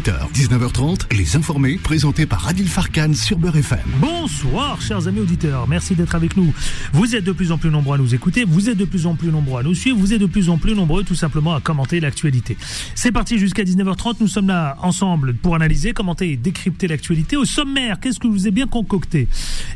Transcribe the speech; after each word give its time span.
18h, 0.00 0.32
19h30, 0.32 1.14
les 1.14 1.36
informés, 1.36 1.76
présentés 1.76 2.24
par 2.24 2.48
Adil 2.48 2.68
Farkan 2.68 3.12
sur 3.12 3.36
Beurre 3.36 3.58
FM. 3.58 3.80
Bonsoir, 4.00 4.80
chers 4.80 5.06
amis 5.08 5.20
auditeurs. 5.20 5.68
Merci 5.68 5.94
d'être 5.94 6.14
avec 6.14 6.38
nous. 6.38 6.54
Vous 6.94 7.14
êtes 7.14 7.24
de 7.24 7.32
plus 7.32 7.52
en 7.52 7.58
plus 7.58 7.70
nombreux 7.70 7.96
à 7.96 7.98
nous 7.98 8.14
écouter, 8.14 8.44
vous 8.44 8.70
êtes 8.70 8.78
de 8.78 8.86
plus 8.86 9.06
en 9.06 9.14
plus 9.14 9.30
nombreux 9.30 9.60
à 9.60 9.62
nous 9.62 9.74
suivre, 9.74 9.98
vous 9.98 10.14
êtes 10.14 10.20
de 10.20 10.26
plus 10.26 10.48
en 10.48 10.56
plus 10.56 10.74
nombreux 10.74 11.04
tout 11.04 11.14
simplement 11.14 11.54
à 11.54 11.60
commenter 11.60 12.00
l'actualité. 12.00 12.56
C'est 12.94 13.12
parti 13.12 13.38
jusqu'à 13.38 13.62
19h30. 13.62 14.16
Nous 14.20 14.28
sommes 14.28 14.48
là 14.48 14.78
ensemble 14.80 15.34
pour 15.34 15.54
analyser, 15.54 15.92
commenter 15.92 16.30
et 16.30 16.36
décrypter 16.36 16.88
l'actualité. 16.88 17.36
Au 17.36 17.44
sommaire, 17.44 18.00
qu'est-ce 18.00 18.20
que 18.20 18.28
vous 18.28 18.48
ai 18.48 18.52
bien 18.52 18.66
concocté? 18.66 19.28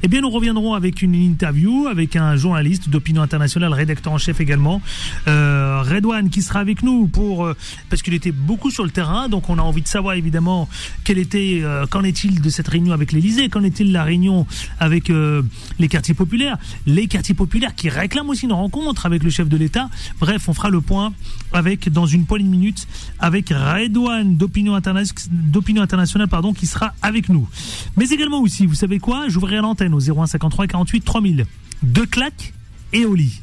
Eh 0.02 0.08
bien, 0.08 0.22
nous 0.22 0.30
reviendrons 0.30 0.72
avec 0.72 1.02
une 1.02 1.14
interview 1.14 1.86
avec 1.86 2.16
un 2.16 2.36
journaliste 2.36 2.88
d'opinion 2.88 3.20
internationale, 3.20 3.74
rédacteur 3.74 4.14
en 4.14 4.18
chef 4.18 4.40
également, 4.40 4.80
euh, 5.28 5.82
Redouane, 5.82 6.30
qui 6.30 6.40
sera 6.40 6.60
avec 6.60 6.82
nous 6.82 7.08
pour 7.08 7.44
euh, 7.44 7.54
parce 7.90 8.00
qu'il 8.00 8.14
était 8.14 8.32
beaucoup 8.32 8.70
sur 8.70 8.84
le 8.84 8.90
terrain, 8.90 9.28
donc 9.28 9.50
on 9.50 9.58
a 9.58 9.62
envie 9.62 9.82
de 9.82 9.88
savoir 9.88 10.13
évidemment 10.16 10.68
quel 11.04 11.18
était, 11.18 11.60
euh, 11.62 11.86
qu'en 11.86 12.02
est-il 12.02 12.40
de 12.40 12.50
cette 12.50 12.68
réunion 12.68 12.92
avec 12.92 13.12
l'Elysée, 13.12 13.48
qu'en 13.48 13.62
est-il 13.62 13.88
de 13.88 13.92
la 13.92 14.04
réunion 14.04 14.46
avec 14.80 15.10
euh, 15.10 15.42
les 15.78 15.88
quartiers 15.88 16.14
populaires, 16.14 16.58
les 16.86 17.06
quartiers 17.06 17.34
populaires 17.34 17.74
qui 17.74 17.88
réclament 17.88 18.30
aussi 18.30 18.44
une 18.44 18.52
rencontre 18.52 19.06
avec 19.06 19.22
le 19.22 19.30
chef 19.30 19.48
de 19.48 19.56
l'État. 19.56 19.88
Bref, 20.20 20.48
on 20.48 20.54
fera 20.54 20.70
le 20.70 20.80
point 20.80 21.12
avec 21.52 21.88
dans 21.88 22.06
une 22.06 22.26
poignée 22.26 22.44
de 22.44 22.50
minutes 22.50 22.86
avec 23.18 23.50
Redouane 23.50 24.36
d'opinion 24.36 24.74
internationale, 24.74 26.28
pardon, 26.28 26.52
qui 26.52 26.66
sera 26.66 26.94
avec 27.02 27.28
nous. 27.28 27.48
Mais 27.96 28.08
également 28.10 28.40
aussi, 28.40 28.66
vous 28.66 28.74
savez 28.74 28.98
quoi? 28.98 29.28
J'ouvrirai 29.28 29.60
l'antenne 29.60 29.94
au 29.94 30.00
0153 30.00 30.66
48 30.66 31.00
3000. 31.04 31.46
Deux 31.82 32.06
claques 32.06 32.52
et 32.92 33.04
au 33.04 33.14
lit. 33.14 33.40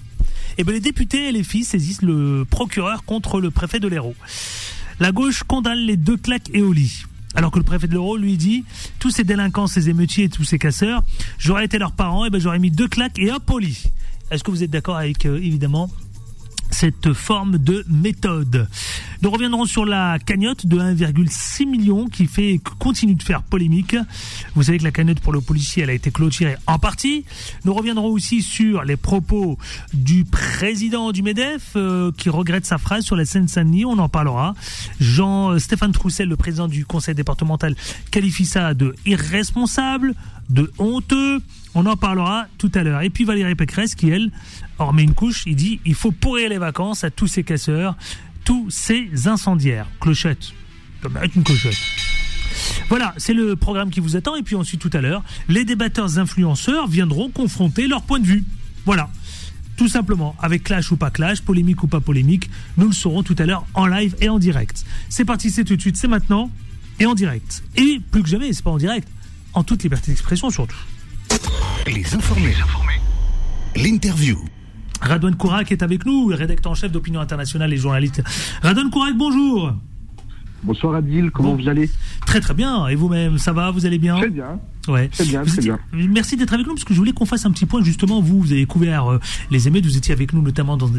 Et 0.57 0.63
bien 0.63 0.73
les 0.73 0.79
députés 0.79 1.29
et 1.29 1.31
les 1.31 1.43
filles 1.43 1.63
saisissent 1.63 2.01
le 2.01 2.45
procureur 2.49 3.03
contre 3.05 3.39
le 3.39 3.51
préfet 3.51 3.79
de 3.79 3.87
l'Hérault. 3.87 4.15
La 5.01 5.11
gauche 5.11 5.41
condamne 5.41 5.79
les 5.79 5.97
deux 5.97 6.15
claques 6.15 6.51
et 6.53 6.61
au 6.61 6.71
lit. 6.71 7.05
Alors 7.33 7.49
que 7.49 7.57
le 7.57 7.63
préfet 7.63 7.87
de 7.87 7.93
l'Hérault 7.93 8.17
lui 8.17 8.37
dit 8.37 8.65
tous 8.99 9.09
ces 9.09 9.23
délinquants, 9.23 9.65
ces 9.65 9.89
émeutiers, 9.89 10.29
tous 10.29 10.43
ces 10.43 10.59
casseurs, 10.59 11.01
j'aurais 11.39 11.65
été 11.65 11.79
leurs 11.79 11.93
parents, 11.93 12.23
et 12.25 12.29
ben 12.29 12.39
j'aurais 12.39 12.59
mis 12.59 12.69
deux 12.69 12.87
claques 12.87 13.17
et 13.17 13.31
hop 13.31 13.49
au 13.49 13.57
lit. 13.57 13.85
Est-ce 14.29 14.43
que 14.43 14.51
vous 14.51 14.61
êtes 14.61 14.69
d'accord 14.69 14.97
avec 14.97 15.25
euh, 15.25 15.37
évidemment 15.37 15.89
cette 16.81 17.13
forme 17.13 17.59
de 17.59 17.85
méthode. 17.87 18.67
Nous 19.21 19.29
reviendrons 19.29 19.65
sur 19.65 19.85
la 19.85 20.17
cagnotte 20.17 20.65
de 20.65 20.79
1,6 20.79 21.69
million 21.69 22.07
qui 22.07 22.25
fait 22.25 22.59
continue 22.79 23.13
de 23.13 23.21
faire 23.21 23.43
polémique. 23.43 23.95
Vous 24.55 24.63
savez 24.63 24.79
que 24.79 24.83
la 24.83 24.89
cagnotte 24.89 25.19
pour 25.19 25.31
le 25.31 25.41
policier, 25.41 25.83
elle 25.83 25.91
a 25.91 25.93
été 25.93 26.09
clôturée 26.09 26.55
en 26.65 26.79
partie. 26.79 27.23
Nous 27.65 27.73
reviendrons 27.75 28.07
aussi 28.07 28.41
sur 28.41 28.83
les 28.83 28.95
propos 28.95 29.59
du 29.93 30.25
président 30.25 31.11
du 31.11 31.21
MEDEF 31.21 31.73
euh, 31.75 32.11
qui 32.17 32.29
regrette 32.29 32.65
sa 32.65 32.79
phrase 32.79 33.03
sur 33.03 33.15
la 33.15 33.25
Seine-Saint-Denis. 33.25 33.85
On 33.85 33.99
en 33.99 34.09
parlera. 34.09 34.55
Jean 34.99 35.59
Stéphane 35.59 35.91
Troussel, 35.91 36.29
le 36.29 36.35
président 36.35 36.67
du 36.67 36.87
conseil 36.87 37.13
départemental, 37.13 37.75
qualifie 38.09 38.45
ça 38.45 38.73
de 38.73 38.95
irresponsable, 39.05 40.15
de 40.49 40.71
honteux. 40.77 41.39
On 41.73 41.85
en 41.85 41.95
parlera 41.95 42.47
tout 42.57 42.71
à 42.75 42.83
l'heure. 42.83 43.01
Et 43.01 43.09
puis 43.09 43.23
Valérie 43.23 43.55
Pécresse 43.55 43.95
qui, 43.95 44.09
elle, 44.09 44.31
en 44.77 44.87
remet 44.87 45.03
une 45.03 45.13
couche. 45.13 45.43
Il 45.45 45.55
dit 45.55 45.79
il 45.85 45.95
faut 45.95 46.11
pourrir 46.11 46.49
les 46.49 46.57
vacances 46.57 47.03
à 47.03 47.11
tous 47.11 47.27
ces 47.27 47.43
casseurs, 47.43 47.95
tous 48.43 48.69
ces 48.69 49.27
incendiaires. 49.27 49.87
Clochette. 49.99 50.51
Comme 51.01 51.17
une 51.35 51.43
clochette. 51.43 51.77
Voilà, 52.89 53.13
c'est 53.17 53.33
le 53.33 53.55
programme 53.55 53.89
qui 53.89 53.99
vous 53.99 54.15
attend. 54.15 54.35
Et 54.35 54.43
puis 54.43 54.55
ensuite, 54.55 54.81
tout 54.81 54.89
à 54.93 55.01
l'heure, 55.01 55.23
les 55.47 55.63
débatteurs 55.65 56.19
influenceurs 56.19 56.87
viendront 56.87 57.29
confronter 57.29 57.87
leur 57.87 58.03
point 58.03 58.19
de 58.19 58.27
vue. 58.27 58.43
Voilà. 58.85 59.09
Tout 59.77 59.87
simplement, 59.87 60.35
avec 60.39 60.63
clash 60.63 60.91
ou 60.91 60.97
pas 60.97 61.09
clash, 61.09 61.41
polémique 61.41 61.81
ou 61.81 61.87
pas 61.87 62.01
polémique, 62.01 62.49
nous 62.77 62.87
le 62.87 62.93
saurons 62.93 63.23
tout 63.23 63.35
à 63.39 63.45
l'heure 63.45 63.65
en 63.73 63.87
live 63.87 64.15
et 64.19 64.29
en 64.29 64.37
direct. 64.37 64.85
C'est 65.09 65.25
parti, 65.25 65.49
c'est 65.49 65.63
tout 65.63 65.75
de 65.75 65.81
suite, 65.81 65.97
c'est 65.97 66.07
maintenant 66.07 66.51
et 66.99 67.05
en 67.05 67.15
direct. 67.15 67.63
Et 67.77 67.99
plus 68.11 68.21
que 68.21 68.29
jamais, 68.29 68.53
c'est 68.53 68.63
pas 68.63 68.71
en 68.71 68.77
direct, 68.77 69.07
en 69.53 69.63
toute 69.63 69.83
liberté 69.83 70.11
d'expression 70.11 70.49
surtout. 70.49 70.77
Les 71.87 72.13
informés. 72.13 72.55
L'interview. 73.75 74.37
Radouane 75.01 75.35
Kourak 75.35 75.71
est 75.71 75.81
avec 75.81 76.05
nous, 76.05 76.27
rédacteur 76.27 76.71
en 76.71 76.75
chef 76.75 76.91
d'Opinion 76.91 77.21
Internationale 77.21 77.73
et 77.73 77.77
journaliste. 77.77 78.21
Radouane 78.61 78.91
Kourak, 78.91 79.15
bonjour. 79.17 79.73
Bonsoir 80.63 80.95
Adil, 80.95 81.31
comment 81.31 81.55
Bon. 81.55 81.61
vous 81.61 81.67
allez? 81.69 81.89
Très 82.25 82.39
très 82.39 82.53
bien. 82.53 82.87
Et 82.87 82.95
vous-même, 82.95 83.37
ça 83.37 83.51
va? 83.51 83.71
Vous 83.71 83.85
allez 83.85 83.97
bien? 83.97 84.17
Très 84.17 84.29
bien. 84.29 84.59
Ouais. 84.87 85.09
Très 85.09 85.25
bien, 85.25 85.43
très. 85.43 85.61
Merci 85.93 86.37
d'être 86.37 86.53
avec 86.53 86.65
nous 86.65 86.73
parce 86.73 86.83
que 86.85 86.93
je 86.93 86.99
voulais 86.99 87.11
qu'on 87.11 87.25
fasse 87.25 87.45
un 87.45 87.51
petit 87.51 87.65
point 87.67 87.83
justement. 87.83 88.19
Vous, 88.19 88.39
vous 88.41 88.51
avez 88.51 88.65
couvert 88.65 89.11
euh, 89.11 89.19
les 89.51 89.67
émeutes, 89.67 89.85
vous 89.85 89.95
étiez 89.97 90.11
avec 90.13 90.33
nous 90.33 90.41
notamment 90.41 90.75
dans 90.75 90.89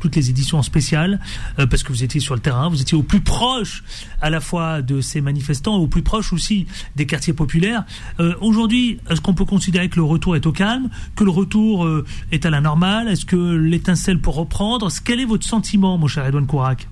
toutes 0.00 0.14
les 0.16 0.28
éditions 0.28 0.60
spéciales 0.62 1.20
euh, 1.58 1.66
parce 1.66 1.82
que 1.82 1.90
vous 1.92 2.04
étiez 2.04 2.20
sur 2.20 2.34
le 2.34 2.40
terrain, 2.40 2.68
vous 2.68 2.82
étiez 2.82 2.96
au 2.98 3.02
plus 3.02 3.20
proche 3.20 3.82
à 4.20 4.28
la 4.28 4.40
fois 4.40 4.82
de 4.82 5.00
ces 5.00 5.20
manifestants, 5.22 5.76
au 5.76 5.86
plus 5.86 6.02
proche 6.02 6.32
aussi 6.34 6.66
des 6.96 7.06
quartiers 7.06 7.32
populaires. 7.32 7.84
Euh, 8.20 8.34
Aujourd'hui, 8.42 8.98
est-ce 9.08 9.20
qu'on 9.22 9.34
peut 9.34 9.46
considérer 9.46 9.88
que 9.88 9.96
le 9.96 10.02
retour 10.04 10.36
est 10.36 10.46
au 10.46 10.52
calme, 10.52 10.90
que 11.16 11.24
le 11.24 11.30
retour 11.30 11.86
euh, 11.86 12.04
est 12.32 12.44
à 12.44 12.50
la 12.50 12.60
normale? 12.60 13.08
Est-ce 13.08 13.24
que 13.24 13.36
l'étincelle 13.36 14.20
peut 14.20 14.30
reprendre? 14.30 14.90
Quel 15.02 15.18
est 15.20 15.24
votre 15.24 15.46
sentiment, 15.46 15.96
mon 15.96 16.08
cher 16.08 16.26
Edouard 16.26 16.46
Kourak 16.46 16.88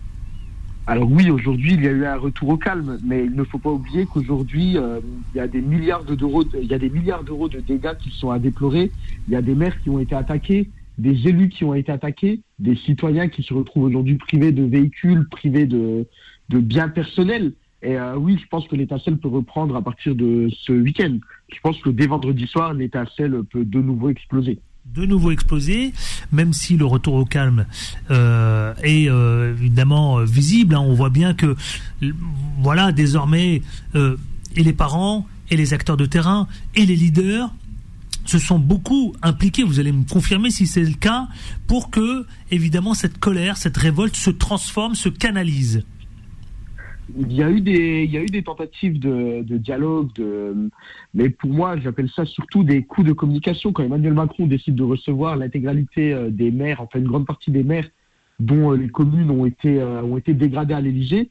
Alors 0.91 1.11
oui, 1.11 1.29
aujourd'hui, 1.31 1.75
il 1.75 1.83
y 1.85 1.87
a 1.87 1.91
eu 1.91 2.07
un 2.07 2.17
retour 2.17 2.49
au 2.49 2.57
calme, 2.57 2.99
mais 3.05 3.23
il 3.27 3.33
ne 3.35 3.45
faut 3.45 3.59
pas 3.59 3.71
oublier 3.71 4.07
qu'aujourd'hui, 4.07 4.79
euh, 4.79 5.01
il 5.35 5.37
y 5.37 5.41
a 5.41 5.47
des 5.47 5.61
milliards 5.61 6.03
de- 6.03 6.15
d'euros, 6.15 6.45
il 6.59 6.65
y 6.65 6.73
a 6.73 6.79
des 6.79 6.89
milliards 6.89 7.25
d'euros 7.25 7.51
de 7.51 7.61
dégâts 7.61 7.95
qui 8.03 8.11
sont 8.11 8.31
à 8.31 8.39
déplorer. 8.39 8.95
Il 9.27 9.35
y 9.35 9.37
a 9.37 9.43
des 9.43 9.55
maires 9.55 9.79
qui 9.83 9.91
ont 9.91 9.99
été 9.99 10.15
attaqués, 10.15 10.71
des 10.97 11.29
élus 11.29 11.51
qui 11.51 11.65
ont 11.65 11.75
été 11.75 11.93
attaqués, 11.93 12.41
des 12.59 12.75
citoyens 12.75 13.29
qui 13.29 13.43
se 13.43 13.53
retrouvent 13.53 13.85
aujourd'hui 13.85 14.17
privés 14.17 14.51
de 14.51 14.63
véhicules, 14.63 15.29
privés 15.29 15.67
de, 15.67 16.07
de 16.49 16.59
biens 16.59 16.89
personnels. 16.89 17.53
Et 17.83 17.99
euh, 17.99 18.17
oui, 18.17 18.39
je 18.43 18.47
pense 18.49 18.67
que 18.67 18.75
l'étincelle 18.75 19.19
peut 19.19 19.29
reprendre 19.29 19.77
à 19.77 19.83
partir 19.83 20.15
de 20.15 20.49
ce 20.51 20.73
week-end. 20.73 21.19
Je 21.53 21.61
pense 21.63 21.79
que 21.83 21.91
dès 21.91 22.07
vendredi 22.07 22.47
soir, 22.47 22.73
l'étincelle 22.73 23.43
peut 23.45 23.67
de 23.67 23.83
nouveau 23.83 24.09
exploser. 24.09 24.59
De 24.95 25.07
nouveau 25.07 25.31
explosé, 25.31 25.93
même 26.33 26.53
si 26.53 26.77
le 26.77 26.85
retour 26.85 27.15
au 27.15 27.25
calme 27.25 27.67
euh, 28.11 28.75
est 28.83 29.09
euh, 29.09 29.53
évidemment 29.53 30.19
euh, 30.19 30.25
visible. 30.25 30.75
hein. 30.75 30.81
on 30.81 30.95
voit 30.95 31.11
bien 31.11 31.35
que, 31.35 31.57
voilà, 32.61 32.93
désormais, 32.93 33.63
et 33.95 34.63
les 34.63 34.73
parents, 34.73 35.27
et 35.51 35.57
les 35.57 35.75
acteurs 35.75 35.97
de 35.97 36.07
terrain, 36.07 36.49
et 36.75 36.85
les 36.85 36.97
leaders 36.97 37.51
se 38.25 38.39
sont 38.39 38.59
beaucoup 38.59 39.15
impliqués, 39.23 39.63
vous 39.63 39.81
allez 39.81 39.93
me 39.93 40.05
confirmer 40.05 40.51
si 40.51 40.67
c'est 40.67 40.83
le 40.83 40.95
cas, 40.95 41.29
pour 41.67 41.91
que, 41.91 42.27
évidemment, 42.51 42.95
cette 42.95 43.19
colère, 43.19 43.57
cette 43.57 43.77
révolte 43.77 44.17
se 44.17 44.31
transforme, 44.31 44.95
se 44.95 45.09
canalise. 45.09 45.83
Il 47.17 47.33
y 47.33 47.43
a 47.43 47.51
eu 47.51 47.61
des, 47.61 48.05
il 48.05 48.11
y 48.11 48.19
a 48.19 48.23
eu 48.23 48.27
des 48.27 48.43
tentatives 48.43 48.99
de, 48.99 49.43
dialogue, 49.57 50.11
mais 51.15 51.31
pour 51.31 51.51
moi, 51.51 51.79
j'appelle 51.79 52.11
ça 52.11 52.25
surtout 52.27 52.65
des 52.65 52.85
coups 52.85 53.07
de 53.07 53.13
communication. 53.13 53.73
Quand 53.73 53.83
Emmanuel 53.83 54.15
Macron 54.15 54.47
décide 54.47 54.75
de 54.75 54.83
recevoir 54.83 55.37
l'intégralité 55.37 56.13
euh, 56.13 56.31
des 56.31 56.51
maires, 56.51 56.81
enfin 56.81 56.99
une 56.99 57.09
grande 57.09 57.27
partie 57.27 57.51
des 57.51 57.65
maires 57.65 57.89
dont 58.39 58.73
euh, 58.73 58.77
les 58.77 58.89
communes 58.89 59.31
ont 59.31 59.47
été, 59.47 59.81
euh, 59.81 60.03
ont 60.03 60.19
été 60.19 60.35
dégradées 60.35 60.75
à 60.75 60.81
l'Élysée, 60.81 61.31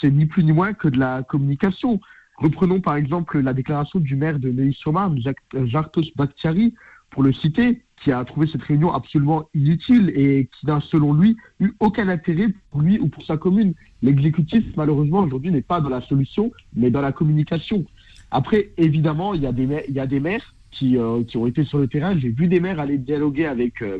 c'est 0.00 0.10
ni 0.10 0.26
plus 0.26 0.42
ni 0.42 0.50
moins 0.50 0.72
que 0.72 0.88
de 0.88 0.98
la 0.98 1.22
communication. 1.22 2.00
Reprenons 2.38 2.80
par 2.80 2.96
exemple 2.96 3.38
la 3.38 3.52
déclaration 3.54 4.00
du 4.00 4.16
maire 4.16 4.40
de 4.40 4.50
Neuilly-sur-Marne, 4.50 5.20
Jartos 5.66 6.02
Bakhtiari, 6.16 6.74
pour 7.10 7.22
le 7.22 7.32
citer, 7.32 7.82
qui 8.02 8.10
a 8.10 8.24
trouvé 8.24 8.48
cette 8.48 8.62
réunion 8.62 8.92
absolument 8.92 9.48
inutile 9.54 10.12
et 10.16 10.48
qui 10.52 10.66
n'a, 10.66 10.80
selon 10.80 11.12
lui, 11.12 11.36
eu 11.60 11.72
aucun 11.78 12.08
intérêt 12.08 12.48
pour 12.70 12.80
lui 12.80 12.98
ou 12.98 13.06
pour 13.06 13.24
sa 13.24 13.36
commune. 13.36 13.74
L'exécutif, 14.02 14.64
malheureusement, 14.76 15.20
aujourd'hui, 15.20 15.50
n'est 15.50 15.62
pas 15.62 15.80
dans 15.80 15.88
la 15.88 16.00
solution, 16.02 16.50
mais 16.74 16.90
dans 16.90 17.00
la 17.00 17.12
communication. 17.12 17.84
Après, 18.30 18.70
évidemment, 18.76 19.34
il 19.34 19.42
y 19.42 19.46
a 19.46 19.52
des 19.52 19.66
maires, 19.66 19.82
il 19.88 19.94
y 19.94 20.00
a 20.00 20.06
des 20.06 20.20
maires 20.20 20.54
qui, 20.70 20.96
euh, 20.96 21.22
qui 21.24 21.36
ont 21.36 21.46
été 21.46 21.64
sur 21.64 21.78
le 21.78 21.86
terrain. 21.86 22.18
J'ai 22.18 22.30
vu 22.30 22.48
des 22.48 22.58
maires 22.60 22.80
aller 22.80 22.98
dialoguer 22.98 23.46
avec, 23.46 23.82
euh, 23.82 23.98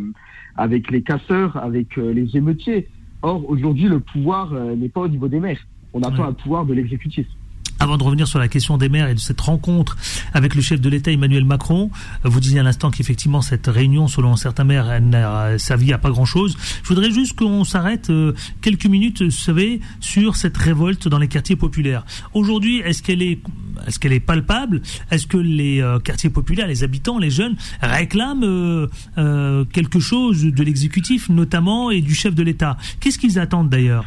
avec 0.57 0.91
les 0.91 1.03
casseurs, 1.03 1.57
avec 1.57 1.99
euh, 1.99 2.13
les 2.13 2.37
émeutiers. 2.37 2.89
Or, 3.23 3.49
aujourd'hui, 3.49 3.89
le 3.89 4.01
pouvoir 4.01 4.53
n'est 4.53 4.89
pas 4.89 5.03
au 5.03 5.09
niveau 5.09 5.29
des 5.29 5.39
maires. 5.39 5.61
On 5.93 6.03
attend 6.03 6.23
Ouais. 6.23 6.29
un 6.29 6.33
pouvoir 6.33 6.67
de 6.67 6.75
l'exécutif. 6.75 7.27
Avant 7.83 7.97
de 7.97 8.05
revenir 8.05 8.29
sur 8.29 8.39
la 8.39 8.47
question 8.47 8.79
des 8.79 8.89
maires 8.89 9.09
et 9.09 9.15
de 9.15 9.19
cette 9.19 9.41
rencontre 9.41 9.97
avec 10.35 10.55
le 10.55 10.63
chef 10.63 10.81
de 10.81 10.89
l'État 10.89 11.11
Emmanuel 11.11 11.45
Macron, 11.45 11.91
vous 12.23 12.39
disiez 12.39 12.61
à 12.61 12.63
l'instant 12.63 12.93
qu'effectivement 12.93 13.43
cette 13.43 13.67
réunion, 13.67 14.07
selon 14.07 14.37
certains 14.37 14.63
maires, 14.63 14.89
elle 14.89 15.09
n'a 15.09 15.59
servi 15.59 15.93
à 15.93 15.99
pas 15.99 16.11
grand-chose. 16.11 16.57
Je 16.85 16.89
voudrais 16.89 17.11
juste 17.11 17.33
qu'on 17.33 17.65
s'arrête 17.65 18.09
euh, 18.11 18.35
quelques 18.61 18.87
minutes, 18.87 19.23
vous 19.23 19.33
savez, 19.33 19.81
sur 19.99 20.37
cette 20.37 20.57
révolte 20.57 21.09
dans 21.09 21.19
les 21.19 21.27
quartiers 21.27 21.57
populaires. 21.57 22.05
Aujourd'hui, 22.35 22.79
est-ce 22.79 23.03
qu'elle 23.03 23.21
est, 23.21 23.41
est-ce 23.89 23.99
qu'elle 23.99 24.13
est 24.13 24.21
palpable? 24.21 24.81
Est-ce 25.11 25.27
que 25.27 25.39
les 25.39 25.83
euh, 25.83 25.99
quartiers 25.99 26.31
populaires, 26.31 26.69
les 26.69 26.85
habitants, 26.85 27.19
les 27.19 27.31
jeunes 27.31 27.57
réclament 27.81 28.45
euh, 29.19 29.65
quelque 29.73 29.99
chose 29.99 30.45
de 30.45 30.63
l'exécutif, 30.63 31.29
notamment, 31.31 31.91
et 31.91 32.01
du 32.01 32.15
chef 32.15 32.37
de 32.37 32.45
l'État? 32.45 32.77
Qu'est-ce 33.01 33.19
qu'ils 33.19 33.41
attendent 33.41 33.71
d'ailleurs? 33.71 34.05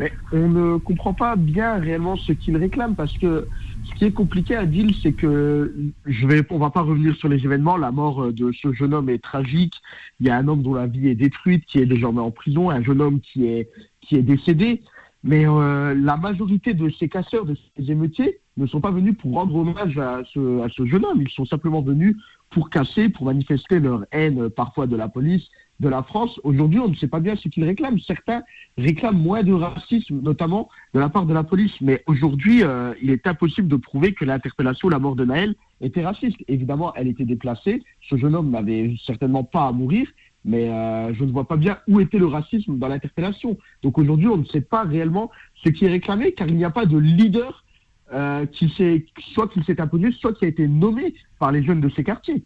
Mais 0.00 0.12
on 0.32 0.48
ne 0.48 0.76
comprend 0.78 1.14
pas 1.14 1.36
bien 1.36 1.78
réellement 1.78 2.16
ce 2.16 2.32
qu'ils 2.32 2.56
réclament 2.56 2.96
parce 2.96 3.16
que 3.18 3.48
ce 3.84 3.94
qui 3.94 4.04
est 4.06 4.12
compliqué 4.12 4.56
à 4.56 4.66
dire, 4.66 4.90
c'est 5.02 5.12
que 5.12 5.74
je 6.06 6.26
vais, 6.26 6.42
on 6.50 6.58
va 6.58 6.70
pas 6.70 6.80
revenir 6.80 7.14
sur 7.16 7.28
les 7.28 7.44
événements. 7.44 7.76
La 7.76 7.92
mort 7.92 8.32
de 8.32 8.50
ce 8.52 8.72
jeune 8.72 8.94
homme 8.94 9.08
est 9.08 9.22
tragique. 9.22 9.74
Il 10.20 10.26
y 10.26 10.30
a 10.30 10.36
un 10.36 10.48
homme 10.48 10.62
dont 10.62 10.74
la 10.74 10.86
vie 10.86 11.08
est 11.08 11.14
détruite, 11.14 11.64
qui 11.66 11.78
est 11.78 11.86
désormais 11.86 12.20
en 12.20 12.30
prison, 12.30 12.70
un 12.70 12.82
jeune 12.82 13.00
homme 13.00 13.20
qui 13.20 13.46
est 13.46 13.68
qui 14.00 14.16
est 14.16 14.22
décédé. 14.22 14.82
Mais 15.22 15.46
euh, 15.46 15.94
la 15.94 16.18
majorité 16.18 16.74
de 16.74 16.90
ces 16.90 17.08
casseurs, 17.08 17.46
de 17.46 17.56
ces 17.76 17.90
émeutiers, 17.90 18.40
ne 18.58 18.66
sont 18.66 18.82
pas 18.82 18.90
venus 18.90 19.16
pour 19.16 19.32
rendre 19.32 19.56
hommage 19.56 19.98
à 19.98 20.22
ce, 20.32 20.62
à 20.62 20.68
ce 20.68 20.84
jeune 20.84 21.04
homme. 21.04 21.22
Ils 21.22 21.30
sont 21.30 21.46
simplement 21.46 21.80
venus 21.80 22.14
pour 22.50 22.68
casser, 22.68 23.08
pour 23.08 23.24
manifester 23.24 23.80
leur 23.80 24.04
haine 24.12 24.42
euh, 24.42 24.48
parfois 24.50 24.86
de 24.86 24.96
la 24.96 25.08
police, 25.08 25.48
de 25.80 25.88
la 25.88 26.02
France. 26.02 26.40
Aujourd'hui, 26.44 26.78
on 26.78 26.88
ne 26.88 26.94
sait 26.94 27.08
pas 27.08 27.20
bien 27.20 27.36
ce 27.36 27.48
qu'ils 27.48 27.64
réclament. 27.64 27.98
Certains 28.00 28.42
réclament 28.78 29.18
moins 29.18 29.42
de 29.42 29.52
racisme, 29.52 30.20
notamment 30.20 30.68
de 30.94 31.00
la 31.00 31.08
part 31.08 31.26
de 31.26 31.34
la 31.34 31.44
police. 31.44 31.72
Mais 31.80 32.02
aujourd'hui, 32.06 32.62
euh, 32.62 32.94
il 33.02 33.10
est 33.10 33.26
impossible 33.26 33.68
de 33.68 33.76
prouver 33.76 34.14
que 34.14 34.24
l'interpellation, 34.24 34.88
la 34.88 34.98
mort 34.98 35.16
de 35.16 35.24
Naël, 35.24 35.54
était 35.80 36.04
raciste. 36.04 36.38
Évidemment, 36.48 36.94
elle 36.94 37.08
était 37.08 37.24
déplacée. 37.24 37.82
Ce 38.08 38.16
jeune 38.16 38.34
homme 38.34 38.50
n'avait 38.50 38.94
certainement 39.04 39.44
pas 39.44 39.66
à 39.66 39.72
mourir 39.72 40.06
mais 40.44 40.68
euh, 40.68 41.14
je 41.14 41.24
ne 41.24 41.32
vois 41.32 41.48
pas 41.48 41.56
bien 41.56 41.78
où 41.88 42.00
était 42.00 42.18
le 42.18 42.26
racisme 42.26 42.78
dans 42.78 42.88
l'interpellation. 42.88 43.56
Donc 43.82 43.98
aujourd'hui, 43.98 44.28
on 44.28 44.36
ne 44.36 44.44
sait 44.44 44.60
pas 44.60 44.82
réellement 44.82 45.30
ce 45.64 45.70
qui 45.70 45.86
est 45.86 45.88
réclamé, 45.88 46.32
car 46.32 46.48
il 46.48 46.56
n'y 46.56 46.64
a 46.64 46.70
pas 46.70 46.86
de 46.86 46.98
leader 46.98 47.64
euh, 48.12 48.44
qui 48.46 48.68
s'est, 48.76 49.06
soit 49.32 49.48
qui 49.48 49.62
s'est 49.64 49.80
imposé, 49.80 50.12
soit 50.12 50.34
qui 50.34 50.44
a 50.44 50.48
été 50.48 50.68
nommé 50.68 51.14
par 51.38 51.50
les 51.50 51.62
jeunes 51.62 51.80
de 51.80 51.88
ces 51.88 52.04
quartiers. 52.04 52.44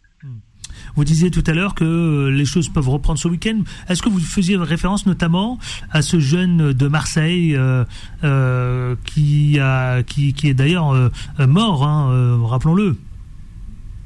Vous 0.95 1.03
disiez 1.03 1.31
tout 1.31 1.43
à 1.45 1.53
l'heure 1.53 1.75
que 1.75 1.83
euh, 1.83 2.29
les 2.29 2.45
choses 2.45 2.69
peuvent 2.69 2.89
reprendre 2.89 3.19
ce 3.19 3.27
week-end. 3.27 3.61
Est-ce 3.87 4.01
que 4.01 4.09
vous 4.09 4.19
faisiez 4.19 4.57
référence 4.57 5.05
notamment 5.05 5.57
à 5.91 6.01
ce 6.01 6.19
jeune 6.19 6.73
de 6.73 6.87
Marseille 6.87 7.55
euh, 7.55 7.85
euh, 8.23 8.95
qui, 9.05 9.59
a, 9.59 10.03
qui, 10.03 10.33
est 10.43 10.53
d'ailleurs 10.53 11.11
mort, 11.39 11.83
hein, 11.83 12.39
rappelons-le? 12.43 12.97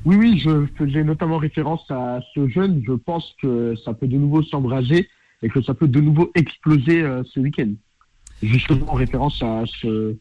Oui, 0.06 0.18
oui, 0.18 0.40
je 0.40 0.66
faisais 0.78 1.04
notamment 1.04 1.38
référence 1.38 1.90
à 1.90 2.20
ce 2.36 2.48
jeune. 2.50 2.84
Je 2.86 2.94
pense 2.94 3.34
que 3.42 3.74
ça 3.86 3.94
peut 3.94 4.08
de 4.08 4.18
nouveau 4.18 4.44
s'embraser 4.44 5.08
et 5.42 5.50
que 5.50 5.62
ça 5.62 5.74
peut 5.74 5.88
de 5.88 6.02
nouveau 6.02 6.32
exploser 6.36 7.04
ce 7.26 7.40
week-end. 7.40 7.72
Justement 8.42 8.92
en 8.92 8.96
référence 8.96 9.42
à 9.42 9.64
ce, 9.82 10.16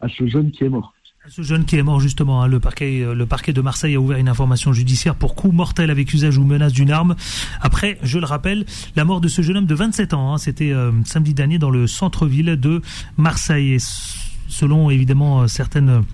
à 0.00 0.08
ce 0.08 0.26
jeune 0.26 0.50
qui 0.50 0.64
est 0.64 0.68
mort. 0.70 0.95
Ce 1.28 1.42
jeune 1.42 1.64
qui 1.64 1.76
est 1.76 1.82
mort 1.82 1.98
justement, 1.98 2.42
hein, 2.42 2.46
le 2.46 2.60
parquet, 2.60 3.00
euh, 3.00 3.12
le 3.12 3.26
parquet 3.26 3.52
de 3.52 3.60
Marseille 3.60 3.96
a 3.96 4.00
ouvert 4.00 4.16
une 4.16 4.28
information 4.28 4.72
judiciaire 4.72 5.16
pour 5.16 5.34
coup 5.34 5.50
mortel 5.50 5.90
avec 5.90 6.14
usage 6.14 6.38
ou 6.38 6.44
menace 6.44 6.72
d'une 6.72 6.92
arme. 6.92 7.16
Après, 7.60 7.98
je 8.04 8.20
le 8.20 8.26
rappelle, 8.26 8.64
la 8.94 9.04
mort 9.04 9.20
de 9.20 9.26
ce 9.26 9.42
jeune 9.42 9.56
homme 9.56 9.66
de 9.66 9.74
27 9.74 10.14
ans, 10.14 10.34
hein, 10.34 10.38
c'était 10.38 10.70
euh, 10.70 10.92
samedi 11.04 11.34
dernier 11.34 11.58
dans 11.58 11.70
le 11.70 11.88
centre-ville 11.88 12.54
de 12.56 12.80
Marseille. 13.16 13.74
Et 13.74 13.78
selon 14.48 14.88
évidemment 14.90 15.48
certaines 15.48 16.04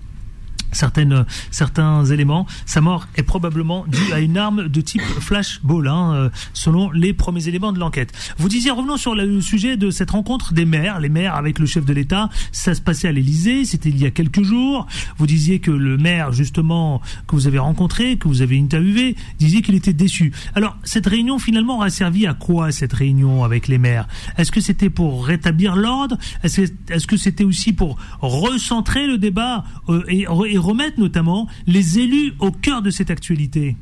certaines, 0.73 1.25
certains 1.51 2.05
éléments. 2.05 2.45
Sa 2.65 2.81
mort 2.81 3.07
est 3.15 3.23
probablement 3.23 3.85
due 3.87 4.13
à 4.13 4.19
une 4.19 4.37
arme 4.37 4.67
de 4.67 4.81
type 4.81 5.01
flashball, 5.01 5.87
hein, 5.87 6.13
euh, 6.13 6.29
selon 6.53 6.91
les 6.91 7.13
premiers 7.13 7.47
éléments 7.47 7.73
de 7.73 7.79
l'enquête. 7.79 8.11
Vous 8.37 8.49
disiez, 8.49 8.71
revenons 8.71 8.97
sur 8.97 9.15
le 9.15 9.41
sujet 9.41 9.77
de 9.77 9.89
cette 9.91 10.11
rencontre 10.11 10.53
des 10.53 10.65
maires, 10.65 10.99
les 10.99 11.09
maires 11.09 11.35
avec 11.35 11.59
le 11.59 11.65
chef 11.65 11.85
de 11.85 11.93
l'État. 11.93 12.29
Ça 12.51 12.73
se 12.73 12.81
passait 12.81 13.07
à 13.07 13.11
l'Élysée, 13.11 13.65
c'était 13.65 13.89
il 13.89 13.99
y 13.99 14.05
a 14.05 14.11
quelques 14.11 14.43
jours. 14.43 14.87
Vous 15.17 15.27
disiez 15.27 15.59
que 15.59 15.71
le 15.71 15.97
maire, 15.97 16.31
justement, 16.31 17.01
que 17.27 17.35
vous 17.35 17.47
avez 17.47 17.59
rencontré, 17.59 18.17
que 18.17 18.27
vous 18.27 18.41
avez 18.41 18.59
interviewé, 18.59 19.15
disait 19.39 19.61
qu'il 19.61 19.75
était 19.75 19.93
déçu. 19.93 20.33
Alors, 20.55 20.77
cette 20.83 21.07
réunion, 21.07 21.39
finalement, 21.39 21.81
a 21.81 21.89
servi 21.89 22.27
à 22.27 22.33
quoi, 22.33 22.71
cette 22.71 22.93
réunion 22.93 23.43
avec 23.43 23.67
les 23.67 23.77
maires? 23.77 24.07
Est-ce 24.37 24.51
que 24.51 24.61
c'était 24.61 24.89
pour 24.89 25.25
rétablir 25.25 25.75
l'ordre? 25.75 26.17
Est-ce 26.43 27.07
que 27.07 27.17
c'était 27.17 27.43
aussi 27.43 27.73
pour 27.73 27.97
recentrer 28.21 29.07
le 29.07 29.17
débat 29.17 29.63
euh, 29.89 30.03
et, 30.07 30.57
remettre 30.63 30.99
notamment 30.99 31.47
les 31.67 31.99
élus 31.99 32.33
au 32.39 32.51
cœur 32.51 32.81
de 32.81 32.89
cette 32.89 33.11
actualité 33.11 33.75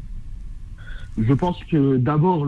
Je 1.17 1.33
pense 1.33 1.63
que 1.65 1.97
d'abord, 1.97 2.47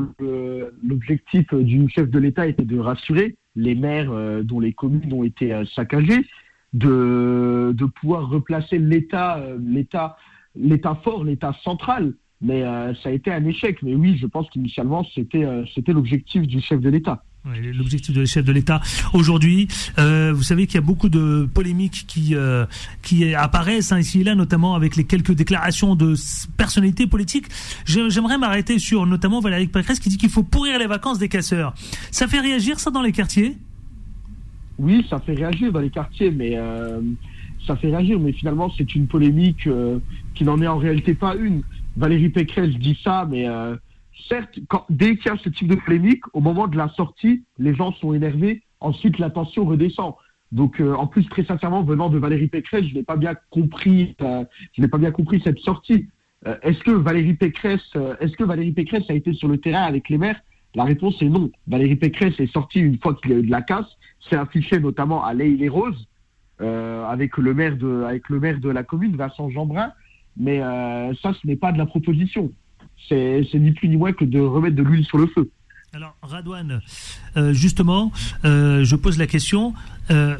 l'objectif 0.84 1.54
du 1.54 1.88
chef 1.90 2.10
de 2.10 2.20
l'État 2.20 2.48
était 2.48 2.66
de 2.66 2.80
rassurer 2.80 3.38
les 3.56 3.76
maires 3.76 4.12
euh, 4.12 4.44
dont 4.44 4.60
les 4.60 4.74
communes 4.74 5.14
ont 5.14 5.24
été 5.24 5.54
euh, 5.54 5.66
saccagées, 5.76 6.26
de, 6.74 7.74
de 7.76 7.86
pouvoir 7.86 8.30
replacer 8.30 8.80
l'État, 8.80 9.38
euh, 9.38 9.58
l'État, 9.64 10.18
l'État 10.56 11.00
fort, 11.04 11.24
l'État 11.24 11.54
central. 11.64 12.14
Mais 12.42 12.62
ça 13.02 13.08
a 13.08 13.12
été 13.14 13.32
un 13.32 13.46
échec. 13.46 13.82
Mais 13.84 13.96
oui, 13.96 14.18
je 14.18 14.28
pense 14.28 14.50
qu'initialement, 14.50 15.06
c'était, 15.16 15.46
c'était 15.74 15.94
l'objectif 15.94 16.46
du 16.46 16.60
chef 16.60 16.82
de 16.82 16.90
l'État. 16.90 17.24
L'objectif 17.46 18.16
de 18.16 18.24
chef 18.24 18.46
de 18.46 18.54
l'État 18.54 18.80
aujourd'hui, 19.14 19.68
euh, 20.00 20.32
vous 20.34 20.44
savez 20.44 20.66
qu'il 20.66 20.76
y 20.76 20.78
a 20.78 20.82
beaucoup 20.82 21.10
de 21.10 21.46
polémiques 21.54 22.06
qui 22.08 22.36
euh, 22.36 22.66
qui 23.02 23.36
apparaissent 23.36 23.92
hein, 23.92 24.00
ici 24.00 24.22
et 24.22 24.24
là, 24.24 24.34
notamment 24.34 24.76
avec 24.76 24.96
les 24.96 25.04
quelques 25.04 25.34
déclarations 25.34 25.96
de 25.96 26.14
personnalités 26.56 27.06
politiques. 27.06 27.48
J'aimerais 27.86 28.38
m'arrêter 28.38 28.80
sur 28.80 29.06
notamment 29.06 29.42
Valérie 29.42 29.68
Pécresse 29.68 30.00
qui 30.00 30.08
dit 30.08 30.18
qu'il 30.18 30.30
faut 30.30 30.44
pourrir 30.44 30.80
les 30.80 30.88
vacances 30.88 31.20
des 31.20 31.28
casseurs. 31.28 31.74
Ça 32.12 32.30
fait 32.30 32.40
réagir 32.40 32.80
ça 32.80 32.92
dans 32.92 33.02
les 33.02 33.12
quartiers? 33.12 33.58
Oui, 34.80 35.06
ça 35.10 35.20
fait 35.20 35.34
réagir 35.34 35.74
dans 35.74 35.82
les 35.82 35.90
quartiers, 35.90 36.32
mais 36.32 36.54
euh, 36.56 37.02
ça 37.68 37.76
fait 37.76 37.90
réagir, 37.90 38.22
mais 38.22 38.32
finalement 38.32 38.72
c'est 38.78 38.96
une 38.96 39.08
polémique 39.08 39.68
qui 40.34 40.44
n'en 40.46 40.62
est 40.62 40.68
en 40.68 40.78
réalité 40.78 41.14
pas 41.14 41.36
une. 41.36 41.64
Valérie 41.98 42.30
Pécresse 42.30 42.74
dit 42.76 42.98
ça, 43.04 43.28
mais 43.30 43.50
certes, 44.28 44.60
dès 44.90 45.16
qu'il 45.18 45.32
y 45.32 45.36
a 45.36 45.38
ce 45.38 45.50
type 45.50 45.68
de 45.68 45.76
polémique, 45.76 46.24
au 46.34 46.42
moment 46.42 46.68
de 46.68 46.78
la 46.78 46.90
sortie, 46.90 47.44
les 47.58 47.76
gens 47.76 47.94
sont 47.94 48.14
énervés. 48.14 48.62
Ensuite, 48.80 49.20
la 49.20 49.30
tension 49.30 49.66
redescend. 49.66 50.16
Donc, 50.52 50.80
euh, 50.80 50.94
en 50.94 51.08
plus, 51.08 51.28
très 51.30 51.44
sincèrement, 51.44 51.84
venant 51.84 52.10
de 52.10 52.18
Valérie 52.18 52.48
Pécresse, 52.48 52.86
je 52.86 52.94
n'ai 52.94 53.04
pas 53.04 53.16
bien 53.16 53.34
compris, 53.50 54.16
euh, 54.22 54.44
je 54.74 54.82
n'ai 54.82 54.88
pas 54.88 55.00
bien 55.00 55.12
compris 55.12 55.42
cette 55.44 55.60
sortie. 55.60 56.08
Euh, 56.46 56.56
est-ce 56.62 56.80
que 56.84 56.92
Valérie 56.92 57.34
Pécresse, 57.34 57.98
est-ce 58.20 58.34
que 58.34 58.44
Valérie 58.44 58.72
Pécresse 58.72 59.10
a 59.10 59.14
été 59.14 59.34
sur 59.34 59.48
le 59.48 59.58
terrain 59.58 59.84
avec 59.84 60.10
les 60.10 60.18
maires? 60.18 60.40
La 60.76 60.84
réponse 60.84 61.22
est 61.22 61.30
non. 61.30 61.52
Valérie 61.68 61.96
Pécresse 61.96 62.40
est 62.40 62.52
sortie 62.52 62.80
une 62.80 63.00
fois 63.00 63.16
qu'il 63.16 63.32
y 63.32 63.34
a 63.34 63.38
eu 63.38 63.44
de 63.44 63.52
la 63.52 63.62
casse, 63.62 63.88
s'est 64.30 64.36
affichée 64.36 64.80
notamment 64.80 65.24
à 65.24 65.34
l'Aïe 65.34 65.58
les 65.58 65.70
Roses 65.70 66.08
avec 66.60 67.36
le 67.38 67.54
maire 67.54 67.76
de, 67.76 68.04
avec 68.04 68.30
le 68.30 68.40
maire 68.40 68.58
de 68.58 68.70
la 68.70 68.84
commune, 68.84 69.18
Vincent 69.18 69.50
Jeanbrun. 69.50 69.92
Mais 70.38 70.60
ça, 71.22 71.34
ce 71.34 71.46
n'est 71.46 71.58
pas 71.58 71.74
de 71.74 71.78
la 71.78 71.86
proposition 71.86 72.54
c'est 73.10 73.46
ni 73.56 73.72
plus 73.72 73.90
ni 73.90 73.98
moins 73.98 74.14
que 74.14 74.26
de 74.26 74.40
remettre 74.40 74.76
de 74.76 74.84
l'huile 74.84 75.06
sur 75.06 75.18
le 75.18 75.28
feu. 75.28 75.50
Alors, 75.96 76.16
Radouane, 76.24 76.82
euh, 77.38 77.54
justement, 77.54 78.12
euh, 78.46 78.84
je 78.84 78.96
pose 78.96 79.20
la 79.20 79.28
question. 79.28 79.76
Euh, 80.10 80.38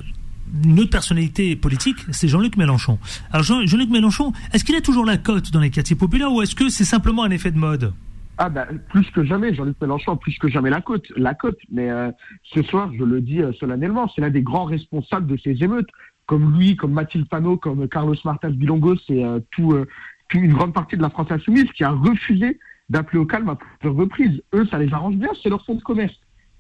une 0.64 0.80
autre 0.80 0.90
personnalité 0.90 1.56
politique, 1.56 1.98
c'est 2.10 2.28
Jean-Luc 2.28 2.58
Mélenchon. 2.58 2.98
Alors, 3.32 3.44
Jean-Luc 3.44 3.92
Mélenchon, 3.92 4.34
est-ce 4.52 4.64
qu'il 4.64 4.76
a 4.76 4.82
toujours 4.82 5.06
la 5.06 5.18
cote 5.18 5.52
dans 5.52 5.60
les 5.60 5.70
quartiers 5.70 5.96
populaires 5.96 6.32
ou 6.32 6.42
est-ce 6.42 6.56
que 6.56 6.70
c'est 6.70 6.86
simplement 6.86 7.24
un 7.24 7.30
effet 7.30 7.52
de 7.52 7.60
mode? 7.60 7.94
Ah 8.40 8.50
ben, 8.50 8.66
plus 8.90 9.06
que 9.12 9.24
jamais, 9.24 9.54
Jean-Luc 9.54 9.80
Mélenchon, 9.80 10.18
plus 10.18 10.36
que 10.40 10.48
jamais 10.48 10.72
la 10.72 10.82
cote, 10.82 11.06
la 11.16 11.36
cote. 11.36 11.60
Mais 11.72 11.90
ce 12.44 12.64
soir, 12.64 12.92
je 12.98 13.04
le 13.04 13.22
dis 13.22 13.42
solennellement, 13.60 14.12
c'est 14.14 14.22
l'un 14.22 14.32
des 14.32 14.42
grands 14.42 14.66
responsables 14.66 15.28
de 15.28 15.38
ces 15.38 15.64
émeutes, 15.64 15.90
comme 16.26 16.58
lui, 16.58 16.76
comme 16.76 16.94
Mathilde 16.94 17.30
Panot, 17.30 17.58
comme 17.58 17.88
Carlos 17.88 18.16
Martins 18.26 18.50
Bilongo, 18.50 18.96
c'est 19.06 19.24
tout, 19.52 19.76
une 20.40 20.54
grande 20.54 20.74
partie 20.74 20.98
de 20.98 21.02
la 21.02 21.10
France 21.10 21.32
insoumise 21.32 21.72
qui 21.76 21.84
a 21.84 21.92
refusé 21.92 22.60
d'appeler 22.90 23.20
au 23.20 23.26
calme 23.26 23.50
à 23.50 23.56
plusieurs 23.56 23.96
reprises. 23.96 24.42
Eux, 24.54 24.66
ça 24.68 24.78
les 24.78 24.92
arrange 24.94 25.16
bien, 25.16 25.30
c'est 25.42 25.50
leur 25.50 25.64
fonds 25.66 25.76
de 25.76 25.82
commerce. 25.82 26.14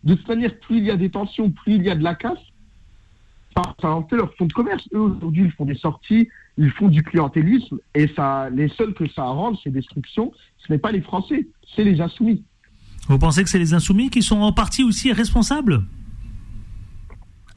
De 0.03 0.15
toute 0.15 0.27
manière, 0.27 0.57
plus 0.59 0.77
il 0.77 0.85
y 0.85 0.91
a 0.91 0.97
des 0.97 1.09
tensions, 1.09 1.49
plus 1.49 1.75
il 1.75 1.83
y 1.83 1.89
a 1.89 1.95
de 1.95 2.03
la 2.03 2.15
casse, 2.15 2.39
ça 3.55 3.87
a 3.87 4.15
leur 4.15 4.33
fonds 4.35 4.45
de 4.45 4.53
commerce. 4.53 4.87
Eux, 4.93 4.99
aujourd'hui, 4.99 5.43
ils 5.45 5.51
font 5.51 5.65
des 5.65 5.75
sorties, 5.75 6.27
ils 6.57 6.71
font 6.71 6.87
du 6.87 7.03
clientélisme, 7.03 7.79
et 7.93 8.07
ça, 8.15 8.49
les 8.49 8.67
seuls 8.69 8.93
que 8.93 9.07
ça 9.09 9.23
arrange, 9.23 9.57
ces 9.63 9.69
destructions, 9.69 10.31
ce 10.57 10.71
n'est 10.71 10.79
pas 10.79 10.91
les 10.91 11.01
Français, 11.01 11.47
c'est 11.75 11.83
les 11.83 12.01
insoumis. 12.01 12.43
Vous 13.07 13.19
pensez 13.19 13.43
que 13.43 13.49
c'est 13.49 13.59
les 13.59 13.73
insoumis 13.73 14.09
qui 14.09 14.21
sont 14.21 14.39
en 14.39 14.53
partie 14.53 14.83
aussi 14.83 15.11
responsables? 15.11 15.83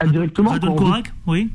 Indirectement. 0.01 0.55
oui. 1.27 1.51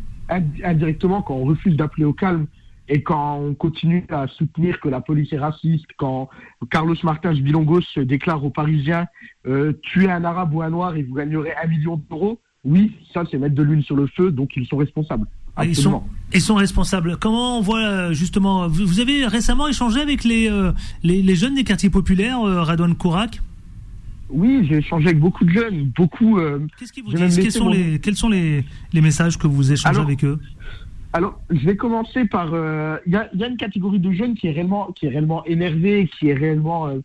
Indirectement, 0.63 1.21
quand 1.21 1.35
on 1.35 1.43
refuse 1.43 1.75
d'appeler 1.75 2.05
au 2.05 2.13
calme 2.13 2.47
et 2.87 3.03
quand 3.03 3.37
on 3.37 3.53
continue 3.53 4.05
à 4.09 4.27
soutenir 4.27 4.79
que 4.79 4.89
la 4.89 5.01
police 5.01 5.31
est 5.31 5.39
raciste, 5.39 5.87
quand 5.97 6.29
Carlos 6.69 6.95
Martins 7.03 7.33
Bilongos 7.33 7.81
déclare 7.97 8.43
aux 8.43 8.49
Parisiens 8.49 9.07
euh, 9.47 9.73
tuez 9.83 10.09
un 10.09 10.23
arabe 10.23 10.53
ou 10.53 10.61
un 10.61 10.69
noir 10.69 10.95
et 10.95 11.03
vous 11.03 11.15
gagnerez 11.15 11.53
un 11.63 11.67
million 11.67 12.01
d'euros, 12.09 12.39
oui, 12.63 12.91
ça 13.13 13.23
c'est 13.29 13.37
mettre 13.37 13.55
de 13.55 13.63
l'huile 13.63 13.83
sur 13.83 13.95
le 13.95 14.07
feu, 14.07 14.31
donc 14.31 14.51
ils 14.55 14.67
sont 14.67 14.77
responsables. 14.77 15.25
Ils 15.63 15.75
sont, 15.75 16.03
ils 16.33 16.41
sont 16.41 16.55
responsables. 16.55 17.17
Comment 17.17 17.57
on 17.57 17.61
voit 17.61 17.79
euh, 17.79 18.13
justement 18.13 18.67
Vous 18.67 18.99
avez 18.99 19.25
récemment 19.27 19.67
échangé 19.67 19.99
avec 19.99 20.23
les, 20.23 20.49
euh, 20.49 20.71
les, 21.03 21.35
jeunes 21.35 21.55
des 21.55 21.63
quartiers 21.63 21.89
populaires, 21.89 22.39
euh, 22.41 22.63
Radouane 22.63 22.95
Kourak? 22.95 23.41
Oui, 24.29 24.65
j'ai 24.67 24.77
échangé 24.77 25.07
avec 25.07 25.19
beaucoup 25.19 25.43
de 25.43 25.51
jeunes, 25.51 25.91
beaucoup. 25.95 26.39
Qu'est-ce 26.79 26.93
qu'ils 26.93 27.03
vous 27.03 27.13
disent? 27.13 27.37
Quels 27.37 27.51
sont, 27.51 27.67
les, 27.67 27.99
quels 27.99 28.15
sont 28.15 28.29
les, 28.29 28.63
les 28.93 29.01
messages 29.01 29.37
que 29.37 29.45
vous 29.45 29.73
échangez 29.73 29.99
avec 29.99 30.23
eux? 30.23 30.39
Alors, 31.13 31.41
je 31.49 31.65
vais 31.65 31.75
commencer 31.75 32.25
par. 32.25 32.53
Euh, 32.53 32.97
il 33.05 33.11
y, 33.11 33.15
a, 33.17 33.29
y, 33.33 33.43
a, 33.43 33.47
une 33.47 33.57
catégorie 33.57 33.99
de 33.99 34.11
jeunes 34.11 34.35
qui 34.35 34.47
est 34.47 34.51
réellement, 34.51 34.91
qui 34.93 35.07
est 35.07 35.09
réellement 35.09 35.43
énervée, 35.45 36.09
qui 36.17 36.29
est 36.29 36.33
réellement, 36.33 36.87
euh, 36.87 36.99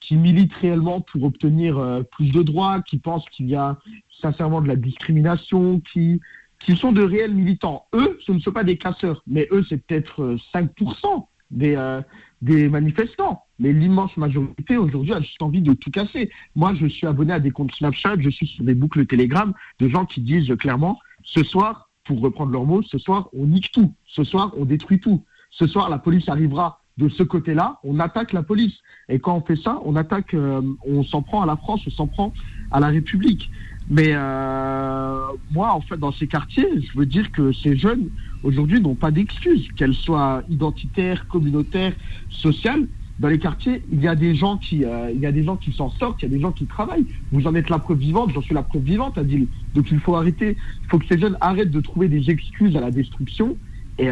qui 0.00 0.16
milite 0.16 0.54
réellement 0.54 1.02
pour 1.02 1.24
obtenir 1.24 1.78
euh, 1.78 2.02
plus 2.02 2.32
de 2.32 2.42
droits, 2.42 2.80
qui 2.80 2.98
pense 2.98 3.28
qu'il 3.28 3.48
y 3.48 3.56
a 3.56 3.78
sincèrement 4.22 4.62
de 4.62 4.68
la 4.68 4.76
discrimination, 4.76 5.80
qui, 5.92 6.22
qui 6.60 6.74
sont 6.74 6.92
de 6.92 7.02
réels 7.02 7.34
militants. 7.34 7.84
Eux, 7.94 8.18
ce 8.24 8.32
ne 8.32 8.40
sont 8.40 8.52
pas 8.52 8.64
des 8.64 8.78
casseurs, 8.78 9.22
mais 9.26 9.46
eux, 9.50 9.64
c'est 9.68 9.84
peut-être 9.86 10.36
5% 10.54 11.26
des, 11.50 12.00
des 12.40 12.68
manifestants. 12.68 13.42
Mais 13.58 13.72
l'immense 13.72 14.16
majorité 14.16 14.78
aujourd'hui 14.78 15.12
a 15.12 15.20
juste 15.20 15.40
envie 15.42 15.62
de 15.62 15.74
tout 15.74 15.90
casser. 15.90 16.30
Moi, 16.54 16.74
je 16.74 16.86
suis 16.86 17.06
abonné 17.06 17.32
à 17.32 17.40
des 17.40 17.50
comptes 17.50 17.74
Snapchat, 17.74 18.16
je 18.20 18.30
suis 18.30 18.46
sur 18.46 18.64
des 18.64 18.74
boucles 18.74 19.06
Telegram 19.06 19.52
de 19.80 19.88
gens 19.88 20.06
qui 20.06 20.20
disent 20.20 20.54
clairement 20.58 20.98
ce 21.24 21.42
soir, 21.44 21.89
pour 22.04 22.20
reprendre 22.20 22.52
leurs 22.52 22.64
mots, 22.64 22.82
ce 22.82 22.98
soir, 22.98 23.28
on 23.32 23.46
nique 23.46 23.70
tout. 23.72 23.92
Ce 24.06 24.24
soir, 24.24 24.52
on 24.56 24.64
détruit 24.64 25.00
tout. 25.00 25.24
Ce 25.50 25.66
soir, 25.66 25.88
la 25.88 25.98
police 25.98 26.28
arrivera 26.28 26.80
de 26.98 27.08
ce 27.08 27.22
côté-là, 27.22 27.78
on 27.82 27.98
attaque 27.98 28.32
la 28.32 28.42
police. 28.42 28.74
Et 29.08 29.18
quand 29.18 29.34
on 29.36 29.40
fait 29.40 29.56
ça, 29.56 29.80
on 29.84 29.96
attaque, 29.96 30.34
euh, 30.34 30.60
on 30.86 31.02
s'en 31.02 31.22
prend 31.22 31.42
à 31.42 31.46
la 31.46 31.56
France, 31.56 31.80
on 31.86 31.90
s'en 31.90 32.06
prend 32.06 32.32
à 32.70 32.78
la 32.78 32.88
République. 32.88 33.50
Mais 33.88 34.12
euh, 34.12 35.18
moi, 35.50 35.72
en 35.72 35.80
fait, 35.80 35.96
dans 35.96 36.12
ces 36.12 36.26
quartiers, 36.26 36.68
je 36.80 36.98
veux 36.98 37.06
dire 37.06 37.32
que 37.32 37.52
ces 37.52 37.76
jeunes, 37.76 38.10
aujourd'hui, 38.42 38.80
n'ont 38.80 38.94
pas 38.94 39.10
d'excuses, 39.10 39.68
qu'elles 39.76 39.94
soient 39.94 40.42
identitaires, 40.48 41.26
communautaires, 41.26 41.94
sociales. 42.28 42.86
Dans 43.20 43.28
les 43.28 43.38
quartiers, 43.38 43.82
il 43.92 44.00
y 44.00 44.08
a 44.08 44.16
des 44.16 44.34
gens 44.34 44.56
qui, 44.56 44.84
euh, 44.84 45.10
il 45.14 45.20
y 45.20 45.26
a 45.26 45.32
des 45.32 45.44
gens 45.44 45.56
qui 45.56 45.72
s'en 45.72 45.90
sortent, 45.90 46.22
il 46.22 46.24
y 46.24 46.32
a 46.32 46.34
des 46.34 46.40
gens 46.40 46.52
qui 46.52 46.66
travaillent. 46.66 47.04
Vous 47.32 47.46
en 47.46 47.54
êtes 47.54 47.68
la 47.68 47.78
preuve 47.78 47.98
vivante, 47.98 48.32
j'en 48.34 48.42
suis 48.42 48.54
la 48.54 48.62
preuve 48.62 48.82
vivante, 48.82 49.18
Adil. 49.18 49.46
Donc 49.74 49.90
il 49.90 50.00
faut 50.00 50.16
arrêter, 50.16 50.56
il 50.82 50.88
faut 50.88 50.98
que 50.98 51.06
ces 51.06 51.18
jeunes 51.18 51.36
arrêtent 51.40 51.70
de 51.70 51.80
trouver 51.80 52.08
des 52.08 52.30
excuses 52.30 52.74
à 52.76 52.80
la 52.80 52.90
destruction 52.90 53.56
et 53.98 54.08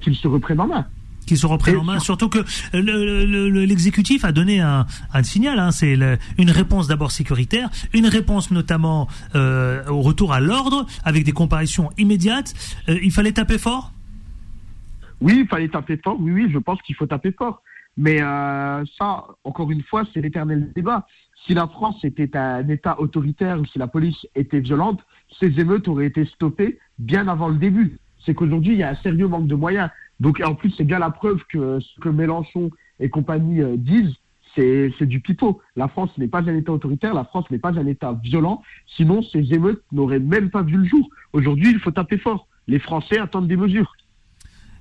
qu'ils 0.00 0.16
se 0.16 0.26
reprennent 0.26 0.60
en 0.60 0.66
main 0.66 0.86
qui 1.26 1.36
se 1.36 1.46
reprennent 1.46 1.78
en 1.78 1.84
main. 1.84 1.98
Surtout 1.98 2.28
que 2.28 2.38
l'exécutif 2.72 4.24
a 4.24 4.32
donné 4.32 4.60
un, 4.60 4.86
signal. 5.22 5.58
Hein, 5.58 5.72
c'est 5.72 5.98
une 6.38 6.50
réponse 6.50 6.88
d'abord 6.88 7.10
sécuritaire, 7.10 7.68
une 7.92 8.06
réponse 8.06 8.50
notamment 8.50 9.08
euh, 9.34 9.84
au 9.88 10.00
retour 10.00 10.32
à 10.32 10.40
l'ordre, 10.40 10.86
avec 11.04 11.24
des 11.24 11.32
comparaisons 11.32 11.90
immédiates. 11.98 12.54
Euh, 12.88 12.98
il 13.02 13.10
fallait 13.10 13.32
taper 13.32 13.58
fort? 13.58 13.92
Oui, 15.20 15.40
il 15.40 15.48
fallait 15.48 15.68
taper 15.68 15.98
fort. 16.02 16.16
Oui, 16.20 16.32
oui, 16.32 16.50
je 16.52 16.58
pense 16.58 16.80
qu'il 16.82 16.94
faut 16.94 17.06
taper 17.06 17.32
fort. 17.32 17.62
Mais 17.96 18.20
euh, 18.20 18.84
ça, 18.98 19.24
encore 19.44 19.70
une 19.70 19.82
fois, 19.82 20.04
c'est 20.12 20.20
l'éternel 20.20 20.72
débat. 20.74 21.06
Si 21.46 21.54
la 21.54 21.66
France 21.66 22.04
était 22.04 22.36
un 22.36 22.68
État 22.68 23.00
autoritaire 23.00 23.60
ou 23.60 23.64
si 23.66 23.78
la 23.78 23.86
police 23.86 24.26
était 24.34 24.60
violente, 24.60 25.00
ces 25.38 25.58
émeutes 25.60 25.88
auraient 25.88 26.06
été 26.06 26.24
stoppées 26.26 26.78
bien 26.98 27.28
avant 27.28 27.48
le 27.48 27.56
début. 27.56 27.98
C'est 28.24 28.34
qu'aujourd'hui, 28.34 28.74
il 28.74 28.78
y 28.78 28.82
a 28.82 28.90
un 28.90 28.96
sérieux 28.96 29.28
manque 29.28 29.46
de 29.46 29.54
moyens. 29.54 29.90
Donc 30.20 30.40
en 30.44 30.54
plus, 30.54 30.70
c'est 30.70 30.84
bien 30.84 30.98
la 30.98 31.10
preuve 31.10 31.40
que 31.48 31.78
ce 31.80 32.00
que 32.00 32.08
Mélenchon 32.08 32.70
et 33.00 33.08
compagnie 33.08 33.62
euh, 33.62 33.76
disent, 33.76 34.14
c'est, 34.56 35.06
du 35.06 35.20
pipeau. 35.20 35.60
La 35.76 35.88
France 35.88 36.10
n'est 36.18 36.28
pas 36.28 36.40
un 36.40 36.56
État 36.56 36.72
autoritaire, 36.72 37.14
la 37.14 37.24
France 37.24 37.50
n'est 37.50 37.58
pas 37.58 37.78
un 37.78 37.86
État 37.86 38.18
violent, 38.22 38.62
sinon 38.96 39.22
ces 39.22 39.52
émeutes 39.52 39.82
n'auraient 39.92 40.18
même 40.18 40.50
pas 40.50 40.62
vu 40.62 40.78
le 40.78 40.84
jour. 40.84 41.08
Aujourd'hui, 41.32 41.70
il 41.70 41.78
faut 41.78 41.90
taper 41.90 42.18
fort. 42.18 42.48
Les 42.66 42.78
Français 42.78 43.18
attendent 43.18 43.48
des 43.48 43.56
mesures. 43.56 43.92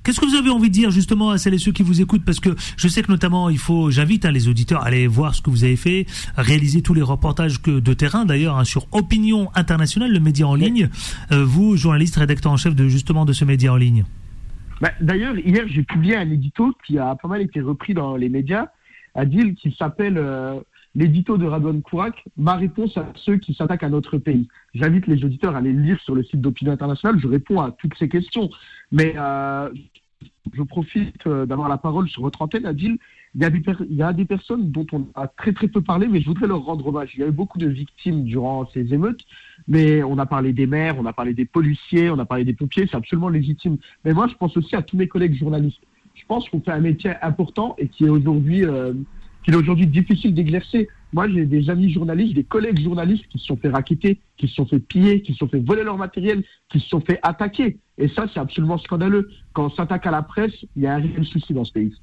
Qu'est-ce 0.06 0.20
que 0.20 0.26
vous 0.28 0.36
avez 0.36 0.52
envie 0.52 0.70
de 0.70 0.74
dire 0.74 0.92
justement 0.92 1.32
à 1.32 1.40
celles 1.40 1.56
et 1.56 1.58
ceux 1.58 1.72
qui 1.72 1.82
vous 1.82 2.00
écoutent? 2.00 2.24
Parce 2.24 2.40
que 2.40 2.50
je 2.78 2.88
sais 2.88 3.02
que 3.02 3.12
notamment, 3.12 3.50
il 3.50 3.58
faut, 3.58 3.90
j'invite 3.90 4.24
hein, 4.26 4.32
les 4.32 4.48
auditeurs 4.48 4.84
à 4.84 4.86
aller 4.86 5.08
voir 5.08 5.34
ce 5.34 5.42
que 5.42 5.50
vous 5.50 5.64
avez 5.64 5.76
fait, 5.76 6.06
réaliser 6.38 6.84
tous 6.84 6.94
les 6.94 7.02
reportages 7.02 7.60
que, 7.60 7.80
de 7.80 7.94
terrain 7.96 8.24
d'ailleurs 8.24 8.56
hein, 8.56 8.66
sur 8.66 8.86
Opinion 8.92 9.50
Internationale, 9.56 10.12
le 10.12 10.20
média 10.20 10.48
en 10.48 10.54
ligne. 10.54 10.90
Euh, 11.32 11.44
vous, 11.44 11.76
journaliste, 11.76 12.18
rédacteur 12.18 12.52
en 12.52 12.58
chef 12.58 12.76
de 12.76 12.88
justement 12.88 13.26
de 13.26 13.34
ce 13.34 13.46
média 13.46 13.74
en 13.74 13.78
ligne. 13.78 14.06
Bah, 14.80 14.92
d'ailleurs, 15.02 15.40
hier, 15.40 15.64
j'ai 15.68 15.82
publié 15.82 16.16
un 16.16 16.30
édito 16.30 16.72
qui 16.86 17.00
a 17.00 17.16
pas 17.16 17.28
mal 17.28 17.42
été 17.42 17.60
repris 17.60 17.96
dans 17.96 18.16
les 18.16 18.30
médias, 18.30 18.68
à 19.16 19.26
qui 19.26 19.76
s'appelle 19.76 20.20
euh, 20.20 20.60
l'édito 20.96 21.38
de 21.38 21.46
Radouane 21.46 21.82
Kourak, 21.82 22.24
ma 22.38 22.56
réponse 22.56 22.98
à 22.98 23.12
ceux 23.16 23.38
qui 23.38 23.54
s'attaquent 23.54 23.84
à 23.84 23.90
notre 23.90 24.18
pays. 24.18 24.48
J'invite 24.74 25.08
les 25.08 25.24
auditeurs 25.24 25.56
à 25.56 25.60
aller 25.60 25.74
lire 25.74 26.00
sur 26.02 26.16
le 26.16 26.24
site 26.24 26.42
d'Opinion 26.42 26.74
Internationale, 26.74 27.20
je 27.20 27.28
réponds 27.28 27.60
à 27.60 27.72
toutes 27.72 27.98
ces 27.98 28.10
questions. 28.10 28.50
Mais 28.96 29.14
euh, 29.18 29.70
je 30.54 30.64
profite 30.64 31.28
euh, 31.28 31.46
d'avoir 31.46 31.68
la 31.68 31.78
parole 31.78 32.08
sur 32.08 32.22
votre 32.22 32.42
antenne, 32.42 32.66
Adil. 32.66 32.98
Il 33.36 33.42
y, 33.90 34.02
a 34.02 34.14
des 34.14 34.24
personnes 34.24 34.72
dont 34.72 34.88
on 34.94 35.08
a 35.14 35.28
très 35.28 35.52
très 35.52 35.68
peu 35.68 35.82
parlé, 35.82 36.08
mais 36.08 36.22
je 36.22 36.28
voudrais 36.28 36.48
leur 36.48 36.64
rendre 36.64 36.88
hommage. 36.88 37.12
Il 37.16 37.20
y 37.20 37.24
a 37.24 37.28
eu 37.28 37.32
beaucoup 37.32 37.58
de 37.58 37.68
victimes 37.68 38.24
durant 38.24 38.66
ces 38.74 38.94
émeutes, 38.94 39.20
mais 39.68 40.04
on 40.04 40.18
a 40.18 40.25
parlé 40.25 40.54
des 40.54 40.68
maires, 40.68 40.96
on 40.98 41.06
a 41.06 41.12
parlé 41.12 41.34
des 41.34 41.44
policiers, 41.44 42.10
on 42.10 42.18
a 42.18 42.24
parlé 42.24 42.46
des 42.46 42.54
pompiers, 42.54 42.88
c'est 42.90 42.96
absolument 42.96 43.28
légitime. 43.28 43.75
Mais 44.06 44.14
moi, 44.14 44.28
je 44.30 44.36
pense 44.36 44.56
aussi 44.56 44.78
à 44.78 44.82
tous 44.82 44.96
mes 44.96 45.10
collègues 45.10 45.36
journalistes. 45.36 45.82
Je 46.14 46.24
pense 46.25 46.48
qu'on 46.48 46.62
fait 46.62 46.72
un 46.72 46.80
métier 46.80 47.12
important 47.22 47.75
et 47.78 47.90
qui 47.90 48.06
est 48.06 48.10
aujourd'hui 48.10 48.64
euh, 48.64 48.94
qui 49.44 49.52
est 49.52 49.56
aujourd'hui 49.56 49.88
difficile 49.88 50.34
d'exercer. 50.34 50.88
Moi, 51.16 51.30
j'ai 51.30 51.46
des 51.46 51.70
amis 51.70 51.94
journalistes, 51.94 52.36
des 52.36 52.44
collègues 52.44 52.84
journalistes 52.84 53.24
qui 53.30 53.40
se 53.40 53.46
sont 53.46 53.56
fait 53.56 53.70
raqueter, 53.70 54.20
qui 54.36 54.50
se 54.50 54.56
sont 54.56 54.66
fait 54.66 54.80
piller, 54.80 55.22
qui 55.22 55.32
se 55.32 55.38
sont 55.38 55.48
fait 55.48 55.66
voler 55.66 55.82
leur 55.82 55.98
matériel, 55.98 56.44
qui 56.70 56.82
se 56.82 56.90
sont 56.90 57.00
fait 57.00 57.20
attaquer. 57.24 57.78
Et 57.98 58.10
ça, 58.10 58.26
c'est 58.34 58.40
absolument 58.42 58.78
scandaleux. 58.78 59.30
Quand 59.54 59.68
on 59.68 59.70
s'attaque 59.70 60.06
à 60.08 60.12
la 60.12 60.24
presse, 60.24 60.52
il 60.76 60.82
y 60.82 60.88
a 60.88 60.96
un 60.96 60.98
réel 60.98 61.24
souci 61.24 61.54
dans 61.54 61.64
ce 61.64 61.72
pays. 61.72 61.94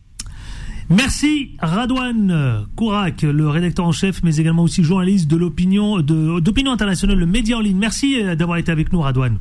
Merci 0.89 1.57
Radouane 1.61 2.67
Kourak, 2.75 3.21
le 3.21 3.49
rédacteur 3.51 3.85
en 3.85 3.93
chef, 3.93 4.23
mais 4.23 4.37
également 4.37 4.63
aussi 4.63 4.83
journaliste 4.83 5.31
de 5.31 5.37
l'opinion 5.37 6.01
d'opinion 6.01 6.73
internationale, 6.73 7.19
le 7.19 7.27
média 7.27 7.59
en 7.59 7.61
ligne. 7.61 7.77
Merci 7.77 8.19
euh, 8.19 8.35
d'avoir 8.35 8.57
été 8.57 8.73
avec 8.73 8.95
nous, 8.95 9.01
Radouane. 9.03 9.39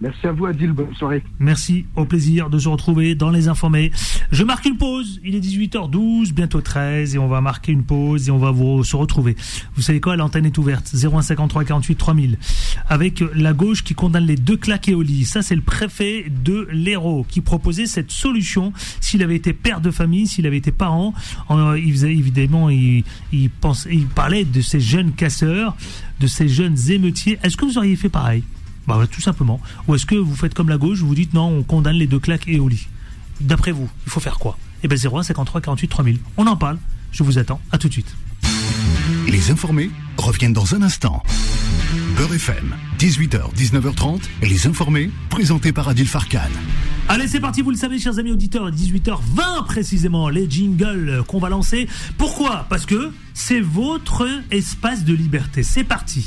Merci 0.00 0.26
à 0.26 0.32
vous, 0.32 0.46
Adil. 0.46 0.72
Bonne 0.72 0.94
soirée. 0.94 1.22
Merci. 1.38 1.84
Au 1.94 2.06
plaisir 2.06 2.48
de 2.48 2.58
se 2.58 2.68
retrouver 2.68 3.14
dans 3.14 3.28
Les 3.28 3.48
Informés. 3.48 3.90
Je 4.32 4.44
marque 4.44 4.64
une 4.64 4.78
pause. 4.78 5.20
Il 5.24 5.34
est 5.34 5.40
18h12, 5.40 6.32
bientôt 6.32 6.62
13, 6.62 7.14
et 7.14 7.18
on 7.18 7.28
va 7.28 7.42
marquer 7.42 7.72
une 7.72 7.84
pause 7.84 8.28
et 8.28 8.30
on 8.30 8.38
va 8.38 8.50
vous 8.50 8.82
se 8.82 8.96
retrouver. 8.96 9.36
Vous 9.74 9.82
savez 9.82 10.00
quoi? 10.00 10.16
L'antenne 10.16 10.46
est 10.46 10.56
ouverte. 10.56 10.90
0153 10.94 11.64
48 11.64 11.96
3000. 11.96 12.38
Avec 12.88 13.22
la 13.34 13.52
gauche 13.52 13.84
qui 13.84 13.94
condamne 13.94 14.24
les 14.24 14.36
deux 14.36 14.56
claqués 14.56 14.94
au 14.94 15.02
lit. 15.02 15.24
Ça, 15.24 15.42
c'est 15.42 15.54
le 15.54 15.60
préfet 15.60 16.26
de 16.30 16.66
l'Hérault 16.72 17.26
qui 17.28 17.42
proposait 17.42 17.86
cette 17.86 18.10
solution 18.10 18.72
s'il 19.00 19.22
avait 19.22 19.36
été 19.36 19.52
père 19.52 19.82
de 19.82 19.90
famille, 19.90 20.26
s'il 20.26 20.46
avait 20.46 20.56
été 20.56 20.72
parent. 20.72 21.12
Euh, 21.50 21.74
évidemment, 21.74 22.70
il, 22.70 23.04
il, 23.32 23.50
il 23.90 24.06
parlait 24.06 24.44
de 24.44 24.62
ces 24.62 24.80
jeunes 24.80 25.12
casseurs, 25.12 25.76
de 26.20 26.26
ces 26.26 26.48
jeunes 26.48 26.76
émeutiers. 26.88 27.38
Est-ce 27.42 27.58
que 27.58 27.66
vous 27.66 27.76
auriez 27.76 27.96
fait 27.96 28.08
pareil? 28.08 28.42
Bah, 28.86 29.06
tout 29.10 29.20
simplement. 29.20 29.60
Ou 29.88 29.94
est-ce 29.94 30.06
que 30.06 30.14
vous 30.14 30.34
faites 30.34 30.54
comme 30.54 30.68
la 30.68 30.78
gauche, 30.78 31.00
vous 31.00 31.14
dites 31.14 31.34
non, 31.34 31.48
on 31.58 31.62
condamne 31.62 31.96
les 31.96 32.06
deux 32.06 32.18
claques 32.18 32.48
et 32.48 32.58
au 32.58 32.68
lit 32.68 32.88
D'après 33.40 33.72
vous, 33.72 33.88
il 34.06 34.10
faut 34.10 34.20
faire 34.20 34.38
quoi? 34.38 34.58
Eh 34.82 34.88
bien 34.88 34.96
01 34.96 35.22
53 35.22 35.60
48 35.60 35.88
3000. 35.88 36.18
On 36.36 36.46
en 36.46 36.56
parle. 36.56 36.78
Je 37.12 37.22
vous 37.22 37.38
attends. 37.38 37.60
À 37.72 37.78
tout 37.78 37.88
de 37.88 37.92
suite. 37.92 38.14
Les 39.28 39.50
informés 39.50 39.90
reviennent 40.16 40.52
dans 40.52 40.74
un 40.74 40.82
instant. 40.82 41.22
Beurre 42.16 42.34
FM, 42.34 42.74
18h, 42.98 43.54
19h30, 43.54 44.20
et 44.42 44.46
les 44.46 44.66
informés, 44.66 45.10
présentés 45.28 45.72
par 45.72 45.88
Adil 45.88 46.06
Farkan. 46.06 46.40
Allez, 47.08 47.26
c'est 47.26 47.40
parti, 47.40 47.62
vous 47.62 47.70
le 47.70 47.76
savez, 47.76 47.98
chers 47.98 48.18
amis 48.18 48.30
auditeurs, 48.30 48.70
18h20 48.70 49.64
précisément, 49.64 50.28
les 50.28 50.48
jingles 50.48 51.22
qu'on 51.26 51.40
va 51.40 51.48
lancer. 51.48 51.88
Pourquoi? 52.18 52.66
Parce 52.68 52.86
que 52.86 53.12
c'est 53.34 53.60
votre 53.60 54.28
espace 54.50 55.04
de 55.04 55.14
liberté. 55.14 55.62
C'est 55.62 55.84
parti. 55.84 56.26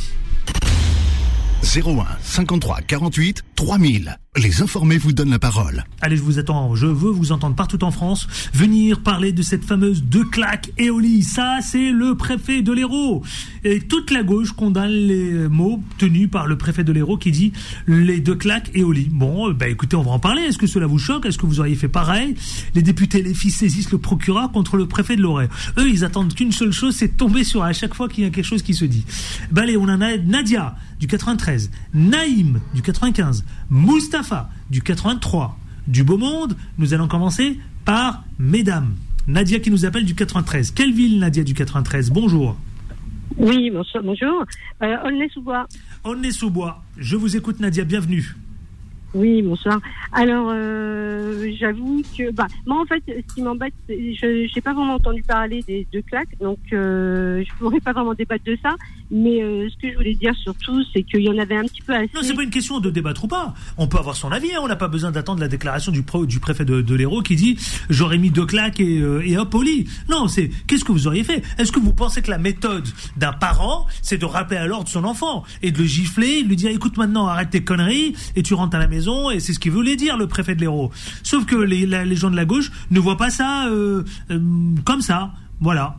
01 1.64 2.18
53 2.22 2.84
48 2.88 3.44
3000. 3.64 4.18
Les 4.36 4.62
informés 4.62 4.98
vous 4.98 5.14
donnent 5.14 5.30
la 5.30 5.40
parole. 5.40 5.86
Allez, 6.02 6.18
je 6.18 6.22
vous 6.22 6.38
attends. 6.38 6.76
Je 6.76 6.86
veux 6.88 7.12
vous 7.12 7.32
entendre 7.32 7.56
partout 7.56 7.82
en 7.86 7.92
France 7.92 8.28
venir 8.54 9.00
parler 9.02 9.32
de 9.32 9.42
cette 9.42 9.64
fameuse 9.64 10.04
deux 10.04 10.26
claques 10.26 10.72
lit. 10.78 11.24
Ça, 11.24 11.60
c'est 11.62 11.92
le 11.92 12.16
préfet 12.16 12.62
de 12.62 12.74
l'Hérault. 12.74 13.24
Et 13.64 13.80
toute 13.80 14.12
la 14.12 14.24
gauche 14.24 14.52
condamne 14.52 14.90
les 14.90 15.48
mots 15.48 15.82
tenus 15.98 16.30
par 16.30 16.48
le 16.48 16.58
préfet 16.58 16.84
de 16.84 16.92
l'Hérault 16.92 17.18
qui 17.18 17.32
dit 17.32 17.54
les 17.88 18.20
deux 18.20 18.36
claques 18.36 18.72
lit. 18.74 19.08
Bon, 19.10 19.54
bah 19.54 19.70
écoutez, 19.70 19.96
on 19.96 20.04
va 20.04 20.12
en 20.12 20.20
parler. 20.20 20.42
Est-ce 20.42 20.58
que 20.58 20.68
cela 20.68 20.88
vous 20.88 21.00
choque? 21.00 21.26
Est-ce 21.26 21.38
que 21.38 21.46
vous 21.46 21.62
auriez 21.62 21.76
fait 21.76 21.88
pareil? 21.88 22.36
Les 22.76 22.82
députés, 22.82 23.22
les 23.22 23.36
fils 23.36 23.56
saisissent 23.56 23.92
le 23.92 24.00
procureur 24.00 24.52
contre 24.52 24.76
le 24.76 24.88
préfet 24.88 25.16
de 25.16 25.22
l'Orée. 25.22 25.48
Eux, 25.78 25.90
ils 25.90 26.04
attendent 26.04 26.34
qu'une 26.34 26.52
seule 26.52 26.74
chose, 26.74 26.96
c'est 26.96 27.16
tomber 27.16 27.46
sur 27.46 27.64
à 27.64 27.72
chaque 27.72 27.94
fois 27.94 28.10
qu'il 28.10 28.26
y 28.26 28.28
a 28.28 28.30
quelque 28.30 28.44
chose 28.44 28.64
qui 28.64 28.74
se 28.74 28.84
dit. 28.84 29.06
Bah 29.52 29.62
allez, 29.62 29.78
on 29.78 29.84
en 29.84 30.02
a 30.02 30.18
Nadia 30.18 30.76
du 31.00 31.08
93, 31.08 31.70
Naïm 31.94 32.62
du 32.74 32.82
95, 32.82 33.44
Mustapha 33.70 34.50
du 34.70 34.82
83, 34.82 35.58
du 35.88 36.04
Beau 36.04 36.18
Monde. 36.18 36.56
Nous 36.78 36.94
allons 36.94 37.08
commencer 37.08 37.60
par 37.86 38.24
Mesdames. 38.40 38.96
Nadia 39.28 39.60
qui 39.60 39.72
nous 39.72 39.86
appelle 39.86 40.06
du 40.06 40.16
93. 40.16 40.72
Quelle 40.72 40.94
ville, 40.94 41.20
Nadia 41.20 41.44
du 41.44 41.54
93 41.54 42.12
Bonjour. 42.12 42.58
Oui, 43.38 43.72
bonjour. 44.04 44.46
Euh, 44.82 44.96
Aulnay-sous-Bois. 45.06 45.66
Aulnay-sous-Bois. 46.04 46.84
Je 46.98 47.16
vous 47.16 47.36
écoute, 47.36 47.60
Nadia. 47.60 47.84
Bienvenue. 47.84 48.36
Oui, 49.14 49.42
bonsoir. 49.44 49.80
Alors, 50.12 50.50
euh, 50.52 51.52
j'avoue 51.60 52.02
que, 52.18 52.32
bah, 52.32 52.48
moi 52.66 52.82
en 52.82 52.86
fait, 52.86 53.04
ce 53.08 53.36
qui 53.36 53.42
m'embête, 53.42 53.74
je 53.88 54.56
n'ai 54.56 54.62
pas 54.62 54.74
vraiment 54.74 54.96
entendu 54.96 55.22
parler 55.22 55.64
des 55.68 55.86
deux 55.94 56.02
claques, 56.02 56.36
donc 56.42 56.58
euh, 56.74 57.44
je 57.46 57.54
pourrais 57.60 57.80
pas 57.80 57.94
vraiment 57.94 58.14
débattre 58.14 58.44
de 58.46 58.58
ça. 58.62 58.76
Mais 59.12 59.44
euh, 59.44 59.70
ce 59.70 59.78
que 59.80 59.92
je 59.92 59.98
voulais 59.98 60.16
dire 60.16 60.34
surtout, 60.36 60.82
c'est 60.92 61.04
qu'il 61.04 61.22
y 61.22 61.30
en 61.30 61.38
avait 61.38 61.58
un 61.58 61.66
petit 61.66 61.84
peu 61.84 61.94
assez. 61.94 62.10
Non, 62.16 62.22
c'est 62.24 62.34
pas 62.34 62.42
une 62.42 62.50
question 62.50 62.80
de 62.80 62.90
débattre 62.90 63.26
ou 63.26 63.28
pas. 63.28 63.54
On 63.78 63.88
peut 63.88 64.00
avoir 64.00 64.16
son 64.16 64.32
avis. 64.32 64.56
Hein. 64.56 64.60
On 64.64 64.68
n'a 64.68 64.76
pas 64.76 64.88
besoin 64.88 65.12
d'attendre 65.12 65.40
la 65.40 65.48
déclaration 65.48 65.92
du, 65.92 66.04
du 66.26 66.40
préfet 66.40 66.66
de, 66.66 66.82
de 66.82 66.96
l'Hérault 66.96 67.22
qui 67.22 67.36
dit 67.36 67.58
j'aurais 67.92 68.18
mis 68.18 68.32
deux 68.32 68.48
claques 68.48 68.80
et, 68.80 68.98
et 68.98 69.38
hop 69.38 69.54
au 69.54 69.62
lit. 69.62 69.88
Non, 70.10 70.28
c'est 70.28 70.50
qu'est-ce 70.66 70.84
que 70.84 70.92
vous 70.92 71.06
auriez 71.06 71.24
fait? 71.24 71.44
Est-ce 71.60 71.72
que 71.72 71.80
vous 71.80 71.94
pensez 71.94 72.24
que 72.24 72.32
la 72.32 72.40
méthode 72.40 72.88
d'un 73.16 73.34
parent, 73.34 73.86
c'est 74.02 74.18
de 74.18 74.26
rappeler 74.26 74.58
à 74.58 74.66
l'ordre 74.66 74.90
son 74.90 75.04
enfant 75.04 75.44
et 75.62 75.70
de 75.70 75.78
le 75.78 75.86
gifler, 75.86 76.42
de 76.42 76.48
lui 76.48 76.56
dire 76.56 76.72
écoute 76.72 76.98
maintenant 76.98 77.28
arrête 77.28 77.52
tes 77.52 77.64
conneries 77.64 78.16
et 78.36 78.42
tu 78.42 78.56
rentres 78.56 78.76
à 78.76 78.80
la 78.80 78.88
maison 78.88 79.03
et 79.32 79.40
c'est 79.40 79.54
ce 79.54 79.60
qu'il 79.60 79.72
voulait 79.72 79.96
dire 79.96 80.18
le 80.18 80.28
préfet 80.28 80.56
de 80.56 80.62
l'Hérault. 80.62 80.92
Sauf 81.24 81.46
que 81.46 81.56
les, 81.56 81.86
les 81.86 82.16
gens 82.16 82.32
de 82.32 82.36
la 82.36 82.46
gauche 82.46 82.72
ne 82.92 83.00
voient 83.00 83.18
pas 83.18 83.30
ça 83.30 83.68
euh, 83.68 84.04
comme 84.86 85.02
ça. 85.02 85.32
Voilà. 85.60 85.98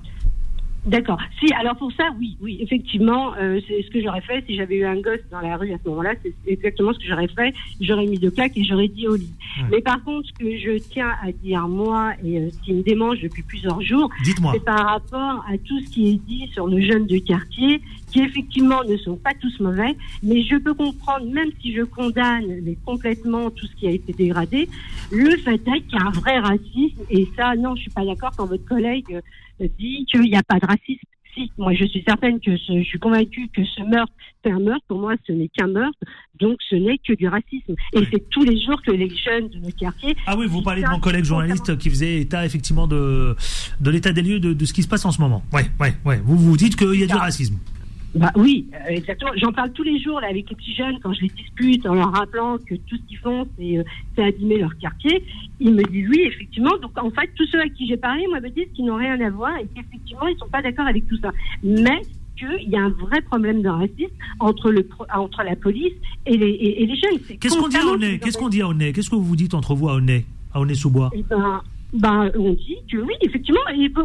D'accord. 0.87 1.18
Si, 1.40 1.50
alors 1.54 1.76
pour 1.76 1.90
ça, 1.92 2.04
oui, 2.18 2.37
oui, 2.42 2.58
effectivement, 2.61 3.32
euh, 3.40 3.58
c'est 3.66 3.82
ce 3.82 3.90
que 3.90 4.02
j'aurais 4.02 4.20
fait 4.20 4.44
si 4.46 4.54
j'avais 4.54 4.76
eu 4.76 4.84
un 4.84 5.00
gosse 5.00 5.20
dans 5.30 5.40
la 5.40 5.56
rue 5.56 5.73
à 5.73 5.78
ce 5.82 5.88
moment-là. 5.88 6.12
C'est 6.23 6.34
exactement 6.46 6.92
ce 6.92 6.99
que 6.99 7.06
j'aurais 7.06 7.28
fait. 7.28 7.54
J'aurais 7.80 8.04
mis 8.04 8.18
deux 8.18 8.30
claques 8.30 8.56
et 8.56 8.64
j'aurais 8.64 8.88
dit 8.88 9.08
au 9.08 9.16
lit. 9.16 9.32
Mais 9.70 9.80
par 9.80 10.02
contre, 10.04 10.28
ce 10.28 10.32
que 10.34 10.58
je 10.58 10.78
tiens 10.90 11.12
à 11.23 11.32
dire 11.32 11.66
moi 11.68 12.12
et 12.23 12.38
euh, 12.38 12.50
ce 12.50 12.58
qui 12.66 12.75
me 12.75 12.82
démange 12.82 13.20
depuis 13.20 13.42
plusieurs 13.42 13.80
jours, 13.80 14.11
c'est 14.25 14.64
par 14.64 14.84
rapport 14.87 15.44
à 15.50 15.56
tout 15.64 15.80
ce 15.80 15.90
qui 15.90 16.11
est 16.11 16.26
dit 16.26 16.50
sur 16.52 16.68
nos 16.68 16.80
jeunes 16.80 17.06
de 17.06 17.16
quartier, 17.16 17.80
qui 18.14 18.21
effectivement 18.21 18.85
ne 18.85 18.97
sont 18.97 19.16
pas 19.16 19.33
tous 19.40 19.59
mauvais, 19.59 19.97
mais 20.23 20.40
je 20.44 20.54
peux 20.56 20.73
comprendre, 20.73 21.26
même 21.26 21.50
si 21.61 21.75
je 21.75 21.83
condamne 21.83 22.61
mais 22.62 22.76
complètement 22.87 23.50
tout 23.50 23.66
ce 23.66 23.75
qui 23.75 23.88
a 23.88 23.90
été 23.90 24.12
dégradé, 24.12 24.68
le 25.11 25.37
fait 25.38 25.54
est 25.54 25.80
qu'il 25.80 25.99
y 25.99 26.02
a 26.02 26.06
un 26.06 26.11
vrai 26.11 26.38
racisme. 26.38 27.02
Et 27.11 27.28
ça, 27.37 27.56
non, 27.56 27.75
je 27.75 27.83
suis 27.83 27.90
pas 27.90 28.04
d'accord 28.04 28.30
quand 28.37 28.47
votre 28.47 28.64
collègue 28.64 29.21
dit 29.59 30.06
qu'il 30.09 30.21
n'y 30.21 30.37
a 30.37 30.44
pas 30.44 30.61
de 30.61 30.66
racisme. 30.66 31.09
Si, 31.35 31.50
moi 31.59 31.75
je 31.75 31.85
suis 31.87 32.04
certaine 32.06 32.38
que 32.38 32.52
je 32.52 32.85
suis 32.85 33.00
convaincue 33.00 33.49
que 33.49 33.64
ce 33.64 33.83
meurtre, 33.83 34.12
c'est 34.44 34.52
un 34.52 34.61
meurtre. 34.61 34.85
Pour 34.87 35.00
moi, 35.00 35.14
ce 35.26 35.33
n'est 35.33 35.49
qu'un 35.49 35.66
meurtre, 35.66 35.99
donc 36.38 36.59
ce 36.71 36.76
n'est 36.76 36.99
que 36.99 37.14
du 37.14 37.26
racisme. 37.26 37.75
Et 37.94 38.04
c'est 38.12 38.30
tous 38.30 38.44
les 38.44 38.62
jours 38.64 38.80
que 38.83 38.92
les 38.92 39.09
jeunes 39.09 39.49
de 39.49 39.59
nos 39.59 39.73
quartiers. 39.73 40.14
Ah 40.28 40.37
oui, 40.38 40.47
vous 40.47 40.62
parlez 40.62 40.83
de 40.83 40.88
mon 40.88 41.00
collègue 41.00 41.25
journaliste 41.25 41.76
qui 41.78 41.90
faisait 41.90 42.21
état 42.21 42.47
effectivement 42.47 42.87
de, 42.87 43.35
de 43.80 43.90
l'état 43.90 44.12
des 44.12 44.23
lieux 44.23 44.38
de, 44.38 44.52
de, 44.52 44.64
ce 44.64 44.73
qui 44.73 44.85
se 44.85 44.88
passe 44.88 45.04
en 45.04 45.11
ce 45.11 45.21
moment. 45.21 45.42
Ouais, 45.52 45.64
ouais, 45.80 45.94
ouais. 46.04 46.21
Vous 46.25 46.38
vous 46.38 46.56
dites 46.56 46.76
qu'il 46.76 46.94
y 46.94 47.02
a 47.02 47.06
du 47.09 47.14
racisme. 47.14 47.59
Bah 48.14 48.30
oui, 48.37 48.68
euh, 48.73 48.90
exactement. 48.90 49.33
J'en 49.37 49.52
parle 49.52 49.73
tous 49.73 49.83
les 49.83 49.99
jours 50.00 50.21
là 50.21 50.28
avec 50.28 50.49
les 50.49 50.56
petits 50.56 50.75
jeunes 50.75 50.99
quand 51.02 51.12
je 51.12 51.23
les 51.23 51.28
dispute 51.28 51.85
en 51.87 51.94
leur 51.94 52.12
rappelant 52.12 52.59
que 52.59 52.75
tout 52.75 52.97
ce 52.97 53.02
qu'ils 53.09 53.18
font 53.18 53.47
c'est 53.59 53.78
euh, 53.78 54.25
abîmer 54.25 54.59
leur 54.59 54.76
quartier. 54.78 55.25
Ils 55.59 55.75
me 55.75 55.83
disent 55.83 56.09
oui, 56.09 56.23
effectivement. 56.26 56.76
Donc 56.80 56.92
en 56.97 57.11
fait, 57.11 57.30
tous 57.35 57.47
ceux 57.47 57.61
à 57.61 57.68
qui 57.68 57.88
j'ai 57.88 57.97
parlé, 57.97 58.26
moi 58.28 58.40
me 58.40 58.50
disent 58.50 58.68
qu'ils 58.75 58.85
n'ont 58.85 58.97
rien 58.97 59.21
à 59.21 59.30
voir 59.30 59.56
et 59.56 59.66
qu'effectivement 59.75 60.26
ils 60.28 60.38
sont 60.38 60.49
pas 60.49 60.62
d'accord 60.62 60.87
avec 60.87 61.06
tout 61.09 61.18
ça. 61.18 61.33
Mais 61.62 62.02
qu'il 62.37 62.68
y 62.68 62.76
a 62.76 62.83
un 62.83 62.90
vrai 62.90 63.21
problème 63.23 63.62
de 63.62 63.68
racisme 63.68 64.14
entre 64.40 64.71
le 64.71 64.88
entre 65.14 65.42
la 65.42 65.56
police 65.56 65.94
et 66.26 66.37
les 66.37 66.50
et, 66.50 66.87
les 66.87 66.97
jeunes. 66.97 67.38
Qu'est-ce 67.38 67.59
qu'on 67.59 67.68
dit 67.68 67.76
à 67.76 67.87
Aulnay 67.87 68.18
Qu'est-ce 68.18 68.38
qu'on 68.38 68.49
dit 68.49 68.62
à 68.62 68.68
Aulnay 68.68 68.92
Qu'est-ce 68.92 69.11
que 69.11 69.16
vous 69.16 69.25
vous 69.25 69.37
dites 69.37 69.54
entre 69.54 69.75
vous 69.75 69.88
à 69.88 69.94
Aulnay 69.94 70.25
à 70.52 70.61
Aulnay-sous-Bois 70.61 71.11
eh 71.14 71.23
ben, 71.28 71.62
ben, 71.94 72.32
on 72.36 72.54
dit 72.54 72.78
que 72.90 72.96
oui, 72.96 73.14
effectivement, 73.20 73.60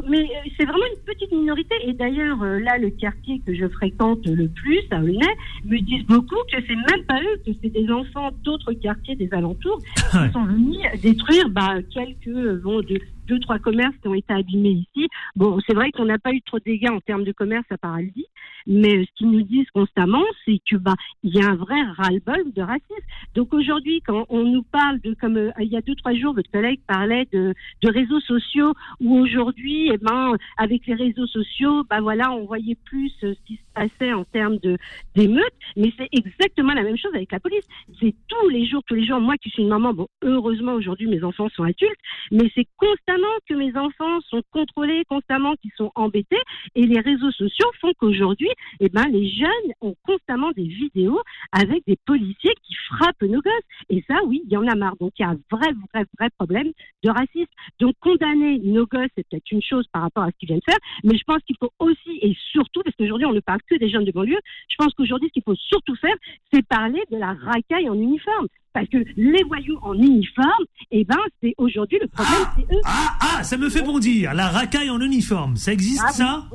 mais 0.08 0.22
euh, 0.22 0.50
c'est 0.58 0.66
vraiment 0.66 0.86
une 0.96 1.04
petite 1.06 1.32
minorité. 1.32 1.74
Et 1.84 1.94
d'ailleurs, 1.94 2.42
euh, 2.44 2.60
là, 2.60 2.78
le 2.78 2.92
quartier 2.92 3.42
que 3.46 3.56
je 3.56 3.68
fréquente 3.68 4.26
le 4.28 4.48
plus, 4.48 4.82
à 4.92 5.00
Aulnay, 5.00 5.26
me 5.66 5.80
disent 5.80 6.06
beaucoup 6.06 6.38
que 6.52 6.58
c'est 6.68 6.76
même 6.76 7.04
pas 7.08 7.20
eux, 7.20 7.42
que 7.44 7.52
c'est 7.62 7.70
des 7.70 7.90
enfants 7.92 8.30
d'autres 8.44 8.74
quartiers 8.74 9.16
des 9.16 9.30
alentours 9.34 9.80
qui 9.96 10.32
sont 10.32 10.46
venus 10.46 10.78
détruire 11.02 11.50
bah, 11.50 11.78
quelques 11.92 12.62
bon, 12.62 12.82
de, 12.82 13.00
deux, 13.30 13.40
trois 13.40 13.60
commerces 13.60 13.96
qui 14.02 14.08
ont 14.08 14.16
été 14.16 14.34
abîmés 14.34 14.86
ici. 14.86 15.08
Bon, 15.36 15.60
c'est 15.66 15.76
vrai 15.76 15.92
qu'on 15.92 16.06
n'a 16.06 16.18
pas 16.18 16.34
eu 16.34 16.42
trop 16.42 16.58
de 16.58 16.64
dégâts 16.64 16.90
en 16.90 17.00
termes 17.00 17.24
de 17.24 17.32
commerce 17.32 17.66
à 17.70 17.78
Paraldi, 17.78 18.26
mais 18.66 19.06
ce 19.06 19.12
qu'ils 19.16 19.32
nous 19.32 19.44
disent 19.44 19.70
constamment, 19.72 20.26
c'est 20.44 20.60
que 20.68 20.78
bah 20.78 20.96
il 21.24 21.36
y 21.36 21.42
a 21.42 21.48
un 21.50 21.56
vrai 21.56 21.82
ras-le-bol 21.98 22.52
de 22.54 22.62
racisme. 22.62 23.08
Donc 23.36 23.54
aujourd'hui, 23.54 24.02
quand 24.06 24.26
on 24.30 24.44
nous 24.44 24.64
parle 24.64 25.00
de 25.02 25.14
comme 25.14 25.38
euh, 25.38 25.52
il 25.60 25.68
y 25.68 25.78
a 25.78 25.82
deux, 25.82 25.96
trois 25.96 26.14
jours, 26.14 26.34
votre 26.34 26.52
collègue 26.52 26.82
parlait 26.88 27.28
de, 27.32 27.54
de 27.84 27.90
réseaux 27.90 28.20
sociaux, 28.22 28.74
où 29.00 29.18
aujourd'hui, 29.18 29.90
eh 29.94 29.98
ben, 29.98 30.34
avec 30.58 30.88
les 30.88 30.96
réseaux 30.96 31.28
sociaux, 31.28 31.84
bah 31.90 32.02
voilà, 32.02 32.32
on 32.32 32.46
voyait 32.46 32.78
plus 32.86 33.14
euh, 33.24 33.34
ce 33.34 33.48
qui 33.48 33.56
se 33.56 33.69
passait 33.80 34.14
en 34.14 34.26
termes 34.26 34.58
de 34.58 34.78
d'émeutes, 35.16 35.54
mais 35.78 35.92
c'est 35.98 36.10
exactement 36.12 36.74
la 36.74 36.84
même 36.84 36.98
chose 36.98 37.14
avec 37.16 37.32
la 37.32 37.40
police. 37.40 37.66
C'est 38.00 38.14
tous 38.28 38.50
les 38.50 38.68
jours, 38.68 38.82
tous 38.86 38.96
les 38.96 39.06
jours. 39.06 39.22
Moi 39.22 39.36
qui 39.38 39.50
suis 39.50 39.64
une 39.64 39.70
maman, 39.70 39.94
bon, 39.94 40.08
heureusement 40.22 40.74
aujourd'hui 40.74 41.08
mes 41.08 41.24
enfants 41.24 41.48
sont 41.56 41.64
adultes, 41.64 42.02
mais 42.32 42.52
c'est 42.56 42.68
constamment 42.78 43.36
que 43.48 43.54
mes 43.54 43.76
enfants 43.78 44.20
sont 44.30 44.42
contrôlés 44.52 45.04
constamment, 45.08 45.56
qu'ils 45.56 45.72
sont 45.78 45.92
embêtés. 45.96 46.44
Et 46.76 46.86
les 46.86 47.00
réseaux 47.00 47.32
sociaux 47.32 47.70
font 47.80 47.94
qu'aujourd'hui, 47.98 48.50
eh 48.80 48.90
ben, 48.90 49.06
les 49.10 49.30
jeunes 49.30 49.72
ont 49.82 49.96
constamment 50.04 50.52
des 50.52 50.68
vidéos 50.68 51.22
avec 51.52 51.84
des 51.88 51.98
policiers 52.06 52.54
qui 52.64 52.76
frappent 52.90 53.22
nos 53.22 53.42
gosses. 53.42 53.70
Et 53.90 54.04
ça, 54.08 54.16
oui, 54.26 54.42
il 54.46 54.52
y 54.52 54.58
en 54.58 54.68
a 54.68 54.76
marre. 54.76 54.96
Donc, 55.00 55.14
il 55.20 55.24
y 55.24 55.26
a 55.26 55.30
un 55.30 55.40
vrai, 55.52 55.72
vrai, 55.94 56.06
vrai 56.20 56.30
problème 56.38 56.72
de 57.04 57.10
racisme. 57.10 57.52
Donc, 57.80 57.96
condamner 58.00 58.60
nos 58.60 58.86
gosses, 58.86 59.10
c'est 59.16 59.28
peut-être 59.30 59.52
une 59.52 59.62
chose 59.62 59.86
par 59.92 60.04
rapport 60.04 60.24
à 60.24 60.32
ce 60.32 60.38
qu'ils 60.38 60.48
viennent 60.48 60.62
faire. 60.66 60.80
Mais 61.04 61.18
je 61.18 61.24
pense 61.24 61.42
qu'il 61.44 61.56
faut 61.60 61.72
aussi 61.80 62.20
et 62.22 62.36
surtout, 62.52 62.82
parce 62.84 62.96
qu'aujourd'hui, 62.96 63.26
on 63.26 63.34
ne 63.34 63.40
parle 63.40 63.60
que 63.70 63.76
des 63.78 63.90
jeunes 63.90 64.06
de 64.06 64.12
banlieue, 64.12 64.40
je 64.70 64.76
pense 64.78 64.94
qu'aujourd'hui, 64.94 65.30
ce 65.30 65.34
qu'il 65.34 65.44
faut 65.44 65.56
surtout 65.56 65.96
faire, 65.96 66.16
c'est 66.52 66.66
parler 66.66 67.02
de 67.12 67.18
la 67.18 67.34
racaille 67.34 67.90
en 67.90 67.96
uniforme 67.96 68.48
parce 68.74 68.88
que 68.88 68.98
les 69.18 69.44
voyous 69.44 69.78
en 69.82 69.94
uniforme, 69.94 70.66
eh 70.92 71.04
ben, 71.04 71.18
c'est 71.42 71.54
aujourd'hui 71.58 71.98
le 72.02 72.08
problème, 72.08 72.42
ah, 72.44 72.54
c'est 72.56 72.76
eux. 72.76 72.82
Ah, 72.86 73.18
ah, 73.20 73.44
ça 73.44 73.58
me 73.58 73.70
fait 73.70 73.82
bondir. 73.82 74.34
La 74.34 74.50
racaille 74.50 74.90
en 74.90 75.02
uniforme, 75.02 75.56
ça 75.56 75.74
existe 75.74 76.04
ah 76.08 76.12
ça? 76.12 76.46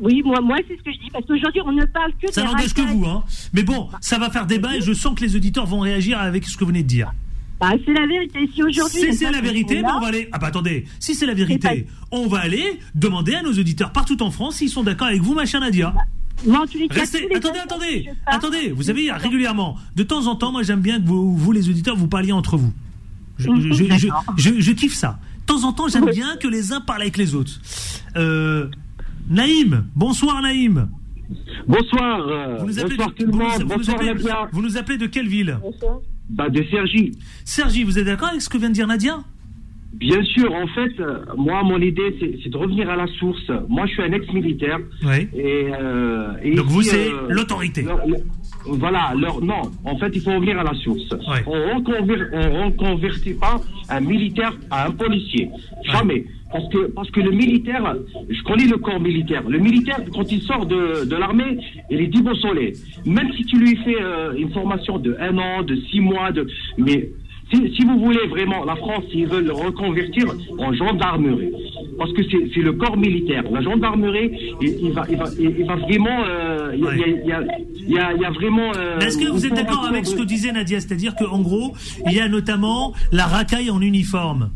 oui. 0.00 0.22
moi, 0.24 0.40
moi 0.40 0.56
c'est 0.66 0.76
ce 0.76 0.82
que 0.82 0.92
je 0.92 0.98
dis, 0.98 1.10
parce 1.12 1.26
qu'aujourd'hui, 1.26 1.62
on 1.64 1.72
ne 1.72 1.84
parle 1.84 2.12
que 2.20 2.32
Ça 2.32 2.44
n'engage 2.44 2.74
que 2.74 2.82
vous, 2.82 3.04
hein. 3.06 3.24
Mais 3.52 3.62
bon, 3.62 3.88
ça 4.00 4.18
va 4.18 4.30
faire 4.30 4.46
débat 4.46 4.76
et 4.76 4.80
je 4.80 4.92
sens 4.92 5.18
que 5.18 5.24
les 5.24 5.36
auditeurs 5.36 5.66
vont 5.66 5.80
réagir 5.80 6.18
avec 6.18 6.44
ce 6.44 6.56
que 6.56 6.64
vous 6.64 6.70
venez 6.70 6.82
de 6.82 6.88
dire. 6.88 7.12
Bah, 7.60 7.72
c'est 7.84 7.92
la 7.92 8.06
vérité. 8.06 8.48
Si 8.54 8.62
aujourd'hui. 8.62 9.00
Si 9.00 9.14
c'est 9.14 9.30
la 9.30 9.42
vérité, 9.42 9.82
on 9.84 10.00
va 10.00 10.06
aller. 10.06 10.28
Ah, 10.32 10.38
bah 10.38 10.46
attendez. 10.46 10.86
Si 10.98 11.14
c'est 11.14 11.26
la 11.26 11.34
vérité, 11.34 11.86
on 12.10 12.26
va 12.26 12.38
aller 12.38 12.80
demander 12.94 13.34
à 13.34 13.42
nos 13.42 13.52
auditeurs 13.52 13.92
partout 13.92 14.22
en 14.22 14.30
France 14.30 14.56
s'ils 14.56 14.70
sont 14.70 14.82
d'accord 14.82 15.08
avec 15.08 15.20
vous, 15.20 15.34
ma 15.34 15.44
chère 15.44 15.60
Nadia. 15.60 15.92
Bah, 16.46 16.64
Restez, 16.90 17.28
attendez, 17.34 17.58
attendez, 17.58 18.08
attendez. 18.24 18.70
Vous 18.70 18.84
savez, 18.84 19.12
régulièrement, 19.12 19.76
de 19.94 20.02
temps 20.02 20.26
en 20.26 20.36
temps, 20.36 20.52
moi 20.52 20.62
j'aime 20.62 20.80
bien 20.80 20.98
que 20.98 21.06
vous, 21.06 21.36
vous, 21.36 21.52
les 21.52 21.68
auditeurs, 21.68 21.96
vous 21.96 22.08
parliez 22.08 22.32
entre 22.32 22.56
vous. 22.56 22.72
Je, 23.36 23.48
je, 24.36 24.72
kiffe 24.72 24.94
ça. 24.94 25.18
De 25.40 25.46
temps 25.46 25.64
en 25.64 25.72
temps, 25.72 25.88
j'aime 25.88 26.10
bien 26.10 26.36
que 26.36 26.48
les 26.48 26.72
uns 26.72 26.80
parlent 26.80 27.02
avec 27.02 27.18
les 27.18 27.34
autres. 27.34 27.60
Euh, 28.16 28.68
Naïm, 29.28 29.84
bonsoir 29.94 30.40
Naïm. 30.40 30.88
Bonsoir. 31.66 32.58
Vous 32.58 32.66
nous 32.66 32.78
appelez 32.78 32.96
bonsoir 32.96 33.58
de, 33.58 34.50
Vous 34.52 34.62
nous 34.62 34.76
appelez 34.76 34.98
de 34.98 35.06
quelle 35.06 35.28
ville 35.28 35.58
Bonsoir. 35.62 36.00
Bah 36.30 36.48
de 36.48 36.64
Sergi. 36.70 37.18
Sergi, 37.44 37.82
vous 37.82 37.98
êtes 37.98 38.04
d'accord 38.04 38.28
avec 38.28 38.40
ce 38.40 38.48
que 38.48 38.56
vient 38.56 38.68
de 38.68 38.74
dire 38.74 38.86
Nadia? 38.86 39.18
Bien 40.00 40.22
sûr, 40.22 40.50
en 40.54 40.66
fait, 40.68 40.98
euh, 40.98 41.18
moi, 41.36 41.62
mon 41.62 41.78
idée, 41.78 42.16
c'est 42.18 42.48
de 42.48 42.56
revenir 42.56 42.88
à 42.88 42.96
la 42.96 43.06
source. 43.18 43.50
Moi, 43.68 43.84
je 43.84 43.92
suis 43.92 44.02
un 44.02 44.12
ex-militaire. 44.12 44.78
Oui. 45.04 45.28
Et, 45.34 45.66
euh, 45.78 46.56
Donc 46.56 46.66
vous, 46.66 46.80
c'est 46.80 47.08
euh, 47.08 47.26
l'autorité. 47.28 47.84
Voilà, 48.66 49.12
leur, 49.14 49.42
non, 49.42 49.60
en 49.84 49.98
fait, 49.98 50.10
il 50.14 50.22
faut 50.22 50.32
revenir 50.32 50.58
à 50.58 50.64
la 50.64 50.72
source. 50.74 51.06
On 51.46 51.80
ne 51.80 52.64
reconvertit 52.64 53.34
pas 53.34 53.60
un 53.90 54.00
militaire 54.00 54.54
à 54.70 54.86
un 54.86 54.90
policier. 54.90 55.50
Jamais. 55.84 56.24
Parce 56.50 56.68
que, 56.70 56.86
parce 56.92 57.10
que 57.10 57.20
le 57.20 57.30
militaire, 57.30 57.94
je 58.28 58.42
connais 58.42 58.66
le 58.66 58.78
corps 58.78 59.00
militaire. 59.00 59.46
Le 59.48 59.58
militaire, 59.58 60.00
quand 60.14 60.32
il 60.32 60.40
sort 60.42 60.64
de, 60.64 61.04
de 61.04 61.16
l'armée, 61.16 61.58
il 61.90 62.00
est 62.00 62.06
dit 62.06 62.22
au 62.26 62.34
soleil. 62.34 62.72
Même 63.04 63.30
si 63.36 63.44
tu 63.44 63.58
lui 63.58 63.76
fais 63.84 63.96
une 64.36 64.50
formation 64.50 64.98
de 64.98 65.14
un 65.20 65.36
an, 65.36 65.62
de 65.62 65.76
six 65.90 66.00
mois, 66.00 66.32
de, 66.32 66.46
mais 66.78 67.10
si, 67.50 67.84
vous 67.84 67.98
voulez 67.98 68.26
vraiment, 68.28 68.64
la 68.64 68.76
France, 68.76 69.04
ils 69.12 69.26
veulent 69.26 69.46
le 69.46 69.52
reconvertir 69.52 70.26
en 70.58 70.72
gendarmerie, 70.72 71.50
parce 71.98 72.12
que 72.12 72.22
c'est 72.22 72.60
le 72.60 72.72
corps 72.72 72.96
militaire. 72.96 73.44
La 73.50 73.60
gendarmerie, 73.60 74.30
il, 74.60 74.92
va, 74.92 75.04
il, 75.10 75.16
va, 75.16 75.24
il 75.38 75.64
va 75.66 75.76
vraiment... 75.76 76.24
il, 76.72 76.80
y 76.80 77.32
a, 77.32 77.40
il, 77.88 78.20
y 78.20 78.24
a, 78.24 78.30
vraiment... 78.30 78.72
Est-ce 79.00 79.18
que 79.18 79.30
vous 79.30 79.46
êtes 79.46 79.54
d'accord 79.54 79.86
avec 79.88 80.06
ce 80.06 80.14
que 80.14 80.22
disait 80.22 80.52
Nadia? 80.52 80.80
C'est-à-dire 80.80 81.14
qu'en 81.16 81.40
gros, 81.40 81.74
il 82.06 82.12
y 82.12 82.20
a 82.20 82.28
notamment 82.28 82.92
la 83.12 83.26
racaille 83.26 83.70
en 83.70 83.80
uniforme 83.80 84.50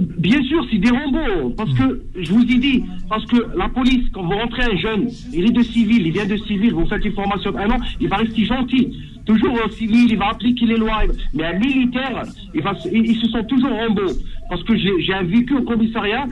Bien 0.00 0.42
sûr, 0.44 0.64
c'est 0.70 0.78
des 0.78 0.90
robots. 0.90 1.50
Parce 1.56 1.72
que, 1.74 2.02
je 2.16 2.32
vous 2.32 2.42
ai 2.42 2.58
dit, 2.58 2.84
parce 3.08 3.24
que 3.26 3.36
la 3.56 3.68
police, 3.68 4.08
quand 4.12 4.22
vous 4.22 4.36
rentrez 4.36 4.62
un 4.62 4.76
jeune, 4.76 5.08
il 5.32 5.46
est 5.46 5.52
de 5.52 5.62
civil, 5.62 6.06
il 6.06 6.12
vient 6.12 6.26
de 6.26 6.36
civil, 6.36 6.72
vous 6.72 6.86
faites 6.86 7.04
une 7.04 7.12
formation 7.12 7.50
d'un 7.50 7.70
an, 7.70 7.78
il 8.00 8.08
va 8.08 8.16
rester 8.16 8.44
gentil. 8.44 8.96
Toujours 9.26 9.58
au 9.64 9.70
civil, 9.70 10.10
il 10.10 10.16
va 10.16 10.30
appliquer 10.30 10.66
les 10.66 10.76
lois. 10.76 11.02
Mais 11.34 11.44
un 11.44 11.58
militaire, 11.58 12.22
il 12.54 12.62
va, 12.62 12.72
ils, 12.92 13.20
se 13.20 13.28
sont 13.28 13.44
toujours 13.44 13.70
robots. 13.70 14.12
Parce 14.48 14.62
que 14.64 14.76
j'ai 14.76 15.12
un 15.12 15.24
vécu 15.24 15.54
au 15.54 15.62
commissariat. 15.62 16.26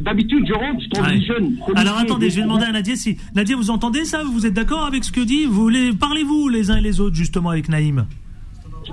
D'habitude, 0.00 0.44
je 0.48 0.54
rentre, 0.54 0.82
je 0.82 0.88
tombe 0.88 1.06
jeune. 1.22 1.56
Alors 1.76 1.98
attendez, 1.98 2.30
je 2.30 2.36
vais 2.36 2.42
demander 2.42 2.64
à 2.64 2.72
Nadia 2.72 2.96
si. 2.96 3.16
Nadia, 3.34 3.54
vous 3.54 3.70
entendez 3.70 4.04
ça? 4.04 4.24
Vous 4.24 4.46
êtes 4.46 4.54
d'accord 4.54 4.84
avec 4.86 5.04
ce 5.04 5.12
que 5.12 5.20
dit? 5.20 5.44
Vous 5.44 5.68
les... 5.68 5.92
Parlez-vous 5.92 6.48
les 6.48 6.72
uns 6.72 6.78
et 6.78 6.80
les 6.80 7.00
autres, 7.00 7.14
justement, 7.14 7.50
avec 7.50 7.68
Naïm 7.68 8.06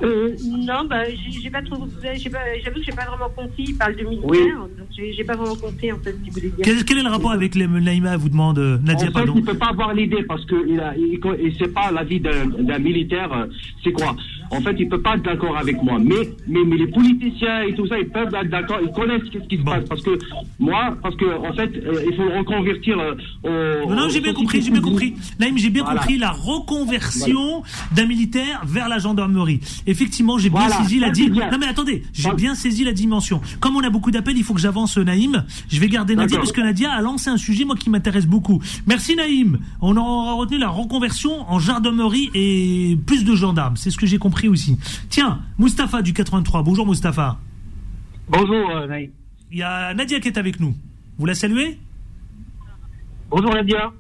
euh, 0.04 0.36
non, 0.44 0.86
bah, 0.90 1.04
j'ai 1.42 1.50
pas 1.50 1.62
trop. 1.62 1.88
J'avoue 2.02 2.76
que 2.80 2.84
j'ai 2.84 2.92
pas 2.92 3.06
vraiment 3.06 3.30
compris. 3.30 3.66
Il 3.68 3.78
parle 3.78 3.96
de 3.96 4.04
militaire, 4.04 4.58
donc 4.78 4.88
j'ai 4.98 5.24
pas 5.24 5.36
vraiment 5.36 5.56
compris 5.56 5.92
en 5.92 6.00
fait 6.00 6.12
ce 6.12 6.18
qu'il 6.18 6.34
voulait 6.34 6.50
dire. 6.50 6.64
Quel, 6.64 6.84
quel, 6.86 6.98
est 7.00 7.04
le 7.04 7.10
rapport 7.10 7.32
avec 7.32 7.56
les 7.56 7.68
Naïma 7.68 8.18
Vous 8.18 8.30
demande 8.30 8.60
euh, 8.60 8.78
Nadia, 8.84 9.10
en 9.10 9.12
fait, 9.12 9.32
Il 9.36 9.44
peut 9.44 9.58
pas 9.58 9.70
avoir 9.70 9.94
l'idée 9.94 10.24
parce 10.24 10.46
que 10.46 10.56
il, 10.68 10.82
il, 10.98 11.20
il 11.44 11.58
sait 11.58 11.68
pas 11.68 11.92
la 11.92 12.04
vie 12.04 12.20
d'un 12.20 12.80
militaire. 12.80 13.32
Euh, 13.34 13.46
c'est 13.84 13.92
quoi? 13.92 14.16
En 14.52 14.62
fait, 14.62 14.76
il 14.80 14.88
peut 14.90 15.02
pas 15.02 15.16
être 15.16 15.24
d'accord 15.24 15.58
avec 15.58 15.82
moi. 15.82 15.98
Mais, 16.00 16.30
mais, 16.48 16.62
mais 16.66 16.78
les 16.78 16.88
politiciens 16.88 17.62
et 17.64 17.74
tout 17.74 17.88
ça, 17.88 18.00
ils 18.00 18.10
peuvent 18.10 18.34
être 18.34 18.50
d'accord, 18.50 18.80
ils 18.82 18.92
connaissent 18.92 19.24
ce 19.32 19.38
qui 19.48 19.58
se 19.58 19.64
passe. 19.64 19.84
Parce 19.88 20.02
que 20.02 20.18
moi, 20.60 20.96
parce 21.02 21.16
que, 21.16 21.26
en 21.26 21.54
fait, 21.54 21.72
euh, 21.76 22.04
il 22.08 22.16
faut 22.16 22.30
reconvertir 22.38 22.98
euh, 23.00 23.84
au. 23.84 23.90
Non, 23.90 23.96
non 23.96 24.10
j'ai 24.10 24.22
bien 24.22 24.34
compris, 24.34 24.62
j'ai 24.62 24.72
bien 24.72 24.82
compris. 24.82 25.16
Naïm, 25.40 25.58
j'ai 25.58 25.70
bien 25.70 25.84
compris 25.84 26.18
la 26.18 26.32
reconversion 26.32 27.64
d'un 27.96 28.06
militaire 28.06 28.62
vers 28.66 28.90
la 28.90 29.00
gendarmerie. 29.00 29.60
Effectivement, 29.88 30.38
j'ai 30.38 30.50
bien 30.50 30.70
saisi 30.70 31.00
la 31.00 31.10
dimension. 31.10 31.52
Non, 31.52 31.58
mais 31.60 31.68
attendez, 31.68 32.04
j'ai 32.14 32.34
bien 32.34 32.56
saisi 32.56 32.84
la 32.84 32.94
dimension. 32.94 33.42
Comme 33.60 33.76
on 33.76 33.84
a 33.84 33.90
beaucoup 33.90 34.12
d'appels, 34.12 34.38
il 34.38 34.44
faut 34.44 34.54
que 34.54 34.62
j'avance, 34.62 34.98
Naïm. 34.98 35.44
Je 35.70 35.80
vais 35.80 35.88
garder 35.88 36.16
Nadia, 36.16 36.38
parce 36.38 36.52
que 36.52 36.62
Nadia 36.62 36.92
a 36.92 37.02
lancé 37.02 37.30
un 37.30 37.38
sujet, 37.38 37.66
moi, 37.66 37.76
qui 37.76 37.90
m'intéresse 37.90 38.28
beaucoup. 38.28 38.62
Merci, 38.88 39.16
Naïm. 39.16 39.60
On 39.82 39.98
aura 39.98 40.34
retenu 40.34 40.58
la 40.58 40.70
reconversion 40.70 41.32
en 41.50 41.60
gendarmerie 41.60 42.30
et 42.34 42.98
plus 43.06 43.24
de 43.24 43.36
gendarmes. 43.36 43.78
C'est 43.78 43.90
ce 43.90 43.98
que 43.98 44.06
j'ai 44.06 44.18
compris 44.18 44.35
aussi. 44.44 44.78
Tiens, 45.10 45.40
Mustapha 45.58 46.02
du 46.02 46.14
83. 46.14 46.64
Bonjour, 46.64 46.88
Mustapha. 46.88 47.40
Bonjour, 48.28 48.70
euh, 48.72 48.88
Naïm. 48.88 49.12
Il 49.52 49.58
y 49.60 49.64
a 49.64 49.94
Nadia 49.94 50.20
qui 50.20 50.28
est 50.28 50.38
avec 50.38 50.60
nous. 50.60 50.76
Vous 51.18 51.26
la 51.26 51.36
saluez? 51.36 51.80
Bonjour, 53.30 53.54
Nadia. 53.54 53.92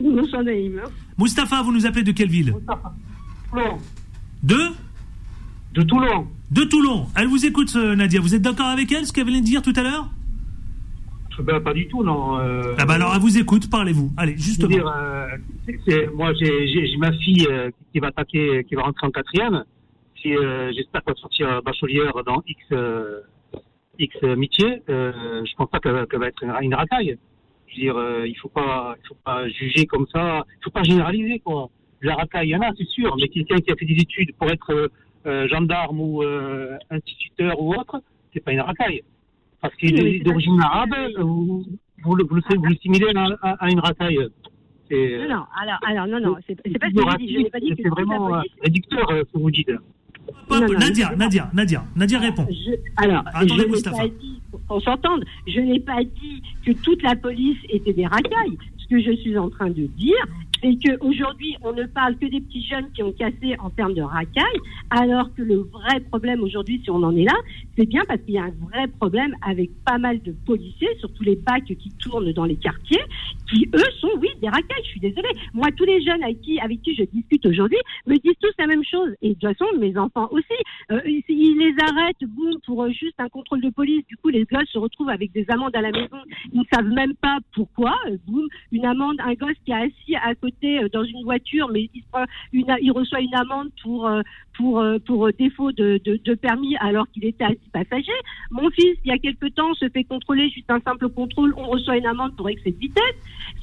Bonjour, 0.00 0.42
Naïm. 0.42 0.80
Mustapha, 1.18 1.62
vous 1.62 1.72
nous 1.72 1.86
appelez 1.86 2.02
de 2.04 2.12
quelle 2.12 2.30
ville? 2.30 2.54
Toulon. 3.50 3.78
De? 4.42 4.58
De 5.74 5.82
Toulon. 5.82 6.26
De 6.50 6.64
Toulon. 6.64 7.06
Elle 7.16 7.28
vous 7.28 7.44
écoute, 7.44 7.72
euh, 7.76 7.94
Nadia. 7.94 8.20
Vous 8.20 8.34
êtes 8.34 8.42
d'accord 8.42 8.66
avec 8.66 8.90
elle, 8.92 9.06
ce 9.06 9.12
qu'elle 9.12 9.26
venait 9.26 9.40
de 9.40 9.46
dire 9.46 9.62
tout 9.62 9.72
à 9.76 9.82
l'heure? 9.82 10.10
Ben, 11.42 11.60
pas 11.60 11.72
du 11.72 11.88
tout, 11.88 12.02
non. 12.02 12.38
Euh, 12.38 12.74
ah 12.78 12.84
ben 12.84 12.94
alors, 12.94 13.12
elle 13.14 13.20
vous 13.20 13.38
écoute, 13.38 13.70
parlez-vous. 13.70 14.10
Allez, 14.16 14.36
justement. 14.36 14.68
Dire, 14.68 14.86
euh, 14.86 16.06
moi, 16.14 16.32
j'ai 16.34 16.96
ma 16.98 17.12
fille 17.12 17.46
qui 17.92 17.98
va 18.00 18.08
attaquer, 18.08 18.64
qui 18.64 18.74
va 18.74 18.82
rentrer 18.82 19.06
en 19.06 19.10
quatrième. 19.10 19.64
J'espère 20.22 21.02
qu'elle 21.04 21.14
va 21.14 21.20
sortir 21.20 21.62
bachelière 21.62 22.12
dans 22.26 22.42
X, 22.46 22.62
X 23.98 24.22
métier. 24.22 24.82
je 24.88 25.54
pense 25.56 25.70
pas 25.70 25.80
qu'elle 25.80 25.92
va 25.92 26.26
être 26.26 26.42
une, 26.42 26.74
racaille. 26.74 27.16
Je 27.66 27.74
veux 27.74 27.80
dire, 27.80 28.24
il 28.26 28.36
faut 28.38 28.48
pas, 28.48 28.96
il 29.02 29.08
faut 29.08 29.16
pas 29.24 29.48
juger 29.48 29.86
comme 29.86 30.06
ça. 30.12 30.44
Il 30.60 30.64
faut 30.64 30.70
pas 30.70 30.82
généraliser, 30.82 31.40
quoi. 31.40 31.70
La 32.02 32.14
racaille, 32.14 32.48
il 32.48 32.50
y 32.50 32.56
en 32.56 32.60
a, 32.60 32.70
c'est 32.76 32.88
sûr, 32.88 33.16
mais 33.20 33.28
quelqu'un 33.28 33.56
qui 33.56 33.72
a 33.72 33.76
fait 33.76 33.84
des 33.84 34.00
études 34.00 34.32
pour 34.36 34.48
être 34.50 34.90
euh, 35.26 35.48
gendarme 35.48 36.00
ou 36.00 36.22
euh, 36.22 36.78
instituteur 36.90 37.60
ou 37.60 37.74
autre, 37.74 38.00
c'est 38.32 38.40
pas 38.40 38.52
une 38.52 38.60
racaille. 38.60 39.02
Parce 39.60 39.74
qu'il 39.76 39.98
est 39.98 40.20
d'origine 40.20 40.60
arabe, 40.60 40.94
vous, 41.18 41.64
vous, 42.04 42.14
le, 42.14 42.24
vous, 42.24 42.36
le 42.36 42.76
similez 42.76 43.06
à, 43.42 43.70
une 43.70 43.80
racaille. 43.80 44.18
Non, 44.90 45.28
non, 45.28 45.44
alors, 45.60 45.78
alors, 45.86 46.06
non, 46.06 46.20
non, 46.20 46.36
c'est 46.46 46.54
pas 46.56 46.88
ce 46.88 46.94
que 46.94 47.10
je 47.10 47.16
dis. 47.18 47.34
Je 47.34 47.38
n'ai 47.40 47.50
pas 47.50 47.60
dit 47.60 47.70
que 47.70 47.82
c'est 47.82 47.88
vraiment 47.88 48.34
euh, 48.34 48.40
réducteur 48.62 49.06
ce 49.10 49.32
que 49.32 49.38
vous 49.38 49.50
dites. 49.50 49.70
Nadia, 50.50 51.14
Nadia, 51.16 51.50
Nadia, 51.52 51.84
Nadia 51.94 52.18
répond. 52.18 52.46
alors, 52.96 53.22
Attendez, 53.26 53.48
je 53.48 53.66
n'ai 53.66 53.82
pas 53.82 54.08
dit, 54.08 54.40
pour 54.66 54.82
s'entendre, 54.82 55.24
je 55.46 55.60
n'ai 55.60 55.80
pas 55.80 56.02
dit 56.02 56.42
que 56.64 56.72
toute 56.72 57.02
la 57.02 57.16
police 57.16 57.58
était 57.68 57.92
des 57.92 58.06
racailles. 58.06 58.58
Ce 58.78 58.86
que 58.88 59.00
je 59.00 59.12
suis 59.16 59.36
en 59.36 59.50
train 59.50 59.68
de 59.68 59.86
dire, 59.86 60.16
c'est 60.62 60.76
qu'aujourd'hui, 60.82 61.56
on 61.62 61.72
ne 61.72 61.84
parle 61.84 62.16
que 62.16 62.26
des 62.26 62.40
petits 62.40 62.66
jeunes 62.66 62.90
qui 62.92 63.02
ont 63.02 63.12
cassé 63.12 63.56
en 63.58 63.70
termes 63.70 63.94
de 63.94 64.02
racailles, 64.02 64.60
alors 64.90 65.32
que 65.34 65.42
le 65.42 65.56
vrai 65.56 66.00
problème 66.10 66.42
aujourd'hui, 66.42 66.80
si 66.82 66.90
on 66.90 67.02
en 67.02 67.16
est 67.16 67.24
là, 67.24 67.36
c'est 67.76 67.86
bien 67.86 68.02
parce 68.06 68.20
qu'il 68.22 68.34
y 68.34 68.38
a 68.38 68.44
un 68.44 68.54
vrai 68.70 68.88
problème 68.98 69.34
avec 69.42 69.70
pas 69.84 69.98
mal 69.98 70.20
de 70.22 70.32
policiers, 70.46 70.88
surtout 70.98 71.22
les 71.22 71.36
bacs 71.36 71.64
qui 71.64 71.90
tournent 71.98 72.32
dans 72.32 72.44
les 72.44 72.56
quartiers, 72.56 73.02
qui 73.50 73.68
eux 73.74 73.90
sont, 74.00 74.10
oui, 74.20 74.28
des 74.40 74.48
racailles. 74.48 74.82
Je 74.84 74.90
suis 74.90 75.00
désolée. 75.00 75.28
Moi, 75.54 75.68
tous 75.76 75.84
les 75.84 76.02
jeunes 76.02 76.22
avec 76.22 76.40
qui, 76.40 76.58
avec 76.60 76.82
qui 76.82 76.94
je 76.94 77.04
discute 77.04 77.46
aujourd'hui 77.46 77.78
me 78.06 78.16
disent 78.16 78.38
tous 78.40 78.52
la 78.58 78.66
même 78.66 78.84
chose. 78.84 79.14
Et 79.22 79.30
de 79.30 79.34
toute 79.34 79.56
façon, 79.56 79.66
mes 79.78 79.96
enfants 79.96 80.28
aussi. 80.30 80.46
Euh, 80.90 81.00
ils 81.06 81.58
les 81.58 81.74
arrêtent, 81.82 82.16
boum, 82.22 82.58
pour 82.66 82.82
euh, 82.82 82.90
juste 82.90 83.14
un 83.18 83.28
contrôle 83.28 83.60
de 83.60 83.70
police. 83.70 84.04
Du 84.06 84.16
coup, 84.16 84.28
les 84.28 84.44
gosses 84.44 84.68
se 84.68 84.78
retrouvent 84.78 85.08
avec 85.08 85.32
des 85.32 85.44
amendes 85.48 85.74
à 85.74 85.80
la 85.80 85.90
maison. 85.90 86.18
Ils 86.52 86.60
ne 86.60 86.64
savent 86.72 86.88
même 86.88 87.14
pas 87.14 87.38
pourquoi. 87.54 87.96
Euh, 88.08 88.16
boum, 88.26 88.46
une 88.72 88.84
amende, 88.84 89.16
un 89.20 89.34
gosse 89.34 89.56
qui 89.64 89.72
est 89.72 89.74
assis 89.74 90.16
à 90.16 90.34
côté 90.34 90.47
dans 90.92 91.04
une 91.04 91.24
voiture, 91.24 91.68
mais 91.72 91.90
il, 91.94 92.02
une, 92.52 92.76
il 92.80 92.92
reçoit 92.92 93.20
une 93.20 93.34
amende 93.34 93.68
pour 93.82 94.10
pour 94.56 94.82
pour 95.06 95.28
défaut 95.38 95.72
de, 95.72 96.00
de, 96.04 96.20
de 96.24 96.34
permis 96.34 96.76
alors 96.78 97.06
qu'il 97.12 97.24
était 97.24 97.44
assis 97.44 97.70
passager. 97.72 98.18
Mon 98.50 98.68
fils, 98.70 98.96
il 99.04 99.08
y 99.08 99.12
a 99.12 99.18
quelque 99.18 99.46
temps, 99.46 99.72
se 99.74 99.88
fait 99.88 100.04
contrôler 100.04 100.50
juste 100.50 100.70
un 100.70 100.80
simple 100.80 101.08
contrôle. 101.08 101.54
On 101.56 101.68
reçoit 101.68 101.96
une 101.96 102.06
amende 102.06 102.34
pour 102.36 102.48
excès 102.48 102.72
de 102.72 102.78
vitesse 102.78 103.02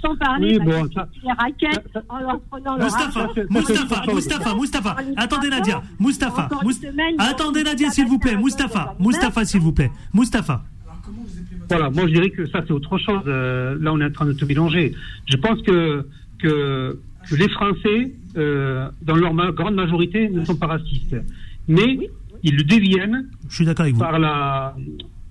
sans 0.02 0.16
parler 0.16 0.58
oui, 0.60 0.66
bon, 0.66 0.90
ça, 0.94 1.08
les 1.24 1.32
raquettes 1.32 1.88
ça, 1.94 2.02
en 2.10 2.20
leur 2.20 2.40
prenant 2.42 2.76
leur 2.76 2.86
Moustapha, 2.86 3.28
Moustapha, 3.50 4.04
Moustapha, 4.12 4.54
Moustapha, 4.56 4.96
attendez 5.16 5.50
Nadia, 5.50 5.82
Moustapha, 6.00 6.50
attendez 7.18 7.64
Nadia 7.64 7.90
s'il 7.90 8.06
vous 8.08 8.20
plaît, 8.20 8.36
Moustapha, 8.36 8.96
Moustapha 9.00 9.46
s'il 9.46 9.62
vous 9.62 9.74
plaît, 9.74 9.92
Moustapha. 10.14 10.64
Voilà, 11.70 11.90
moi 11.90 12.08
je 12.08 12.14
dirais 12.14 12.30
que 12.30 12.46
ça 12.48 12.62
c'est 12.66 12.74
autre 12.74 12.98
chose. 12.98 13.24
Euh, 13.28 13.78
là 13.82 13.94
on 13.94 14.00
est 14.00 14.06
en 14.06 14.12
train 14.12 14.26
de 14.26 14.34
tout 14.34 14.46
mélanger. 14.46 14.94
Je 15.26 15.38
pense 15.38 15.62
que 15.64 16.06
que, 16.40 17.00
que 17.30 17.36
les 17.36 17.50
Français, 17.50 18.14
euh, 18.38 18.90
dans 19.02 19.16
leur 19.16 19.34
ma 19.34 19.52
grande 19.52 19.76
majorité, 19.76 20.30
ne 20.30 20.44
sont 20.46 20.56
pas 20.56 20.68
racistes, 20.68 21.16
mais 21.68 21.98
ils 22.44 22.56
le 22.56 22.64
deviennent. 22.64 23.28
Je 23.50 23.56
suis 23.56 23.66
d'accord 23.66 23.84
avec 23.84 23.96
vous. 23.96 24.02
Par 24.02 24.20
la 24.20 24.76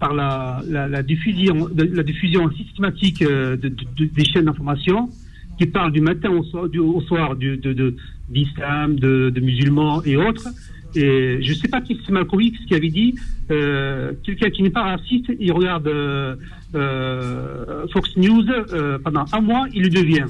par 0.00 0.12
la, 0.12 0.60
la, 0.68 1.02
diffusion, 1.02 1.68
la 1.74 2.02
diffusion 2.02 2.50
systématique 2.52 3.22
euh, 3.22 3.56
de, 3.56 3.68
des 4.04 4.24
chaînes 4.24 4.44
d'information 4.44 5.08
qui 5.56 5.66
parlent 5.66 5.92
du 5.92 6.00
matin 6.00 6.30
au 6.30 6.42
soir, 6.44 6.68
du, 6.68 6.78
au 6.78 7.00
soir 7.00 7.36
du, 7.36 7.56
de, 7.56 7.94
d'islam, 8.28 8.96
de, 8.96 9.30
de, 9.30 9.40
musulmans 9.40 10.02
et 10.02 10.16
autres. 10.16 10.48
Et 10.96 11.38
je 11.42 11.50
ne 11.50 11.54
sais 11.54 11.68
pas 11.68 11.80
qui 11.80 11.98
c'est 12.04 12.12
Malcolm 12.12 12.40
X 12.40 12.58
qui 12.66 12.74
avait 12.74 12.90
dit 12.90 13.14
euh, 13.50 14.12
quelqu'un 14.24 14.50
qui 14.50 14.62
n'est 14.62 14.70
pas 14.70 14.82
raciste, 14.82 15.32
il 15.40 15.52
regarde 15.52 15.86
euh, 15.86 16.36
euh 16.74 17.86
Fox 17.92 18.16
News 18.16 18.44
euh, 18.48 18.98
pendant 18.98 19.24
un 19.32 19.40
mois, 19.40 19.66
il 19.72 19.82
le 19.84 19.90
devient. 19.90 20.26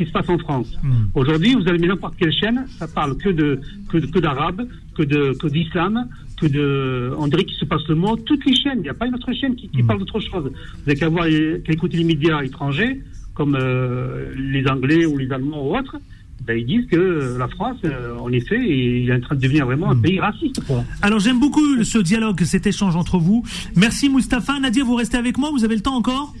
Qui 0.00 0.06
se 0.06 0.12
passe 0.12 0.30
en 0.30 0.38
France. 0.38 0.78
Hmm. 0.82 1.08
Aujourd'hui, 1.14 1.54
vous 1.54 1.68
allez 1.68 1.86
n'importe 1.86 2.16
quelle 2.16 2.32
chaîne, 2.32 2.64
ça 2.78 2.88
parle 2.88 3.18
que 3.18 3.28
de 3.28 3.60
que, 3.90 3.98
que 3.98 4.18
d'arabe, 4.18 4.66
que 4.96 5.02
de 5.02 5.36
que 5.38 5.46
d'islam, 5.46 6.08
que 6.40 6.46
de, 6.46 7.12
on 7.18 7.28
dirait 7.28 7.44
qu'il 7.44 7.58
se 7.58 7.66
passe 7.66 7.86
le 7.86 7.96
mot, 7.96 8.16
toutes 8.16 8.46
les 8.46 8.56
chaînes, 8.56 8.78
il 8.78 8.84
n'y 8.84 8.88
a 8.88 8.94
pas 8.94 9.06
une 9.06 9.14
autre 9.14 9.30
chaîne 9.34 9.54
qui, 9.56 9.68
qui 9.68 9.82
mm. 9.82 9.86
parle 9.86 9.98
d'autre 9.98 10.18
chose. 10.20 10.44
Vous 10.44 10.86
n'avez 10.86 10.98
qu'à 10.98 11.10
voir, 11.10 11.26
qu'à 11.26 11.72
écouter 11.74 11.98
les 11.98 12.04
médias 12.04 12.40
étrangers, 12.42 13.02
comme 13.34 13.58
euh, 13.60 14.32
les 14.38 14.66
Anglais 14.68 15.04
ou 15.04 15.18
les 15.18 15.30
Allemands 15.30 15.68
ou 15.68 15.76
autres, 15.76 15.98
ben, 16.46 16.58
ils 16.58 16.64
disent 16.64 16.86
que 16.86 17.36
la 17.38 17.48
France, 17.48 17.76
euh, 17.84 18.16
en 18.18 18.32
effet, 18.32 18.56
est 18.56 19.12
en 19.12 19.20
train 19.20 19.34
de 19.34 19.40
devenir 19.42 19.66
vraiment 19.66 19.90
un 19.90 19.94
mm. 19.96 20.02
pays 20.02 20.18
raciste. 20.18 20.64
Quoi. 20.66 20.82
Alors 21.02 21.20
j'aime 21.20 21.40
beaucoup 21.40 21.84
ce 21.84 21.98
dialogue, 21.98 22.42
cet 22.44 22.66
échange 22.66 22.96
entre 22.96 23.18
vous. 23.18 23.44
Merci 23.76 24.08
Mustapha. 24.08 24.58
Nadia, 24.60 24.82
vous 24.82 24.94
restez 24.94 25.18
avec 25.18 25.36
moi 25.36 25.50
Vous 25.52 25.64
avez 25.64 25.74
le 25.74 25.82
temps 25.82 25.96
encore? 25.96 26.32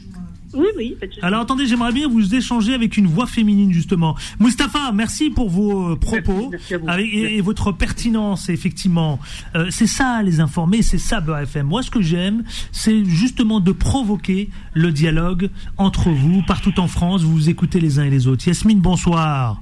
Oui, 0.54 0.66
oui. 0.76 0.96
Alors 1.22 1.42
attendez, 1.42 1.66
j'aimerais 1.66 1.92
bien 1.92 2.08
vous 2.08 2.34
échanger 2.34 2.74
avec 2.74 2.96
une 2.96 3.06
voix 3.06 3.26
féminine 3.26 3.72
justement. 3.72 4.16
Mustapha, 4.40 4.92
merci 4.92 5.30
pour 5.30 5.48
vos 5.48 5.92
euh, 5.92 5.96
propos 5.96 6.50
et, 6.98 7.40
votre 7.40 7.72
pertinence. 7.72 8.48
Effectivement, 8.48 9.20
euh, 9.54 9.66
c'est 9.70 9.86
ça 9.86 10.22
les 10.22 10.40
informer, 10.40 10.82
c'est 10.82 10.98
ça 10.98 11.20
Beurre 11.20 11.40
FM. 11.40 11.66
Moi, 11.66 11.82
ce 11.82 11.90
que 11.90 12.02
j'aime, 12.02 12.44
c'est 12.72 13.04
justement 13.04 13.60
de 13.60 13.72
provoquer 13.72 14.50
le 14.74 14.90
dialogue 14.90 15.50
entre 15.76 16.10
vous 16.10 16.42
partout 16.46 16.78
en 16.80 16.88
France. 16.88 17.22
Vous 17.22 17.32
vous 17.32 17.50
écoutez 17.50 17.80
les 17.80 17.98
uns 17.98 18.04
et 18.04 18.10
les 18.10 18.26
autres. 18.26 18.46
Yasmine, 18.46 18.80
bonsoir. 18.80 19.60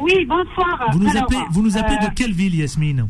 Oui, 0.00 0.24
bonsoir. 0.26 0.90
Vous 0.92 1.00
nous 1.00 1.16
appelez, 1.16 1.40
vous 1.50 1.62
nous 1.62 1.76
appelez 1.76 1.96
de 1.98 2.04
euh, 2.04 2.14
quelle 2.14 2.32
ville, 2.32 2.54
Yasmine? 2.54 3.08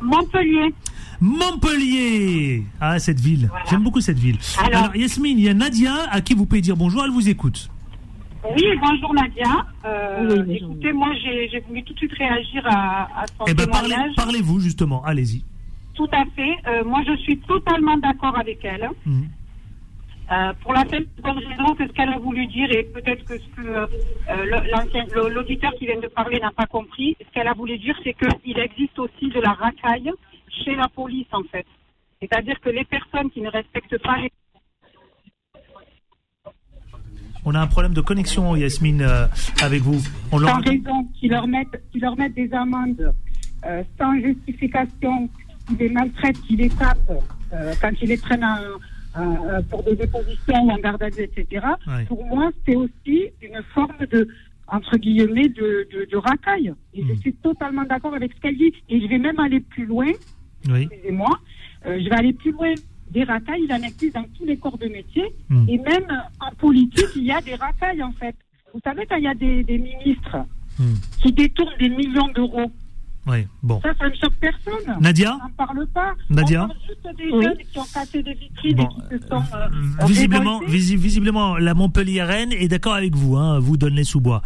Montpellier. 0.00 0.72
Montpellier 1.20 2.62
Ah, 2.80 2.98
cette 2.98 3.20
ville. 3.20 3.50
J'aime 3.68 3.82
beaucoup 3.82 4.00
cette 4.00 4.18
ville. 4.18 4.38
Alors, 4.58 4.94
Yasmine, 4.94 5.38
il 5.38 5.44
y 5.44 5.48
a 5.48 5.54
Nadia 5.54 5.94
à 6.10 6.20
qui 6.20 6.34
vous 6.34 6.46
pouvez 6.46 6.60
dire 6.60 6.76
bonjour, 6.76 7.02
elle 7.04 7.10
vous 7.10 7.28
écoute. 7.28 7.68
Oui, 8.56 8.64
bonjour 8.80 9.14
Nadia. 9.14 9.66
Euh, 9.84 10.44
écoutez, 10.48 10.92
moi 10.92 11.08
j'ai 11.22 11.60
voulu 11.66 11.82
tout 11.82 11.92
de 11.92 11.98
suite 11.98 12.12
réagir 12.12 12.62
à, 12.66 13.22
à 13.22 13.26
son 13.26 13.44
eh 13.48 13.54
ben, 13.54 13.66
Parlez, 14.16 14.40
vous 14.40 14.60
justement, 14.60 15.04
allez-y. 15.04 15.44
Tout 15.94 16.08
à 16.12 16.24
fait. 16.36 16.54
Euh, 16.68 16.84
moi 16.84 17.00
je 17.06 17.16
suis 17.16 17.38
totalement 17.38 17.96
d'accord 17.98 18.38
avec 18.38 18.64
elle. 18.64 18.88
Mhm. 19.04 19.28
Euh, 20.30 20.52
pour 20.62 20.74
la 20.74 20.84
bonne 20.84 21.38
raison 21.38 21.74
que 21.74 21.86
ce 21.86 21.92
qu'elle 21.92 22.10
a 22.10 22.18
voulu 22.18 22.46
dire, 22.46 22.70
et 22.70 22.84
peut-être 22.84 23.24
que 23.24 23.38
ce 23.38 23.46
que 23.56 25.28
l'auditeur 25.30 25.72
qui 25.78 25.86
vient 25.86 25.98
de 25.98 26.06
parler 26.06 26.38
n'a 26.38 26.50
pas 26.50 26.66
compris, 26.66 27.16
ce 27.18 27.32
qu'elle 27.32 27.48
a 27.48 27.54
voulu 27.54 27.78
dire, 27.78 27.96
c'est 28.04 28.12
qu'il 28.14 28.58
existe 28.58 28.98
aussi 28.98 29.30
de 29.30 29.40
la 29.40 29.52
racaille 29.52 30.12
chez 30.64 30.74
la 30.74 30.88
police, 30.88 31.26
en 31.32 31.42
fait. 31.44 31.66
C'est-à-dire 32.20 32.58
que 32.60 32.70
les 32.70 32.84
personnes 32.84 33.30
qui 33.30 33.40
ne 33.40 33.50
respectent 33.50 33.98
pas 34.02 34.18
les... 34.18 34.30
On 37.44 37.54
a 37.54 37.60
un 37.60 37.66
problème 37.66 37.94
de 37.94 38.00
connexion, 38.00 38.56
Yasmine, 38.56 39.02
euh, 39.02 39.26
avec 39.62 39.82
vous. 39.82 40.00
On 40.32 40.38
sans 40.38 40.60
raison, 40.60 41.04
qui 41.18 41.28
leur 41.28 41.46
mettent, 41.46 41.82
qui 41.92 42.00
leur 42.00 42.16
mettent 42.16 42.34
des 42.34 42.52
amendes 42.52 43.14
euh, 43.64 43.82
sans 43.98 44.14
justification, 44.20 45.28
qui 45.68 45.76
les 45.78 45.88
maltraitent, 45.88 46.40
qui 46.42 46.56
les 46.56 46.68
tapent 46.68 46.98
euh, 47.52 47.72
quand 47.80 47.92
ils 48.02 48.08
les 48.08 48.18
prennent 48.18 48.46
pour 49.70 49.82
des 49.82 49.96
dépositions 49.96 50.62
ou 50.64 50.70
en 50.70 50.78
garde 50.78 51.02
à 51.02 51.08
vue, 51.08 51.24
etc. 51.24 51.66
Pour 52.06 52.24
moi, 52.26 52.50
c'est 52.66 52.76
aussi 52.76 53.30
une 53.40 53.62
forme 53.74 54.06
de 54.10 54.28
entre 54.70 54.96
guillemets, 54.98 55.48
de, 55.48 55.88
de, 55.90 56.16
racaille. 56.16 56.72
Et 56.94 57.02
je 57.02 57.12
hmm. 57.12 57.18
suis 57.18 57.32
totalement 57.34 57.84
d'accord 57.84 58.14
avec 58.14 58.32
ce 58.34 58.40
qu'elle 58.40 58.56
dit. 58.56 58.72
Et 58.88 59.00
je 59.00 59.06
vais 59.06 59.18
même 59.18 59.38
aller 59.40 59.60
plus 59.60 59.86
loin. 59.86 60.12
Oui. 60.68 60.88
Excusez-moi. 60.90 61.38
Euh, 61.86 61.98
je 62.02 62.08
vais 62.08 62.16
aller 62.16 62.32
plus 62.32 62.52
loin. 62.52 62.74
Des 63.10 63.24
racailles, 63.24 63.62
il 63.64 63.72
en 63.72 63.82
existe 63.82 64.14
dans 64.14 64.24
tous 64.36 64.44
les 64.44 64.58
corps 64.58 64.76
de 64.76 64.86
métier. 64.86 65.24
Hmm. 65.48 65.66
Et 65.68 65.78
même 65.78 66.06
en 66.40 66.54
politique, 66.56 67.08
il 67.16 67.24
y 67.24 67.32
a 67.32 67.40
des 67.40 67.54
racailles, 67.54 68.02
en 68.02 68.12
fait. 68.12 68.36
Vous 68.74 68.80
savez, 68.84 69.06
quand 69.06 69.16
il 69.16 69.24
y 69.24 69.28
a 69.28 69.34
des, 69.34 69.78
ministres 69.78 70.44
hmm. 70.78 70.94
qui 71.22 71.32
détournent 71.32 71.78
des 71.78 71.88
millions 71.88 72.28
d'euros, 72.28 72.70
oui, 73.28 73.46
bon. 73.62 73.80
Ça, 73.82 73.90
ça 73.98 74.08
ne 74.08 74.14
choque 74.14 74.34
personne. 74.40 74.96
Nadia 75.00 75.36
On 75.40 75.44
n'en 75.44 75.66
parle 75.66 75.86
pas. 75.88 76.14
Nadia 76.30 76.64
On 76.64 76.68
parle 76.68 76.78
juste 76.86 77.16
des 77.16 77.30
jeunes 77.30 77.58
qui 77.58 77.78
ont 77.78 77.84
cassé 77.92 78.22
des 78.22 78.34
vitrines 78.34 78.80
et 78.80 78.86
qui 78.86 79.22
se 79.22 79.28
sont. 79.28 79.36
Euh, 79.36 80.06
visiblement, 80.06 80.60
visiblement, 80.66 81.58
la 81.58 81.74
Montpellier-Rennes 81.74 82.52
est 82.52 82.68
d'accord 82.68 82.94
avec 82.94 83.14
vous, 83.14 83.36
hein, 83.36 83.58
vous 83.58 83.76
donnez 83.76 84.04
sous 84.04 84.20
bois. 84.20 84.42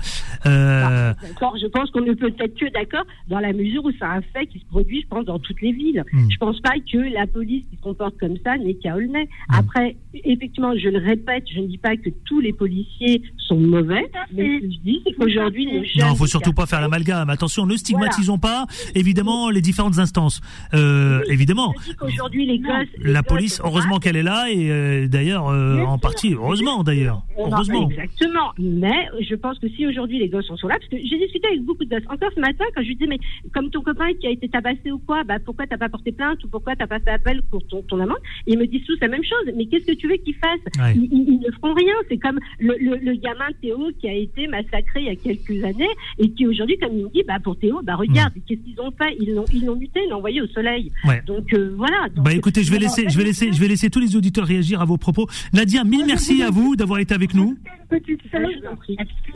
Euh... 0.47 1.13
Ah, 1.15 1.27
d'accord, 1.27 1.57
je 1.61 1.67
pense 1.67 1.91
qu'on 1.91 2.01
ne 2.01 2.15
peut 2.15 2.35
être 2.39 2.59
que 2.59 2.73
d'accord 2.73 3.05
dans 3.29 3.41
la 3.41 3.53
mesure 3.53 3.85
où 3.85 3.91
c'est 3.93 4.05
un 4.05 4.21
fait 4.33 4.47
qui 4.47 4.59
se 4.59 4.67
produit, 4.67 5.03
je 5.03 5.09
pense, 5.09 5.25
dans 5.25 5.39
toutes 5.39 5.61
les 5.61 5.73
villes. 5.73 6.05
Hmm. 6.13 6.29
Je 6.29 6.35
ne 6.35 6.39
pense 6.39 6.61
pas 6.61 6.75
que 6.91 6.99
la 7.15 7.27
police 7.27 7.65
qui 7.71 7.77
se 7.77 7.83
comporte 7.83 8.19
comme 8.19 8.37
ça 8.45 8.57
n'est 8.59 8.75
qu'à 8.75 8.97
Aulnay. 8.97 9.29
Hmm. 9.49 9.55
Après, 9.55 9.97
effectivement, 10.25 10.77
je 10.77 10.89
le 10.89 10.99
répète, 10.99 11.45
je 11.55 11.61
ne 11.61 11.67
dis 11.67 11.79
pas 11.79 11.97
que 11.97 12.11
tous 12.25 12.41
les 12.41 12.53
policiers 12.53 13.23
sont 13.39 13.59
mauvais, 13.59 14.11
mais 14.33 14.59
ce 14.59 14.67
que 14.67 14.73
je 14.73 14.79
dis, 14.81 15.03
c'est 15.05 15.13
qu'aujourd'hui, 15.13 15.67
Non, 15.67 15.81
il 16.09 16.11
ne 16.11 16.15
faut 16.17 16.27
surtout 16.27 16.53
pas 16.53 16.67
faire 16.67 16.81
l'amalgame. 16.81 17.31
Attention, 17.31 17.67
ne 17.67 17.77
stigmatisons 17.77 18.39
pas 18.39 18.67
évidemment 18.95 19.51
les 19.51 19.61
différentes 19.61 19.99
instances. 19.99 20.41
Euh, 20.75 21.23
évidemment. 21.29 21.75
Aujourd'hui, 22.01 22.47
les 22.47 22.59
gosses, 22.59 22.89
la 22.99 23.23
police, 23.23 23.61
heureusement 23.65 23.99
qu'elle 23.99 24.17
est 24.17 24.23
là 24.23 24.47
et 24.51 24.71
euh, 24.71 25.09
d'ailleurs 25.09 25.49
euh, 25.49 25.83
en 25.83 25.99
partie, 25.99 26.35
heureusement 26.35 26.83
d'ailleurs, 26.83 27.23
heureusement. 27.39 27.89
Exactement. 27.91 28.53
Mais 28.59 29.09
je 29.21 29.35
pense 29.35 29.59
que 29.59 29.69
si 29.69 29.87
aujourd'hui 29.87 30.19
les 30.19 30.29
gosses 30.29 30.47
sont 30.47 30.69
là, 30.69 30.77
parce 30.79 30.89
que 30.89 30.97
j'ai 30.97 31.19
discuté 31.19 31.47
avec 31.49 31.63
beaucoup 31.63 31.85
de 31.85 31.91
gosses 31.91 32.09
encore 32.09 32.31
ce 32.35 32.41
matin 32.41 32.65
quand 32.75 32.83
je 32.83 32.89
lui 32.89 32.97
disais 32.97 33.09
mais 33.09 33.19
comme 33.53 33.71
ton 33.71 33.83
copain 33.83 34.13
qui 34.21 34.27
a 34.27 34.31
été 34.31 34.49
tabassé 34.49 34.91
ou 34.91 34.99
quoi, 34.99 35.25
bah 35.25 35.39
pourquoi 35.45 35.67
t'as 35.67 35.79
pas 35.79 35.89
porté 35.89 36.13
plainte 36.13 36.43
ou 36.45 36.49
pourquoi 36.49 36.77
t'as 36.77 36.87
pas 36.87 37.01
fait 37.01 37.11
appel 37.11 37.43
pour 37.51 37.67
ton, 37.67 37.83
ton 37.83 38.01
amende? 38.01 38.19
Ils 38.47 38.59
me 38.59 38.67
disent 38.67 38.85
tous 38.87 38.99
la 39.01 39.09
même 39.09 39.25
chose. 39.25 39.55
Mais 39.57 39.67
qu'est-ce 39.67 39.87
que 39.87 39.93
tu 39.93 40.09
veux 40.09 40.17
qu'ils 40.17 40.35
fassent 40.35 40.53
ils, 40.95 41.41
ne 41.41 41.51
feront 41.53 41.75
rien. 41.75 41.95
C'est 42.09 42.19
comme 42.19 42.39
le, 42.59 42.77
le, 42.79 43.15
gamin 43.15 43.49
Théo 43.61 43.91
qui 44.01 44.09
a 44.09 44.15
été 44.15 44.47
massacré 44.49 45.01
il 45.01 45.05
y 45.05 45.09
a 45.09 45.17
quelques 45.17 45.65
années 45.65 45.89
et 46.19 46.31
qui 46.31 46.47
aujourd'hui, 46.47 46.79
comme 46.79 46.93
il 46.97 47.05
me 47.05 47.11
dit, 47.11 47.23
bah 47.27 47.39
pour 47.43 47.59
Théo, 47.59 47.81
bah 47.83 47.97
regarde, 47.97 48.33
qu'est-ce 48.47 48.61
qu'ils 48.63 48.81
ont 48.81 48.91
fait 48.91 49.17
Ils 49.21 49.35
l'ont 49.35 49.45
ils 49.53 49.65
l'ont 49.65 49.77
muté, 49.77 50.01
ils 50.05 50.11
l'ont 50.11 50.19
envoyé 50.19 50.41
au 50.41 50.47
soleil. 50.49 50.91
Donc 51.27 51.53
euh, 51.55 51.75
voilà. 51.77 52.09
bah 52.17 52.33
écoutez, 52.33 52.63
je 52.63 52.71
vais 52.71 52.79
laisser, 52.79 53.09
je 53.09 53.17
vais 53.17 53.25
laisser, 53.25 53.53
je 53.53 53.61
vais 53.61 53.69
laisser 53.69 53.91
tous 53.91 54.01
les 54.01 54.17
auditeurs 54.17 54.47
réagir 54.47 54.81
à 54.81 54.85
vos 54.85 54.97
propos. 54.97 55.27
Nadia, 55.53 55.85
mille 55.85 56.07
merci 56.07 56.43
à 56.43 56.51
vous 56.51 56.77
d'avoir 56.77 56.99
été 57.01 57.15
avec 57.15 57.35
nous. 57.35 57.57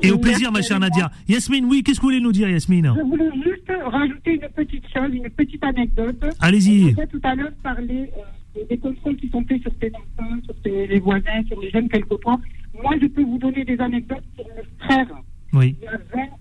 Et 0.02 0.10
au 0.10 0.18
plaisir, 0.18 0.50
ma 0.52 0.62
chère 0.62 0.80
Nadia. 0.80 1.10
Yasmine, 1.28 1.66
oui, 1.66 1.82
qu'est-ce 1.82 1.98
que 1.98 2.02
vous 2.02 2.08
voulez 2.08 2.20
nous 2.20 2.32
dire, 2.32 2.48
Yasmine? 2.48 2.92
Je 2.96 3.02
voulais 3.02 3.30
juste 3.44 3.72
rajouter 3.84 4.34
une 4.34 4.48
petite 4.54 4.84
chose, 4.92 5.10
une 5.12 5.30
petite 5.30 5.64
anecdote. 5.64 6.24
Allez-y. 6.40 6.92
Vous 6.92 7.06
tout 7.06 7.20
à 7.22 7.34
l'heure 7.34 7.52
parler 7.62 8.10
euh, 8.56 8.60
des 8.68 8.78
contrôles 8.78 9.16
qui 9.16 9.28
sont 9.28 9.44
faits 9.44 9.62
sur 9.62 9.74
tes 9.74 9.92
enfants, 9.94 10.36
sur 10.44 10.54
tes, 10.62 10.86
les 10.86 11.00
voisins, 11.00 11.42
sur 11.48 11.60
les 11.60 11.70
jeunes 11.70 11.88
quelquefois. 11.88 12.38
Moi, 12.82 12.94
je 13.00 13.06
peux 13.06 13.22
vous 13.22 13.38
donner 13.38 13.64
des 13.64 13.78
anecdotes 13.78 14.24
sur 14.36 14.44
mes 14.44 14.86
frères. 14.86 15.22
Oui. 15.52 15.76
Il 15.80 15.84
y 15.84 15.88
a 15.88 15.98
20 16.14 16.22
ou 16.22 16.36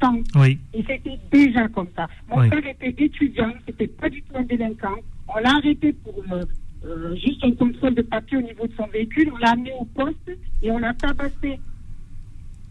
30 0.00 0.04
ans. 0.04 0.20
Oui. 0.36 0.58
Et 0.74 0.84
c'était 0.86 1.18
déjà 1.32 1.68
comme 1.68 1.88
ça. 1.96 2.08
Mon 2.28 2.46
frère 2.48 2.66
était 2.66 2.94
étudiant, 3.04 3.52
c'était 3.66 3.86
pas 3.88 4.08
du 4.08 4.22
tout 4.22 4.36
un 4.36 4.42
délinquant. 4.42 4.96
On 5.28 5.38
l'a 5.38 5.50
arrêté 5.56 5.92
pour 5.92 6.22
euh, 6.32 6.44
euh, 6.84 7.14
juste 7.16 7.42
un 7.44 7.52
contrôle 7.52 7.94
de 7.94 8.02
papier 8.02 8.38
au 8.38 8.42
niveau 8.42 8.66
de 8.66 8.72
son 8.76 8.86
véhicule. 8.88 9.30
On 9.34 9.38
l'a 9.38 9.50
amené 9.50 9.72
au 9.78 9.84
poste 9.84 10.30
et 10.62 10.70
on 10.70 10.78
l'a 10.78 10.94
tabassé. 10.94 11.60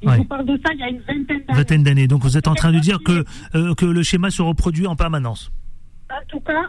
Je 0.01 0.09
vous 0.09 0.23
parle 0.23 0.45
de 0.45 0.57
ça 0.65 0.71
il 0.73 0.79
y 0.79 0.83
a 0.83 0.89
une 0.89 0.99
vingtaine 0.99 1.25
d'années. 1.25 1.57
Vingtaine 1.59 1.83
d'années. 1.83 2.07
Donc 2.07 2.23
vous 2.23 2.37
êtes 2.37 2.47
en 2.47 2.55
train 2.55 2.71
de 2.71 2.79
dire 2.79 2.99
que, 3.03 3.25
euh, 3.55 3.73
que 3.75 3.85
le 3.85 4.03
schéma 4.03 4.29
se 4.29 4.41
reproduit 4.41 4.87
en 4.87 4.95
permanence. 4.95 5.51
En 6.09 6.25
tout 6.27 6.39
cas, 6.39 6.63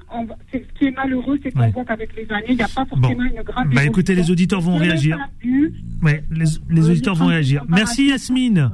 ce 0.52 0.58
qui 0.78 0.84
est 0.86 0.90
malheureux, 0.90 1.38
c'est 1.42 1.50
qu'on 1.50 1.70
voit 1.70 1.84
qu'avec 1.84 2.14
les 2.14 2.30
années, 2.30 2.44
il 2.50 2.56
n'y 2.56 2.62
a 2.62 2.68
pas 2.68 2.84
forcément 2.84 3.22
une 3.22 3.42
grande. 3.42 3.72
Bah 3.72 3.84
écoutez, 3.86 4.14
les 4.14 4.30
auditeurs 4.30 4.60
vont 4.60 4.76
réagir. 4.76 5.16
Ouais, 6.02 6.22
les, 6.30 6.44
les 6.68 6.90
auditeurs 6.90 7.14
vont 7.14 7.26
réagir. 7.26 7.64
Merci 7.68 8.08
Yasmine. 8.08 8.70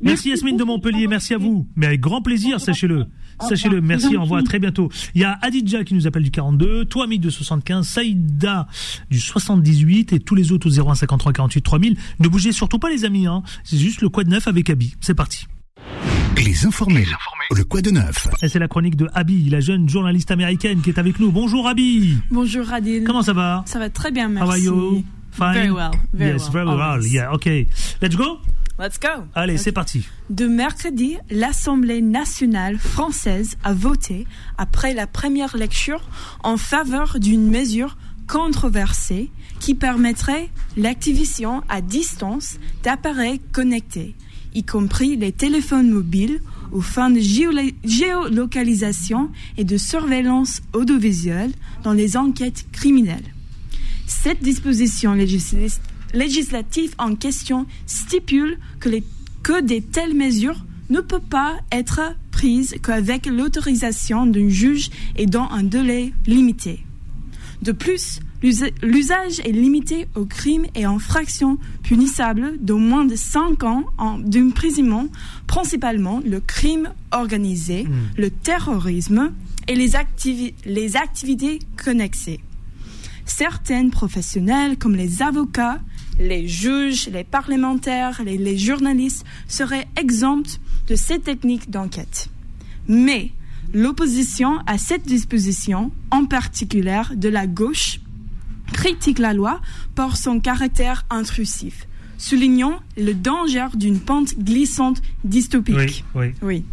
Merci 0.00 0.30
Yasmine 0.30 0.56
de 0.56 0.64
Montpellier, 0.64 1.06
merci 1.06 1.34
à 1.34 1.38
vous. 1.38 1.66
Mais 1.76 1.86
avec 1.86 2.00
grand 2.00 2.22
plaisir, 2.22 2.60
sachez-le. 2.60 3.06
Sachez-le, 3.40 3.80
merci, 3.80 4.16
au 4.16 4.22
revoir, 4.22 4.40
à 4.40 4.42
très 4.42 4.58
bientôt. 4.58 4.90
Il 5.14 5.20
y 5.20 5.24
a 5.24 5.38
Adidja 5.42 5.84
qui 5.84 5.94
nous 5.94 6.06
appelle 6.06 6.24
du 6.24 6.30
42, 6.30 6.86
Toami 6.86 7.18
de 7.18 7.30
75, 7.30 7.86
Saïda 7.86 8.66
du 9.10 9.20
78 9.20 10.12
et 10.12 10.18
tous 10.18 10.34
les 10.34 10.52
autres 10.52 10.68
au 10.68 10.70
0153 10.94 11.32
48 11.32 11.62
3000. 11.62 11.96
Ne 12.20 12.28
bougez 12.28 12.52
surtout 12.52 12.78
pas 12.78 12.90
les 12.90 13.04
amis, 13.04 13.26
hein. 13.26 13.42
c'est 13.64 13.76
juste 13.76 14.00
le 14.00 14.08
quoi 14.08 14.24
de 14.24 14.30
neuf 14.30 14.48
avec 14.48 14.70
Abby. 14.70 14.94
C'est 15.00 15.14
parti. 15.14 15.46
Les 16.36 16.66
informés. 16.66 17.06
Le 17.56 17.64
quoi 17.64 17.80
de 17.80 17.90
neuf. 17.90 18.28
Et 18.42 18.48
c'est 18.48 18.58
la 18.58 18.68
chronique 18.68 18.96
de 18.96 19.08
Abby, 19.14 19.48
la 19.50 19.60
jeune 19.60 19.88
journaliste 19.88 20.30
américaine 20.30 20.80
qui 20.82 20.90
est 20.90 20.98
avec 20.98 21.18
nous. 21.18 21.32
Bonjour 21.32 21.66
Abby. 21.66 22.16
Bonjour 22.30 22.72
Adil. 22.72 23.04
Comment 23.04 23.22
ça 23.22 23.32
va? 23.32 23.64
Ça 23.66 23.78
va 23.78 23.90
très 23.90 24.10
bien, 24.12 24.28
merci. 24.28 24.48
How 24.48 24.52
are 24.52 24.58
you? 24.58 25.04
Fine? 25.32 25.52
Very 25.52 25.70
well. 25.70 25.90
Very 26.12 26.32
yes, 26.32 26.48
very 26.50 26.66
well. 26.66 27.04
Yeah, 27.04 27.32
okay. 27.34 27.66
Let's 28.00 28.16
go? 28.16 28.38
Let's 28.78 29.00
go. 29.00 29.24
Allez, 29.34 29.58
c'est 29.58 29.72
parti. 29.72 30.06
De 30.30 30.46
mercredi, 30.46 31.16
l'Assemblée 31.30 32.00
nationale 32.00 32.78
française 32.78 33.56
a 33.64 33.72
voté, 33.72 34.26
après 34.56 34.94
la 34.94 35.06
première 35.06 35.56
lecture, 35.56 36.08
en 36.44 36.56
faveur 36.56 37.18
d'une 37.18 37.50
mesure 37.50 37.96
controversée 38.28 39.30
qui 39.58 39.74
permettrait 39.74 40.50
l'activation 40.76 41.62
à 41.68 41.80
distance 41.80 42.58
d'appareils 42.84 43.40
connectés 43.52 44.14
y 44.54 44.64
compris 44.64 45.16
les 45.16 45.32
téléphones 45.32 45.90
mobiles, 45.90 46.40
aux 46.72 46.80
fins 46.80 47.10
de 47.10 47.20
géolocalisation 47.20 49.30
et 49.56 49.64
de 49.64 49.76
surveillance 49.78 50.60
audiovisuelle 50.74 51.52
dans 51.82 51.94
les 51.94 52.16
enquêtes 52.16 52.66
criminelles. 52.72 53.34
Cette 54.06 54.42
disposition 54.42 55.14
législative 55.14 55.80
en 56.98 57.14
question 57.14 57.66
stipule 57.86 58.58
que, 58.80 58.88
les, 58.88 59.04
que 59.42 59.60
de 59.60 59.80
telles 59.80 60.14
mesures 60.14 60.64
ne 60.90 61.00
peuvent 61.00 61.20
pas 61.20 61.56
être 61.70 62.00
prises 62.30 62.76
qu'avec 62.82 63.26
l'autorisation 63.26 64.26
d'un 64.26 64.48
juge 64.48 64.90
et 65.16 65.26
dans 65.26 65.48
un 65.50 65.62
délai 65.62 66.12
limité. 66.26 66.84
De 67.62 67.72
plus, 67.72 68.20
L'usage 68.40 69.40
est 69.40 69.52
limité 69.52 70.06
aux 70.14 70.24
crimes 70.24 70.66
et 70.76 70.84
infractions 70.84 71.58
punissables 71.82 72.56
d'au 72.60 72.78
moins 72.78 73.04
de 73.04 73.16
5 73.16 73.64
ans 73.64 73.84
d'emprisonnement, 74.20 75.08
principalement 75.48 76.22
le 76.24 76.38
crime 76.38 76.92
organisé, 77.10 77.84
hmm. 77.84 78.10
le 78.16 78.30
terrorisme 78.30 79.32
et 79.66 79.74
les, 79.74 79.90
les 80.66 80.96
activités 80.96 81.58
connexées. 81.76 82.38
Certains 83.26 83.88
professionnels, 83.88 84.78
comme 84.78 84.94
les 84.94 85.20
avocats, 85.20 85.80
les 86.18 86.48
juges, 86.48 87.08
les 87.08 87.24
parlementaires, 87.24 88.22
les, 88.24 88.38
les 88.38 88.58
journalistes, 88.58 89.24
seraient 89.46 89.86
exempts 89.96 90.58
de 90.88 90.94
ces 90.94 91.18
techniques 91.18 91.70
d'enquête. 91.70 92.28
Mais 92.88 93.30
l'opposition 93.72 94.58
à 94.66 94.78
cette 94.78 95.06
disposition, 95.06 95.92
en 96.10 96.24
particulier 96.24 97.02
de 97.14 97.28
la 97.28 97.46
gauche, 97.46 98.00
critique 98.72 99.18
la 99.18 99.34
loi 99.34 99.60
pour 99.94 100.16
son 100.16 100.40
caractère 100.40 101.04
intrusif, 101.10 101.86
soulignant 102.16 102.80
le 102.96 103.12
danger 103.14 103.66
d'une 103.74 104.00
pente 104.00 104.38
glissante 104.38 105.00
dystopique. 105.24 106.04
Oui, 106.14 106.32
oui. 106.42 106.64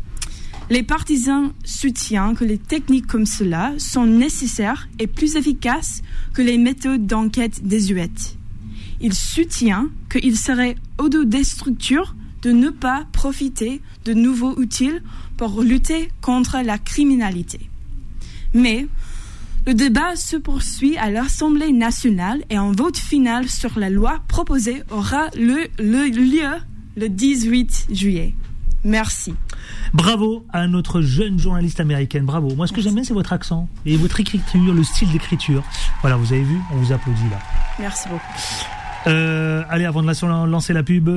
Les 0.69 0.81
partisans 0.81 1.53
soutiennent 1.63 2.35
que 2.35 2.43
les 2.43 2.57
techniques 2.57 3.05
comme 3.05 3.27
cela 3.27 3.73
sont 3.77 4.07
nécessaires 4.07 4.87
et 4.97 5.05
plus 5.05 5.35
efficaces 5.35 6.01
que 6.33 6.41
les 6.41 6.57
méthodes 6.57 7.05
d'enquête 7.05 7.63
désuètes. 7.63 8.37
Ils 9.01 9.13
soutiennent 9.13 9.89
qu'il 10.09 10.37
serait 10.37 10.75
autodestructeur 10.97 12.15
de 12.41 12.51
ne 12.51 12.69
pas 12.69 13.05
profiter 13.11 13.81
de 14.05 14.13
nouveaux 14.13 14.53
outils 14.53 14.99
pour 15.37 15.61
lutter 15.61 16.09
contre 16.21 16.57
la 16.63 16.77
criminalité. 16.77 17.69
Mais 18.53 18.87
le 19.65 19.73
débat 19.73 20.15
se 20.15 20.37
poursuit 20.37 20.95
à 20.97 21.09
l'Assemblée 21.09 21.71
nationale 21.71 22.43
et 22.51 22.55
un 22.55 22.71
vote 22.71 22.97
final 22.97 23.49
sur 23.49 23.79
la 23.79 23.89
loi 23.89 24.19
proposée 24.27 24.83
aura 24.91 25.27
le, 25.35 25.67
lieu 25.79 26.61
le 26.95 27.09
18 27.09 27.87
juillet. 27.91 28.35
Merci. 28.83 29.33
Bravo 29.95 30.45
à 30.53 30.67
notre 30.67 31.01
jeune 31.01 31.39
journaliste 31.39 31.79
américaine. 31.79 32.25
Bravo. 32.25 32.53
Moi, 32.55 32.67
ce 32.67 32.73
que 32.73 32.81
j'aime 32.81 32.93
bien, 32.93 33.03
c'est 33.03 33.15
votre 33.15 33.33
accent 33.33 33.67
et 33.87 33.97
votre 33.97 34.19
écriture, 34.19 34.71
le 34.71 34.83
style 34.83 35.11
d'écriture. 35.11 35.63
Voilà, 36.01 36.15
vous 36.17 36.31
avez 36.31 36.43
vu, 36.43 36.59
on 36.71 36.75
vous 36.75 36.93
applaudit 36.93 37.29
là. 37.31 37.39
Merci 37.79 38.07
beaucoup. 38.07 38.74
Euh, 39.07 39.63
allez, 39.69 39.85
avant 39.85 40.01
de 40.01 40.07
lancer 40.49 40.73
la 40.73 40.83
pub, 40.83 41.09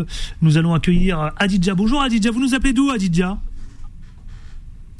nous 0.42 0.59
allons 0.59 0.74
accueillir 0.74 1.33
Adidja. 1.37 1.74
Bonjour 1.74 2.01
Adidja, 2.03 2.31
vous 2.31 2.40
nous 2.40 2.55
appelez 2.55 2.72
d'où 2.72 2.90
Adidja 2.90 3.38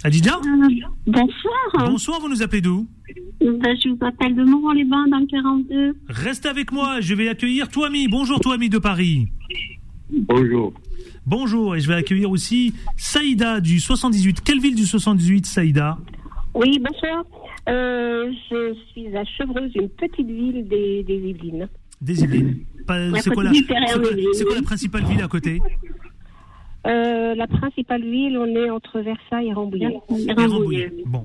Adidja 0.05 0.37
euh, 0.37 0.69
Bonsoir. 1.07 1.91
Bonsoir, 1.91 2.21
vous 2.21 2.29
nous 2.29 2.43
appelez 2.43 2.61
d'où 2.61 2.87
ben, 3.41 3.77
Je 3.83 3.89
vous 3.89 4.07
appelle 4.07 4.35
de 4.35 4.45
Montréal-les-Bains 4.45 5.09
dans 5.09 5.19
le 5.19 5.27
42. 5.27 5.97
Reste 6.09 6.47
avec 6.47 6.71
moi, 6.73 7.01
je 7.01 7.15
vais 7.15 7.29
accueillir 7.29 7.69
Toami. 7.69 8.07
Bonjour 8.09 8.39
Toami 8.39 8.69
de 8.69 8.79
Paris. 8.79 9.29
Bonjour. 10.11 10.73
Bonjour, 11.27 11.77
et 11.77 11.81
je 11.81 11.89
vais 11.89 11.95
accueillir 11.95 12.31
aussi 12.31 12.73
Saïda 12.97 13.61
du 13.61 13.81
78. 13.81 14.41
Quelle 14.41 14.61
ville 14.61 14.75
du 14.75 14.87
78, 14.87 15.47
Saïda 15.47 15.99
Oui, 16.55 16.79
bonsoir. 16.79 17.25
Euh, 17.69 18.33
je 18.51 18.75
suis 18.91 19.15
à 19.15 19.25
Chevreuse, 19.25 19.73
une 19.75 19.91
petite 19.91 20.27
ville 20.27 20.67
des, 20.67 21.03
des 21.03 21.17
Yvelines. 21.17 21.69
Des 22.01 22.23
Yvelines. 22.23 22.59
C'est 23.23 23.31
quoi, 23.31 23.45
la, 23.45 23.53
c'est 24.33 24.45
quoi 24.45 24.55
la 24.55 24.63
principale 24.63 25.05
ville 25.05 25.23
à 25.23 25.29
côté 25.29 25.61
euh, 26.87 27.35
la 27.35 27.47
principale 27.47 28.03
ville, 28.03 28.39
on 28.39 28.47
est 28.47 28.71
entre 28.71 29.01
Versailles 29.01 29.49
et 29.49 29.53
Rambouillet. 29.53 30.01
Rambouillet. 30.37 30.93
Bon, 31.07 31.25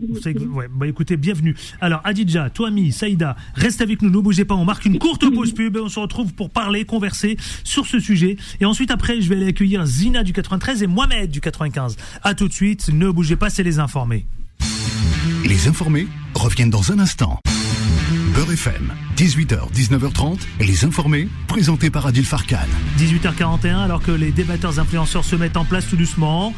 ouais, 0.56 0.68
bah 0.70 0.88
écoutez, 0.88 1.16
bienvenue. 1.16 1.56
Alors, 1.80 2.02
Adidja, 2.04 2.50
Toami, 2.50 2.92
Saïda, 2.92 3.38
reste 3.54 3.80
avec 3.80 4.02
nous, 4.02 4.10
ne 4.10 4.18
bougez 4.18 4.46
pas, 4.46 4.56
on 4.56 4.66
marque 4.66 4.86
une 4.86 5.00
courte 5.00 5.30
pause 5.34 5.54
pub 5.54 5.78
et 5.78 5.80
on 5.80 5.90
se 5.90 6.00
retrouve 6.00 6.34
pour 6.34 6.50
parler, 6.50 6.86
converser 6.86 7.38
sur 7.64 7.86
ce 7.86 8.00
sujet. 8.00 8.36
Et 8.60 8.66
ensuite, 8.66 8.92
après, 8.92 9.22
je 9.22 9.30
vais 9.30 9.36
aller 9.36 9.48
accueillir 9.48 9.86
Zina 9.86 10.24
du 10.24 10.34
93 10.34 10.84
et 10.84 10.88
Mohamed 10.88 11.30
du 11.30 11.40
95. 11.40 11.98
À 12.24 12.34
tout 12.34 12.48
de 12.48 12.54
suite, 12.54 12.90
ne 12.92 13.10
bougez 13.10 13.36
pas, 13.36 13.50
c'est 13.50 13.64
les 13.64 13.80
informés. 13.80 14.26
Les 15.46 15.68
informés 15.68 16.08
reviennent 16.34 16.72
dans 16.72 16.92
un 16.92 17.00
instant. 17.00 17.40
Beurre 18.36 18.54
FM, 18.54 18.92
18h, 19.16 19.72
19h30, 19.74 20.40
les 20.60 20.86
informés, 20.86 21.28
présentés 21.48 21.92
par 21.92 22.08
Adil 22.08 22.26
Farkan. 22.26 22.58
18h41, 22.98 23.84
alors 23.84 24.02
que 24.02 24.10
les 24.10 24.32
débatteurs 24.32 24.80
influenceurs 24.80 25.24
se 25.24 25.36
mettent 25.36 25.56
en 25.56 25.66
place 25.66 25.88
tout 25.88 25.96
doucement. 25.96 26.52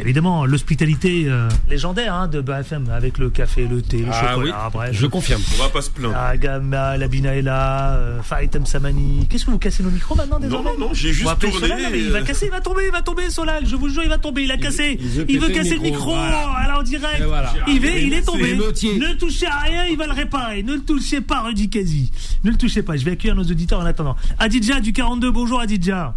Évidemment, 0.00 0.46
l'hospitalité 0.46 1.24
euh, 1.26 1.48
légendaire 1.68 2.14
hein, 2.14 2.28
de 2.28 2.40
BFM 2.40 2.88
avec 2.90 3.18
le 3.18 3.30
café, 3.30 3.66
le 3.66 3.82
thé, 3.82 3.98
le 3.98 4.08
ah 4.10 4.32
chocolat. 4.32 4.70
Oui, 4.74 4.86
je 4.92 5.06
confirme. 5.06 5.42
On 5.58 5.62
va 5.62 5.68
pas 5.68 5.82
se 5.82 5.90
plaindre. 5.90 6.14
La 6.14 6.36
Gamma, 6.36 6.96
la 6.96 7.08
Binaela, 7.08 7.96
euh, 7.96 8.22
Faitem 8.22 8.64
Samani. 8.64 9.26
Qu'est-ce 9.28 9.44
que 9.44 9.50
vous 9.50 9.58
cassez 9.58 9.82
nos 9.82 9.90
micros 9.90 10.14
maintenant 10.14 10.38
désormais 10.38 10.70
Non, 10.72 10.78
non, 10.78 10.88
non, 10.88 10.94
j'ai 10.94 11.12
juste 11.12 11.38
tourné. 11.38 11.68
Solal, 11.68 11.94
il 11.94 12.10
va 12.10 12.18
euh, 12.18 12.24
casser, 12.24 12.46
il 12.46 12.50
va 12.50 12.60
tomber, 12.60 12.82
il 12.86 12.92
va 12.92 13.02
tomber 13.02 13.30
Solal. 13.30 13.66
Je 13.66 13.76
vous 13.76 13.88
jure, 13.88 14.02
il 14.02 14.08
va 14.08 14.18
tomber. 14.18 14.44
Il 14.44 14.50
a 14.50 14.56
cassé. 14.56 14.98
Il, 15.28 15.38
veut, 15.38 15.48
casser 15.48 15.76
le 15.76 15.82
micro. 15.82 16.14
Alors 16.14 16.80
en 16.80 16.82
direct. 16.82 17.22
Il, 17.68 17.80
veut, 17.80 17.98
il 17.98 18.14
est 18.14 18.22
tombé. 18.22 18.54
Ne 18.54 19.14
touchez 19.14 19.46
à 19.46 19.58
rien, 19.58 19.84
il 19.86 19.96
va 19.96 20.06
le 20.06 20.12
réparer. 20.12 20.62
Ne 20.62 20.74
le 20.74 20.80
touchez 20.80 21.20
pas, 21.20 21.42
Rudy 21.42 21.68
Kazi. 21.68 22.10
Ne 22.44 22.50
le 22.50 22.56
touchez 22.56 22.82
pas. 22.82 22.96
Je 22.96 23.04
vais 23.04 23.12
accueillir 23.12 23.36
nos 23.36 23.44
auditeurs 23.44 23.80
en 23.80 23.86
attendant. 23.86 24.16
Adidja 24.38 24.80
du 24.80 24.92
42. 24.92 25.30
Bonjour 25.30 25.60
Adidja. 25.60 26.14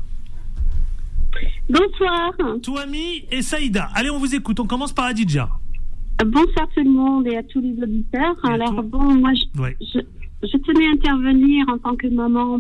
Bonsoir. 1.70 2.34
Touami 2.62 3.26
et 3.32 3.42
Saïda. 3.42 3.90
Allez, 3.96 4.10
on 4.10 4.20
vous 4.20 4.36
écoute. 4.36 4.60
On 4.60 4.68
commence 4.68 4.94
par 4.94 5.06
Adidja. 5.06 5.50
Bonsoir 6.26 6.68
tout 6.76 6.84
le 6.84 6.90
monde 6.90 7.28
et 7.28 7.36
à 7.36 7.44
tous 7.44 7.60
les 7.60 7.82
auditeurs. 7.82 8.38
Alors, 8.44 8.82
bon, 8.84 9.16
moi, 9.16 9.32
je, 9.34 10.00
je, 10.44 10.58
tenais 10.58 10.88
à 10.88 10.92
intervenir 10.92 11.66
en 11.68 11.78
tant 11.78 11.96
que 11.96 12.08
maman 12.08 12.60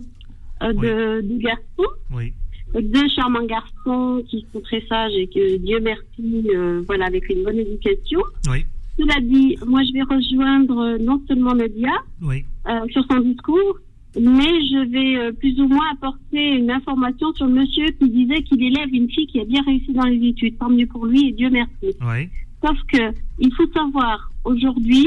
euh, 0.63 0.73
de, 0.73 1.21
de 1.21 1.37
garçons. 1.37 1.93
Oui. 2.13 2.33
Deux 2.73 3.07
charmants 3.15 3.45
garçons 3.45 4.23
qui 4.27 4.45
sont 4.51 4.59
très 4.59 4.81
sages 4.87 5.13
et 5.15 5.27
que 5.27 5.57
Dieu 5.57 5.79
merci, 5.81 6.47
euh, 6.53 6.83
voilà, 6.87 7.05
avec 7.05 7.29
une 7.29 7.43
bonne 7.43 7.59
éducation. 7.59 8.19
Oui. 8.49 8.65
Cela 8.99 9.19
dit, 9.21 9.57
moi, 9.65 9.81
je 9.83 9.93
vais 9.93 10.01
rejoindre 10.03 10.97
non 10.99 11.21
seulement 11.27 11.53
Nadia 11.53 11.91
oui. 12.21 12.43
euh, 12.67 12.85
sur 12.91 13.05
son 13.09 13.19
discours, 13.19 13.77
mais 14.19 14.43
je 14.71 14.89
vais 14.89 15.17
euh, 15.17 15.31
plus 15.33 15.59
ou 15.59 15.67
moins 15.67 15.91
apporter 15.93 16.53
une 16.55 16.71
information 16.71 17.33
sur 17.33 17.45
le 17.47 17.53
monsieur 17.53 17.85
qui 17.99 18.09
disait 18.09 18.41
qu'il 18.43 18.61
élève 18.63 18.93
une 18.93 19.09
fille 19.09 19.27
qui 19.27 19.39
a 19.39 19.45
bien 19.45 19.61
réussi 19.63 19.93
dans 19.93 20.05
les 20.05 20.27
études. 20.29 20.57
Tant 20.57 20.69
mieux 20.69 20.87
pour 20.87 21.05
lui 21.05 21.29
et 21.29 21.31
Dieu 21.33 21.49
merci. 21.49 21.95
Oui. 22.01 22.29
Sauf 22.65 22.77
que 22.91 23.13
il 23.39 23.53
faut 23.53 23.67
savoir 23.73 24.31
aujourd'hui, 24.43 25.05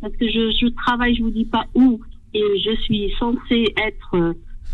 parce 0.00 0.14
que 0.16 0.26
je, 0.26 0.50
je 0.60 0.66
travaille, 0.68 1.14
je 1.14 1.22
vous 1.22 1.30
dis 1.30 1.44
pas 1.44 1.64
où, 1.74 2.00
et 2.34 2.42
je 2.64 2.74
suis 2.82 3.12
censée 3.18 3.66
être 3.76 4.14
euh, 4.14 4.32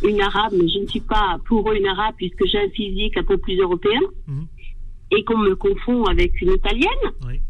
une 0.08 0.20
arabe, 0.20 0.52
mais 0.56 0.68
je 0.68 0.78
ne 0.80 0.86
suis 0.86 1.00
pas 1.00 1.38
pour 1.46 1.70
eux 1.70 1.76
une 1.76 1.86
arabe 1.86 2.14
puisque 2.16 2.44
j'ai 2.46 2.58
un 2.58 2.70
physique 2.70 3.16
un 3.16 3.24
peu 3.24 3.36
plus 3.38 3.56
européen, 3.60 4.00
Mhm. 4.28 4.46
et 5.16 5.24
qu'on 5.24 5.38
me 5.38 5.54
confond 5.54 6.04
avec 6.04 6.40
une 6.40 6.52
italienne. 6.52 7.06
Oui. 7.26 7.40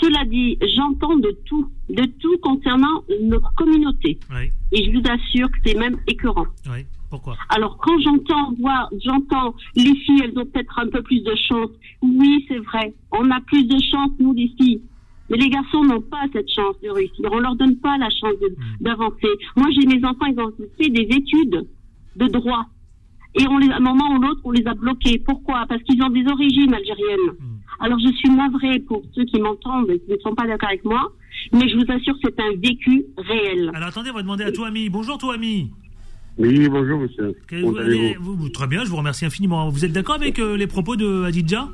Cela 0.00 0.24
dit, 0.24 0.58
j'entends 0.76 1.16
de 1.16 1.36
tout, 1.46 1.68
de 1.90 2.04
tout 2.20 2.38
concernant 2.42 3.02
notre 3.22 3.52
communauté. 3.54 4.18
Oui. 4.30 4.50
Et 4.72 4.84
je 4.84 4.90
vous 4.96 5.02
assure 5.10 5.50
que 5.50 5.58
c'est 5.64 5.78
même 5.78 5.96
écœurant. 6.06 6.46
Oui. 6.70 6.84
Pourquoi? 7.10 7.36
Alors 7.50 7.76
quand 7.76 7.98
j'entends 8.00 8.52
voir, 8.58 8.88
j'entends 9.04 9.54
les 9.76 9.94
filles, 9.96 10.22
elles 10.24 10.38
ont 10.38 10.46
peut-être 10.46 10.78
un 10.78 10.88
peu 10.88 11.02
plus 11.02 11.22
de 11.22 11.34
chance. 11.48 11.68
Oui, 12.00 12.44
c'est 12.48 12.58
vrai, 12.58 12.94
on 13.10 13.30
a 13.30 13.40
plus 13.42 13.64
de 13.66 13.76
chance 13.90 14.10
nous 14.18 14.32
les 14.32 14.50
filles. 14.58 14.80
Mais 15.28 15.36
les 15.36 15.50
garçons 15.50 15.84
n'ont 15.84 16.00
pas 16.00 16.24
cette 16.32 16.50
chance 16.50 16.74
de 16.82 16.88
réussir. 16.90 17.28
On 17.30 17.38
leur 17.38 17.54
donne 17.56 17.76
pas 17.76 17.96
la 17.98 18.08
chance 18.10 18.34
de- 18.40 18.54
d'avancer. 18.80 19.28
Moi, 19.56 19.68
j'ai 19.70 19.86
mes 19.86 20.02
enfants, 20.04 20.26
ils 20.26 20.38
ont 20.40 20.52
fait 20.80 20.88
des 20.90 21.06
études 21.16 21.66
de 22.16 22.26
droit. 22.28 22.64
Et 23.34 23.46
on 23.48 23.58
les, 23.58 23.70
à 23.70 23.76
un 23.76 23.80
moment 23.80 24.14
ou 24.14 24.20
l'autre, 24.20 24.40
on 24.44 24.50
les 24.50 24.66
a 24.66 24.74
bloqués. 24.74 25.18
Pourquoi? 25.18 25.64
Parce 25.68 25.82
qu'ils 25.84 26.02
ont 26.02 26.10
des 26.10 26.24
origines 26.30 26.72
algériennes. 26.74 27.32
Alors, 27.80 27.98
je 27.98 28.12
suis 28.12 28.28
navrée 28.30 28.78
pour 28.80 29.02
ceux 29.14 29.24
qui 29.24 29.40
m'entendent 29.40 29.90
et 29.90 29.98
qui 29.98 30.12
ne 30.12 30.18
sont 30.18 30.34
pas 30.34 30.46
d'accord 30.46 30.68
avec 30.68 30.84
moi. 30.84 31.12
Mais 31.52 31.68
je 31.68 31.76
vous 31.76 31.90
assure 31.90 32.14
que 32.14 32.20
c'est 32.24 32.40
un 32.40 32.52
vécu 32.62 33.04
réel. 33.16 33.70
Alors 33.74 33.88
attendez, 33.88 34.10
on 34.10 34.14
va 34.14 34.22
demander 34.22 34.44
à 34.44 34.52
Touami. 34.52 34.88
Bonjour 34.90 35.16
Touami. 35.18 35.70
Oui, 36.38 36.68
bonjour, 36.68 37.00
monsieur. 37.00 37.34
Que- 37.46 37.60
Comment 37.60 37.72
vous- 37.72 37.78
allez-vous? 37.78 38.22
vous- 38.32 38.36
vous- 38.42 38.48
Très 38.50 38.66
bien, 38.66 38.84
je 38.84 38.90
vous 38.90 38.96
remercie 38.96 39.24
infiniment. 39.24 39.68
Vous 39.70 39.84
êtes 39.84 39.92
d'accord 39.92 40.14
avec 40.14 40.38
euh, 40.38 40.56
les 40.56 40.66
propos 40.66 40.94
de 40.96 41.24
Adidja 41.24 41.68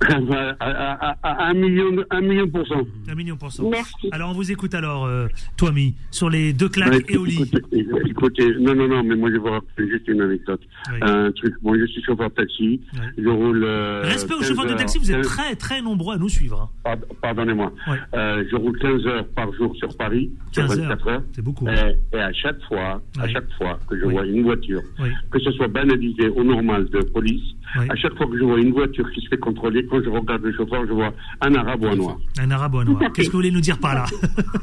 à, 0.08 0.56
à- 0.60 1.10
à- 1.10 1.16
à 1.22 1.44
un 1.48 1.54
million, 1.54 1.90
de- 1.92 2.06
un 2.10 2.20
million 2.20 2.48
pour 2.48 2.66
cent. 2.66 2.82
Un 3.08 3.14
million 3.14 3.36
pour 3.36 3.50
cent. 3.52 3.68
Merci. 3.68 4.08
Alors 4.12 4.30
on 4.30 4.34
vous 4.34 4.50
écoute 4.52 4.74
alors, 4.74 5.04
euh, 5.06 5.26
Touami, 5.56 5.94
sur 6.10 6.28
les 6.30 6.52
deux 6.52 6.68
claques 6.68 6.92
Ouais, 6.92 7.04
et 7.08 7.16
au 7.16 7.24
lit. 7.24 7.42
écoutez, 7.52 7.86
écoutez, 8.06 8.54
non, 8.60 8.74
non, 8.74 8.88
non, 8.88 9.02
mais 9.02 9.16
moi 9.16 9.28
je 9.30 9.34
vais 9.34 9.38
vous 9.40 9.50
raconter 9.50 9.88
juste 9.88 10.06
une 10.08 10.20
anecdote. 10.20 10.60
Oui. 10.92 10.98
Un 11.02 11.32
truc, 11.32 11.54
moi 11.62 11.76
je 11.78 11.86
suis 11.86 12.02
chauffeur 12.02 12.28
de 12.30 12.34
taxi, 12.34 12.80
je 13.16 13.28
roule. 13.28 13.64
euh, 13.64 14.02
Respect 14.04 14.34
aux 14.34 14.38
15 14.40 14.48
chauffeurs 14.48 14.66
de 14.66 14.74
taxi, 14.74 14.98
vous 14.98 15.10
êtes 15.10 15.16
15 15.22 15.26
très 15.26 15.56
très 15.56 15.82
nombreux 15.82 16.14
à 16.14 16.18
nous 16.18 16.28
suivre. 16.28 16.60
hein. 16.62 16.68
Pard- 16.84 17.16
Pardonnez-moi. 17.22 17.72
Ouais. 17.88 17.96
Euh, 18.14 18.44
je 18.50 18.56
roule 18.56 18.78
15 18.78 19.06
heures 19.06 19.26
par 19.28 19.52
jour 19.54 19.74
sur 19.76 19.96
Paris, 19.96 20.30
sur 20.52 20.66
15 20.66 20.78
24 20.80 21.08
heures. 21.08 21.22
C'est 21.32 21.42
beaucoup. 21.42 21.66
Et, 21.68 22.16
et 22.16 22.20
à 22.20 22.32
chaque 22.32 22.60
fois, 22.68 23.00
à 23.18 23.28
chaque 23.28 23.50
fois 23.58 23.78
que 23.88 23.98
je 23.98 24.04
Oui. 24.04 24.12
vois 24.12 24.26
une 24.26 24.42
voiture, 24.42 24.82
Oui. 25.00 25.08
que 25.30 25.38
ce 25.40 25.50
soit 25.52 25.68
banalisé 25.68 26.28
ou 26.28 26.44
normal 26.44 26.86
de 26.90 27.00
police, 27.00 27.42
Oui. 27.78 27.86
à 27.90 27.96
chaque 27.96 28.14
fois 28.16 28.26
que 28.26 28.38
je 28.38 28.44
vois 28.44 28.58
une 28.60 28.72
voiture 28.72 29.10
qui 29.12 29.20
se 29.20 29.28
fait 29.28 29.36
contrôler, 29.38 29.84
quand 29.86 30.00
je 30.02 30.08
regarde 30.08 30.42
le 30.42 30.52
chauffeur, 30.52 30.86
je 30.86 30.92
vois 30.92 31.12
un 31.40 31.54
arabe 31.54 31.82
ou 31.82 31.86
un 31.88 31.96
noir. 31.96 32.16
Un 32.38 32.50
arabe 32.50 32.74
ou 32.74 32.78
un 32.78 32.84
noir. 32.84 33.00
Qu'est-ce 33.14 33.26
que 33.28 33.32
vous 33.32 33.38
voulez 33.38 33.50
nous 33.50 33.60
dire 33.60 33.78
par 33.78 33.94
là 33.94 34.04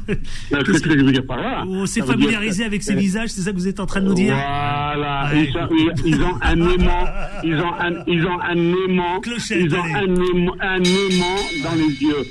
Qu'est-ce 0.08 0.82
que 0.82 0.90
je 0.98 1.04
veux 1.04 1.12
dire 1.12 1.24
par 1.26 1.36
là 1.38 1.64
On 1.66 1.86
s'est 1.86 2.00
dire- 2.00 2.10
familiarisé 2.10 2.64
avec 2.64 2.82
ces 2.82 2.94
visages, 2.94 3.28
c'est 3.30 3.42
ça 3.42 3.50
que 3.52 3.56
vous 3.56 3.68
êtes 3.68 3.80
en 3.80 3.86
train 3.86 4.00
de 4.00 4.06
nous 4.06 4.14
dire 4.14 4.34
Voilà, 4.34 5.30
ils, 5.34 5.52
sont- 5.52 5.68
ils- 5.70 5.92
ils 6.06 6.22
ont 6.22 6.36
un 6.42 6.56
aimant, 6.56 7.04
ils 7.44 7.54
ont 7.56 7.74
un, 7.74 7.92
ils 8.06 8.26
ont 8.26 8.40
un 8.40 8.56
aimant, 8.88 9.20
Clochette, 9.20 9.60
ils 9.64 9.74
ont 9.74 9.84
un 9.84 10.14
aimant, 10.14 10.54
un 10.60 10.82
aimant 10.82 11.36
dans 11.62 11.74
les 11.76 12.02
yeux. 12.02 12.24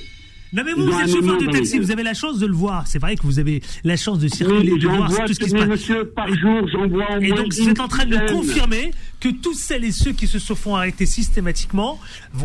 Non 0.53 0.61
mais 0.63 0.73
vous, 0.73 0.85
vous 0.85 0.99
êtes 0.99 1.09
chauffeur 1.09 1.37
de 1.39 1.47
taxi, 1.47 1.79
vous 1.79 1.89
avez 1.89 2.03
la 2.03 2.13
chance 2.13 2.37
de 2.37 2.45
le 2.45 2.53
voir. 2.53 2.85
C'est 2.85 2.99
vrai 2.99 3.15
que 3.15 3.23
vous 3.23 3.39
avez 3.39 3.61
la 3.83 3.97
chance 3.97 4.19
de 4.19 4.27
circuler, 4.27 4.71
Oui, 4.73 4.79
de 4.79 4.87
voir 4.87 5.09
tout 5.25 5.33
ce 5.33 5.39
qui 5.39 5.49
se 5.49 5.55
passe. 5.55 5.67
monsieur, 5.67 6.05
par 6.05 6.27
jour, 6.27 6.67
j'en 6.71 6.87
vois 6.87 7.17
Et 7.19 7.29
moins 7.29 7.37
donc 7.37 7.53
vous 7.53 7.69
êtes 7.69 7.79
en 7.79 7.87
train 7.87 8.05
de 8.05 8.17
confirmer 8.31 8.91
que 9.19 9.29
tous 9.29 9.53
celles 9.55 9.83
et 9.85 9.91
ceux 9.91 10.11
qui 10.11 10.27
se 10.27 10.37
font 10.53 10.75
arrêter 10.75 11.05
systématiquement, 11.07 11.99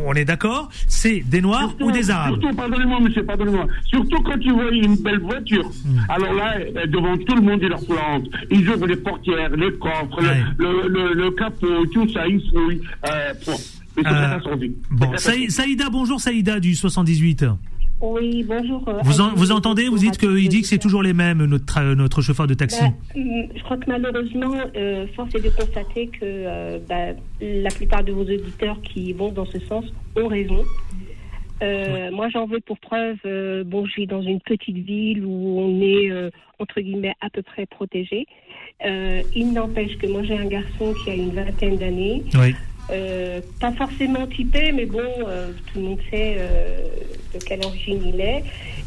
on 0.07 0.14
est 0.14 0.25
d'accord, 0.25 0.71
c'est 0.87 1.21
des 1.21 1.40
noirs 1.42 1.75
ou 1.81 1.90
des 1.92 2.11
arabes? 2.11 2.40
Surtout, 2.40 2.57
pardonnez-moi, 2.57 3.01
monsieur, 3.01 3.25
pardonnez-moi. 3.25 3.66
Surtout 3.87 4.23
quand 4.23 4.38
tu 4.38 4.53
vois 4.53 4.71
une 4.71 4.97
belle 4.97 5.18
voiture. 5.21 5.68
Hmm. 5.85 5.99
Alors 6.09 6.33
là, 6.33 6.55
euh, 6.59 6.87
devant 6.87 7.16
tout 7.18 7.35
le 7.35 7.42
monde, 7.42 7.61
ils 7.62 7.68
leur 7.68 7.85
plantent. 7.85 8.29
Ils 8.51 8.66
ouvrent 8.71 8.87
les 8.87 8.97
portières, 8.97 9.51
les 9.57 9.73
coffres, 9.79 10.21
le- 10.23 10.29
Ouais. 10.29 10.42
le, 10.57 10.88
le, 10.88 11.12
le 11.14 11.31
capot, 11.33 11.85
tout 11.92 12.09
ça, 12.12 12.27
ils 12.27 12.40
fouillent. 12.51 12.81
Euh, 13.07 13.35
bon, 13.44 13.57
Euh. 14.07 14.38
Bon, 14.92 15.11
Saï- 15.16 15.51
Saïda, 15.51 15.90
bonjour 15.90 16.21
Saïda 16.21 16.61
du 16.61 16.77
78. 16.77 17.44
Oui, 18.00 18.44
bonjour. 18.46 18.88
euh, 18.88 19.00
Vous, 19.02 19.20
en- 19.20 19.34
vous 19.34 19.50
entendez, 19.50 19.88
vous 19.88 19.98
dites 19.98 20.18
qu'il 20.18 20.48
dit 20.48 20.61
que 20.62 20.68
c'est 20.68 20.78
toujours 20.78 21.02
les 21.02 21.12
mêmes, 21.12 21.44
notre, 21.46 21.94
notre 21.94 22.22
chauffeur 22.22 22.46
de 22.46 22.54
taxi. 22.54 22.80
Bah, 22.80 22.92
hum, 23.16 23.48
je 23.56 23.62
crois 23.64 23.76
que 23.76 23.90
malheureusement, 23.90 24.54
euh, 24.76 25.06
force 25.16 25.34
est 25.34 25.40
de 25.44 25.50
constater 25.50 26.06
que 26.06 26.18
euh, 26.22 26.78
bah, 26.88 27.18
la 27.40 27.70
plupart 27.70 28.04
de 28.04 28.12
vos 28.12 28.22
auditeurs 28.22 28.80
qui 28.82 29.12
vont 29.12 29.32
dans 29.32 29.46
ce 29.46 29.58
sens 29.61 29.84
ont 30.16 30.28
raison. 30.28 30.62
Euh, 31.61 32.12
Moi, 32.12 32.28
j'en 32.28 32.46
veux 32.46 32.61
pour 32.61 32.78
preuve, 32.78 33.16
bon, 33.66 33.84
je 33.87 33.96
vis 34.02 34.06
dans 34.06 34.22
une 34.22 34.40
petite 34.40 34.76
ville 34.76 35.24
où 35.24 35.58
on 35.58 35.80
est, 35.82 36.08
entre 36.61 36.80
guillemets, 36.80 37.14
à 37.20 37.30
peu 37.30 37.42
près 37.42 37.66
protégé. 37.66 38.26
Il 38.84 39.52
n'empêche 39.52 39.98
que 39.98 40.06
moi, 40.06 40.22
j'ai 40.22 40.38
un 40.38 40.46
garçon 40.46 40.94
qui 41.02 41.11
a 41.11 41.14
une 41.14 41.30
vingtaine 41.30 41.76
d'années. 41.76 42.22
Oui. 42.34 42.54
Euh, 42.90 43.40
pas 43.61 43.72
forcément 43.72 44.27
typé, 44.27 44.72
mais 44.72 44.87
bon, 44.87 45.01
euh, 45.27 45.51
tout 45.72 45.79
le 45.81 45.85
monde 45.85 45.98
sait 46.11 46.37
euh, 46.38 46.81
de 47.35 47.38
quelle 47.44 47.64
origine 47.64 48.01
il 48.14 48.20
est. 48.20 48.42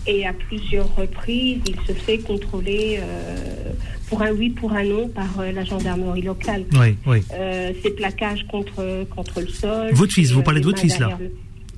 Et 0.08 0.26
à 0.26 0.34
plusieurs 0.34 0.94
reprises, 0.96 1.60
il 1.68 1.76
se 1.88 1.94
fait 1.94 2.18
contrôler 2.18 2.98
euh, 3.00 3.72
pour 4.10 4.24
un 4.24 4.32
oui, 4.32 4.50
pour 4.50 4.74
un 4.74 4.84
non 4.84 5.08
par 5.08 5.40
euh, 5.40 5.52
la 5.52 5.64
gendarmerie 5.64 6.24
locale. 6.24 6.64
Oui, 6.74 6.96
oui. 7.06 7.20
Euh, 7.34 7.72
ces 7.84 7.92
plaquages 7.92 8.46
contre, 8.48 9.06
contre 9.16 9.42
le 9.42 9.48
sol. 9.48 9.92
Votre 9.94 10.14
fils, 10.14 10.32
vous 10.32 10.42
parlez 10.42 10.62
de 10.62 10.66
votre 10.66 10.80
fils, 10.80 10.98
là 10.98 11.18
le- 11.20 11.32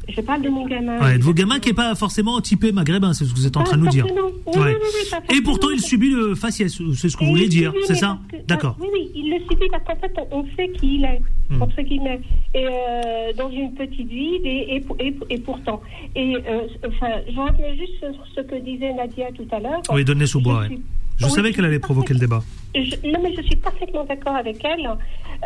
Je 0.10 0.22
parle 0.22 0.41
de 0.41 0.49
mon 0.49 0.66
gamin. 0.68 0.99
Ouais, 1.01 1.18
de 1.18 1.24
vos 1.24 1.34
gamins 1.34 1.60
qui 1.60 1.70
n'est 1.70 1.74
pas 1.76 1.95
forcément 1.95 2.39
typé 2.41 2.72
maghrébin, 2.72 3.14
c'est 3.14 3.24
ce 3.26 3.32
que 3.34 3.36
vous 3.38 3.47
êtes 3.47 3.56
en 3.58 3.64
train 3.64 3.78
de 3.78 3.84
nous 3.84 3.89
dire. 3.89 4.06
Oui, 4.06 4.22
Ouais. 4.60 4.76
oui, 4.76 4.88
oui, 5.30 5.38
Et 5.38 5.41
pourtant, 5.41 5.70
il 5.72 5.80
subit 5.80 6.10
le 6.12 6.36
faciès, 6.36 6.78
c'est 6.95 7.10
ce 7.10 7.16
que 7.18 7.24
vous 7.24 7.30
voulez 7.32 7.47
dire, 7.47 7.74
c'est 7.86 7.95
ça 7.95 8.20
que- 8.30 8.36
D'accord. 8.47 8.76
Oui, 8.82 8.88
oui, 8.93 9.12
il 9.16 9.30
le 9.32 9.39
subit 9.49 9.68
parce 9.72 9.84
qu'en 9.86 9.95
fait, 9.95 10.14
on, 10.32 10.45
sait 10.58 10.70
qui 10.80 10.95
il 10.97 11.06
est. 11.06 11.22
Hmm. 11.49 11.62
On 11.62 11.70
sait 11.72 11.86
qui 11.86 11.95
il 11.95 12.06
est. 12.08 12.20
Et 12.54 12.66
euh, 12.68 13.34
dans 13.38 13.49
une 13.49 13.74
petite 13.74 14.08
ville, 14.10 14.41
et, 14.45 14.76
et, 14.76 14.84
et, 15.08 15.16
et 15.30 15.38
pourtant. 15.39 15.82
Et 16.16 16.36
euh, 16.36 16.68
enfin, 16.88 17.12
je 17.28 17.39
reviens 17.39 17.74
juste 17.76 17.97
sur 17.99 18.26
ce 18.36 18.41
que 18.41 18.56
disait 18.64 18.93
Nadia 18.93 19.28
tout 19.32 19.47
à 19.51 19.60
l'heure. 19.60 19.82
Oui, 19.91 20.04
donnez 20.04 20.26
sous 20.26 20.41
bois. 20.41 20.66
Suis- 20.66 20.82
Je 21.18 21.26
Oui, 21.26 21.32
savais 21.32 21.54
qu'elle 21.54 21.66
allait 21.66 21.80
provoquer 21.80 22.14
le 22.16 22.20
débat. 22.20 22.43
je- 22.76 22.95
non, 23.10 23.20
mais 23.24 23.34
je 23.36 23.41
suis 23.43 23.56
parfaitement 23.56 24.04
d'accord 24.04 24.36
avec 24.36 24.58
elle 24.66 24.88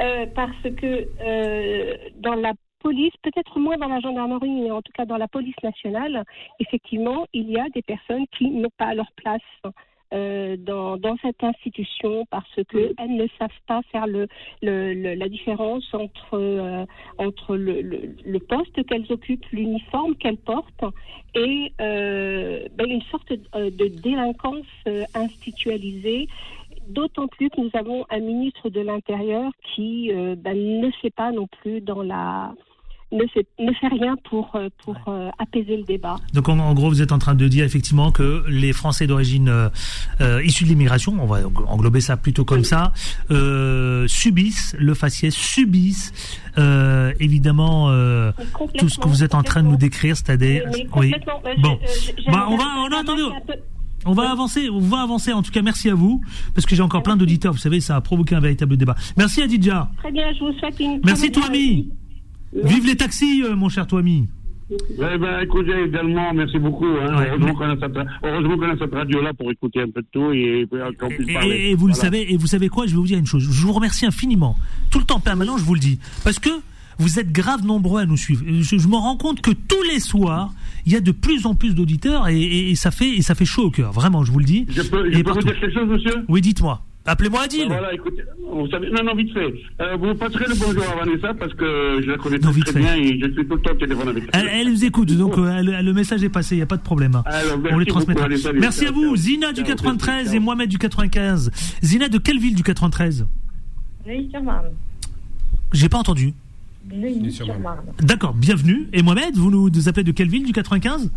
euh, 0.01 0.26
parce 0.34 0.64
que 0.64 1.05
euh, 1.22 1.93
dans 2.22 2.36
la 2.36 2.53
police, 2.80 3.13
peut-être 3.23 3.59
moins 3.59 3.78
dans 3.78 3.88
la 3.88 3.99
gendarmerie, 3.99 4.49
mais 4.49 4.71
en 4.71 4.82
tout 4.82 4.91
cas 4.93 5.05
dans 5.05 5.17
la 5.17 5.28
police 5.28 5.55
nationale, 5.63 6.23
effectivement, 6.59 7.25
il 7.34 7.49
y 7.49 7.59
a 7.59 7.67
des 7.69 7.82
personnes 7.82 8.25
qui 8.38 8.49
n'ont 8.49 8.69
pas 8.78 8.93
leur 8.93 9.11
place. 9.15 9.41
euh, 10.13 10.55
dans, 10.57 10.95
dans 10.95 11.17
cette 11.17 11.43
institution 11.43 12.25
parce 12.32 12.55
qu'elles 12.69 12.95
ne 13.17 13.28
savent 13.38 13.49
pas 13.67 13.82
faire 13.91 14.07
le, 14.07 14.28
le- 14.61 14.93
le- 14.93 15.15
la 15.15 15.28
différence 15.28 15.84
entre, 15.93 16.36
euh, 16.36 16.86
entre 17.17 17.57
le, 17.57 18.39
poste 18.39 18.86
qu'elles 18.86 19.11
occupent, 19.11 19.45
l'uniforme 19.51 20.15
qu'elles 20.15 20.38
portent 20.38 20.86
et 21.36 21.73
euh, 21.82 22.69
ben, 22.78 22.89
une 22.89 23.01
sorte 23.11 23.34
de 23.34 23.88
délinquance 23.89 24.65
institutionnalisée 25.13 26.28
D'autant 26.88 27.28
plus 27.28 27.49
que 27.49 27.59
nous 27.59 27.69
avons 27.73 28.05
un 28.09 28.19
ministre 28.21 28.69
de 28.69 28.80
l'Intérieur 28.80 29.51
qui 29.75 30.09
euh, 30.13 30.36
ben, 30.38 30.57
ne 30.80 30.89
sait 31.01 31.09
pas 31.09 31.34
non 31.34 31.45
plus 31.61 31.82
dans 31.82 32.01
la 32.01 32.53
ne 33.12 33.26
fait, 33.28 33.47
ne 33.60 33.72
fait 33.74 33.88
rien 33.88 34.16
pour, 34.30 34.51
euh, 34.55 34.68
pour 34.84 34.95
euh, 35.08 35.30
apaiser 35.39 35.78
le 35.78 35.84
débat. 35.84 36.18
Donc 36.34 36.49
en, 36.49 36.60
en 36.60 36.74
gros, 36.74 36.89
vous 36.89 37.01
êtes 37.01 37.12
en 37.12 37.20
train 37.20 37.36
de 37.36 37.47
dire 37.47 37.64
effectivement 37.66 38.12
que 38.12 38.43
les 38.49 38.74
Français 38.74 39.08
d'origine 39.08 39.47
euh, 39.49 39.70
euh, 40.22 40.43
issus 40.43 40.64
de 40.66 40.70
l'immigration, 40.70 41.16
on 41.20 41.26
va 41.26 41.39
englober 41.68 42.01
ça 42.01 42.18
plutôt 42.18 42.43
comme 42.45 42.64
ça, 42.64 42.91
euh, 43.32 44.08
subissent 44.08 44.76
le 44.78 44.93
faciès, 44.93 45.34
subissent 45.34 46.12
évidemment 47.20 47.89
tout 48.78 48.89
ce 48.89 48.97
que 48.99 49.08
vous 49.08 49.24
êtes 49.24 49.36
en 49.36 49.43
train 49.43 49.64
de 49.64 49.68
nous 49.68 49.78
décrire, 49.78 50.18
c'est-à-dire 50.18 50.64
oui. 50.95 51.14
euh, 51.14 51.53
Bon, 51.62 51.80
Bah, 52.32 52.47
on 52.49 52.58
va, 52.58 52.66
on 52.80 52.91
a 52.91 53.03
On 54.05 54.14
va 54.14 54.32
avancer, 54.32 54.70
on 54.70 54.80
va 54.80 55.01
avancer. 55.01 55.34
En 55.34 55.41
tout 55.43 55.51
cas, 55.51 55.62
merci 55.62 55.89
à 55.89 55.95
vous, 55.95 56.22
parce 56.55 56.66
que 56.66 56.76
j'ai 56.76 56.84
encore 56.84 57.03
plein 57.03 57.16
d'auditeurs. 57.18 57.51
Vous 57.53 57.60
savez, 57.60 57.80
ça 57.82 57.95
a 57.95 58.01
provoqué 58.01 58.36
un 58.36 58.39
véritable 58.39 58.78
débat. 58.78 58.95
Merci 59.18 59.41
Adidja. 59.41 59.89
Très 59.97 60.12
bien, 60.12 60.32
je 60.34 60.39
vous 60.39 60.53
souhaite 60.60 60.80
une. 60.80 61.01
Merci 61.03 61.32
Toami. 61.32 61.89
Vive 62.53 62.85
les 62.85 62.95
taxis, 62.95 63.43
euh, 63.43 63.55
mon 63.55 63.69
cher 63.69 63.87
Toami. 63.87 64.27
Eh 64.69 65.17
ben, 65.17 65.39
écoutez, 65.43 65.71
également, 65.87 66.33
merci 66.33 66.59
beaucoup. 66.59 66.85
Hein. 66.85 67.23
heureusement 67.25 67.53
qu'on 67.53 67.69
a 67.69 67.75
cette, 67.79 67.97
heureusement 68.23 68.57
qu'on 68.57 68.69
a 68.69 68.77
cette 68.77 68.93
radio-là 68.93 69.33
pour 69.33 69.49
écouter 69.49 69.81
un 69.81 69.89
peu 69.89 70.01
de 70.01 70.07
tout 70.11 70.31
et, 70.33 70.61
et 70.63 70.95
qu'on 70.99 71.07
puisse 71.07 71.33
parler. 71.33 71.55
Et, 71.55 71.71
et 71.71 71.75
vous 71.75 71.87
le 71.87 71.93
savez, 71.93 72.33
et 72.33 72.35
vous 72.37 72.47
savez 72.47 72.67
quoi 72.67 72.85
Je 72.85 72.91
vais 72.91 72.97
vous 72.97 73.05
dire 73.07 73.17
une 73.17 73.25
chose. 73.25 73.43
Je 73.49 73.65
vous 73.65 73.71
remercie 73.71 74.05
infiniment, 74.05 74.57
tout 74.91 74.99
le 74.99 75.05
temps 75.05 75.19
permanent. 75.21 75.57
Je 75.57 75.63
vous 75.63 75.73
le 75.73 75.79
dis, 75.79 75.99
parce 76.25 76.39
que 76.39 76.49
vous 76.99 77.17
êtes 77.19 77.31
grave 77.31 77.65
nombreux 77.65 78.01
à 78.01 78.05
nous 78.05 78.17
suivre. 78.17 78.43
Je, 78.45 78.77
je 78.77 78.87
me 78.89 78.95
rends 78.95 79.15
compte 79.15 79.39
que 79.41 79.51
tous 79.51 79.83
les 79.89 79.99
soirs, 80.01 80.51
il 80.85 80.91
y 80.91 80.95
a 80.97 80.99
de 80.99 81.11
plus 81.11 81.45
en 81.45 81.53
plus 81.55 81.73
d'auditeurs 81.75 82.27
et, 82.27 82.37
et- 82.41 82.71
et 82.71 82.75
ça 82.75 82.91
fait 82.91 83.09
et 83.15 83.21
ça 83.21 83.35
fait 83.35 83.45
chaud 83.45 83.65
au 83.67 83.71
cœur. 83.71 83.93
Vraiment, 83.93 84.25
je 84.25 84.31
vous 84.33 84.39
le 84.39 84.45
dis. 84.45 84.65
Je 84.69 84.81
peux, 84.81 85.09
je 85.11 85.21
peux 85.21 85.31
vous 85.31 85.39
dire 85.43 85.59
quelque 85.61 85.73
chose, 85.73 85.87
monsieur? 85.87 86.25
Oui, 86.27 86.41
dites-moi. 86.41 86.81
Appelez-moi 87.08 87.41
Adil. 87.43 87.62
Ben 87.70 87.78
Voilà, 87.78 87.93
écoutez, 87.93 88.22
vous 88.51 88.68
savez, 88.70 88.89
non, 88.91 89.01
non, 89.03 89.16
vite 89.16 89.32
fait. 89.34 89.53
Euh, 89.82 89.95
vous 89.95 90.14
passerez 90.16 90.45
le 90.49 90.55
bonjour 90.60 90.84
à 90.91 91.05
Vanessa 91.05 91.34
parce 91.34 91.53
que 91.53 92.01
je 92.03 92.12
la 92.12 92.18
connais 92.18 92.38
très, 92.38 92.51
bien 92.80 92.95
et 92.95 93.18
je 93.20 93.32
suis 93.32 93.47
tout 93.47 93.55
le 93.55 93.62
temps 93.62 93.72
au 93.72 93.76
téléphone 93.76 94.10
avec 94.10 94.24
elle. 94.34 94.41
Elle, 94.45 94.49
elle 94.68 94.70
vous 94.70 94.84
écoute, 94.84 95.12
donc 95.14 95.38
euh, 95.38 95.58
elle- 95.58 95.86
le 95.86 95.93
message 95.93 96.22
est 96.24 96.30
passé, 96.30 96.55
il 96.55 96.60
n'y 96.60 96.64
a 96.64 96.68
pas 96.68 96.76
de 96.78 96.82
problème. 96.84 97.22
Alors, 97.26 97.53
On 97.72 97.78
les 97.80 97.86
beaucoup, 97.86 97.86
transmettra. 97.86 98.26
allez, 98.26 98.36
salut, 98.38 98.60
merci 98.60 98.82
ciao, 98.82 98.89
à 98.89 98.91
vous, 98.91 99.03
ciao. 99.05 99.16
Zina 99.16 99.53
du 99.53 99.62
Ciao, 99.62 99.68
93 99.76 100.34
et 100.36 100.39
Mohamed 100.39 100.70
du 100.70 100.78
95. 100.78 101.49
Zina 101.82 102.10
de 102.10 102.18
quelle 102.18 102.39
ville 102.39 102.55
du 102.55 102.64
93 102.64 103.26
Neuilly-sur-Marne. 104.05 104.66
J'ai 105.74 105.88
pas 105.89 105.97
entendu. 105.99 106.34
Neuilly-sur-Marne. 106.93 107.86
D'accord, 108.01 108.34
bienvenue. 108.34 108.88
Et 108.91 109.01
Mohamed, 109.01 109.36
vous 109.36 109.49
nous 109.51 109.70
nous 109.70 109.89
appelez 109.89 110.03
de 110.03 110.12
quelle 110.12 110.30
ville 110.30 110.45
du 110.45 110.51
95 110.51 111.10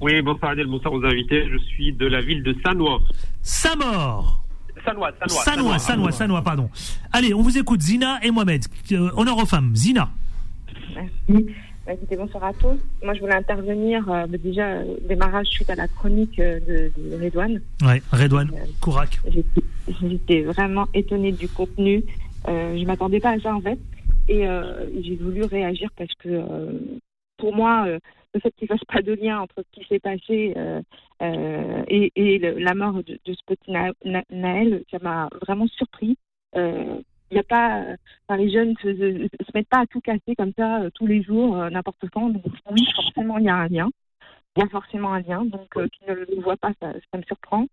Oui, 0.00 0.22
bonsoir 0.22 0.52
Adèle, 0.52 0.66
bonsoir 0.68 0.94
aux 0.94 1.04
invités. 1.04 1.44
Je 1.52 1.58
suis 1.58 1.92
de 1.92 2.06
la 2.06 2.22
ville 2.22 2.42
de 2.42 2.54
Sanois. 2.64 3.00
Samor. 3.42 4.43
Sanois, 4.84 5.10
Sanois. 5.18 5.42
Sanois, 5.44 5.78
Sanois, 5.78 6.12
Sanois, 6.12 6.42
pardon. 6.42 6.68
Allez, 7.12 7.32
on 7.34 7.42
vous 7.42 7.56
écoute, 7.58 7.80
Zina 7.82 8.18
et 8.22 8.30
Mohamed. 8.30 8.64
Euh, 8.92 9.10
honneur 9.16 9.38
aux 9.38 9.46
femmes. 9.46 9.74
Zina. 9.74 10.10
Merci. 10.94 11.46
Bah, 11.86 11.92
écoutez, 11.92 12.16
bonsoir 12.16 12.44
à 12.44 12.52
tous. 12.54 12.78
Moi, 13.02 13.12
je 13.14 13.20
voulais 13.20 13.34
intervenir 13.34 14.08
euh, 14.10 14.26
bah, 14.26 14.38
déjà 14.38 14.66
euh, 14.68 14.96
démarrage 15.06 15.46
suite 15.48 15.68
à 15.68 15.74
la 15.74 15.86
chronique 15.88 16.38
euh, 16.38 16.58
de, 16.60 16.92
de 16.96 17.22
Redouane. 17.24 17.60
Ouais, 17.82 18.02
Redouane, 18.12 18.50
Kourak. 18.80 19.20
J'étais- 19.28 19.62
J'étais 20.00 20.40
vraiment 20.42 20.86
étonnée 20.94 21.32
du 21.32 21.46
contenu. 21.46 22.02
Euh, 22.48 22.78
je 22.78 22.84
m'attendais 22.86 23.20
pas 23.20 23.32
à 23.32 23.38
ça 23.40 23.54
en 23.54 23.60
fait, 23.60 23.78
et 24.28 24.46
euh, 24.46 24.86
j'ai 25.02 25.16
voulu 25.16 25.44
réagir 25.44 25.90
parce 25.96 26.12
que 26.22 26.28
euh, 26.30 26.72
pour 27.36 27.54
moi, 27.54 27.84
euh, 27.86 27.98
le 28.34 28.40
fait 28.40 28.50
qu'il 28.56 28.68
fasse 28.68 28.84
pas 28.84 29.02
de 29.02 29.12
lien 29.12 29.40
entre 29.40 29.62
ce 29.62 29.80
qui 29.80 29.86
s'est 29.88 30.00
passé 30.00 30.54
euh, 30.56 30.82
euh, 31.22 31.84
et, 31.88 32.38
le- 32.38 32.58
la 32.58 32.74
mort 32.74 33.02
de, 33.04 33.18
ce 33.26 33.32
petit 33.46 33.70
Na- 33.70 33.92
Na- 34.04 34.24
Naël, 34.30 34.84
ça 34.90 34.98
m'a 35.00 35.28
vraiment 35.42 35.66
surpris. 35.68 36.16
Euh, 36.56 37.00
Il 37.30 37.36
y 37.36 37.40
a 37.40 37.44
pas, 37.44 37.80
euh, 37.82 37.96
enfin, 38.28 38.36
les 38.40 38.50
jeunes 38.50 38.74
se, 38.82 38.94
se, 38.94 39.52
mettent 39.54 39.68
pas 39.68 39.80
à 39.80 39.86
tout 39.86 40.00
casser 40.00 40.34
comme 40.36 40.52
ça 40.56 40.82
euh, 40.82 40.90
tous 40.94 41.06
les 41.06 41.22
jours, 41.22 41.56
euh, 41.56 41.70
n'importe 41.70 42.08
quand. 42.12 42.28
Donc 42.30 42.44
oui, 42.70 42.86
forcément, 42.94 43.38
il 43.38 43.44
y 43.46 43.48
a 43.48 43.56
un 43.56 43.68
lien. 43.68 43.90
Il 44.56 44.60
y 44.62 44.66
a 44.66 44.68
forcément 44.68 45.12
un 45.12 45.20
lien. 45.20 45.44
Donc 45.44 45.76
euh, 45.76 45.88
qui 45.88 46.04
ne 46.08 46.14
le 46.14 46.26
voit 46.42 46.56
pas, 46.56 46.72
ça, 46.80 46.92
me 47.16 47.22
surprend. 47.22 47.66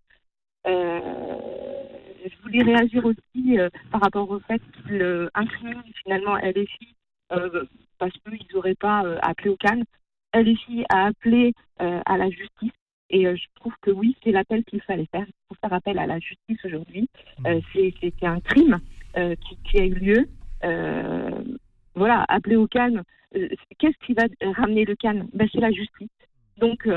Euh, 0.66 1.00
je 2.24 2.42
voulais 2.42 2.62
réagir 2.62 3.04
aussi 3.04 3.58
euh, 3.58 3.68
par 3.90 4.00
rapport 4.00 4.30
au 4.30 4.38
fait 4.40 4.62
qu'il 4.86 5.02
euh, 5.02 5.28
incrimine 5.34 5.82
finalement 6.04 6.36
LFI 6.36 6.94
euh, 7.32 7.64
parce 7.98 8.12
qu'ils 8.12 8.46
n'auraient 8.54 8.74
pas 8.76 9.04
euh, 9.04 9.18
appelé 9.22 9.50
au 9.50 9.56
calme. 9.56 9.84
LFI 10.34 10.84
a 10.88 11.06
appelé 11.06 11.52
euh, 11.80 12.00
à 12.06 12.16
la 12.16 12.30
justice 12.30 12.72
et 13.10 13.26
euh, 13.26 13.36
je 13.36 13.44
trouve 13.56 13.74
que 13.82 13.90
oui, 13.90 14.16
c'est 14.22 14.32
l'appel 14.32 14.64
qu'il 14.64 14.80
fallait 14.82 15.08
faire. 15.12 15.26
Il 15.28 15.34
faut 15.48 15.54
faire 15.60 15.72
appel 15.72 15.98
à 15.98 16.06
la 16.06 16.18
justice 16.18 16.64
aujourd'hui. 16.64 17.08
Euh, 17.46 17.60
c'est- 17.72 17.92
un 18.22 18.40
crime 18.40 18.80
qui, 19.14 19.56
qui 19.64 19.78
a 19.80 19.84
eu 19.84 19.94
lieu. 19.94 20.28
Voilà, 21.94 22.24
appeler 22.28 22.56
au 22.56 22.66
calme. 22.66 23.02
Qu'est-ce 23.78 24.06
qui 24.06 24.14
va 24.14 24.24
ramener 24.52 24.84
le 24.84 24.94
calme? 24.96 25.28
Ben, 25.34 25.48
C'est 25.52 25.60
la 25.60 25.70
justice. 25.72 26.08
Donc, 26.58 26.88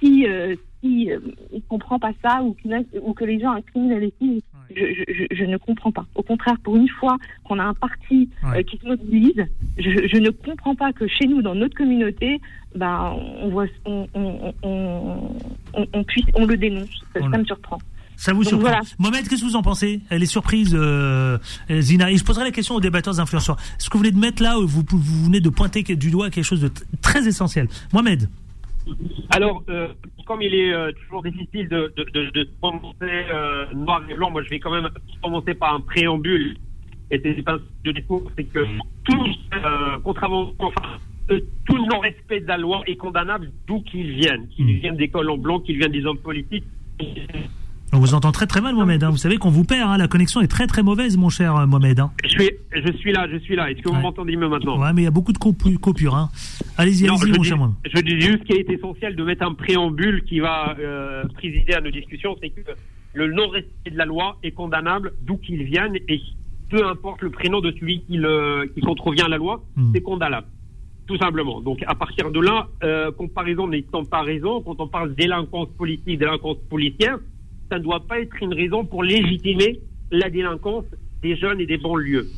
si, 0.00 0.26
euh, 0.26 0.56
si 0.82 1.12
euh, 1.12 1.20
il 1.52 1.62
comprend 1.62 1.98
pas 1.98 2.12
ça 2.24 2.42
ou, 2.42 2.56
a- 2.72 2.98
ou 3.00 3.14
que 3.14 3.24
les 3.24 3.38
gens 3.38 3.52
incriminent 3.52 3.98
les 3.98 4.12
filles, 4.18 4.42
je, 4.76 4.94
je, 4.94 5.14
je- 5.30 5.36
je 5.36 5.44
ne 5.44 5.56
comprends 5.56 5.92
pas. 5.92 6.06
Au 6.14 6.22
contraire, 6.22 6.56
pour 6.62 6.76
une 6.76 6.88
fois 6.88 7.16
qu'on 7.44 7.58
a 7.58 7.64
un 7.64 7.74
parti 7.74 8.28
euh, 8.44 8.62
qui 8.62 8.78
se 8.78 8.86
mobilise, 8.86 9.44
je, 9.78 9.90
je 10.12 10.16
ne 10.18 10.30
comprends 10.30 10.74
pas 10.74 10.92
que 10.92 11.06
chez 11.08 11.26
nous, 11.26 11.42
dans 11.42 11.54
notre 11.54 11.76
communauté, 11.76 12.40
ben, 12.74 13.14
on 13.40 13.48
voit, 13.50 13.66
on, 13.84 14.06
on, 14.14 14.54
on, 14.62 15.36
on, 15.74 15.86
on 15.92 16.04
puisse, 16.04 16.24
on 16.34 16.46
le 16.46 16.56
dénonce. 16.56 16.88
Ça, 17.14 17.20
me 17.38 17.44
surprend. 17.44 17.78
Ça 18.16 18.32
vous 18.32 18.40
Donc 18.44 18.48
surprend 18.50 18.68
voilà. 18.68 18.80
Mohamed, 18.98 19.28
qu'est-ce 19.28 19.40
que 19.42 19.46
vous 19.46 19.56
en 19.56 19.62
pensez? 19.62 20.00
Elle 20.10 20.22
est 20.22 20.26
surprise, 20.26 20.74
euh, 20.78 21.38
Zina. 21.70 22.10
Et 22.10 22.16
je 22.16 22.24
poserai 22.24 22.44
la 22.44 22.50
question 22.52 22.74
aux 22.76 22.80
débatteurs 22.80 23.18
influenceurs. 23.20 23.56
Ce 23.78 23.88
que 23.90 23.96
vous 23.98 24.04
venez 24.04 24.12
de 24.14 24.18
mettre 24.20 24.42
là, 24.42 24.56
vous, 24.62 24.84
vous 24.88 25.24
venez 25.24 25.40
de 25.40 25.48
pointer 25.48 25.82
du 25.82 26.10
doigt 26.10 26.30
quelque 26.30 26.44
chose 26.44 26.60
de 26.60 26.70
très 27.00 27.26
essentiel. 27.26 27.68
Mohamed. 27.92 28.28
Alors, 29.30 29.62
euh, 29.68 29.88
comme 30.26 30.42
il 30.42 30.54
est 30.54 30.72
euh, 30.72 30.92
toujours 30.92 31.22
difficile 31.22 31.68
de, 31.68 31.92
de, 31.96 32.04
de, 32.04 32.30
de 32.30 32.44
se 32.44 32.50
prononcer 32.60 32.94
euh, 33.02 33.66
noir 33.74 34.02
et 34.08 34.14
blanc, 34.14 34.30
moi 34.30 34.42
je 34.42 34.50
vais 34.50 34.60
quand 34.60 34.72
même 34.72 34.88
commencer 35.22 35.54
par 35.54 35.74
un 35.74 35.80
préambule. 35.80 36.56
Et 37.10 37.20
c'est 37.22 37.42
pas 37.42 37.58
de 37.84 37.92
discours, 37.92 38.30
c'est 38.36 38.44
que 38.44 38.64
tout, 39.04 39.26
contrairement, 40.02 40.50
enfin, 40.58 40.98
tout 41.28 41.86
non-respect 41.86 42.40
de 42.40 42.46
la 42.46 42.56
loi 42.56 42.82
est 42.86 42.96
condamnable 42.96 43.50
d'où 43.66 43.82
qu'il 43.82 44.12
vienne. 44.12 44.48
Qu'il 44.48 44.78
vienne 44.78 44.96
des 44.96 45.08
colons 45.08 45.36
blancs, 45.36 45.62
qu'il 45.64 45.76
vienne 45.76 45.92
des 45.92 46.06
hommes 46.06 46.18
politiques. 46.18 46.64
On 47.94 47.98
vous 47.98 48.14
entend 48.14 48.32
très 48.32 48.46
très 48.46 48.62
mal, 48.62 48.74
Mohamed. 48.74 49.04
hein. 49.04 49.10
Vous 49.10 49.18
savez 49.18 49.36
qu'on 49.36 49.50
vous 49.50 49.64
perd. 49.64 49.90
hein. 49.90 49.98
La 49.98 50.08
connexion 50.08 50.40
est 50.40 50.46
très 50.48 50.66
très 50.66 50.82
mauvaise, 50.82 51.18
mon 51.18 51.28
cher 51.28 51.54
euh, 51.56 51.66
Mohamed. 51.66 52.00
hein. 52.00 52.10
Je 52.24 52.28
suis, 52.30 52.50
je 52.74 52.92
suis 52.96 53.12
là, 53.12 53.26
je 53.30 53.36
suis 53.38 53.54
là. 53.54 53.70
Est-ce 53.70 53.82
que 53.82 53.88
vous 53.90 54.00
m'entendez 54.00 54.34
mieux 54.34 54.48
maintenant? 54.48 54.80
Ouais, 54.80 54.92
mais 54.94 55.02
il 55.02 55.04
y 55.04 55.08
a 55.08 55.10
beaucoup 55.10 55.32
de 55.32 55.38
coupures. 55.38 56.28
Allez-y, 56.78 57.06
allez-y, 57.06 57.30
mon 57.32 57.42
dis- 57.42 57.44
cher 57.44 57.58
Mohamed. 57.58 57.74
Je 57.94 58.00
dis 58.00 58.18
juste 58.20 58.44
qu'il 58.44 58.56
est 58.56 58.70
essentiel 58.70 59.14
de 59.14 59.22
mettre 59.24 59.44
un 59.46 59.52
préambule 59.52 60.22
qui 60.24 60.40
va 60.40 60.74
euh, 60.78 61.24
présider 61.34 61.74
à 61.74 61.82
nos 61.82 61.90
discussions, 61.90 62.34
c'est 62.40 62.48
que 62.50 62.62
le 63.14 63.30
non-respect 63.30 63.90
de 63.90 63.98
la 63.98 64.06
loi 64.06 64.38
est 64.42 64.52
condamnable 64.52 65.12
d'où 65.26 65.36
qu'il 65.36 65.62
vienne 65.64 65.96
et 66.08 66.18
peu 66.70 66.86
importe 66.86 67.20
le 67.20 67.28
prénom 67.28 67.60
de 67.60 67.70
celui 67.72 68.00
qui, 68.04 68.16
le, 68.16 68.70
qui 68.74 68.80
contrevient 68.80 69.20
à 69.22 69.28
la 69.28 69.36
loi, 69.36 69.62
c'est 69.94 70.00
condamnable. 70.00 70.46
Tout 71.06 71.18
simplement. 71.18 71.60
Donc 71.60 71.80
à 71.86 71.94
partir 71.94 72.30
de 72.30 72.40
là, 72.40 72.68
euh, 72.84 73.12
comparaison 73.12 73.68
n'étant 73.68 74.04
pas 74.04 74.22
raison, 74.22 74.62
quand 74.62 74.76
on 74.80 74.88
parle 74.88 75.14
délinquance 75.14 75.68
politique, 75.76 76.18
délinquance 76.18 76.56
policière, 76.70 77.18
ça 77.72 77.78
ne 77.78 77.84
doit 77.84 78.04
pas 78.06 78.20
être 78.20 78.36
une 78.42 78.52
raison 78.52 78.84
pour 78.84 79.02
légitimer 79.02 79.80
la 80.10 80.28
délinquance 80.28 80.84
des 81.22 81.36
jeunes 81.36 81.58
et 81.58 81.64
des 81.66 81.78
banlieues. 81.78 82.28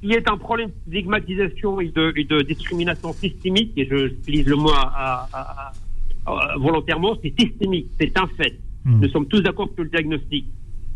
qui 0.00 0.10
est 0.10 0.28
un 0.28 0.36
problème 0.36 0.70
de 0.88 0.90
stigmatisation 0.96 1.80
et 1.80 1.86
de, 1.98 2.12
et 2.16 2.24
de 2.24 2.40
discrimination 2.42 3.12
systémique, 3.12 3.70
et 3.76 3.86
je 3.88 3.98
utilise 4.08 4.46
le 4.48 4.56
mot 4.56 4.70
à- 4.70 4.90
à- 5.02 5.28
à- 5.38 5.72
à- 6.26 6.56
volontairement, 6.58 7.16
c'est 7.22 7.32
systémique, 7.40 7.86
c'est 8.00 8.18
un 8.18 8.26
fait. 8.38 8.54
Nous 9.00 9.08
sommes 9.10 9.28
tous 9.28 9.40
d'accord 9.42 9.68
sur 9.74 9.84
le 9.84 9.90
diagnostic. 9.90 10.44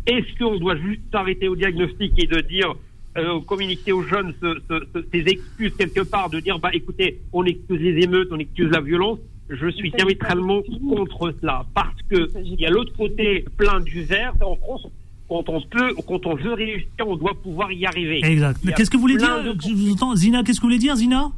Est-ce 0.05 0.37
qu'on 0.37 0.57
doit 0.59 0.75
juste 0.75 1.03
s'arrêter 1.13 1.47
au 1.47 1.55
diagnostic 1.55 2.11
et 2.21 2.27
de 2.27 2.41
dire, 2.41 2.75
euh, 3.17 3.39
communiquer 3.51 3.93
aux 3.93 4.03
jeunes 4.03 4.33
ce- 4.41 4.59
ce- 4.67 4.83
ce- 4.93 5.05
ces 5.13 5.23
excuses 5.35 5.73
quelque 5.77 6.01
part, 6.01 6.29
de 6.29 6.41
dire, 6.41 6.59
bah 6.59 6.71
écoutez, 6.73 7.19
on 7.31 7.45
excuse 7.45 7.79
les 7.79 8.03
émeutes, 8.03 8.27
on 8.31 8.39
excuse 8.39 8.69
la 8.71 8.81
violence 8.81 9.19
je 9.49 9.67
suis 9.69 9.91
diamétralement 9.91 10.61
contre 10.89 11.33
cela 11.39 11.65
parce 11.73 11.95
que 12.09 12.29
il 12.43 12.59
y 12.59 12.65
a 12.65 12.69
l'autre 12.69 12.93
côté 12.95 13.45
plein 13.57 13.79
du 13.79 14.03
verre 14.03 14.33
en 14.41 14.55
France. 14.55 14.87
Quand 15.29 15.49
on 15.49 15.59
peut, 15.61 15.93
quand 16.07 16.25
on 16.25 16.35
veut 16.35 16.53
réussir, 16.53 16.87
on 17.05 17.17
doit 17.17 17.33
pouvoir 17.43 17.69
y 17.71 17.85
arriver. 17.85 18.21
Exact. 18.23 18.59
A 18.65 18.71
Qu'est-ce 18.71 18.89
que 18.89 18.95
vous 18.95 19.01
voulez 19.01 19.17
dire 19.17 19.43
de- 19.43 19.55
Je 19.61 19.73
vous 19.73 19.91
entends. 19.91 20.15
Zina, 20.15 20.41
qu'est-ce 20.43 20.59
que 20.59 20.61
vous 20.61 20.67
voulez 20.69 20.79
dire, 20.79 20.95
Zina? 20.95 21.29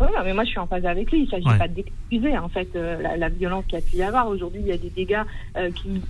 Oui, 0.00 0.06
mais 0.24 0.32
moi 0.32 0.44
je 0.44 0.50
suis 0.50 0.58
en 0.58 0.66
phase 0.66 0.86
avec 0.86 1.10
lui. 1.10 1.18
Il 1.20 1.24
ne 1.24 1.28
s'agit 1.28 1.46
Ouais. 1.46 1.58
pas 1.58 1.68
d'excuser 1.68 2.38
en 2.38 2.48
fait 2.48 2.68
euh, 2.76 3.02
la, 3.02 3.16
la 3.16 3.28
violence 3.28 3.64
qu'il 3.66 3.74
y 3.74 3.82
a 3.82 3.84
pu 3.84 3.96
y 3.96 4.02
avoir. 4.02 4.28
Aujourd'hui, 4.28 4.60
il 4.62 4.68
y 4.68 4.72
a 4.72 4.78
des 4.78 4.90
dégâts 4.90 5.22
euh, 5.56 5.70
qui, 5.72 6.00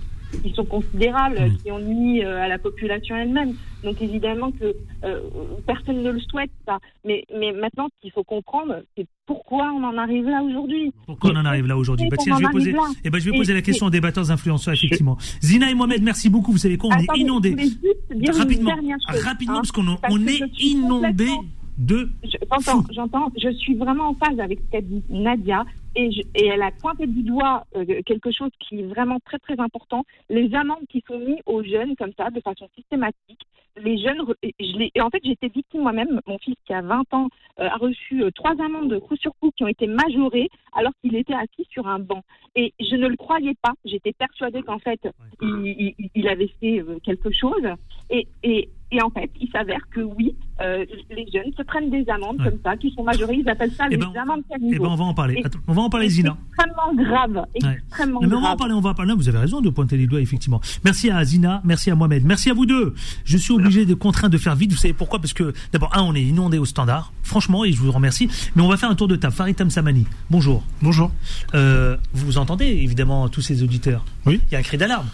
qui 0.43 0.53
sont 0.53 0.65
considérables, 0.65 1.39
Mm. 1.39 1.57
qui 1.63 1.71
ont 1.71 1.79
nuit 1.79 2.23
euh, 2.23 2.41
à 2.43 2.47
la 2.47 2.57
population 2.59 3.15
elle-même. 3.15 3.53
Donc 3.83 4.01
évidemment 4.01 4.51
que 4.51 4.75
euh, 5.05 5.19
personne 5.65 6.03
ne 6.03 6.11
le 6.11 6.19
souhaite 6.19 6.51
ça. 6.67 6.79
Mais, 7.05 7.23
mais 7.39 7.51
maintenant, 7.53 7.87
ce 7.87 8.01
qu'il 8.01 8.11
faut 8.11 8.23
comprendre, 8.23 8.81
c'est 8.97 9.05
pourquoi 9.25 9.71
on 9.73 9.83
en 9.83 9.97
arrive 9.97 10.25
là 10.27 10.41
aujourd'hui. 10.43 10.91
Pourquoi 11.05 11.31
on 11.33 11.37
en 11.37 11.45
arrive 11.45 11.65
là 11.67 11.77
aujourd'hui? 11.77 12.07
Bah, 12.09 12.17
je 12.25 12.35
vais 12.35 12.51
poser, 12.51 12.75
eh 13.03 13.09
ben, 13.09 13.19
je 13.19 13.29
vais 13.29 13.35
Et- 13.35 13.39
poser 13.39 13.53
la 13.53 13.61
question 13.61 13.85
et- 13.85 13.87
aux 13.87 13.91
débatteurs 13.91 14.31
influenceurs, 14.31 14.73
effectivement. 14.73 15.17
Zina 15.41 15.69
et 15.71 15.73
Mohamed, 15.75 16.03
merci 16.03 16.29
beaucoup. 16.29 16.51
Vous 16.51 16.57
savez 16.57 16.77
quoi 16.77 16.89
On 16.95 16.99
est 16.99 17.17
inondés. 17.19 17.51
dire 17.55 17.71
une 18.11 18.29
Rapidement, 18.31 18.71
chose, 18.75 19.23
rapidement, 19.23 19.53
hein, 19.55 19.61
parce 19.61 19.71
qu'on 19.71 19.87
on 19.87 20.27
est 20.27 20.41
inondés 20.59 21.25
complètement- 21.25 21.43
de. 21.79 22.09
J'entends, 22.23 22.83
j'entends. 22.93 23.31
Je 23.41 23.49
suis 23.51 23.73
vraiment 23.75 24.09
en 24.09 24.13
phase 24.15 24.39
avec 24.39 24.59
ce 24.59 24.71
qu'a 24.71 24.81
dit 24.81 25.01
Nadia. 25.09 25.65
Et, 25.95 26.11
je- 26.11 26.21
et 26.35 26.45
elle 26.45 26.61
a 26.61 26.69
pointé 26.71 27.07
du 27.07 27.23
doigt 27.23 27.65
euh, 27.75 27.83
quelque 28.05 28.31
chose 28.31 28.51
qui 28.59 28.79
est 28.81 28.83
vraiment 28.85 29.17
très 29.25 29.39
très 29.39 29.59
important. 29.59 30.03
Les 30.29 30.53
amendes 30.53 30.85
qui 30.87 31.03
sont 31.07 31.17
mises 31.17 31.39
aux 31.47 31.63
jeunes 31.63 31.95
comme 31.95 32.11
ça, 32.15 32.29
de 32.29 32.39
façon 32.41 32.67
systématique. 32.75 33.41
Les 33.83 33.97
jeunes, 33.97 34.21
et 34.43 34.53
je 34.59 34.77
l'ai- 34.77 34.91
et 34.93 35.01
en 35.01 35.09
fait, 35.09 35.21
été 35.25 35.47
victime 35.47 35.81
moi-même. 35.81 36.21
Mon 36.27 36.37
fils 36.37 36.55
qui 36.65 36.73
a 36.73 36.81
20 36.81 37.11
ans 37.13 37.29
euh, 37.59 37.67
a 37.67 37.77
reçu 37.77 38.23
euh, 38.23 38.29
trois 38.31 38.51
amendes 38.61 38.89
de 38.91 38.99
coup 38.99 39.15
sur 39.15 39.31
coup 39.39 39.51
qui 39.55 39.63
ont 39.63 39.67
été 39.67 39.87
majorées 39.87 40.49
alors 40.73 40.91
qu'il 41.01 41.15
était 41.15 41.33
assis 41.33 41.65
sur 41.71 41.87
un 41.87 41.99
banc. 41.99 42.21
Et 42.55 42.73
je 42.79 42.95
ne 42.95 43.07
le 43.07 43.15
croyais 43.15 43.55
pas. 43.61 43.73
J'étais 43.85 44.13
persuadée 44.13 44.61
qu'en 44.61 44.79
fait, 44.79 44.99
il, 45.41 45.93
il- 45.97 46.09
il 46.13 46.27
avait 46.27 46.51
fait 46.59 46.83
quelque 47.03 47.31
chose. 47.31 47.63
Et, 48.11 48.27
et, 48.43 48.69
et 48.91 49.01
en 49.01 49.09
fait, 49.09 49.29
il 49.39 49.49
s'avère 49.51 49.81
que 49.91 50.01
oui, 50.01 50.35
euh, 50.61 50.83
les 51.11 51.25
jeunes 51.33 51.51
se 51.57 51.61
prennent 51.63 51.89
des 51.89 52.03
amendes 52.09 52.37
comme 52.43 52.59
ça, 52.63 52.75
qui 52.75 52.91
sont 52.91 53.03
majorées. 53.03 53.35
Ils 53.43 53.49
appellent 53.49 53.71
ça 53.71 53.85
Eh 53.87 53.91
les 53.91 53.97
ben, 53.97 54.11
amendes 54.15 54.41
Eh 54.49 54.53
caniveau. 54.53 54.83
ben, 54.83 54.89
on 54.91 54.95
va 54.95 55.05
en 55.05 55.13
parler. 55.13 55.35
Et- 55.37 55.45
Attends, 55.45 55.59
on 55.67 55.73
va 55.73 55.81
en 55.83 55.89
parler, 55.89 56.07
et 56.07 56.09
Zina. 56.09 56.35
C'est 56.57 56.63
extrêmement 56.65 57.03
grave. 57.09 57.45
Ouais. 57.63 57.77
Extrêmement 57.87 58.19
Non, 58.21 58.27
mais 58.27 58.35
on 58.35 58.37
va 58.37 58.37
en 58.37 58.41
grave. 58.49 58.57
parler, 58.57 58.73
on 58.73 58.81
va 58.81 58.89
en 58.89 58.93
parler. 58.95 59.13
Vous 59.15 59.29
avez 59.29 59.37
raison 59.37 59.61
de 59.61 59.69
pointer 59.69 59.95
les 59.97 60.07
doigts, 60.07 60.21
effectivement. 60.21 60.59
Merci 60.83 61.09
à 61.11 61.23
Zina, 61.23 61.61
merci 61.63 61.91
à 61.91 61.95
Mohamed, 61.95 62.25
merci 62.25 62.49
à 62.49 62.53
vous 62.53 62.65
deux. 62.65 62.93
Je 63.25 63.37
suis 63.37 63.53
obligé 63.53 63.85
de 63.85 63.93
contraindre 63.93 64.33
de 64.33 64.37
faire 64.37 64.55
vite. 64.55 64.71
Vous 64.71 64.77
savez 64.77 64.93
pourquoi? 64.93 65.19
Parce 65.19 65.33
que 65.33 65.53
d'abord, 65.71 65.95
un, 65.95 66.01
on 66.03 66.13
est 66.15 66.23
inondé 66.23 66.57
au 66.57 66.65
standard, 66.65 67.13
franchement, 67.23 67.63
et 67.65 67.71
je 67.71 67.79
vous 67.79 67.91
remercie. 67.91 68.27
Mais 68.55 68.61
on 68.61 68.67
va 68.67 68.77
faire 68.77 68.89
un 68.89 68.95
tour 68.95 69.07
de 69.07 69.15
table. 69.15 69.33
Farid 69.33 69.55
Tamsamani, 69.55 70.05
bonjour. 70.29 70.63
Bonjour. 70.81 71.11
Euh, 71.53 71.95
vous 72.13 72.37
entendez 72.37 72.65
évidemment 72.65 73.29
tous 73.29 73.41
ces 73.41 73.63
auditeurs? 73.63 74.03
Oui. 74.25 74.41
Il 74.49 74.53
y 74.53 74.55
a 74.55 74.59
un 74.59 74.63
cri 74.63 74.77
d'alarme. 74.77 75.07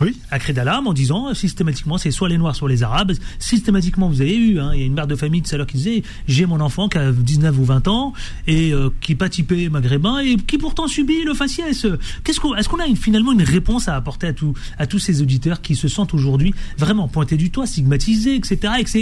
Oui. 0.00 0.16
Un 0.30 0.38
cri 0.38 0.52
d'alarme 0.52 0.86
en 0.86 0.92
disant 0.92 1.28
euh, 1.28 1.34
systématiquement 1.34 1.98
c'est 1.98 2.10
soit 2.10 2.28
les 2.28 2.38
Noirs 2.38 2.56
soit 2.56 2.68
les 2.68 2.82
Arabes. 2.82 3.12
Systématiquement 3.38 4.08
vous 4.08 4.20
avez 4.22 4.36
eu, 4.36 4.58
hein, 4.58 4.70
il 4.74 4.80
y 4.80 4.82
a 4.82 4.86
une 4.86 4.94
mère 4.94 5.06
de 5.06 5.14
famille 5.16 5.42
tout 5.42 5.54
à 5.54 5.58
l'heure 5.58 5.66
qui 5.66 5.76
disait 5.76 6.02
j'ai 6.26 6.46
mon 6.46 6.60
enfant 6.60 6.88
qui 6.88 6.98
a 6.98 7.12
19 7.12 7.58
ou 7.58 7.64
20 7.64 7.88
ans 7.88 8.12
et 8.46 8.72
euh, 8.72 8.90
qui 9.00 9.12
n'est 9.12 9.16
pas 9.16 9.28
typé 9.28 9.68
maghrébin 9.68 10.18
et 10.20 10.36
qui 10.36 10.56
pourtant 10.58 10.88
subit 10.88 11.22
le 11.24 11.34
faciès. 11.34 11.86
Qu'est-ce 12.24 12.40
qu'on, 12.40 12.54
est-ce 12.56 12.68
qu'on 12.68 12.78
a 12.80 12.86
une- 12.86 12.96
finalement 12.96 13.32
une 13.32 13.42
réponse 13.42 13.88
à 13.88 13.96
apporter 13.96 14.28
à, 14.28 14.32
tout, 14.32 14.54
à 14.78 14.86
tous 14.86 14.98
ces 14.98 15.20
auditeurs 15.22 15.60
qui 15.60 15.74
se 15.76 15.88
sentent 15.88 16.14
aujourd'hui 16.14 16.54
vraiment 16.78 17.08
pointés 17.08 17.36
du 17.36 17.50
doigt, 17.50 17.66
stigmatisés, 17.66 18.36
etc. 18.36 18.74
Et 18.78 18.84
que, 18.84 18.98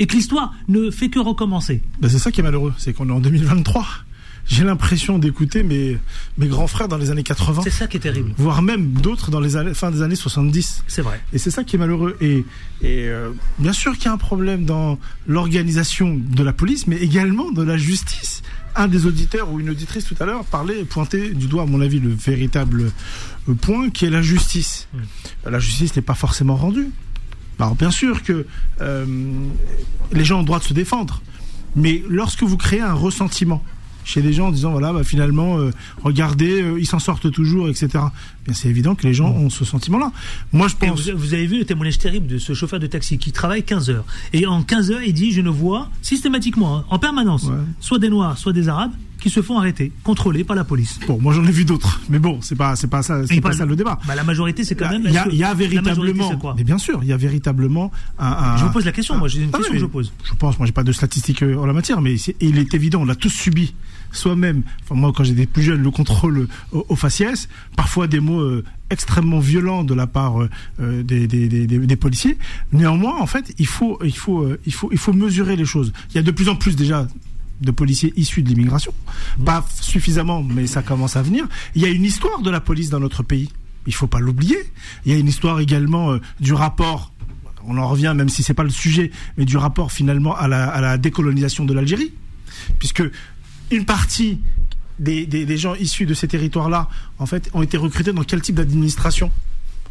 et 0.00 0.06
que 0.06 0.14
l'histoire 0.16 0.52
ne 0.68 0.90
fait 0.90 1.08
que 1.10 1.18
recommencer? 1.18 1.82
Ben, 2.00 2.08
c'est 2.08 2.18
ça 2.18 2.30
qui 2.32 2.40
est 2.40 2.44
malheureux, 2.44 2.72
c'est 2.78 2.92
qu'on 2.92 3.08
est 3.08 3.12
en 3.12 3.20
2023. 3.20 3.86
J'ai 4.50 4.64
l'impression 4.64 5.20
d'écouter 5.20 5.62
mes, 5.62 5.96
mes 6.36 6.48
grands 6.48 6.66
frères 6.66 6.88
dans 6.88 6.96
les 6.96 7.10
années 7.10 7.22
80. 7.22 7.62
C'est 7.62 7.70
ça 7.70 7.86
qui 7.86 7.98
est 7.98 8.00
terrible. 8.00 8.32
Voire 8.36 8.62
même 8.62 8.90
d'autres 8.94 9.30
dans 9.30 9.38
les 9.38 9.56
années, 9.56 9.74
fin 9.74 9.92
des 9.92 10.02
années 10.02 10.16
70. 10.16 10.82
C'est 10.88 11.02
vrai. 11.02 11.20
Et 11.32 11.38
c'est 11.38 11.52
ça 11.52 11.62
qui 11.62 11.76
est 11.76 11.78
malheureux. 11.78 12.16
Et, 12.20 12.44
et 12.82 13.06
euh, 13.06 13.30
bien 13.60 13.72
sûr 13.72 13.94
qu'il 13.94 14.06
y 14.06 14.08
a 14.08 14.12
un 14.12 14.18
problème 14.18 14.64
dans 14.64 14.98
l'organisation 15.28 16.18
de 16.20 16.42
la 16.42 16.52
police, 16.52 16.88
mais 16.88 16.96
également 16.96 17.52
de 17.52 17.62
la 17.62 17.76
justice. 17.76 18.42
Un 18.74 18.88
des 18.88 19.06
auditeurs 19.06 19.52
ou 19.52 19.60
une 19.60 19.70
auditrice 19.70 20.04
tout 20.04 20.16
à 20.18 20.26
l'heure 20.26 20.44
parlait, 20.44 20.84
pointait 20.84 21.30
du 21.30 21.46
doigt, 21.46 21.62
à 21.62 21.66
mon 21.66 21.80
avis, 21.80 22.00
le 22.00 22.10
véritable 22.10 22.90
euh, 23.48 23.54
point 23.54 23.88
qui 23.90 24.06
est 24.06 24.10
la 24.10 24.22
justice. 24.22 24.88
La 25.48 25.60
justice 25.60 25.94
n'est 25.94 26.02
pas 26.02 26.14
forcément 26.14 26.56
rendue. 26.56 26.88
Alors 27.60 27.76
bien 27.76 27.92
sûr 27.92 28.24
que 28.24 28.46
euh, 28.80 29.06
les 30.12 30.24
gens 30.24 30.38
ont 30.38 30.40
le 30.40 30.46
droit 30.46 30.58
de 30.58 30.64
se 30.64 30.72
défendre, 30.72 31.22
mais 31.76 32.02
lorsque 32.08 32.42
vous 32.42 32.56
créez 32.56 32.80
un 32.80 32.94
ressentiment 32.94 33.62
chez 34.10 34.22
les 34.22 34.32
gens 34.32 34.48
en 34.48 34.50
disant 34.50 34.72
voilà 34.72 34.92
bah, 34.92 35.04
finalement 35.04 35.58
euh, 35.58 35.70
regardez 36.02 36.62
euh, 36.62 36.78
ils 36.80 36.86
s'en 36.86 36.98
sortent 36.98 37.30
toujours 37.30 37.68
etc. 37.68 37.88
Bien 38.44 38.54
c'est 38.54 38.68
évident 38.68 38.94
que 38.94 39.06
les 39.06 39.14
gens 39.14 39.30
ont 39.30 39.50
ce 39.50 39.64
sentiment-là. 39.64 40.10
Moi 40.52 40.68
je 40.68 40.74
pense. 40.76 41.08
vous, 41.10 41.16
vous 41.18 41.34
avez 41.34 41.46
vu 41.46 41.58
le 41.58 41.64
témoignage 41.64 41.98
terrible 41.98 42.26
de 42.26 42.38
ce 42.38 42.52
chauffeur 42.54 42.80
de 42.80 42.86
taxi 42.86 43.18
qui 43.18 43.32
travaille 43.32 43.62
15 43.62 43.90
heures. 43.90 44.04
Et 44.32 44.46
en 44.46 44.62
15 44.62 44.90
heures, 44.90 45.02
il 45.02 45.12
dit 45.14 45.30
Je 45.32 45.40
ne 45.40 45.50
vois 45.50 45.88
systématiquement, 46.02 46.78
hein, 46.78 46.84
en 46.90 46.98
permanence, 46.98 47.48
soit 47.80 47.98
des 47.98 48.08
Noirs, 48.10 48.36
soit 48.38 48.52
des 48.52 48.68
Arabes, 48.68 48.92
qui 49.20 49.28
se 49.30 49.42
font 49.42 49.58
arrêter, 49.58 49.92
contrôlés 50.02 50.44
par 50.44 50.56
la 50.56 50.64
police. 50.64 50.98
Bon, 51.06 51.18
moi 51.20 51.34
j'en 51.34 51.44
ai 51.44 51.52
vu 51.52 51.64
d'autres, 51.64 52.00
mais 52.08 52.18
bon, 52.18 52.38
c'est 52.40 52.56
pas, 52.56 52.74
c'est 52.74 52.86
pas 52.88 53.02
ça, 53.02 53.26
c'est 53.26 53.40
pas 53.40 53.50
pas- 53.50 53.54
ça 53.56 53.66
le 53.66 53.76
débat. 53.76 53.98
Bah, 54.08 54.14
la 54.14 54.24
majorité, 54.24 54.64
c'est 54.64 54.74
quand 54.74 54.88
même. 54.88 55.02
Il 55.04 55.12
y 55.12 55.18
a, 55.18 55.28
y 55.52 55.56
véritablement, 55.56 56.54
mais 56.56 56.64
bien 56.64 56.78
sûr, 56.78 57.00
il 57.02 57.08
y 57.08 57.12
a 57.12 57.16
véritablement 57.16 57.90
un. 58.18 58.26
un- 58.26 58.56
Je 58.56 58.64
vous 58.64 58.70
pose 58.70 58.84
la 58.86 58.92
question, 58.92 59.16
moi, 59.18 59.28
j'ai 59.28 59.42
une 59.42 59.50
Ah 59.52 59.58
question 59.58 59.74
que 59.74 59.78
je 59.80 59.86
pose. 59.86 60.12
Je 60.24 60.34
pense, 60.34 60.58
moi 60.58 60.66
j'ai 60.66 60.72
pas 60.72 60.84
de 60.84 60.92
statistiques 60.92 61.42
euh, 61.42 61.56
en 61.56 61.66
la 61.66 61.72
matière, 61.74 62.00
mais 62.00 62.16
il 62.40 62.58
est 62.58 62.72
évident, 62.74 63.02
on 63.02 63.04
l'a 63.04 63.14
tous 63.14 63.28
subi 63.30 63.74
soi-même. 64.12 64.62
Moi, 64.90 65.12
quand 65.14 65.24
j'étais 65.24 65.46
plus 65.46 65.62
jeune, 65.62 65.82
le 65.82 65.90
contrôle 65.90 66.48
au, 66.72 66.96
faciès, 66.96 67.48
parfois 67.76 68.06
des 68.06 68.20
mots 68.20 68.40
euh, 68.40 68.64
extrêmement 68.90 69.38
violents 69.38 69.84
de 69.84 69.94
la 69.94 70.06
part 70.06 70.42
euh, 70.42 70.50
euh, 70.80 71.02
des, 71.02 71.96
policiers. 71.96 72.38
Néanmoins, 72.72 73.18
en 73.20 73.26
fait, 73.26 73.54
il 73.58 73.66
faut, 73.66 73.98
il 74.04 74.16
faut, 74.16 74.48
il 74.66 74.72
faut, 74.72 74.88
il 74.92 74.98
faut 74.98 75.12
mesurer 75.12 75.56
les 75.56 75.64
choses. 75.64 75.92
Il 76.10 76.16
y 76.16 76.18
a 76.18 76.22
de 76.22 76.30
plus 76.30 76.48
en 76.48 76.56
plus 76.56 76.76
déjà 76.76 77.06
de 77.60 77.70
policiers 77.70 78.12
issus 78.16 78.42
de 78.42 78.48
l'immigration. 78.48 78.92
Pas 79.44 79.64
suffisamment, 79.80 80.42
mais 80.42 80.66
ça 80.66 80.82
commence 80.82 81.16
à 81.16 81.22
venir. 81.22 81.46
Il 81.74 81.82
y 81.82 81.84
a 81.84 81.88
une 81.88 82.04
histoire 82.04 82.40
de 82.40 82.50
la 82.50 82.60
police 82.60 82.90
dans 82.90 83.00
notre 83.00 83.22
pays. 83.22 83.50
Il 83.86 83.94
faut 83.94 84.06
pas 84.06 84.20
l'oublier. 84.20 84.58
Il 85.04 85.12
y 85.12 85.14
a 85.14 85.18
une 85.18 85.28
histoire 85.28 85.60
également 85.60 86.18
du 86.38 86.54
rapport. 86.54 87.12
On 87.66 87.76
en 87.76 87.86
revient, 87.86 88.14
même 88.16 88.30
si 88.30 88.42
c'est 88.42 88.54
pas 88.54 88.62
le 88.62 88.70
sujet, 88.70 89.10
mais 89.36 89.44
du 89.44 89.58
rapport 89.58 89.92
finalement 89.92 90.34
à 90.34 90.48
la, 90.48 90.68
à 90.68 90.80
la 90.80 90.96
décolonisation 90.96 91.66
de 91.66 91.74
l'Algérie, 91.74 92.12
puisque 92.78 93.02
une 93.70 93.84
partie 93.84 94.40
des, 94.98 95.26
des, 95.26 95.46
des 95.46 95.56
gens 95.56 95.74
issus 95.74 96.06
de 96.06 96.14
ces 96.14 96.28
territoires-là, 96.28 96.88
en 97.18 97.26
fait, 97.26 97.50
ont 97.54 97.62
été 97.62 97.76
recrutés 97.76 98.12
dans 98.12 98.24
quel 98.24 98.40
type 98.40 98.56
d'administration? 98.56 99.30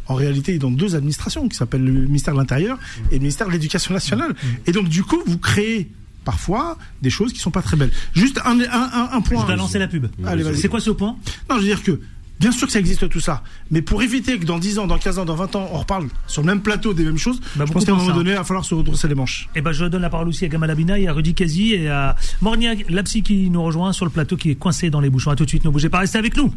En 0.07 0.15
réalité, 0.15 0.57
dans 0.57 0.71
deux 0.71 0.95
administrations 0.95 1.47
qui 1.47 1.55
s'appellent 1.55 1.85
le 1.85 1.91
ministère 2.07 2.33
de 2.33 2.39
l'Intérieur 2.39 2.79
et 3.11 3.15
le 3.15 3.19
ministère 3.19 3.45
de 3.45 3.51
l'Éducation 3.51 3.93
nationale. 3.93 4.35
Et 4.65 4.71
donc, 4.71 4.89
du 4.89 5.03
coup, 5.03 5.21
vous 5.27 5.37
créez 5.37 5.87
parfois 6.25 6.79
des 7.03 7.11
choses 7.11 7.31
qui 7.31 7.39
sont 7.39 7.51
pas 7.51 7.61
très 7.61 7.77
belles. 7.77 7.91
Juste 8.15 8.39
un, 8.43 8.59
un, 8.59 8.63
un, 8.71 9.09
un 9.11 9.21
point. 9.21 9.43
Je 9.43 9.51
vais 9.51 9.55
lancer 9.55 9.77
la 9.77 9.87
pub. 9.87 10.07
Allez. 10.25 10.55
C'est 10.55 10.67
quoi 10.67 10.79
ce 10.79 10.89
point? 10.89 11.15
Non, 11.47 11.57
je 11.57 11.61
veux 11.61 11.67
dire 11.67 11.83
que, 11.83 12.01
bien 12.39 12.51
sûr 12.51 12.67
que 12.67 12.73
ça 12.73 12.79
existe 12.79 13.09
tout 13.09 13.19
ça, 13.19 13.43
mais 13.71 13.81
pour 13.81 14.01
éviter 14.01 14.39
que 14.39 14.45
dans 14.45 14.59
10 14.59 14.79
ans, 14.79 14.87
dans 14.87 14.97
15 14.97 15.19
ans, 15.19 15.25
dans 15.25 15.35
20 15.35 15.55
ans, 15.55 15.69
on 15.71 15.77
reparle 15.79 16.07
sur 16.27 16.41
le 16.41 16.47
même 16.47 16.61
plateau 16.61 16.93
des 16.93 17.03
mêmes 17.03 17.17
choses, 17.17 17.39
je 17.53 17.59
beaucoup 17.59 17.73
pense 17.73 17.85
qu'à 17.85 17.91
un 17.91 17.95
moment 17.95 18.09
ça. 18.09 18.13
donné, 18.15 18.31
il 18.31 18.37
va 18.37 18.43
falloir 18.43 18.65
se 18.65 18.73
redresser 18.73 19.07
les 19.07 19.15
manches. 19.15 19.49
Eh 19.55 19.61
ben, 19.61 19.71
je 19.71 19.85
donne 19.85 20.01
la 20.01 20.09
parole 20.09 20.27
aussi 20.27 20.45
à 20.45 20.47
Gamal 20.47 20.69
Abina 20.69 20.97
et 20.97 21.07
à 21.07 21.13
Rudy 21.13 21.33
Kazi 21.33 21.73
et 21.73 21.89
à 21.89 22.15
Mornia 22.41 22.73
Lapsi 22.89 23.23
qui 23.23 23.49
nous 23.49 23.63
rejoint 23.63 23.93
sur 23.93 24.05
le 24.05 24.11
plateau 24.11 24.37
qui 24.37 24.51
est 24.51 24.55
coincé 24.55 24.89
dans 24.89 25.01
les 25.01 25.09
bouchons. 25.09 25.31
À 25.31 25.35
tout 25.35 25.45
de 25.45 25.49
suite, 25.49 25.65
ne 25.65 25.69
bougez 25.69 25.89
pas, 25.89 25.99
restez 25.99 26.17
avec 26.17 26.37
nous. 26.37 26.53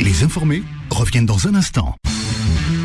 Les 0.00 0.24
informés 0.24 0.62
reviennent 0.90 1.26
dans 1.26 1.46
un 1.48 1.54
instant. 1.54 1.94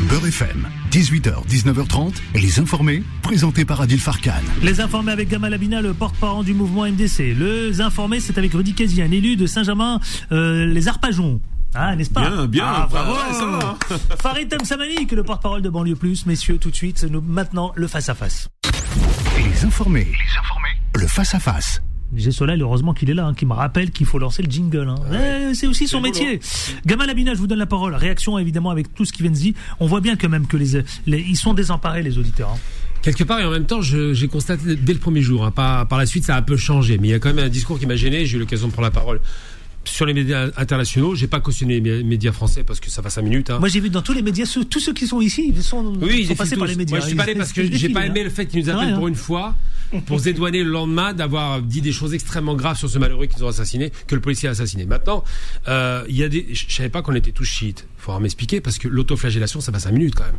Beurre 0.08 0.26
FM, 0.26 0.66
18h, 0.90 1.46
19h30, 1.48 2.14
les 2.34 2.58
informés, 2.60 3.02
présentés 3.22 3.64
par 3.66 3.80
Adil 3.82 4.00
Farkan. 4.00 4.32
Les 4.62 4.80
informés 4.80 5.12
avec 5.12 5.28
Gamal 5.28 5.52
Abina, 5.52 5.82
le 5.82 5.92
porte-parole 5.92 6.44
du 6.46 6.54
mouvement 6.54 6.86
MDC. 6.86 7.34
Les 7.38 7.80
informés, 7.82 8.20
c'est 8.20 8.38
avec 8.38 8.54
Rudy 8.54 8.72
Kazi, 8.72 9.02
un 9.02 9.10
élu 9.10 9.36
de 9.36 9.46
Saint-Germain, 9.46 10.00
euh, 10.32 10.64
les 10.66 10.88
Arpajons. 10.88 11.40
Ah, 11.80 11.94
n'est-ce 11.94 12.10
pas 12.10 12.22
Bien, 12.28 12.46
bien, 12.46 12.64
Ah, 12.66 12.88
bravo 12.90 13.12
ouais, 13.12 13.32
ça 13.32 13.46
va. 13.46 13.78
Farid 14.18 14.48
Tamsamani, 14.48 15.06
que 15.06 15.14
le 15.14 15.22
porte-parole 15.22 15.62
de 15.62 15.68
Banlieue 15.68 15.94
Plus. 15.94 16.26
Messieurs, 16.26 16.58
tout 16.58 16.70
de 16.70 16.74
suite, 16.76 17.04
nous, 17.08 17.20
maintenant, 17.20 17.72
le 17.76 17.86
face-à-face. 17.86 18.48
Les 19.36 19.64
informés, 19.64 20.04
les 20.06 20.38
informés, 20.40 20.68
le 20.96 21.06
face-à-face. 21.06 21.80
J'ai 22.16 22.32
Solal, 22.32 22.60
heureusement 22.62 22.94
qu'il 22.94 23.10
est 23.10 23.14
là, 23.14 23.26
hein, 23.26 23.34
qui 23.34 23.46
me 23.46 23.52
rappelle 23.52 23.90
qu'il 23.92 24.06
faut 24.06 24.18
lancer 24.18 24.42
le 24.42 24.50
jingle. 24.50 24.88
hein. 24.88 24.94
Ouais, 25.10 25.54
c'est 25.54 25.66
aussi 25.66 25.86
son 25.86 26.00
métier. 26.00 26.40
Gamal 26.86 27.08
Abina, 27.10 27.34
je 27.34 27.38
vous 27.38 27.46
donne 27.46 27.58
la 27.58 27.66
parole. 27.66 27.94
Réaction 27.94 28.38
évidemment 28.38 28.70
avec 28.70 28.92
tout 28.94 29.04
ce 29.04 29.12
qui 29.12 29.22
vient 29.22 29.30
de 29.30 29.36
dire. 29.36 29.52
On 29.78 29.86
voit 29.86 30.00
bien 30.00 30.16
quand 30.16 30.28
même 30.30 30.46
que 30.46 30.56
les, 30.56 30.82
les- 31.06 31.20
ils 31.20 31.36
sont 31.36 31.54
désemparés 31.54 32.02
les 32.02 32.16
auditeurs. 32.18 32.50
hein. 32.50 32.58
Quelque 33.02 33.22
part, 33.24 33.38
et 33.40 33.44
en 33.44 33.50
même 33.50 33.66
temps, 33.66 33.80
j'ai 33.82 34.26
constaté 34.26 34.74
dès 34.74 34.94
le 34.94 34.98
premier 34.98 35.20
jour, 35.22 35.44
hein, 35.44 35.50
par, 35.52 35.86
par 35.86 35.98
la 35.98 36.06
suite, 36.06 36.24
ça 36.24 36.34
a 36.34 36.38
un 36.38 36.42
peu 36.42 36.56
changé, 36.56 36.98
mais 36.98 37.08
il 37.08 37.10
y 37.12 37.14
a 37.14 37.18
quand 37.20 37.32
même 37.32 37.44
un 37.44 37.48
discours 37.48 37.78
qui 37.78 37.86
m'a 37.86 37.94
gêné, 37.94 38.26
j'ai 38.26 38.36
eu 38.38 38.40
l'occasion 38.40 38.66
de 38.66 38.72
prendre 38.72 38.86
la 38.88 38.90
parole 38.90 39.20
sur 39.88 40.06
les 40.06 40.14
médias 40.14 40.48
internationaux, 40.56 41.14
j'ai 41.14 41.26
pas 41.26 41.40
cautionné 41.40 41.80
les 41.80 42.00
mé- 42.02 42.04
médias 42.04 42.32
français 42.32 42.62
parce 42.64 42.80
que 42.80 42.90
ça 42.90 43.02
va 43.02 43.10
5 43.10 43.22
minutes. 43.22 43.50
hein. 43.50 43.58
Moi, 43.58 43.68
j'ai 43.68 43.80
vu 43.80 43.90
dans 43.90 44.02
tous 44.02 44.12
les 44.12 44.22
médias, 44.22 44.44
ceux- 44.46 44.64
tous 44.64 44.80
ceux 44.80 44.92
qui 44.92 45.06
sont 45.06 45.20
ici, 45.20 45.52
ils 45.54 45.62
sont, 45.62 45.84
Oui, 46.00 46.22
sont 46.22 46.28
j'ai 46.28 46.34
passés 46.34 46.56
par 46.56 46.66
les 46.68 46.76
médias. 46.76 46.96
Moi, 46.96 47.00
je 47.00 47.06
suis 47.08 47.16
pas 47.16 47.22
allé 47.24 47.32
Ils- 47.32 47.38
parce 47.38 47.52
que 47.52 47.60
ils 47.60 47.76
j'ai 47.76 47.88
pas 47.88 48.00
défilent, 48.00 48.10
aimé 48.12 48.20
hein. 48.20 48.24
le 48.24 48.30
fait 48.30 48.46
qu'ils 48.46 48.60
nous 48.60 48.66
C'est 48.66 48.70
appellent 48.72 48.94
pour 48.94 49.06
hein. 49.06 49.08
une 49.08 49.14
fois, 49.14 49.54
pour 50.06 50.18
se 50.20 50.24
dédouaner 50.24 50.62
le 50.62 50.70
lendemain 50.70 51.12
d'avoir 51.14 51.62
dit 51.62 51.80
des 51.80 51.92
choses 51.92 52.14
extrêmement 52.14 52.54
graves 52.54 52.76
sur 52.78 52.90
ce 52.90 52.98
malheureux 52.98 53.26
qu'ils 53.26 53.42
ont 53.44 53.48
assassiné, 53.48 53.90
que 54.06 54.14
le 54.14 54.20
policier 54.20 54.48
a 54.48 54.52
assassiné. 54.52 54.84
Maintenant, 54.86 55.24
euh, 55.68 56.04
il 56.08 56.16
y 56.16 56.22
a 56.22 56.28
des, 56.28 56.46
je 56.52 56.64
je 56.68 56.74
savais 56.74 56.88
pas 56.90 57.02
qu'on 57.02 57.14
était 57.14 57.32
tous 57.32 57.44
chiites. 57.44 57.86
Faudra 58.08 58.20
m'expliquer 58.20 58.62
parce 58.62 58.78
que 58.78 58.88
l'autoflagellation, 58.88 59.60
ça 59.60 59.70
va 59.70 59.78
5 59.78 59.90
minutes 59.92 60.14
quand 60.14 60.24
même. 60.24 60.32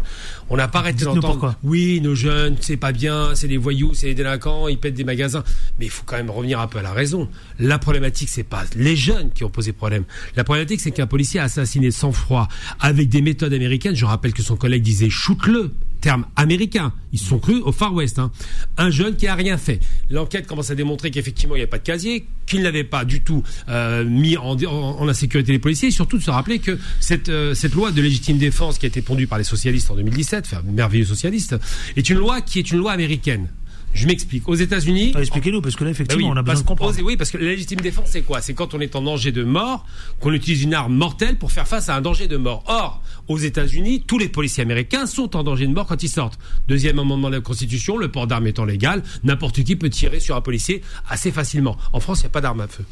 On 0.50 0.58
n'a 0.58 0.68
pas 0.68 0.80
arrêté 0.80 1.06
d'entendre. 1.06 1.54
Oui, 1.62 2.02
nos 2.02 2.16
jeunes, 2.16 2.58
c'est 2.62 2.78
pas 2.78 2.92
bien, 2.92 3.36
c'est 3.36 3.48
des 3.48 3.58
voyous, 3.58 3.94
c'est 3.94 4.08
des 4.08 4.16
délinquants, 4.16 4.68
ils 4.68 4.80
pètent 4.80 4.96
des 4.96 5.04
magasins. 5.04 5.44
Mais 5.78 5.86
il 5.86 5.92
faut 5.92 6.02
quand 6.04 6.18
même 6.18 6.32
revenir 6.32 6.60
un 6.60 6.66
peu 6.66 6.80
à 6.80 6.82
la 6.82 6.94
raison. 6.94 7.30
La 7.60 7.78
problématique, 7.78 8.30
c'est 8.30 8.42
pas 8.42 8.64
les 8.76 8.96
jeunes 8.96 9.30
qui 9.30 9.44
ont 9.44 9.52
posé 9.52 9.72
problème. 9.72 10.06
La 10.36 10.44
problématique, 10.44 10.82
c'est 10.82 10.90
qu'un 10.90 11.06
policier 11.06 11.40
a 11.40 11.44
assassiné 11.44 11.92
sans 11.92 12.12
froid 12.12 12.48
avec 12.80 13.08
des 13.08 13.22
méthodes 13.22 13.54
américaines. 13.54 13.96
Je 13.96 14.06
rappelle 14.06 14.34
que 14.34 14.42
son 14.42 14.56
collègue 14.56 14.82
disait 14.82 15.12
shoot-le. 15.12 15.72
Terme 16.02 16.26
américain. 16.36 16.94
Ils 17.12 17.20
se 17.20 17.26
sont 17.26 17.40
crus 17.40 17.62
au 17.64 17.72
Far 17.72 17.94
West. 17.94 18.20
hein. 18.20 18.32
Un 18.78 18.90
jeune 18.90 19.16
qui 19.16 19.28
a 19.28 19.36
rien 19.36 19.58
fait. 19.58 19.80
L'enquête 20.10 20.48
commence 20.48 20.70
à 20.72 20.76
démontrer 20.76 21.12
qu'effectivement 21.12 21.56
il 21.56 21.60
n'y 21.60 21.64
avait 21.64 21.70
pas 21.70 21.80
de 21.80 21.84
casier, 21.84 22.28
qu'il 22.46 22.62
n'avait 22.62 22.84
pas 22.84 23.04
du 23.06 23.22
tout 23.22 23.44
euh, 23.68 24.06
mis 24.06 24.38
en, 24.38 24.56
en, 24.64 24.68
en 25.00 25.08
insécurité 25.10 25.52
les 25.52 25.60
policiers, 25.60 25.90
et 25.90 25.92
surtout 25.92 26.18
de 26.18 26.24
se 26.24 26.32
rappeler 26.32 26.60
que 26.60 26.78
cette, 27.00 27.30
euh, 27.30 27.54
cette 27.54 27.74
loi 27.74 27.92
de 27.92 28.02
légitime 28.02 28.38
défense 28.38 28.78
qui 28.78 28.86
a 28.86 28.90
été 28.90 29.02
pondue 29.02 29.28
par 29.28 29.38
les 29.38 29.44
socialistes 29.44 29.90
en 29.92 29.96
2017, 29.96 30.46
enfin 30.46 30.62
merveilleux 30.66 31.06
socialistes, 31.06 31.56
est 31.96 32.10
une 32.10 32.18
loi 32.18 32.42
qui 32.42 32.60
est 32.60 32.72
une 32.72 32.78
loi 32.78 32.92
américaine. 32.92 33.50
Je 33.94 34.08
m'explique. 34.08 34.48
Aux 34.48 34.56
États-Unis. 34.56 35.14
Expliquez-nous, 35.18 35.62
parce 35.62 35.76
que 35.76 35.84
là, 35.84 35.90
effectivement, 35.90 36.28
Bah 36.28 36.34
oui, 36.34 36.38
on 36.38 36.40
a 36.40 36.44
besoin 36.44 36.62
de 36.62 36.68
comprendre. 36.68 36.96
Oui, 37.04 37.18
parce 37.18 37.32
que 37.32 37.38
la 37.38 37.46
légitime 37.46 37.82
défense, 37.82 38.10
c'est 38.10 38.22
quoi? 38.22 38.42
C'est 38.42 38.54
quand 38.54 38.74
on 38.74 38.80
est 38.80 38.96
en 38.96 39.02
danger 39.02 39.32
de 39.32 39.44
mort, 39.44 39.86
qu'on 40.20 40.34
utilise 40.34 40.64
une 40.64 40.74
arme 40.74 40.94
mortelle 40.94 41.38
pour 41.38 41.52
faire 41.52 41.68
face 41.68 41.90
à 41.90 41.96
un 41.96 42.02
danger 42.02 42.28
de 42.28 42.38
mort. 42.38 42.64
Or, 42.68 43.02
aux 43.28 43.38
États-Unis, 43.38 44.04
tous 44.06 44.18
les 44.18 44.30
policiers 44.30 44.64
américains 44.64 45.06
sont 45.06 45.36
en 45.36 45.44
danger 45.44 45.68
de 45.68 45.74
mort 45.74 45.88
quand 45.88 46.02
ils 46.04 46.10
sortent. 46.10 46.40
Deuxième 46.68 47.00
amendement 47.00 47.30
de 47.30 47.36
la 47.36 47.42
Constitution, 47.42 47.98
le 47.98 48.10
port 48.10 48.28
d'armes 48.28 48.48
étant 48.48 48.66
légal, 48.66 49.04
n'importe 49.24 49.64
qui 49.64 49.76
peut 49.76 49.90
tirer 49.90 50.20
sur 50.20 50.36
un 50.36 50.42
policier 50.42 50.82
assez 51.08 51.32
facilement. 51.32 51.78
En 51.94 52.00
France, 52.00 52.20
il 52.20 52.24
n'y 52.24 52.28
a 52.28 52.32
pas 52.32 52.42
d'arme 52.42 52.62
à 52.62 52.68
feu. 52.68 52.86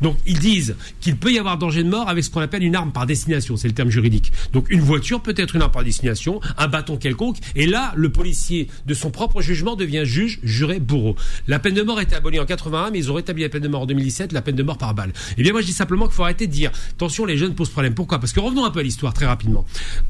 Donc 0.00 0.16
ils 0.26 0.38
disent 0.38 0.76
qu'il 1.00 1.16
peut 1.16 1.32
y 1.32 1.38
avoir 1.38 1.58
danger 1.58 1.82
de 1.82 1.88
mort 1.88 2.08
avec 2.08 2.24
ce 2.24 2.30
qu'on 2.30 2.40
appelle 2.40 2.62
une 2.62 2.76
arme 2.76 2.92
par 2.92 3.06
destination, 3.06 3.56
c'est 3.56 3.68
le 3.68 3.74
terme 3.74 3.90
juridique. 3.90 4.32
Donc 4.52 4.70
une 4.70 4.80
voiture 4.80 5.20
peut 5.20 5.34
être 5.36 5.56
une 5.56 5.62
arme 5.62 5.72
par 5.72 5.84
destination, 5.84 6.40
un 6.58 6.68
bâton 6.68 6.96
quelconque, 6.96 7.38
et 7.54 7.66
là 7.66 7.92
le 7.96 8.10
policier 8.10 8.68
de 8.86 8.94
son 8.94 9.10
propre 9.10 9.40
jugement 9.40 9.76
devient 9.76 10.02
juge, 10.04 10.40
juré, 10.42 10.80
bourreau. 10.80 11.16
La 11.46 11.58
peine 11.58 11.74
de 11.74 11.82
mort 11.82 12.00
était 12.00 12.16
abolie 12.16 12.40
en 12.40 12.46
81, 12.46 12.90
mais 12.90 12.98
ils 12.98 13.10
ont 13.10 13.14
rétabli 13.14 13.42
la 13.42 13.48
peine 13.48 13.62
de 13.62 13.68
mort 13.68 13.82
en 13.82 13.86
2017, 13.86 14.32
la 14.32 14.42
peine 14.42 14.56
de 14.56 14.62
mort 14.62 14.78
par 14.78 14.94
balle. 14.94 15.12
Eh 15.36 15.42
bien 15.42 15.52
moi 15.52 15.60
je 15.60 15.66
dis 15.66 15.72
simplement 15.72 16.06
qu'il 16.06 16.14
faut 16.14 16.24
arrêter 16.24 16.46
de 16.46 16.52
dire, 16.52 16.70
attention 16.92 17.24
les 17.24 17.36
jeunes 17.36 17.54
posent 17.54 17.70
problème. 17.70 17.94
Pourquoi? 17.94 18.18
Parce 18.18 18.32
que 18.32 18.40
revenons 18.40 18.64
un 18.64 18.70
peu 18.70 18.80
à 18.80 18.82
l'histoire 18.82 19.14
très 19.14 19.26
rapidement. 19.26 19.64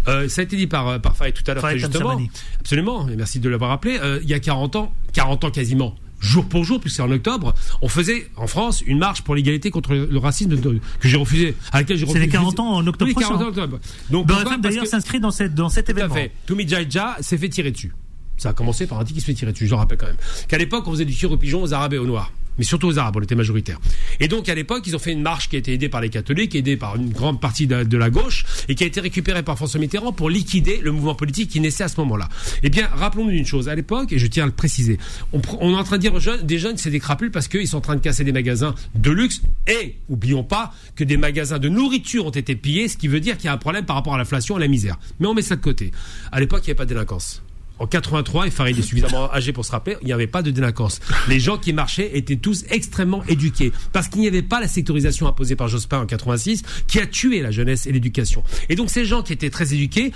Euh, 0.08 0.28
ça 0.28 0.40
a 0.40 0.44
été 0.44 0.56
dit 0.56 0.66
par, 0.66 0.88
euh, 0.88 0.98
par 0.98 1.16
Farid 1.16 1.34
tout 1.34 1.48
à 1.50 1.54
l'heure 1.54 1.68
justement. 1.76 2.20
Absolument, 2.60 3.08
et 3.08 3.16
merci 3.16 3.40
de 3.40 3.48
l'avoir 3.48 3.70
rappelé. 3.70 3.98
Euh, 4.02 4.20
il 4.22 4.28
y 4.28 4.34
a 4.34 4.40
40 4.40 4.76
ans, 4.76 4.92
40 5.12 5.44
ans 5.44 5.50
quasiment, 5.50 5.94
jour 6.24 6.46
pour 6.46 6.64
jour, 6.64 6.80
puisque 6.80 6.96
c'est 6.96 7.02
en 7.02 7.10
octobre, 7.10 7.54
on 7.82 7.88
faisait 7.88 8.28
en 8.36 8.46
France 8.46 8.82
une 8.86 8.98
marche 8.98 9.22
pour 9.22 9.34
l'égalité 9.34 9.70
contre 9.70 9.94
le, 9.94 10.18
racisme 10.18 10.56
de- 10.56 10.80
que 11.00 11.08
j'ai 11.08 11.16
refusé, 11.16 11.54
à 11.72 11.78
laquelle 11.78 11.96
j'ai 11.96 12.04
C'est 12.06 12.10
refusé. 12.12 12.26
les 12.26 12.32
40 12.32 12.60
ans 12.60 12.72
en 12.76 12.86
octobre 12.86 13.08
Oui, 13.08 13.14
40 13.14 13.34
ans 13.34 13.36
prochain. 13.36 13.46
en 13.46 13.48
octobre. 13.64 13.78
Donc, 14.10 14.26
Beurre 14.26 14.38
pourquoi 14.38 14.52
FM, 14.52 14.62
Parce 14.62 14.74
d'ailleurs, 14.74 14.86
s'inscrit 14.88 15.20
dans, 15.20 15.30
cette, 15.30 15.54
dans 15.54 15.68
cet 15.68 15.86
tout 15.86 15.92
à 15.92 15.94
événement. 15.96 16.14
fait. 16.14 16.32
Toumi 16.46 16.66
Jaija 16.68 17.16
s'est 17.20 17.38
fait 17.38 17.48
tirer 17.48 17.70
dessus. 17.70 17.92
Ça 18.36 18.48
a 18.48 18.52
commencé 18.52 18.86
par 18.86 18.98
un 18.98 19.04
type 19.04 19.14
qui 19.14 19.20
se 19.20 19.26
fait 19.26 19.34
tirer 19.34 19.52
dessus, 19.52 19.66
je 19.66 19.70
le 19.70 19.76
rappelle 19.76 19.98
quand 19.98 20.06
même. 20.06 20.16
Qu'à 20.48 20.58
l'époque, 20.58 20.88
on 20.88 20.90
faisait 20.90 21.04
du 21.04 21.14
tir 21.14 21.30
aux 21.30 21.36
pigeons 21.36 21.62
aux 21.62 21.72
Arabes 21.72 21.94
et 21.94 21.98
aux 21.98 22.06
Noirs. 22.06 22.32
Mais 22.58 22.64
surtout 22.64 22.86
aux 22.86 22.98
Arabes, 22.98 23.16
on 23.16 23.22
était 23.22 23.34
majoritaire. 23.34 23.80
Et 24.20 24.28
donc, 24.28 24.48
à 24.48 24.54
l'époque, 24.54 24.84
ils 24.86 24.94
ont 24.94 24.98
fait 24.98 25.12
une 25.12 25.22
marche 25.22 25.48
qui 25.48 25.56
a 25.56 25.58
été 25.58 25.72
aidée 25.72 25.88
par 25.88 26.00
les 26.00 26.10
catholiques, 26.10 26.54
aidée 26.54 26.76
par 26.76 26.96
une 26.96 27.10
grande 27.10 27.40
partie 27.40 27.66
de, 27.66 27.96
la 27.96 28.10
gauche, 28.10 28.44
et 28.68 28.74
qui 28.74 28.84
a 28.84 28.86
été 28.86 29.00
récupérée 29.00 29.42
par 29.42 29.56
François 29.56 29.80
Mitterrand 29.80 30.12
pour 30.12 30.30
liquider 30.30 30.80
le 30.82 30.92
mouvement 30.92 31.14
politique 31.14 31.50
qui 31.50 31.60
naissait 31.60 31.84
à 31.84 31.88
ce 31.88 31.98
moment-là. 32.00 32.28
Eh 32.62 32.70
bien, 32.70 32.88
rappelons-nous 32.92 33.30
d'une 33.30 33.46
chose. 33.46 33.68
À 33.68 33.74
l'époque, 33.74 34.12
et 34.12 34.18
je 34.18 34.26
tiens 34.26 34.44
à 34.44 34.46
le 34.46 34.52
préciser, 34.52 34.98
on, 35.32 35.40
on 35.60 35.72
est 35.72 35.76
en 35.76 35.84
train 35.84 35.96
de 35.96 36.02
dire 36.02 36.14
aux 36.14 36.20
jeunes, 36.20 36.44
des 36.44 36.58
jeunes, 36.58 36.76
c'est 36.76 36.90
des 36.90 37.00
crapules 37.00 37.30
parce 37.30 37.48
qu'ils 37.48 37.68
sont 37.68 37.78
en 37.78 37.82
train 37.82 37.96
de 37.96 38.00
casser 38.00 38.24
des 38.24 38.32
magasins 38.32 38.74
de 38.94 39.10
luxe. 39.10 39.42
Et, 39.66 39.96
oublions 40.08 40.44
pas, 40.44 40.72
que 40.96 41.04
des 41.04 41.16
magasins 41.16 41.58
de 41.58 41.68
nourriture 41.68 42.26
ont 42.26 42.30
été 42.30 42.54
pillés, 42.56 42.88
ce 42.88 42.96
qui 42.96 43.08
veut 43.08 43.20
dire 43.20 43.36
qu'il 43.36 43.46
y 43.46 43.48
a 43.48 43.52
un 43.52 43.58
problème 43.58 43.84
par 43.84 43.96
rapport 43.96 44.14
à 44.14 44.18
l'inflation 44.18 44.56
et 44.56 44.58
à 44.58 44.60
la 44.60 44.68
misère. 44.68 44.98
Mais 45.20 45.26
on 45.26 45.34
met 45.34 45.42
ça 45.42 45.56
de 45.56 45.60
côté. 45.60 45.90
À 46.32 46.40
l'époque, 46.40 46.62
il 46.64 46.66
n'y 46.66 46.70
avait 46.70 46.78
pas 46.78 46.84
de 46.84 46.90
délinquance. 46.90 47.42
En 47.80 47.88
83, 47.88 48.46
et 48.46 48.50
Farid 48.50 48.78
est 48.78 48.82
suffisamment 48.82 49.32
âgé 49.32 49.52
pour 49.52 49.64
se 49.64 49.72
rappeler, 49.72 49.96
il 50.00 50.06
n'y 50.06 50.12
avait 50.12 50.28
pas 50.28 50.42
de 50.42 50.52
délinquance. 50.52 51.00
Les 51.28 51.40
gens 51.40 51.58
qui 51.58 51.72
marchaient 51.72 52.16
étaient 52.16 52.36
tous 52.36 52.64
extrêmement 52.70 53.24
éduqués. 53.24 53.72
Parce 53.92 54.06
qu'il 54.08 54.20
n'y 54.20 54.28
avait 54.28 54.42
pas 54.42 54.60
la 54.60 54.68
sectorisation 54.68 55.26
imposée 55.26 55.56
par 55.56 55.66
Jospin 55.66 55.98
en 55.98 56.06
86, 56.06 56.62
qui 56.86 57.00
a 57.00 57.06
tué 57.06 57.40
la 57.42 57.50
jeunesse 57.50 57.86
et 57.86 57.92
l'éducation. 57.92 58.44
Et 58.68 58.76
donc 58.76 58.90
ces 58.90 59.04
gens 59.04 59.22
qui 59.22 59.32
étaient 59.32 59.50
très 59.50 59.74
éduqués 59.74 60.12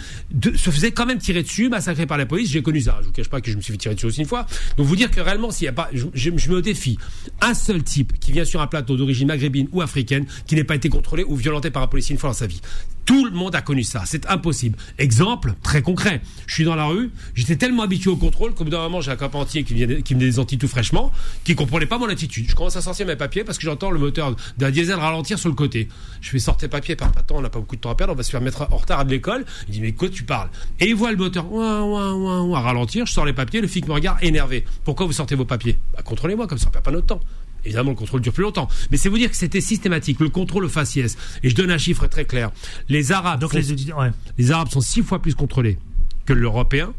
se 0.55 0.71
faisaient 0.71 0.93
quand 0.93 1.05
même 1.05 1.19
tirer 1.19 1.43
dessus, 1.43 1.69
massacrés 1.69 2.07
par 2.07 2.17
la 2.17 2.27
police. 2.27 2.49
J'ai 2.51 2.63
connu 2.63 2.81
ça. 2.81 2.99
Je 3.03 3.07
vous 3.07 3.13
cache 3.13 3.29
pas 3.29 3.41
que 3.41 3.51
je 3.51 3.57
me 3.57 3.61
suis 3.61 3.73
fait 3.73 3.79
tirer 3.79 3.95
dessus 3.97 4.07
aussi 4.07 4.21
une 4.21 4.29
fois. 4.29 4.47
Donc 4.77 4.87
vous 4.87 4.95
dire 4.97 5.11
que 5.11 5.21
réellement, 5.21 5.51
s'il 5.51 5.65
n'y 5.65 5.71
a 5.71 5.73
pas, 5.73 5.89
je, 5.93 6.07
je- 6.15 6.31
je 6.37 6.51
me 6.53 6.63
défie, 6.63 6.97
un 7.41 7.55
seul 7.55 7.83
type 7.83 8.19
qui 8.21 8.31
vient 8.31 8.45
sur 8.45 8.61
un 8.61 8.69
plateau 8.69 8.97
d'origine 8.97 9.27
maghrébine 9.27 9.67
ou 9.73 9.83
africaine, 9.83 10.27
qui 10.47 10.55
n'ait 10.55 10.63
pas 10.65 10.77
été 10.77 10.89
contrôlé 10.89 11.25
ou 11.27 11.35
violenté 11.35 11.71
par 11.71 11.83
un 11.83 11.89
policier 11.89 12.13
une 12.13 12.21
fois 12.21 12.31
dans 12.31 12.35
sa 12.35 12.47
vie. 12.47 12.61
Tout 13.09 13.25
le 13.25 13.31
monde 13.31 13.55
a 13.55 13.63
connu 13.63 13.85
ça. 13.85 14.03
C'est 14.05 14.27
impossible. 14.27 14.77
Exemple 14.99 15.55
très 15.63 15.81
concret. 15.81 16.21
Je 16.47 16.53
suis 16.53 16.65
dans 16.65 16.75
la 16.75 16.85
rue. 16.85 17.11
J'étais 17.35 17.57
tellement 17.57 17.85
habitué 17.85 18.11
au 18.11 18.17
contrôle 18.17 18.53
qu'au 18.53 18.65
bout 18.65 18.71
d'un 18.71 18.83
moment, 18.83 19.01
j'ai 19.01 19.11
un 19.11 19.17
copain 19.17 19.39
entier 19.39 19.65
qui, 19.65 20.03
qui 20.03 20.15
me 20.15 20.39
Antilles 20.39 20.59
tout 20.59 20.69
fraîchement, 20.69 21.11
qui 21.43 21.55
comprenait 21.55 21.87
pas 21.87 21.97
mon 21.97 22.11
attitude. 22.11 22.51
Je 22.51 22.55
commence 22.55 22.77
à 22.77 22.83
sortir 22.83 23.07
mes 23.07 23.17
papiers 23.17 23.45
parce 23.45 23.57
que 23.57 23.65
j'entends 23.65 23.91
le 23.91 23.99
moteur 23.99 24.37
d'un 24.59 24.71
diesel 24.71 24.97
ralentir 24.97 25.39
sur 25.39 25.49
le 25.49 25.55
côté. 25.55 25.89
Je 26.21 26.29
fais 26.29 26.39
sortir 26.39 26.69
papier 26.69 26.97
par 26.97 27.11
temps, 27.11 27.37
on 27.37 27.41
n'a 27.41 27.49
pas 27.49 27.61
beaucoup 27.61 27.77
de 27.77 27.81
temps 27.81 27.89
à 27.89 27.95
perdre, 27.95 28.13
on 28.13 28.17
va 28.17 28.23
se 28.23 28.31
faire 28.31 28.43
mettre 28.43 28.71
en 28.71 28.77
retard 28.77 29.01
à 29.01 29.05
l'école. 29.05 29.47
Il 29.69 29.73
dit, 29.73 29.81
mais 29.81 29.93
quoi 29.93 30.11
tu 30.11 30.25
parles? 30.25 30.51
Et 30.79 30.91
il 30.91 30.95
voit 30.95 31.11
le 31.11 31.17
moteur 31.17 31.51
ouin, 31.51 31.81
ouin, 31.81 32.13
ouin, 32.13 32.43
ouin, 32.43 32.61
ralentir. 32.61 33.07
Je 33.07 33.13
sors 33.15 33.25
les 33.25 33.33
papiers, 33.33 33.63
le 33.63 33.69
flic 33.69 33.89
me 33.89 33.95
regarde 33.95 34.19
énervé. 34.21 34.67
Pourquoi 34.85 35.07
vous 35.07 35.15
sortez 35.15 35.35
vos 35.35 35.47
papiers? 35.47 35.79
Bah, 35.95 36.03
Contrôlez-moi, 36.05 36.47
comme 36.47 36.59
ça 36.59 36.67
on 36.69 36.73
perd 36.73 36.85
pas 36.85 36.91
notre 36.91 37.07
temps. 37.07 37.21
Évidemment, 37.69 37.91
le 37.91 37.97
contrôle 37.97 38.23
dure 38.23 38.33
plus 38.33 38.45
longtemps. 38.45 38.66
Mais 38.91 38.97
c'est 38.97 39.11
vous 39.11 39.19
dire 39.19 39.29
que 39.29 39.37
c'était 39.37 39.61
systématique, 39.61 40.21
le 40.21 40.31
contrôle 40.31 40.71
faciès. 40.71 41.19
Et 41.43 41.51
je 41.51 41.55
donne 41.55 41.71
un 41.71 41.77
chiffre 41.77 42.07
très 42.07 42.25
clair. 42.25 42.51
Les 42.89 43.12
Arabes, 43.12 43.41
Donc 43.41 43.53
sont, 43.53 43.59
les 43.59 43.93
ouais. 43.93 44.11
les 44.39 44.51
Arabes 44.51 44.71
sont 44.71 44.81
six 44.81 45.03
fois 45.03 45.21
plus 45.21 45.35
contrôlés 45.35 45.79
que 46.25 46.33
l'Européen, 46.33 46.95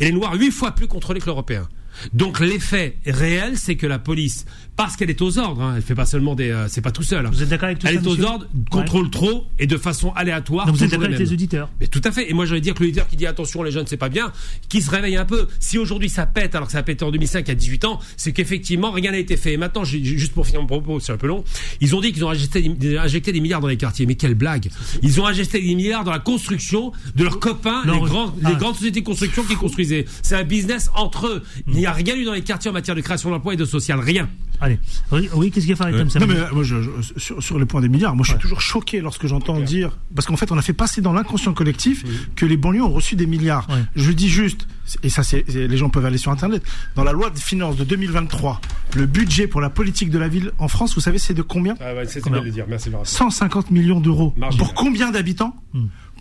et 0.00 0.06
les 0.06 0.12
Noirs 0.12 0.32
huit 0.34 0.50
fois 0.50 0.72
plus 0.72 0.86
contrôlés 0.86 1.20
que 1.20 1.26
l'Européen. 1.26 1.68
Donc 2.14 2.40
l'effet 2.40 2.96
réel, 3.04 3.58
c'est 3.58 3.76
que 3.76 3.86
la 3.86 3.98
police, 3.98 4.46
parce 4.76 4.96
qu'elle 4.96 5.10
est 5.10 5.22
aux 5.22 5.38
ordres, 5.38 5.62
hein, 5.62 5.74
elle 5.76 5.82
fait 5.82 5.94
pas 5.94 6.04
seulement 6.06 6.34
des, 6.34 6.50
euh, 6.50 6.66
c'est 6.68 6.80
pas 6.80 6.90
tout 6.90 7.02
seul. 7.02 7.24
hein. 7.24 7.30
Vous 7.32 7.42
êtes 7.42 7.48
d'accord 7.48 7.66
avec 7.66 7.78
tout 7.78 7.86
Elle 7.86 7.96
ça, 7.96 8.00
est 8.02 8.06
aux 8.08 8.20
ordres, 8.24 8.46
contrôle 8.70 9.08
trop 9.10 9.44
et 9.58 9.66
de 9.66 9.76
façon 9.76 10.12
aléatoire. 10.14 10.66
Donc 10.66 10.76
vous 10.76 10.82
êtes 10.84 10.90
d'accord 10.90 11.06
avec 11.06 11.18
les 11.18 11.32
auditeurs 11.32 11.68
Mais 11.80 11.86
tout 11.86 12.00
à 12.04 12.10
fait. 12.10 12.28
Et 12.30 12.34
moi, 12.34 12.44
j'allais 12.46 12.60
dire 12.60 12.74
que 12.74 12.80
le 12.80 12.86
leader 12.88 13.06
qui 13.06 13.16
dit 13.16 13.26
attention, 13.26 13.62
les 13.62 13.70
jeunes, 13.70 13.86
c'est 13.86 13.96
pas 13.96 14.08
bien, 14.08 14.32
qui 14.68 14.82
se 14.82 14.90
réveille 14.90 15.16
un 15.16 15.24
peu. 15.24 15.46
Si 15.60 15.78
aujourd'hui 15.78 16.08
ça 16.08 16.26
pète, 16.26 16.54
alors 16.54 16.66
que 16.66 16.72
ça 16.72 16.78
a 16.78 16.82
pété 16.82 17.04
en 17.04 17.10
2005 17.12 17.48
à 17.48 17.54
18 17.54 17.84
ans, 17.84 18.00
c'est 18.16 18.32
qu'effectivement 18.32 18.90
rien 18.90 19.12
n'a 19.12 19.18
été 19.18 19.36
fait. 19.36 19.52
Et 19.52 19.56
maintenant, 19.56 19.84
juste 19.84 20.32
pour 20.32 20.44
finir 20.46 20.60
mon 20.60 20.66
propos, 20.66 20.98
c'est 21.00 21.12
un 21.12 21.16
peu 21.18 21.28
long, 21.28 21.44
ils 21.80 21.94
ont 21.94 22.00
dit 22.00 22.12
qu'ils 22.12 22.24
ont 22.24 22.30
injecté, 22.30 22.62
des- 22.62 22.96
injecté 22.98 23.30
des 23.32 23.40
milliards 23.40 23.60
dans 23.60 23.68
les 23.68 23.76
quartiers. 23.76 24.06
Mais 24.06 24.16
quelle 24.16 24.34
blague 24.34 24.70
Ils 25.02 25.20
ont 25.20 25.26
injecté 25.26 25.60
des 25.60 25.74
milliards 25.74 26.02
dans 26.04 26.10
la 26.12 26.18
construction 26.18 26.90
de 27.14 27.22
leurs 27.22 27.38
copains, 27.38 27.82
Non, 27.86 28.02
les, 28.02 28.08
grands- 28.10 28.34
Ah. 28.44 28.50
les 28.50 28.56
grandes 28.56 28.74
sociétés 28.74 29.00
de 29.00 29.06
construction 29.06 29.44
qui 29.44 29.54
construisaient. 29.54 30.04
C'est 30.22 30.34
un 30.34 30.44
business 30.44 30.90
entre 30.96 31.28
eux. 31.28 31.42
Il 31.68 31.74
n'y 31.74 31.86
a 31.86 31.92
rien 31.92 32.16
eu 32.16 32.24
dans 32.24 32.32
les 32.34 32.42
quartiers 32.42 32.70
en 32.70 32.74
matière 32.74 32.96
de 32.96 33.00
création 33.00 33.30
d'emplois 33.30 33.54
et 33.54 33.56
de 33.56 33.64
social. 33.64 34.00
Rien. 34.00 34.28
Allez. 34.60 34.78
Oui, 35.12 35.50
qu'est-ce 35.50 35.66
qu'il 35.66 35.70
y 35.70 35.72
a 35.72 35.76
Farid 35.76 35.94
Euh, 35.96 36.02
Tamsamani 36.04 36.32
non 36.32 36.38
mais 36.38 36.46
euh, 36.46 36.52
moi 36.54 36.62
je, 36.62 36.80
je- 36.82 36.90
sur, 37.18 37.42
sur 37.42 37.58
le 37.58 37.66
point 37.66 37.80
des 37.80 37.88
milliards, 37.88 38.14
moi 38.16 38.24
je 38.24 38.30
suis 38.30 38.38
toujours 38.40 38.60
choqué 38.60 39.00
lorsque 39.00 39.26
j'entends 39.26 39.60
dire 39.60 39.96
parce 40.14 40.26
qu'en 40.26 40.36
fait 40.36 40.50
on 40.52 40.58
a 40.58 40.62
fait 40.62 40.72
passer 40.72 41.00
dans 41.00 41.12
l'inconscient 41.12 41.52
collectif 41.52 42.04
que 42.36 42.46
les 42.46 42.56
banlieues 42.56 42.82
ont 42.82 42.92
reçu 42.92 43.16
des 43.16 43.26
milliards. 43.26 43.66
Je 43.96 44.12
dis 44.12 44.28
juste 44.28 44.66
et 45.02 45.08
ça 45.08 45.22
c'est 45.22 45.44
les 45.48 45.76
gens 45.76 45.88
peuvent 45.90 46.04
aller 46.06 46.18
sur 46.18 46.30
internet 46.30 46.62
dans 46.94 47.04
la 47.04 47.12
loi 47.12 47.30
de 47.30 47.38
finances 47.38 47.76
de 47.76 47.84
2023, 47.84 48.60
le 48.96 49.06
budget 49.06 49.46
pour 49.46 49.60
la 49.60 49.70
politique 49.70 50.10
de 50.10 50.18
la 50.18 50.28
ville 50.28 50.52
en 50.58 50.68
France, 50.68 50.94
vous 50.94 51.00
savez 51.00 51.18
c'est 51.18 51.34
de 51.34 51.42
combien 51.42 51.74
Ah 51.80 51.94
ouais, 51.94 52.06
c'est 52.06 52.20
Combien 52.20 52.38
bien 52.38 52.42
de 52.42 52.46
le 52.46 52.52
dire. 52.52 52.64
Merci 52.68 52.86
de 52.86 52.92
le 52.92 52.98
rappeler. 52.98 53.10
150 53.12 53.70
millions 53.70 54.00
d'euros. 54.00 54.34
Pour 54.58 54.74
combien 54.74 55.10
d'habitants 55.10 55.56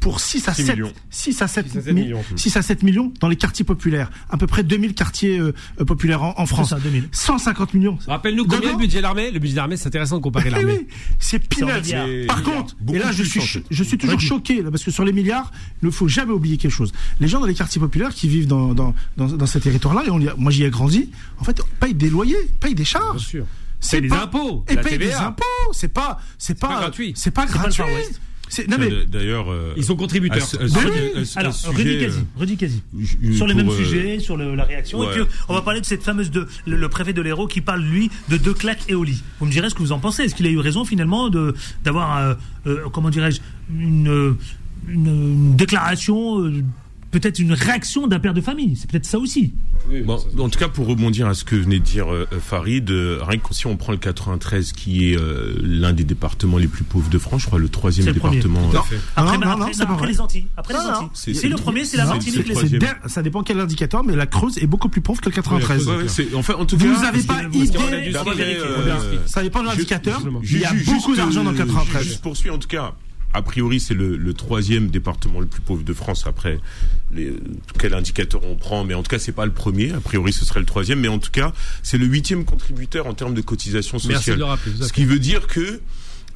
Pour 0.04 0.20
6 0.20 0.48
à 0.50 0.54
6 0.54 0.66
7 0.66 0.76
millions. 0.78 0.94
6 1.10 1.42
à 1.42 1.48
7, 1.48 1.68
6 1.72 1.78
à 1.78 1.82
7 1.82 1.94
mi- 1.94 2.02
millions, 2.02 2.20
en 2.20 2.24
plus. 2.24 2.38
6 2.38 2.58
à 2.58 2.62
7 2.62 2.84
millions 2.84 3.12
dans 3.22 3.30
les 3.30 3.36
quartiers 3.38 3.66
populaires, 3.66 4.12
à 4.30 4.38
peu 4.38 4.46
près 4.48 4.62
2000 4.64 4.94
quartiers 4.94 5.40
euh, 5.40 5.54
euh, 5.80 5.86
populaires 5.86 6.22
en, 6.24 6.34
en 6.38 6.46
France. 6.46 6.70
ça, 6.72 6.80
2000. 6.80 7.08
150 7.12 7.74
millions. 7.74 7.98
Rappelle-nous 8.08 8.46
combien 8.46 8.74
le 8.74 8.78
budget 8.78 8.98
de 8.98 9.04
l'armée? 9.04 9.32
Le 9.32 9.40
budget 9.40 9.54
de 9.54 9.58
l'armée, 9.58 9.78
c'est 9.78 9.88
intéressant 9.88 10.18
de 10.18 10.22
comparer 10.22 10.50
Eh 10.50 10.52
l'armée. 10.52 10.80
oui, 10.82 10.88
c'est 11.20 11.40
peanuts. 11.40 12.26
Par 12.28 12.44
contre, 12.44 12.76
et 12.94 13.00
là 13.00 13.12
je 13.12 13.24
suis, 13.24 13.42
je 13.70 13.84
suis 13.84 13.98
toujours 13.98 14.20
choqué 14.20 14.62
là, 14.62 14.70
parce 14.72 14.84
que 14.84 14.92
sur 14.92 15.06
les 15.06 15.14
milliards, 15.14 15.52
il 15.82 15.86
ne 15.86 15.92
faut 15.92 16.08
jamais 16.10 16.34
oublier 16.34 16.58
quelque 16.58 16.72
chose. 16.72 16.92
Les 17.20 17.28
gens 17.30 17.40
dans 17.40 17.46
les 17.48 17.56
quartiers 17.56 17.80
populaires 17.80 18.14
qui 18.14 18.28
vivent 18.28 18.48
dans, 18.48 18.74
dans, 18.74 18.94
dans, 19.18 19.28
dans 19.28 19.46
ces 19.46 19.60
territoires-là, 19.62 20.04
et 20.06 20.10
on 20.10 20.20
moi 20.38 20.52
j'y 20.52 20.64
ai 20.64 20.70
grandi, 20.70 21.10
en 21.40 21.44
fait, 21.46 21.62
payent 21.80 21.94
des 21.94 22.10
loyers, 22.10 22.36
payent 22.60 22.76
des 22.76 22.86
charges. 22.86 23.26
sûr. 23.26 23.46
C'est 23.80 24.02
des 24.02 24.12
impôts, 24.12 24.64
Et 24.70 24.76
la 24.76 24.82
payent 24.82 24.98
des 24.98 25.06
TVA. 25.06 25.28
impôts. 25.28 25.44
C'est 25.74 25.88
pas, 25.94 26.20
c'est 26.38 26.58
pas, 26.60 26.68
pas 26.70 26.80
gratuit. 26.82 27.14
C'est 27.16 27.32
pas 27.32 27.46
gratuit. 27.46 27.84
C'est- 28.02 28.20
D'ailleurs, 29.08 29.52
euh, 29.52 29.74
Ils 29.78 29.84
sont 29.84 29.96
contributeurs. 29.96 30.38
à 30.44 30.46
ce- 30.46 30.58
à 30.58 30.62
à 30.62 31.40
alors, 31.40 31.54
Rudy 32.38 32.58
Kazi, 32.58 32.82
euh, 32.96 33.34
Sur 33.34 33.48
le 33.48 33.54
pour, 33.54 33.64
même 33.64 33.70
euh, 33.70 33.78
sujet, 33.78 34.20
sur 34.20 34.38
le- 34.38 34.56
la 34.56 34.64
réaction. 34.64 35.00
ouais. 35.00 35.08
Et 35.08 35.12
puis, 35.12 35.22
on 35.50 35.54
va 35.54 35.62
parler 35.62 35.82
de 35.82 35.86
cette 35.86 36.04
fameuse 36.04 36.32
de 36.32 36.48
le, 36.66 36.78
le 36.78 36.90
préfet 36.90 37.14
de 37.14 37.22
l'Hérault 37.22 37.48
qui 37.48 37.62
parle 37.62 37.82
lui 37.82 38.10
de 38.30 38.38
deux 38.38 38.54
claques 38.54 38.84
et 38.90 38.94
au 38.96 39.04
lit. 39.04 39.22
Vous 39.40 39.46
me 39.46 39.52
direz 39.52 39.70
ce 39.70 39.76
que 39.76 39.80
vous 39.80 39.92
en 39.92 40.00
pensez. 40.00 40.24
Est-ce 40.24 40.36
qu'il 40.36 40.46
a 40.48 40.50
eu 40.50 40.60
raison 40.60 40.86
finalement 40.86 41.30
de 41.30 41.54
d'avoir 41.84 42.18
euh, 42.18 42.34
euh, 42.68 42.90
comment 42.92 43.10
dirais-je 43.10 43.40
une, 43.72 44.36
une, 44.88 45.08
une 45.08 45.56
déclaration, 45.56 46.42
euh, 46.46 46.62
peut-être 47.14 47.40
une 47.40 47.54
réaction 47.54 48.08
d'un 48.08 48.20
père 48.20 48.34
de 48.34 48.42
famille. 48.42 48.76
C'est 48.76 48.90
peut-être 48.90 49.06
ça 49.06 49.20
aussi. 49.20 49.54
Bon, 50.06 50.18
en 50.40 50.50
tout 50.50 50.60
cas, 50.60 50.68
pour 50.70 50.88
rebondir 50.88 51.28
à 51.28 51.34
ce 51.34 51.44
que 51.44 51.56
venait 51.56 51.80
de 51.80 51.84
dire 51.84 52.12
euh, 52.12 52.26
Farid, 52.42 52.90
euh, 52.90 53.20
rien 53.22 53.38
que 53.40 53.54
si 53.54 53.68
on 53.68 53.76
prend 53.78 53.92
le 53.92 53.98
93, 53.98 54.72
qui 54.72 55.12
est 55.12 55.18
euh, 55.18 55.56
l'un 55.62 55.94
des 55.94 56.04
départements 56.06 56.58
les 56.58 56.68
plus 56.68 56.84
pauvres 56.84 57.10
de 57.10 57.18
France, 57.18 57.42
je 57.44 57.48
crois 57.48 57.60
le 57.60 57.70
troisième 57.70 58.08
le 58.08 58.14
département. 58.14 58.62
Euh, 58.74 58.80
fait. 58.82 58.98
Après, 59.16 59.38
Non, 59.38 59.46
non, 59.46 59.52
après- 59.52 59.72
non, 59.72 59.82
après 59.84 59.96
vrai. 59.98 60.08
les 60.08 60.22
Antilles. 60.22 60.48
Après 60.58 60.74
les 60.74 60.80
Non, 60.80 60.86
non. 60.86 60.92
Antilles. 61.12 61.36
C'est- 61.36 61.50
le 61.50 61.56
premier, 61.56 61.86
c'est 61.86 61.98
la 61.98 62.06
Non, 62.06 62.10
Martinique. 62.12 62.52
Ça 63.08 63.22
dépend 63.22 63.44
quel 63.44 63.60
indicateur, 63.60 64.04
mais 64.04 64.16
la 64.16 64.26
Creuse 64.26 64.58
est 64.58 64.68
beaucoup 64.68 64.90
plus 64.90 65.02
pauvre 65.02 65.22
que 65.22 65.30
le 65.30 65.36
93. 65.36 65.88
Ouais, 65.88 65.96
ouais, 65.98 66.04
c'est- 66.08 66.34
enfin, 66.36 66.56
en 66.58 66.66
tout 66.66 66.78
Vous 66.78 66.86
cas, 66.86 67.02
n'avez 67.02 67.22
parce 67.24 67.42
pas 67.42 67.44
idée. 67.44 67.78
euh, 68.60 69.18
Ça 69.26 69.44
dépend 69.44 69.62
de 69.62 69.68
l'indicateur. 69.68 70.22
Il 70.44 70.60
y 70.60 70.66
a 70.66 70.74
beaucoup 70.86 71.16
d'argent 71.16 71.44
dans 71.44 71.52
le 71.52 71.58
euh, 71.58 71.66
93. 71.66 72.04
Juste 72.04 72.22
poursuis 72.22 72.50
en 72.50 72.58
tout 72.58 72.68
cas. 72.68 72.94
A 73.34 73.42
priori, 73.42 73.80
c'est 73.80 73.94
le, 73.96 74.16
le 74.16 74.34
troisième 74.34 74.88
département 74.90 75.40
le 75.40 75.48
plus 75.48 75.62
pauvre 75.62 75.84
de 75.84 75.94
France. 75.94 76.26
Après, 76.28 76.60
les, 77.14 77.34
quel 77.80 77.94
indicateur 77.96 78.42
on 78.46 78.56
prend, 78.56 78.84
mais 78.84 78.94
en 78.94 79.02
tout 79.04 79.10
cas, 79.10 79.20
c'est 79.20 79.32
pas 79.32 79.46
le 79.46 79.52
premier. 79.52 79.92
A 79.92 80.00
priori, 80.00 80.32
ce 80.34 80.46
serait 80.46 80.60
le 80.60 80.66
troisième, 80.66 81.00
mais 81.00 81.08
en 81.08 81.20
tout 81.20 81.32
cas, 81.32 81.52
c'est 81.82 81.98
le 81.98 82.06
huitième 82.06 82.46
contributeur 82.46 83.08
en 83.08 83.14
termes 83.14 83.34
de 83.34 83.42
cotisation 83.42 83.98
sociale. 83.98 84.14
Merci 84.18 84.30
de 84.32 84.36
le 84.36 84.44
rappeler, 84.46 84.72
Ce 84.82 84.94
qui 84.94 85.06
veut 85.06 85.20
dire 85.20 85.48
que 85.48 85.82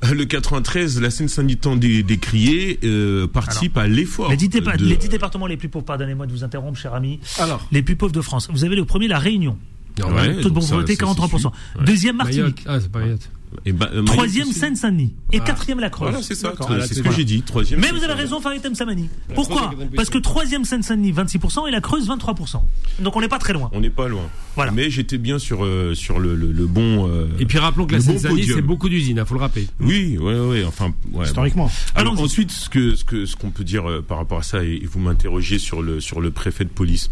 euh, 0.06 0.14
le 0.14 0.26
93, 0.26 1.00
la 1.02 1.10
Seine-Saint-Denis 1.10 1.58
tant 1.58 1.76
dé- 1.76 2.04
décriée, 2.04 2.80
euh, 2.84 3.28
participe 3.28 3.78
à 3.78 3.88
l'effort. 3.88 4.30
Les 4.32 4.38
de- 4.38 4.86
les 4.90 4.98
dix 4.98 5.10
départements 5.10 5.48
les 5.48 5.58
plus 5.58 5.70
pauvres, 5.70 5.86
pardonnez-moi 5.86 6.26
de 6.28 6.32
vous 6.32 6.44
interrompre, 6.44 6.78
cher 6.80 6.94
ami. 6.94 7.20
Alors. 7.40 7.68
Les 7.72 7.82
plus 7.84 7.96
pauvres 7.96 8.12
de 8.14 8.22
France. 8.22 8.48
Vous 8.52 8.64
avez 8.64 8.76
le 8.76 8.86
premier, 8.86 9.08
la 9.08 9.20
Réunion. 9.20 9.58
Ouais, 10.00 10.40
Taux 10.42 10.50
de 10.50 10.54
pauvreté, 10.54 10.96
ça, 10.96 11.06
43%. 11.06 11.30
c'est 11.32 11.40
sûr. 11.40 11.52
Deuxième, 11.84 12.18
Mayotte. 12.18 12.38
Martinique. 12.38 12.64
Ah, 12.68 12.80
c'est 12.80 12.92
pas 12.92 13.00
Mayotte. 13.00 13.30
Et 13.66 13.72
bah, 13.72 13.90
euh, 13.94 14.04
Troisième. 14.04 14.48
Seine-Saint-Denis. 14.52 15.14
Et 15.32 15.40
Ah. 15.40 15.44
quatrième, 15.46 15.80
la 15.80 15.90
Creuse. 15.90 16.10
Voilà, 16.10 16.24
c'est 16.24 16.36
ça. 16.36 16.54
C'est 16.58 16.66
Ah, 16.70 16.82
ce 16.86 17.02
que 17.02 17.12
j'ai 17.12 17.24
dit. 17.24 17.42
Troisième. 17.42 17.80
Mais 17.80 17.90
vous 17.92 18.04
avez 18.04 18.14
raison, 18.14 18.40
Farid 18.42 18.62
Temsamani. 18.62 19.10
La 19.30 19.36
Pourquoi 19.36 19.72
Parce 19.96 20.10
que 20.10 20.18
troisième 20.18 20.66
Seine-Saint-Denis, 20.66 21.12
26%, 21.14 21.66
et 21.68 21.72
la 21.72 21.80
Creuse, 21.82 22.08
23%. 22.08 22.62
Donc 23.00 23.16
on 23.16 23.22
n'est 23.22 23.28
pas 23.28 23.40
très 23.40 23.54
loin. 23.54 23.70
On 23.74 23.80
n'est 23.80 23.90
pas 23.90 24.08
loin. 24.08 24.24
Voilà. 24.56 24.72
Mais 24.72 24.90
j'étais 24.90 25.18
bien 25.18 25.40
sur 25.40 25.64
euh, 25.64 25.94
sur 25.96 26.20
le, 26.20 26.36
le, 26.36 26.52
le 26.52 26.66
bon. 26.68 27.08
euh, 27.10 27.28
Et 27.40 27.46
puis 27.46 27.58
rappelons 27.58 27.86
que 27.86 27.94
la 27.94 28.00
bon 28.00 28.06
Seine-Saint-Denis, 28.06 28.48
c'est 28.54 28.62
beaucoup 28.62 28.90
d'usines, 28.90 29.18
il 29.22 29.26
faut 29.26 29.36
le 29.36 29.40
rappeler. 29.42 29.68
Oui, 29.80 30.18
ouais, 30.18 30.40
ouais. 30.40 30.64
Enfin, 30.66 30.94
ouais, 31.14 31.26
Historiquement. 31.26 31.66
bon. 31.66 31.72
Alors 31.96 32.20
ensuite, 32.22 32.52
ce 32.52 32.70
que 32.70 32.96
ce 32.96 33.04
que 33.06 33.26
ce 33.26 33.36
qu'on 33.36 33.52
peut 33.52 33.64
dire 33.64 33.90
euh, 33.90 34.02
par 34.02 34.18
rapport 34.18 34.40
à 34.40 34.44
ça, 34.44 34.64
et, 34.64 34.80
et 34.84 34.86
vous 34.86 35.00
m'interrogez 35.00 35.58
sur 35.60 35.82
le 35.82 36.00
sur 36.02 36.20
le 36.22 36.32
préfet 36.32 36.64
de 36.66 36.70
police. 36.70 37.10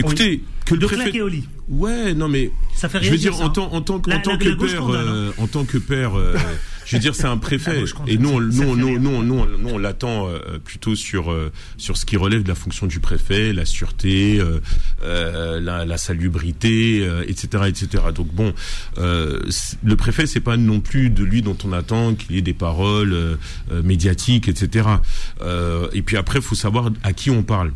Écoutez, 0.00 0.42
que 0.64 0.74
le 0.74 0.80
De 0.80 0.86
préfet. 0.86 1.02
claquer 1.04 1.22
au 1.22 1.28
lit. 1.28 1.44
Ouais, 1.68 2.14
non 2.14 2.28
mais. 2.28 2.50
Ça 2.74 2.88
fait 2.88 3.02
Je 3.02 3.10
veux 3.10 3.16
dire 3.16 3.34
ça, 3.34 3.44
en 3.44 3.48
tant 3.50 3.72
en 3.72 3.80
tant, 3.80 4.00
La- 4.06 4.16
en 4.16 4.20
tant 4.20 4.32
la- 4.32 4.36
que 4.38 4.48
la 4.48 4.56
père, 4.56 4.82
hein. 4.84 4.94
euh, 4.94 5.30
en 5.38 5.46
tant 5.46 5.64
que 5.64 5.78
père, 5.78 6.16
euh, 6.16 6.34
je 6.84 6.94
veux 6.96 7.00
dire 7.00 7.14
c'est 7.14 7.24
un 7.26 7.38
préfet. 7.38 7.82
Et 8.06 8.18
nous 8.18 8.28
on, 8.28 8.40
nous 8.40 8.76
nous 8.76 8.98
nous 8.98 9.22
nous 9.24 9.34
on- 9.34 9.46
nous, 9.58 9.68
on 9.70 9.78
l'attend 9.78 10.28
euh, 10.28 10.58
plutôt 10.64 10.94
sur 10.94 11.32
euh, 11.32 11.50
sur 11.78 11.96
ce 11.96 12.04
qui 12.06 12.16
relève 12.16 12.42
de 12.44 12.48
la 12.48 12.54
fonction 12.54 12.86
du 12.86 13.00
préfet, 13.00 13.52
la 13.52 13.64
sûreté, 13.64 14.38
euh, 14.38 14.60
euh, 15.02 15.58
la, 15.58 15.84
la 15.86 15.96
salubrité, 15.98 17.00
euh, 17.02 17.24
etc., 17.26 17.64
etc. 17.66 18.04
Donc 18.14 18.28
bon, 18.32 18.52
euh, 18.98 19.40
le 19.82 19.96
préfet 19.96 20.26
c'est 20.26 20.40
pas 20.40 20.56
non 20.56 20.80
plus 20.80 21.10
de 21.10 21.24
lui 21.24 21.42
dont 21.42 21.56
on 21.64 21.72
attend 21.72 22.14
qu'il 22.14 22.36
ait 22.36 22.42
des 22.42 22.54
paroles 22.54 23.38
médiatiques, 23.82 24.48
etc. 24.48 24.86
Euh, 25.42 25.88
et 25.94 26.02
puis 26.02 26.16
après, 26.16 26.40
faut 26.40 26.54
savoir 26.54 26.90
à 27.02 27.12
qui 27.12 27.30
on 27.30 27.42
parle. 27.42 27.72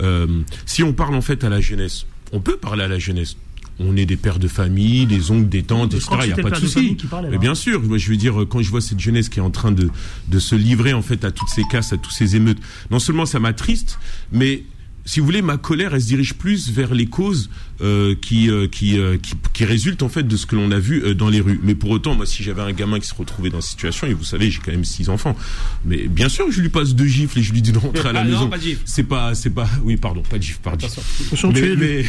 Euh, 0.00 0.42
si 0.64 0.82
on 0.82 0.92
parle 0.92 1.14
en 1.14 1.22
fait 1.22 1.44
à 1.44 1.48
la 1.48 1.60
jeunesse, 1.60 2.06
on 2.32 2.40
peut 2.40 2.56
parler 2.56 2.84
à 2.84 2.88
la 2.88 2.98
jeunesse. 2.98 3.36
On 3.78 3.94
est 3.96 4.06
des 4.06 4.16
pères 4.16 4.38
de 4.38 4.48
famille, 4.48 5.04
des 5.04 5.30
oncles, 5.30 5.50
des 5.50 5.62
tantes, 5.62 5.92
etc. 5.92 6.08
Il 6.22 6.26
n'y 6.28 6.32
a 6.32 6.36
pas 6.36 6.50
de 6.50 6.56
souci. 6.56 6.96
Mais 7.30 7.36
bien 7.36 7.54
sûr, 7.54 7.82
je 7.98 8.08
veux 8.08 8.16
dire, 8.16 8.46
quand 8.48 8.62
je 8.62 8.70
vois 8.70 8.80
cette 8.80 9.00
jeunesse 9.00 9.28
qui 9.28 9.38
est 9.38 9.42
en 9.42 9.50
train 9.50 9.70
de, 9.70 9.90
de 10.28 10.38
se 10.38 10.54
livrer 10.54 10.94
en 10.94 11.02
fait 11.02 11.24
à 11.26 11.30
toutes 11.30 11.50
ces 11.50 11.62
casses, 11.64 11.92
à 11.92 11.98
tous 11.98 12.10
ces 12.10 12.36
émeutes, 12.36 12.58
non 12.90 12.98
seulement 12.98 13.26
ça 13.26 13.38
m'attriste, 13.38 13.98
mais 14.32 14.64
si 15.06 15.20
vous 15.20 15.26
voulez, 15.26 15.40
ma 15.40 15.56
colère, 15.56 15.94
elle 15.94 16.02
se 16.02 16.08
dirige 16.08 16.34
plus 16.34 16.70
vers 16.70 16.92
les 16.92 17.06
causes 17.06 17.48
euh, 17.82 18.14
qui, 18.20 18.50
euh, 18.50 18.66
qui, 18.68 18.98
euh, 18.98 19.16
qui, 19.18 19.34
qui 19.52 19.64
résultent 19.64 20.02
en 20.02 20.08
fait 20.08 20.22
de 20.26 20.36
ce 20.36 20.46
que 20.46 20.56
l'on 20.56 20.70
a 20.70 20.78
vu 20.78 21.02
euh, 21.04 21.14
dans 21.14 21.28
les 21.28 21.40
rues. 21.40 21.60
Mais 21.62 21.74
pour 21.74 21.90
autant, 21.90 22.14
moi, 22.14 22.26
si 22.26 22.42
j'avais 22.42 22.62
un 22.62 22.72
gamin 22.72 22.98
qui 23.00 23.06
se 23.06 23.14
retrouvait 23.14 23.50
dans 23.50 23.60
cette 23.60 23.70
situation, 23.70 24.06
et 24.06 24.14
vous 24.14 24.24
savez, 24.24 24.50
j'ai 24.50 24.60
quand 24.64 24.72
même 24.72 24.84
six 24.84 25.08
enfants, 25.08 25.36
mais 25.84 26.08
bien 26.08 26.28
sûr, 26.28 26.50
je 26.50 26.60
lui 26.60 26.68
passe 26.68 26.94
deux 26.94 27.06
gifles 27.06 27.38
et 27.38 27.42
je 27.42 27.52
lui 27.52 27.62
dis 27.62 27.72
de 27.72 27.78
rentrer 27.78 28.08
à 28.08 28.12
la 28.12 28.20
Ah 28.20 28.24
non, 28.24 28.30
maison. 28.30 28.48
pas 28.48 28.58
de 28.58 28.62
gifles. 28.62 28.82
C'est 28.84 29.02
pas, 29.04 29.34
c'est 29.34 29.50
pas, 29.50 29.68
oui, 29.84 29.96
pardon, 29.96 30.22
pas 30.22 30.38
de 30.38 30.42
gifles, 30.42 30.60
pardon. 30.62 30.86
Attention, 30.86 31.52
tu 31.52 31.60
Mais, 31.62 31.68
es 31.68 31.76
mais, 31.76 32.04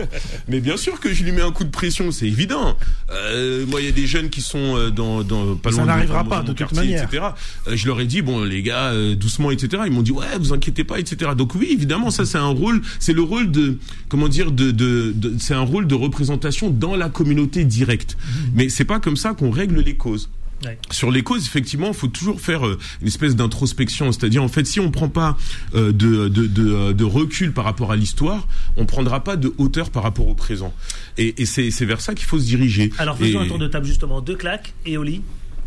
mais 0.48 0.60
bien 0.60 0.76
sûr 0.76 1.00
que 1.00 1.12
je 1.12 1.24
lui 1.24 1.32
mets 1.32 1.42
un 1.42 1.52
coup 1.52 1.64
de 1.64 1.70
pression, 1.70 2.10
c'est 2.10 2.26
évident. 2.26 2.76
Euh, 3.10 3.64
moi, 3.66 3.80
il 3.80 3.86
y 3.86 3.88
a 3.88 3.92
des 3.92 4.06
jeunes 4.06 4.28
qui 4.30 4.40
sont 4.40 4.76
euh, 4.76 4.90
dans, 4.90 5.22
dans 5.22 5.56
pas 5.56 5.70
Ça 5.70 5.76
loin 5.78 5.84
de- 5.84 5.88
n'arrivera 5.90 6.24
pas, 6.24 6.42
de 6.42 6.48
toute 6.48 6.58
quartier, 6.58 6.78
manière. 6.78 7.04
etc. 7.04 7.22
Euh, 7.68 7.76
je 7.76 7.86
leur 7.86 8.00
ai 8.00 8.06
dit 8.06 8.22
bon, 8.22 8.42
les 8.44 8.62
gars, 8.62 8.92
euh, 8.92 9.14
doucement, 9.14 9.50
etc. 9.50 9.82
Ils 9.86 9.92
m'ont 9.92 10.02
dit 10.02 10.12
ouais, 10.12 10.26
vous 10.38 10.52
inquiétez 10.52 10.84
pas, 10.84 10.98
etc. 10.98 11.32
Donc 11.36 11.54
oui, 11.54 11.68
évidemment, 11.70 12.10
ça 12.10 12.24
c'est 12.26 12.38
un 12.38 12.46
rôle, 12.46 12.82
c'est 12.98 13.12
le 13.12 13.22
rôle 13.22 13.50
de 13.50 13.78
comment 14.08 14.28
dire 14.28 14.50
de, 14.50 14.70
de, 14.70 14.95
de- 15.14 15.34
c'est 15.38 15.54
un 15.54 15.60
rôle 15.60 15.86
de 15.86 15.94
représentation 15.94 16.70
dans 16.70 16.96
la 16.96 17.08
communauté 17.08 17.64
directe. 17.64 18.16
Mais 18.54 18.68
c'est 18.68 18.84
pas 18.84 19.00
comme 19.00 19.16
ça 19.16 19.34
qu'on 19.34 19.50
règle 19.50 19.80
les 19.80 19.94
causes. 19.96 20.28
Ouais. 20.64 20.78
Sur 20.90 21.10
les 21.10 21.22
causes, 21.22 21.44
effectivement, 21.44 21.88
il 21.88 21.94
faut 21.94 22.06
toujours 22.08 22.40
faire 22.40 22.66
euh, 22.66 22.78
une 23.02 23.08
espèce 23.08 23.36
d'introspection. 23.36 24.10
C'est-à-dire, 24.10 24.42
en 24.42 24.48
fait, 24.48 24.64
si 24.66 24.80
on 24.80 24.90
prend 24.90 25.10
pas 25.10 25.36
euh, 25.74 25.92
de, 25.92 26.28
de, 26.28 26.46
de, 26.46 26.92
de 26.92 27.04
recul 27.04 27.52
par 27.52 27.64
rapport 27.66 27.92
à 27.92 27.96
l'histoire, 27.96 28.48
on 28.78 28.86
prendra 28.86 29.22
pas 29.22 29.36
de 29.36 29.52
hauteur 29.58 29.90
par 29.90 30.02
rapport 30.02 30.26
au 30.28 30.34
présent. 30.34 30.72
Et, 31.18 31.42
et 31.42 31.46
c'est 31.46 31.84
vers 31.84 32.00
ça 32.00 32.14
qu'il 32.14 32.24
faut 32.26 32.38
se 32.38 32.46
diriger. 32.46 32.90
Alors 32.96 33.18
faisons 33.18 33.42
Et- 33.42 33.44
un 33.44 33.48
tour 33.48 33.58
de 33.58 33.66
table 33.68 33.84
justement. 33.86 34.22
Deux 34.22 34.36
claques 34.36 34.72
et 34.86 34.96
au 34.96 35.04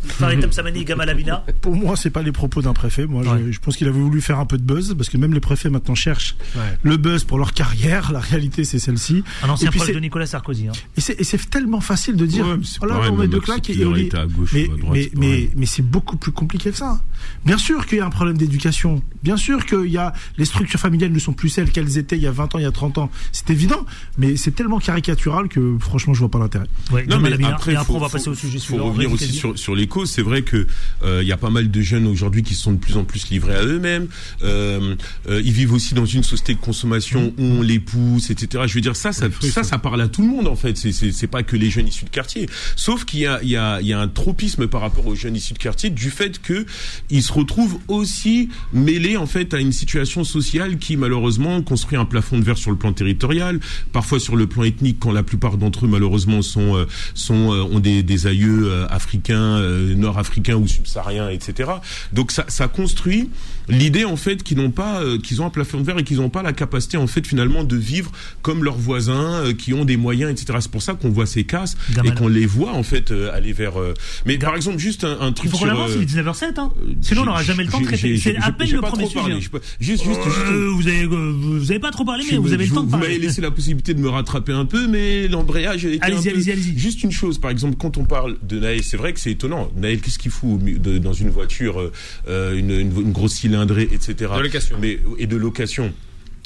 lit. 0.04 0.10
Farid 0.10 0.39
Temsamani, 0.41 0.86
Gamal 0.86 1.10
Abina. 1.10 1.45
Pour 1.62 1.76
moi, 1.76 1.95
c'est 1.95 2.10
pas 2.10 2.22
les 2.22 2.32
propos 2.32 2.62
d'un 2.62 2.74
préfet. 2.74 3.06
Moi, 3.06 3.24
je- 3.24 3.30
Ouais. 3.30 3.52
je, 3.52 3.60
pense 3.60 3.76
qu'il 3.78 3.88
avait 3.88 4.00
voulu 4.00 4.22
faire 4.22 4.39
un 4.39 4.45
peu 4.45 4.58
de 4.58 4.64
buzz 4.64 4.93
parce 4.97 5.10
que 5.10 5.18
même 5.18 5.34
les 5.34 5.39
préfets 5.39 5.70
maintenant 5.70 5.95
cherchent 5.95 6.36
le 6.84 6.97
buzz 6.97 7.24
pour 7.24 7.38
leur 7.38 7.54
carrière. 7.54 8.12
La 8.12 8.20
réalité, 8.20 8.64
c'est 8.64 8.80
celle-ci. 8.80 9.24
Un 9.43 9.50
ancien 9.50 9.68
Et 9.68 9.72
puis 9.72 9.80
proche 9.80 9.93
de 9.93 10.00
Nicolas 10.00 10.26
Sarkozy. 10.26 10.68
hein. 10.68 10.72
Et 10.97 11.02
c'est, 11.02 11.20
et 11.20 11.24
c'est 11.24 11.50
tellement 11.50 11.82
facile 11.82 12.16
de 12.16 12.26
dire, 12.26 12.45
Ouais, 12.47 12.58
mais 12.58 12.64
c'est 12.66 12.80
voilà, 12.80 12.95
pareil, 12.95 13.12
on 13.14 13.18
met 13.18 13.28
deux 13.28 13.39
claques 13.39 13.70
et 13.70 13.86
on 13.86 13.95
est- 13.95 14.04
été 14.04 14.18
à 14.18 14.26
gauche 14.26 14.52
mais, 14.54 14.68
ou 14.68 14.74
à 14.74 14.78
droite, 14.78 14.93
mais, 15.18 15.50
c'est 15.50 15.58
mais, 15.58 15.66
c'est 15.66 15.82
beaucoup 15.82 16.18
plus 16.18 16.32
compliqué 16.32 16.72
que 16.72 16.78
ça. 16.78 17.00
Bien 17.45 17.58
sûr 17.58 17.86
qu'il 17.86 17.97
y 17.97 18.02
a 18.02 18.06
un 18.06 18.10
problème 18.10 18.38
d'éducation. 18.38 19.02
Bien 19.24 19.38
sûr 19.38 19.66
qu'il 19.66 19.88
y 19.88 19.97
a, 19.97 20.14
les 20.38 20.45
structures 20.45 20.80
familiales 20.80 21.12
ne 21.12 21.20
sont 21.20 21.34
plus 21.34 21.50
celles 21.50 21.72
qu'elles 21.72 21.97
étaient 21.97 22.16
il 22.18 22.24
y 22.24 22.28
a 22.28 22.32
20 22.32 22.56
ans, 22.56 22.60
il 22.60 22.64
y 22.64 22.66
a 22.66 22.72
30 22.72 22.97
ans. 22.97 23.10
C'est 23.32 23.50
évident. 23.50 23.86
Mais 24.18 24.38
c'est 24.38 24.52
tellement 24.52 24.80
caricatural 24.80 25.47
que, 25.50 25.78
franchement, 25.80 26.14
je 26.14 26.20
vois 26.20 26.30
pas 26.30 26.39
l'intérêt. 26.39 26.66
Ouais, 26.91 27.06
Non, 27.08 27.20
mais 27.20 27.34
après, 27.34 27.74
et 27.74 27.76
après, 27.76 27.86
faut- 27.86 27.95
on 27.95 28.00
va 28.00 28.08
faut- 28.08 28.14
passer 28.14 28.30
au 28.30 28.36
sujet 28.36 28.58
faut 28.60 28.66
suivant. 28.66 28.86
revenir 28.86 29.10
Rémi 29.10 29.14
aussi 29.14 29.34
sur, 29.34 29.58
sur 29.60 29.76
les 29.76 29.88
C'est 30.05 30.21
vrai 30.21 30.41
que 30.41 30.67
euh, 31.03 31.21
il 31.21 31.27
y 31.27 31.31
a 31.31 31.37
pas 31.37 31.49
mal 31.49 31.69
de 31.69 31.81
jeunes 31.81 32.07
aujourd'hui 32.07 32.43
qui 32.43 32.53
sont 32.53 32.71
de 32.73 32.77
plus 32.77 32.97
en 32.97 33.03
plus 33.03 33.29
livrés 33.29 33.55
à 33.55 33.63
eux-mêmes. 33.63 34.07
Euh, 34.43 34.95
euh, 35.29 35.41
ils 35.43 35.51
vivent 35.51 35.73
aussi 35.73 35.93
dans 35.93 36.05
une 36.05 36.23
société 36.23 36.53
de 36.53 36.59
consommation 36.59 37.33
où 37.37 37.43
on 37.43 37.61
les 37.61 37.79
pousse, 37.79 38.29
etc. 38.29 38.63
Je 38.67 38.73
veux 38.75 38.81
dire 38.81 38.95
ça, 38.95 39.11
ça, 39.11 39.27
ça, 39.41 39.63
ça 39.63 39.77
parle 39.77 40.01
à 40.01 40.07
tout 40.07 40.21
le 40.21 40.27
monde 40.27 40.47
en 40.47 40.55
fait. 40.55 40.77
C'est 40.77 41.27
pas 41.27 41.43
que 41.43 41.55
les 41.55 41.69
jeunes 41.69 41.87
issus 41.87 42.05
de 42.05 42.09
quartier. 42.09 42.47
Sauf 42.75 43.05
qu'il 43.05 43.21
y 43.21 43.27
a 43.27 43.39
il 43.43 43.49
y 43.49 43.57
a 43.57 43.81
il 43.81 43.87
y 43.87 43.93
a 43.93 43.99
un 43.99 44.07
tropisme 44.07 44.67
par 44.67 44.81
rapport 44.81 45.07
aux 45.07 45.15
jeunes 45.15 45.35
issus 45.35 45.53
de 45.53 45.59
quartier 45.59 45.89
du 45.89 46.09
fait 46.09 46.41
que 46.41 46.65
ils 47.09 47.23
se 47.23 47.33
retrouvent 47.33 47.79
aussi 47.87 48.49
mêlés 48.73 49.17
en 49.17 49.27
fait 49.27 49.53
à 49.53 49.59
une 49.59 49.71
situation 49.71 50.23
sociale 50.23 50.77
qui 50.77 50.97
malheureusement 50.97 51.61
construit 51.61 51.97
un 51.97 52.05
plafond 52.05 52.37
de 52.37 52.43
verre 52.43 52.57
sur 52.57 52.71
le 52.71 52.77
plan 52.77 52.93
territorial, 52.93 53.59
parfois 53.91 54.19
sur 54.19 54.35
le 54.35 54.47
plan 54.47 54.63
ethnique 54.63 54.97
quand 54.99 55.11
la 55.11 55.23
plupart 55.23 55.57
d'entre 55.57 55.85
eux 55.85 55.89
malheureusement 55.89 56.41
sont 56.41 56.75
euh, 56.75 56.85
sont 57.13 57.53
euh, 57.53 57.63
ont 57.63 57.79
des, 57.79 58.03
des 58.03 58.27
aïeux 58.27 58.69
euh, 58.71 58.87
africains, 58.89 59.57
euh, 59.57 59.78
nord-africains 59.95 60.55
ou 60.55 60.67
subsahariens, 60.67 61.30
etc. 61.30 61.71
Donc 62.13 62.32
ça 62.32 62.45
ça 62.47 62.67
construit 62.67 63.30
l'idée 63.70 64.05
en 64.05 64.15
fait 64.15 64.43
qu'ils 64.43 64.57
n'ont 64.57 64.72
pas 64.72 65.01
euh, 65.01 65.17
qu'ils 65.20 65.41
ont 65.41 65.45
un 65.45 65.49
plafond 65.49 65.80
de 65.80 65.84
verre 65.84 65.97
et 65.99 66.03
qu'ils 66.03 66.17
n'ont 66.17 66.30
pas 66.30 66.43
la 66.43 66.53
capacité 66.53 66.97
en 66.97 67.07
fait 67.07 67.26
finalement 67.26 67.63
de 67.63 67.76
vivre 67.76 68.11
comme 68.41 68.63
leurs 68.63 68.78
voisins 68.78 69.43
euh, 69.45 69.53
qui 69.53 69.74
ont 69.74 69.86
des 69.86 69.97
moyens, 69.97 70.32
etc. 70.32 70.59
C'est 70.61 70.72
pour 70.72 70.82
ça 70.82 70.93
qu'on 70.93 71.09
voit 71.09 71.26
ces 71.26 71.43
casses 71.43 71.78
Gamal. 71.93 72.11
et 72.11 72.15
qu'on 72.15 72.28
les 72.28 72.45
voit 72.45 72.74
en 72.74 72.84
fait 72.84 73.11
euh, 73.11 73.34
aller 73.34 73.53
vers. 73.53 73.80
euh, 73.80 73.93
Mais 74.26 74.38
par 74.38 74.55
exemple 74.55 74.78
juste 74.80 75.03
un, 75.03 75.17
un 75.22 75.28
Il 75.30 75.34
truc 75.34 75.51
faut 75.51 75.57
qu'on 75.59 75.65
sur. 75.65 75.74
avance, 75.74 75.91
euh, 75.91 75.95
il 75.97 76.03
est 76.03 76.22
19h07. 76.22 76.59
Hein. 76.59 76.72
Sinon, 77.01 77.22
on 77.22 77.26
n'aura 77.26 77.43
jamais 77.43 77.63
le 77.63 77.70
temps 77.72 77.80
de 77.82 77.86
traiter. 77.86 78.17
C'est 78.17 78.36
à 78.38 78.51
peine 78.51 78.70
le 78.72 78.82
premier 78.82 79.07
parlé, 79.13 79.36
sujet. 79.36 79.49
pas- 79.49 79.59
Juste, 79.80 80.03
juste, 80.03 80.24
juste. 80.24 80.38
Euh, 80.49 80.70
vous 80.74 80.88
avez, 80.88 81.03
euh, 81.03 81.34
vous 81.36 81.72
avez 81.72 81.80
pas 81.80 81.91
trop 81.91 82.05
parlé, 82.05 82.24
mais 82.32 82.38
vous 82.38 82.53
avez 82.53 82.65
le 82.65 82.72
temps 82.74 82.84
de 82.84 82.89
Vous 82.89 82.97
m'avez 82.97 83.17
laissé 83.20 83.41
la 83.41 83.51
possibilité 83.51 83.93
de 83.93 83.99
me 83.99 84.09
rattraper 84.09 84.51
un 84.53 84.65
peu, 84.65 84.88
mais 84.88 85.28
l'embrayage 85.28 85.86
Allez-y, 86.01 86.30
allez-y, 86.30 86.51
allez-y. 86.51 86.78
Juste 86.78 87.03
une 87.03 87.11
chose, 87.11 87.38
par 87.39 87.51
exemple, 87.51 87.76
quand 87.78 87.97
on 87.97 88.05
parle 88.05 88.38
de 88.43 88.59
Naël, 88.59 88.84
c'est 88.84 88.97
vrai 88.97 89.13
que 89.13 89.20
c'est 89.20 89.32
étonnant. 89.32 89.70
Naël, 89.78 89.99
qu'est-ce 90.01 90.20
qu'il 90.20 90.32
fout 90.32 90.59
dans 91.01 91.13
une 91.13 91.30
voiture, 91.30 91.91
une, 92.28 93.11
grosse 93.11 93.34
cylindrée, 93.60 93.89
etc. 93.91 94.16
De 94.38 94.41
location. 94.41 94.78
Mais, 94.80 94.99
et 95.18 95.28
de 95.28 95.36
location. 95.36 95.93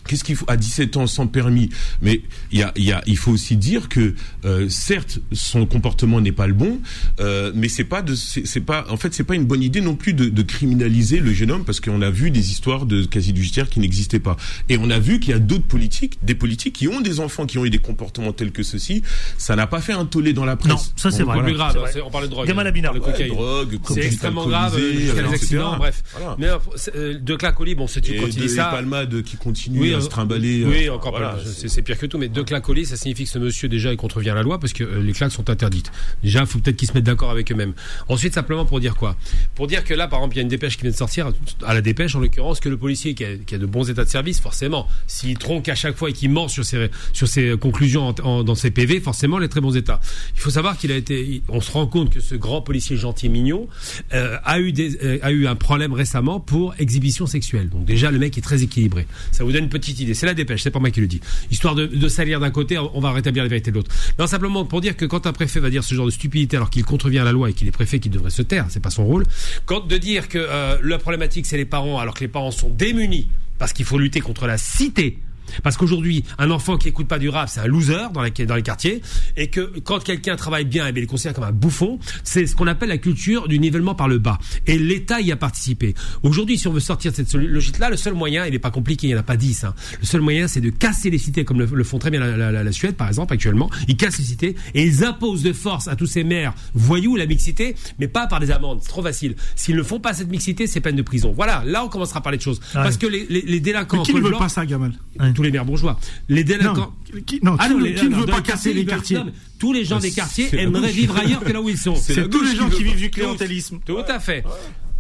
Qu'est-ce 0.08 0.24
qu'il 0.24 0.36
faut 0.36 0.46
à 0.50 0.58
17 0.58 0.98
ans 0.98 1.08
sans 1.08 1.28
permis? 1.28 1.70
Mais 2.02 2.22
il 2.52 2.60
y 2.60 2.64
a, 2.64 2.72
il 2.76 2.84
y 2.84 2.92
a, 2.92 3.02
il 3.06 3.18
faut 3.18 3.32
aussi 3.32 3.56
dire 3.56 3.90
que 3.90 4.16
euh, 4.46 4.68
certes 4.70 5.20
son 5.32 5.66
comportement 5.66 6.20
n'est 6.22 6.32
pas 6.32 6.48
le 6.48 6.54
bon, 6.54 6.80
euh, 7.20 7.52
mais 7.56 7.70
c'est 7.70 7.84
pas 7.86 8.02
de, 8.02 8.14
c'est 8.16 8.60
pas, 8.62 8.86
en 8.90 8.98
fait 8.98 9.14
c'est 9.14 9.24
pas 9.24 9.36
une 9.36 9.46
bonne 9.46 9.64
idée 9.64 9.82
non 9.82 9.96
plus 9.96 10.14
de, 10.14 10.26
de 10.26 10.42
criminaliser 10.42 11.20
le 11.20 11.32
jeune 11.34 11.52
homme 11.52 11.66
parce 11.66 11.80
qu'on 11.80 12.02
a 12.02 12.10
vu 12.10 12.32
des 12.32 12.52
histoires 12.52 12.86
de 12.86 13.04
quasi 13.06 13.30
judiciaire 13.36 13.70
qui 13.70 13.80
n'existaient 13.80 14.20
pas. 14.20 14.38
Et 14.70 14.78
on 14.78 14.90
a 14.90 15.00
vu 15.00 15.20
qu'il 15.20 15.32
y 15.32 15.36
a 15.36 15.40
d'autres 15.40 15.68
politiques, 15.68 16.20
des 16.24 16.36
politiques 16.36 16.74
qui 16.76 16.88
ont 16.88 17.02
des 17.02 17.20
enfants 17.20 17.46
qui 17.46 17.58
ont 17.58 17.66
eu 17.66 17.70
des 17.70 17.80
comportements 17.80 18.34
tels 18.34 18.52
que 18.52 18.64
ceci. 18.64 19.04
Ça 19.38 19.56
n'a 19.56 19.68
pas 19.68 19.80
fait 19.82 19.94
un 19.94 20.06
tollé 20.06 20.34
dans 20.34 20.46
la 20.46 20.56
presse. 20.56 20.72
Non, 20.72 20.78
ça 20.96 21.12
c'est 21.12 21.24
vrai. 21.24 21.36
voilà. 21.36 21.44
plus 21.44 21.54
grave, 21.54 21.78
c'est- 21.94 22.02
on 22.02 22.10
parlait 22.12 22.28
de 22.28 22.32
drogue. 22.32 22.48
Gamal 22.48 22.68
Abina. 22.68 22.92
On 22.94 23.00
parle 23.00 23.14
de 23.18 23.22
Ouais, 23.24 23.28
drogue, 23.30 23.80
c'est 23.88 24.06
extrêmement 24.06 24.48
grave, 24.48 24.78
jusqu'à 24.78 24.90
euh, 24.90 25.22
les 25.22 25.28
etc. 25.30 25.34
accidents, 25.34 25.78
bref. 25.78 26.04
Voilà. 26.18 26.36
Mais 26.40 26.48
euh, 26.48 26.58
euh, 26.96 27.20
de 27.20 27.36
clacolis, 27.36 27.76
bon, 27.76 27.88
c'est 27.88 28.02
tu 28.02 28.14
Et 28.14 28.18
continues 28.18 28.44
de 28.44 28.48
ça? 28.50 28.66
Palmade 28.66 29.22
qui 29.24 29.38
continue 29.38 29.80
Oui, 29.80 29.93
à 29.94 29.98
euh, 29.98 30.02
se 30.02 30.10
trimballer. 30.10 30.66
Oui, 30.66 30.88
euh, 30.88 30.94
encore 30.94 31.12
voilà, 31.12 31.32
pas. 31.34 31.40
C'est 31.68 31.82
pire 31.82 31.98
que 31.98 32.06
tout. 32.06 32.18
Mais 32.18 32.28
deux 32.30 32.44
claques 32.44 32.68
au 32.70 32.74
lit, 32.74 32.86
ça 32.86 32.96
signifie 32.98 33.24
que 33.26 33.30
ce 33.30 33.40
monsieur 33.40 33.68
déjà 33.70 33.92
il 33.92 33.98
contrevient 33.98 34.32
à 34.32 34.36
la 34.36 34.44
loi 34.44 34.60
parce 34.60 34.74
que 34.74 34.84
euh, 34.84 35.02
les 35.02 35.14
claques 35.14 35.32
sont 35.32 35.50
interdites. 35.50 35.92
Déjà, 36.24 36.42
il 36.42 36.46
faut 36.48 36.60
peut-être 36.60 36.76
qu'ils 36.78 36.88
se 36.88 36.94
mettent 36.94 37.04
d'accord 37.04 37.32
avec 37.32 37.52
eux-mêmes. 37.52 37.74
Ensuite, 38.08 38.34
simplement 38.34 38.66
pour 38.66 38.80
dire 38.80 38.96
quoi? 38.96 39.16
Pour 39.56 39.68
dire 39.68 39.84
que 39.84 39.94
là, 39.94 40.08
par 40.08 40.20
exemple, 40.20 40.36
il 40.36 40.38
y 40.38 40.40
a 40.40 40.44
une 40.44 40.48
dépêche 40.50 40.76
qui 40.78 40.84
vient 40.84 40.92
de 40.92 40.96
sortir 40.96 41.32
à 41.66 41.74
la 41.74 41.82
dépêche, 41.82 42.16
en 42.16 42.20
l'occurrence, 42.20 42.60
que 42.60 42.70
le 42.70 42.78
policier 42.78 43.14
qui 43.14 43.26
a, 43.26 43.36
qui 43.38 43.56
a 43.56 43.58
de 43.58 43.66
bons 43.66 43.90
états 43.90 44.04
de 44.06 44.10
service, 44.10 44.40
forcément, 44.40 44.88
s'il 45.08 45.38
tronque 45.38 45.70
à 45.70 45.76
chaque 45.76 45.96
fois 45.98 46.10
et 46.10 46.14
qu'il 46.14 46.30
ment 46.30 46.48
sur 46.48 46.66
ses 46.66 46.90
sur 47.14 47.28
ses 47.28 47.56
conclusions 47.60 48.08
en- 48.08 48.16
en- 48.24 48.44
dans 48.44 48.56
ses 48.56 48.72
PV, 48.72 49.00
forcément, 49.00 49.38
les 49.40 49.50
très 49.50 49.62
bons 49.62 49.76
états. 49.76 50.00
Il 50.36 50.40
faut 50.42 50.50
savoir 50.50 50.78
qu'il 50.78 50.92
a 50.92 50.96
été. 50.96 51.42
On 51.50 51.62
se 51.62 51.72
rend 51.72 51.88
compte 51.88 52.10
que 52.12 52.20
ce 52.20 52.36
grand 52.36 52.62
policier 52.62 52.98
gentil 52.98 53.28
et 53.28 53.30
mignon 53.30 53.68
euh, 54.14 54.38
a 54.44 54.60
eu 54.60 54.72
des, 54.72 54.98
euh, 55.04 55.18
a 55.22 55.32
eu 55.32 55.48
un 55.48 55.56
problème 55.56 55.94
récemment 55.94 56.40
pour 56.40 56.74
exhibition 56.80 57.26
sexuelle. 57.28 57.70
Donc 57.70 57.86
déjà, 57.86 58.12
le 58.12 58.20
mec 58.20 58.38
est 58.38 58.42
très 58.42 58.64
équilibré. 58.64 59.06
Ça 59.32 59.44
vous 59.44 59.52
donne 59.52 59.64
une 59.66 59.70
petite 59.70 59.83
C'est 60.14 60.26
la 60.26 60.34
dépêche, 60.34 60.64
c'est 60.64 60.72
pas 60.72 60.80
moi 60.80 60.92
qui 60.92 61.02
le 61.02 61.08
dis. 61.08 61.20
Histoire 61.52 61.76
de, 61.76 61.86
de 61.86 62.08
salir 62.08 62.40
d'un 62.40 62.52
côté, 62.52 62.78
on 62.78 63.00
va 63.00 63.12
rétablir 63.12 63.44
la 63.44 63.50
vérité 63.50 63.72
de 63.72 63.76
l'autre. 63.76 63.92
Non, 64.18 64.28
simplement 64.28 64.66
pour 64.66 64.82
dire 64.82 64.96
que 64.96 65.06
quand 65.06 65.28
un 65.28 65.34
préfet 65.34 65.60
va 65.60 65.70
dire 65.70 65.84
ce 65.84 65.96
genre 65.96 66.06
de 66.06 66.12
stupidité 66.12 66.58
alors 66.58 66.70
qu'il 66.70 66.84
contrevient 66.86 67.20
à 67.20 67.24
la 67.24 67.32
loi 67.32 67.50
et 67.50 67.54
qu'il 67.54 67.68
est 67.68 67.72
préfet 67.72 68.00
qui 68.00 68.10
devrait 68.10 68.32
se 68.32 68.42
taire, 68.42 68.66
c'est 68.70 68.80
pas 68.80 68.90
son 68.90 69.06
rôle. 69.06 69.26
Quand 69.66 69.86
de 69.86 69.98
dire 69.98 70.28
que 70.28 70.38
euh, 70.40 70.78
la 70.84 70.98
problématique 70.98 71.46
c'est 71.46 71.58
les 71.58 71.66
parents 71.66 72.00
alors 72.00 72.14
que 72.14 72.22
les 72.22 72.28
parents 72.28 72.52
sont 72.52 72.70
démunis 72.70 73.30
parce 73.58 73.74
qu'il 73.74 73.86
faut 73.86 73.98
lutter 73.98 74.20
contre 74.22 74.48
la 74.48 74.58
cité. 74.58 75.20
Parce 75.64 75.78
qu'aujourd'hui, 75.78 76.24
un 76.38 76.52
enfant 76.52 76.78
qui 76.78 76.88
écoute 76.90 77.08
pas 77.08 77.20
du 77.20 77.30
rap, 77.30 77.50
c'est 77.50 77.60
un 77.60 77.68
loser 77.68 78.08
dans, 78.14 78.22
la- 78.22 78.30
dans 78.30 78.56
les 78.56 78.62
quartiers, 78.64 79.02
et 79.38 79.48
que 79.50 79.80
quand 79.84 80.04
quelqu'un 80.04 80.36
travaille 80.36 80.66
bien, 80.66 80.86
eh 80.88 80.92
bien, 80.92 81.02
il 81.02 81.04
est 81.06 81.08
considéré 81.08 81.34
comme 81.36 81.44
un 81.44 81.52
bouffon. 81.52 82.00
C'est 82.24 82.46
ce 82.48 82.56
qu'on 82.56 82.68
appelle 82.68 82.90
la 82.90 82.98
culture 82.98 83.48
du 83.48 83.60
nivellement 83.60 83.96
par 83.96 84.08
le 84.08 84.20
bas. 84.20 84.38
Et 84.68 84.78
l'État 84.78 85.22
y 85.22 85.32
a 85.32 85.36
participé. 85.36 85.94
Aujourd'hui, 86.24 86.58
si 86.58 86.68
on 86.68 86.74
veut 86.74 86.80
sortir 86.80 87.12
de 87.12 87.16
cette 87.18 87.34
logique-là, 87.34 87.90
le 87.90 87.98
seul 87.98 88.14
moyen, 88.14 88.46
il 88.46 88.52
n'est 88.54 88.60
pas 88.60 88.72
compliqué, 88.72 89.08
il 89.08 89.12
n'y 89.12 89.16
en 89.16 89.20
a 89.20 89.24
pas 89.24 89.38
dix. 89.38 89.64
hein. 89.64 89.74
Le 90.00 90.06
seul 90.06 90.22
moyen, 90.22 90.48
c'est 90.48 90.62
de 90.62 90.70
casser 90.70 91.10
les 91.10 91.18
cités, 91.18 91.46
comme 91.46 91.60
le, 91.60 91.66
le 91.72 91.84
font 91.84 92.00
très 92.00 92.10
bien 92.12 92.20
la, 92.20 92.36
la- 92.38 92.52
la- 92.52 92.64
la 92.64 92.72
Suède, 92.72 92.96
par 92.96 93.08
exemple, 93.08 93.34
actuellement. 93.34 93.70
Ils 93.88 93.98
cassent 93.98 94.18
les 94.20 94.24
cités 94.26 94.56
et 94.74 94.84
ils 94.84 95.04
imposent 95.04 95.44
de 95.44 95.54
force 95.54 95.88
à 95.88 95.96
tous 95.96 96.08
ces 96.08 96.24
maires 96.24 96.54
voyous 96.74 97.16
la 97.16 97.26
mixité, 97.26 97.76
mais 98.00 98.08
pas 98.08 98.28
par 98.28 98.40
des 98.40 98.52
amendes. 98.52 98.80
C'est 98.82 98.90
trop 98.90 99.04
facile. 99.04 99.36
S'ils 99.56 99.76
ne 99.76 99.84
font 99.84 100.00
pas 100.00 100.14
cette 100.14 100.30
mixité, 100.30 100.68
c'est 100.68 100.80
peine 100.82 100.96
de 100.96 101.02
prison. 101.02 101.34
Voilà, 101.36 101.64
là, 101.66 101.84
on 101.84 101.90
commencera 101.90 102.20
à 102.20 102.22
parler 102.22 102.38
de 102.38 102.44
choses. 102.44 102.60
Parce 102.74 102.98
que 102.98 103.08
les, 103.08 103.26
les, 103.30 103.42
les 103.42 103.60
délinquants. 103.60 103.98
Mais 104.00 104.04
qui 104.04 104.14
ne 104.14 104.22
veut 104.22 104.30
blanc- 104.30 104.40
pas 104.40 104.50
ça, 104.50 104.66
Gamal? 104.66 104.94
Tous 105.34 105.44
les 105.44 105.52
maires 105.52 105.66
bourgeois. 105.66 106.00
Les 106.30 106.44
délinquants. 106.44 106.94
Non, 107.14 107.22
qui- 107.26 107.40
non, 107.44 107.58
qui 107.58 107.70
ne- 107.76 107.90
qui 108.00 108.10
ne 108.10 108.16
veut 108.16 108.26
pas 108.26 108.42
casser 108.42 108.74
les 108.74 108.86
quartiers 108.86 109.18
non, 109.18 109.32
Tous 109.60 109.74
les 109.74 109.86
gens 109.86 110.00
des 110.00 110.12
quartiers 110.12 110.50
aimeraient 110.60 110.92
vivre 110.92 111.18
ailleurs 111.18 111.42
que 111.44 111.52
là 111.52 111.62
où 111.62 111.70
ils 111.70 111.78
sont. 111.78 111.96
C'est 111.96 112.30
tous 112.30 112.44
les 112.44 112.56
gens 112.56 112.70
qui 112.70 112.84
vivent 112.84 112.98
du 112.98 113.10
clientélisme. 113.10 113.80
Tout 113.86 113.98
à 114.08 114.20
fait. 114.20 114.44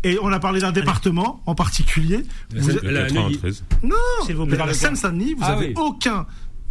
Et 0.06 0.18
on 0.22 0.28
a 0.34 0.40
parlé 0.40 0.60
d'un 0.60 0.74
département 0.74 1.42
en 1.46 1.56
particulier. 1.56 2.26
Vous 2.56 2.68
La- 2.68 2.74
êtes- 2.76 2.84
la- 2.84 3.10
Non, 3.10 3.30
la 4.66 4.74
Seine-Saint-Denis, 4.74 5.34
vous 5.34 5.44
Ah 5.44 5.54
avez 5.54 5.68
oui. 5.68 5.74
aucun 5.78 6.26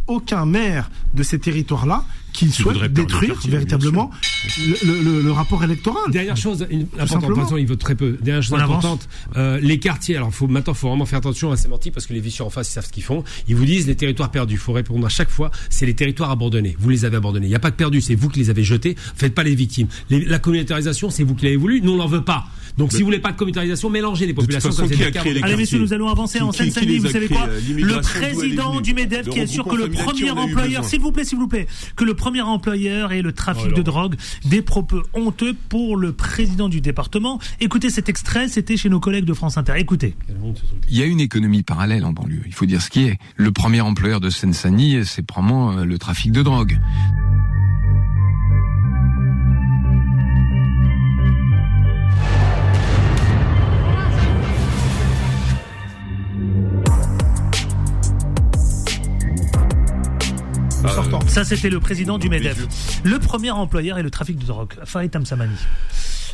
aucun 0.05 0.45
maire 0.45 0.91
de 1.13 1.23
ces 1.23 1.39
territoires-là 1.39 2.03
qui 2.33 2.49
souhaite 2.49 2.91
détruire 2.91 3.35
véritablement 3.51 4.11
le, 4.57 4.87
le- 4.87 5.01
le- 5.03 5.21
le 5.21 5.31
rapport 5.31 5.63
électoral. 5.63 6.11
Dernière 6.11 6.35
chose 6.35 6.65
une- 6.69 6.87
importante, 6.99 7.53
il 7.57 7.67
vote 7.67 7.79
très 7.79 7.95
peu. 7.95 8.17
Dernière 8.21 8.41
chose 8.43 8.53
On 8.53 8.57
importante, 8.63 9.07
euh, 9.37 9.59
les 9.61 9.79
quartiers. 9.79 10.17
Alors, 10.17 10.33
faut, 10.33 10.47
maintenant, 10.47 10.73
faut 10.73 10.89
vraiment 10.89 11.05
faire 11.05 11.19
attention 11.19 11.51
à 11.51 11.57
ces 11.57 11.67
mentis 11.67 11.91
parce 11.91 12.05
que 12.07 12.13
les 12.13 12.19
vicieux 12.19 12.43
en 12.43 12.49
face, 12.49 12.69
ils 12.69 12.73
savent 12.73 12.85
ce 12.85 12.91
qu'ils 12.91 13.03
font. 13.03 13.23
Ils 13.47 13.55
vous 13.55 13.65
disent 13.65 13.87
les 13.87 13.95
territoires 13.95 14.31
perdus. 14.31 14.55
Il 14.55 14.59
faut 14.59 14.73
répondre 14.73 15.05
à 15.05 15.09
chaque 15.09 15.29
fois, 15.29 15.51
c'est 15.69 15.85
les 15.85 15.93
territoires 15.93 16.31
abandonnés. 16.31 16.75
Vous 16.79 16.89
les 16.89 17.05
avez 17.05 17.17
abandonnés. 17.17 17.45
Il 17.45 17.49
n'y 17.49 17.55
a 17.55 17.59
pas 17.59 17.71
de 17.71 17.75
perdus, 17.75 18.01
c'est 18.01 18.15
vous 18.15 18.29
qui 18.29 18.39
les 18.39 18.49
avez 18.49 18.63
jetés. 18.63 18.95
Faites 19.15 19.33
pas 19.35 19.43
les 19.43 19.55
victimes. 19.55 19.87
Les- 20.09 20.25
la 20.25 20.39
communautarisation, 20.39 21.09
c'est 21.09 21.23
vous 21.23 21.35
qui 21.35 21.45
l'avez 21.45 21.57
voulu. 21.57 21.81
Nous, 21.81 21.91
on 21.93 21.97
n'en 21.97 22.07
veut 22.07 22.23
pas. 22.23 22.45
Donc, 22.77 22.91
si 22.91 22.99
vous 22.99 23.05
voulez 23.05 23.19
pas 23.19 23.31
de 23.31 23.37
communautarisation, 23.37 23.89
mélangez 23.89 24.25
les 24.25 24.33
populations. 24.33 24.69
façon, 24.69 24.81
comme 24.83 24.89
c'est 24.89 24.95
qui 24.95 25.01
le 25.01 25.07
a 25.07 25.11
cas 25.11 25.19
créé 25.19 25.31
avant. 25.33 25.39
les 25.45 25.53
Allez 25.53 25.61
messieurs, 25.61 25.79
nous 25.79 25.93
allons 25.93 26.07
avancer 26.07 26.39
Qui- 26.39 26.43
en 26.43 26.51
Seine-Saint-Denis. 26.51 26.93
les 26.93 26.99
Vous 26.99 27.07
savez 27.09 27.27
quoi 27.27 27.47
Le 27.67 28.01
président 28.01 28.81
du 28.81 28.93
MEDEF 28.93 29.29
qui 29.29 29.39
assure 29.39 29.65
que 29.65 29.75
le 29.75 29.89
premier 29.89 30.31
employeur, 30.31 30.83
s'il 30.85 30.99
vous 30.99 31.11
plaît, 31.11 31.23
s'il 31.25 31.37
vous 31.37 31.47
plaît, 31.47 31.67
que 31.95 32.03
le 32.03 32.13
premier 32.15 32.41
employeur 32.41 33.11
est 33.11 33.21
le 33.21 33.31
trafic 33.31 33.73
de 33.73 33.81
drogue, 33.81 34.15
des 34.45 34.61
propos 34.61 35.01
honteux 35.13 35.55
pour 35.69 35.97
le 35.97 36.13
président 36.13 36.69
du 36.69 36.81
département. 36.81 37.39
Écoutez 37.59 37.89
cet 37.89 38.09
extrait, 38.09 38.47
c'était 38.47 38.77
chez 38.77 38.89
nos 38.89 38.99
collègues 38.99 39.25
de 39.25 39.33
France 39.33 39.57
Inter. 39.57 39.73
Écoutez. 39.77 40.15
Il 40.89 40.97
y 40.97 41.01
a 41.01 41.05
une 41.05 41.19
économie 41.19 41.63
parallèle 41.63 42.03
en 42.05 42.13
banlieue, 42.13 42.41
il 42.45 42.53
faut 42.53 42.65
dire 42.65 42.81
ce 42.81 42.89
qui 42.89 43.03
est. 43.05 43.17
Le 43.35 43.51
premier 43.51 43.81
employeur 43.81 44.19
de 44.19 44.29
Seine-Saint-Denis, 44.29 45.05
c'est 45.05 45.21
probablement 45.25 45.77
euh, 45.77 45.85
le 45.85 45.97
trafic 45.97 46.31
de 46.31 46.41
drogue. 46.41 46.77
Ça, 61.33 61.43
c'était 61.43 61.69
le 61.69 61.79
président 61.79 62.17
du 62.17 62.29
MEDEF. 62.29 63.01
Le 63.03 63.19
premier 63.19 63.51
employeur 63.51 63.97
est 63.97 64.03
le 64.03 64.11
trafic 64.11 64.37
de 64.37 64.45
drogue. 64.45 64.73
Farid 64.85 65.11
Tamsamani. 65.11 65.55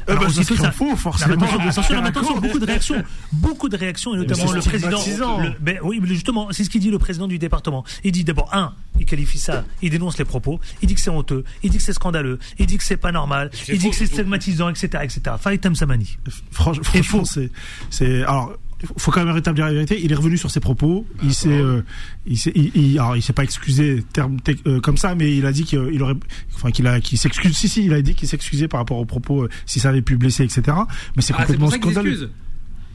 Eh 0.07 0.13
ben, 0.13 0.21
ça 0.21 0.25
aussitôt, 0.27 0.55
serait 0.55 0.71
faux, 0.71 0.95
forcément. 0.95 1.35
Non, 1.35 1.47
mais 1.59 1.67
attention, 1.69 2.03
attention, 2.03 2.37
beaucoup 2.39 2.57
de 2.59 2.65
réactions, 2.65 3.03
beaucoup 3.31 3.69
de 3.69 3.77
réactions, 3.77 4.15
et 4.15 4.17
notamment 4.17 4.47
c'est 4.47 4.55
le 4.55 4.61
président. 4.61 5.39
le- 5.39 5.53
ben 5.59 5.77
oui, 5.83 6.01
justement, 6.05 6.47
c'est 6.51 6.63
ce 6.63 6.69
qu'il 6.69 6.81
dit 6.81 6.89
le 6.89 6.97
président 6.97 7.27
du 7.27 7.37
département. 7.37 7.83
Il 8.03 8.11
dit 8.11 8.23
d'abord 8.23 8.49
un, 8.55 8.73
il 8.99 9.05
qualifie 9.05 9.37
ça, 9.37 9.65
il 9.83 9.91
dénonce 9.91 10.17
les 10.17 10.25
propos, 10.25 10.59
il 10.81 10.87
dit 10.87 10.95
que 10.95 11.01
c'est 11.01 11.11
honteux, 11.11 11.43
il 11.63 11.69
dit 11.69 11.77
que 11.77 11.83
c'est 11.83 11.93
scandaleux, 11.93 12.39
il 12.57 12.65
dit 12.65 12.77
que 12.77 12.83
c'est 12.83 12.97
pas 12.97 13.11
normal, 13.11 13.51
C'est 13.53 13.73
il 13.73 13.77
dit 13.77 13.85
faux, 13.85 13.91
que 13.91 13.95
c'est 13.97 14.05
stigmatisant, 14.07 14.69
etc., 14.69 14.87
etc. 15.03 15.21
Farid 15.39 15.61
Tamsamani. 15.61 16.17
Franch- 16.51 16.81
franchement, 16.83 17.25
c'est, 17.25 17.51
c'est, 17.91 18.23
alors, 18.23 18.53
faut 18.97 19.11
quand 19.11 19.23
même 19.25 19.33
rétablir 19.33 19.65
la 19.65 19.73
vérité. 19.73 19.99
Il 20.03 20.11
est 20.11 20.15
revenu 20.15 20.37
sur 20.37 20.51
ses 20.51 20.59
propos. 20.59 21.05
Il 21.23 21.33
s'est, 21.33 21.49
euh, 21.49 21.81
il 22.25 22.37
s'est, 22.37 22.51
il, 22.55 22.71
il- 22.75 22.99
alors, 22.99 23.15
il 23.17 23.21
s'est 23.21 23.33
pas 23.33 23.43
excusé 23.43 24.03
terme 24.13 24.37
euh, 24.67 24.79
comme 24.79 24.97
ça, 24.97 25.15
mais 25.15 25.35
il 25.35 25.45
a 25.45 25.51
dit 25.51 25.63
qu'il 25.63 26.01
aurait, 26.01 26.15
enfin, 26.55 26.71
qu'il 26.71 26.87
a, 26.87 26.99
qu'il 27.01 27.17
s'excuse. 27.17 27.55
Si, 27.57 27.67
si, 27.67 27.85
il 27.85 27.93
a 27.93 28.01
dit 28.01 28.15
qu'il 28.15 28.27
s'excusait 28.27 28.67
par 28.67 28.79
rapport 28.79 28.97
aux 28.97 29.05
propos, 29.05 29.43
euh, 29.43 29.49
si 29.65 29.79
ça 29.79 29.89
avait 29.89 30.01
pu 30.01 30.15
blesser, 30.17 30.43
etc. 30.43 30.77
Mais 31.15 31.21
c'est 31.21 31.33
Ah, 31.37 31.41
complètement 31.41 31.69
scandaleux. 31.69 32.31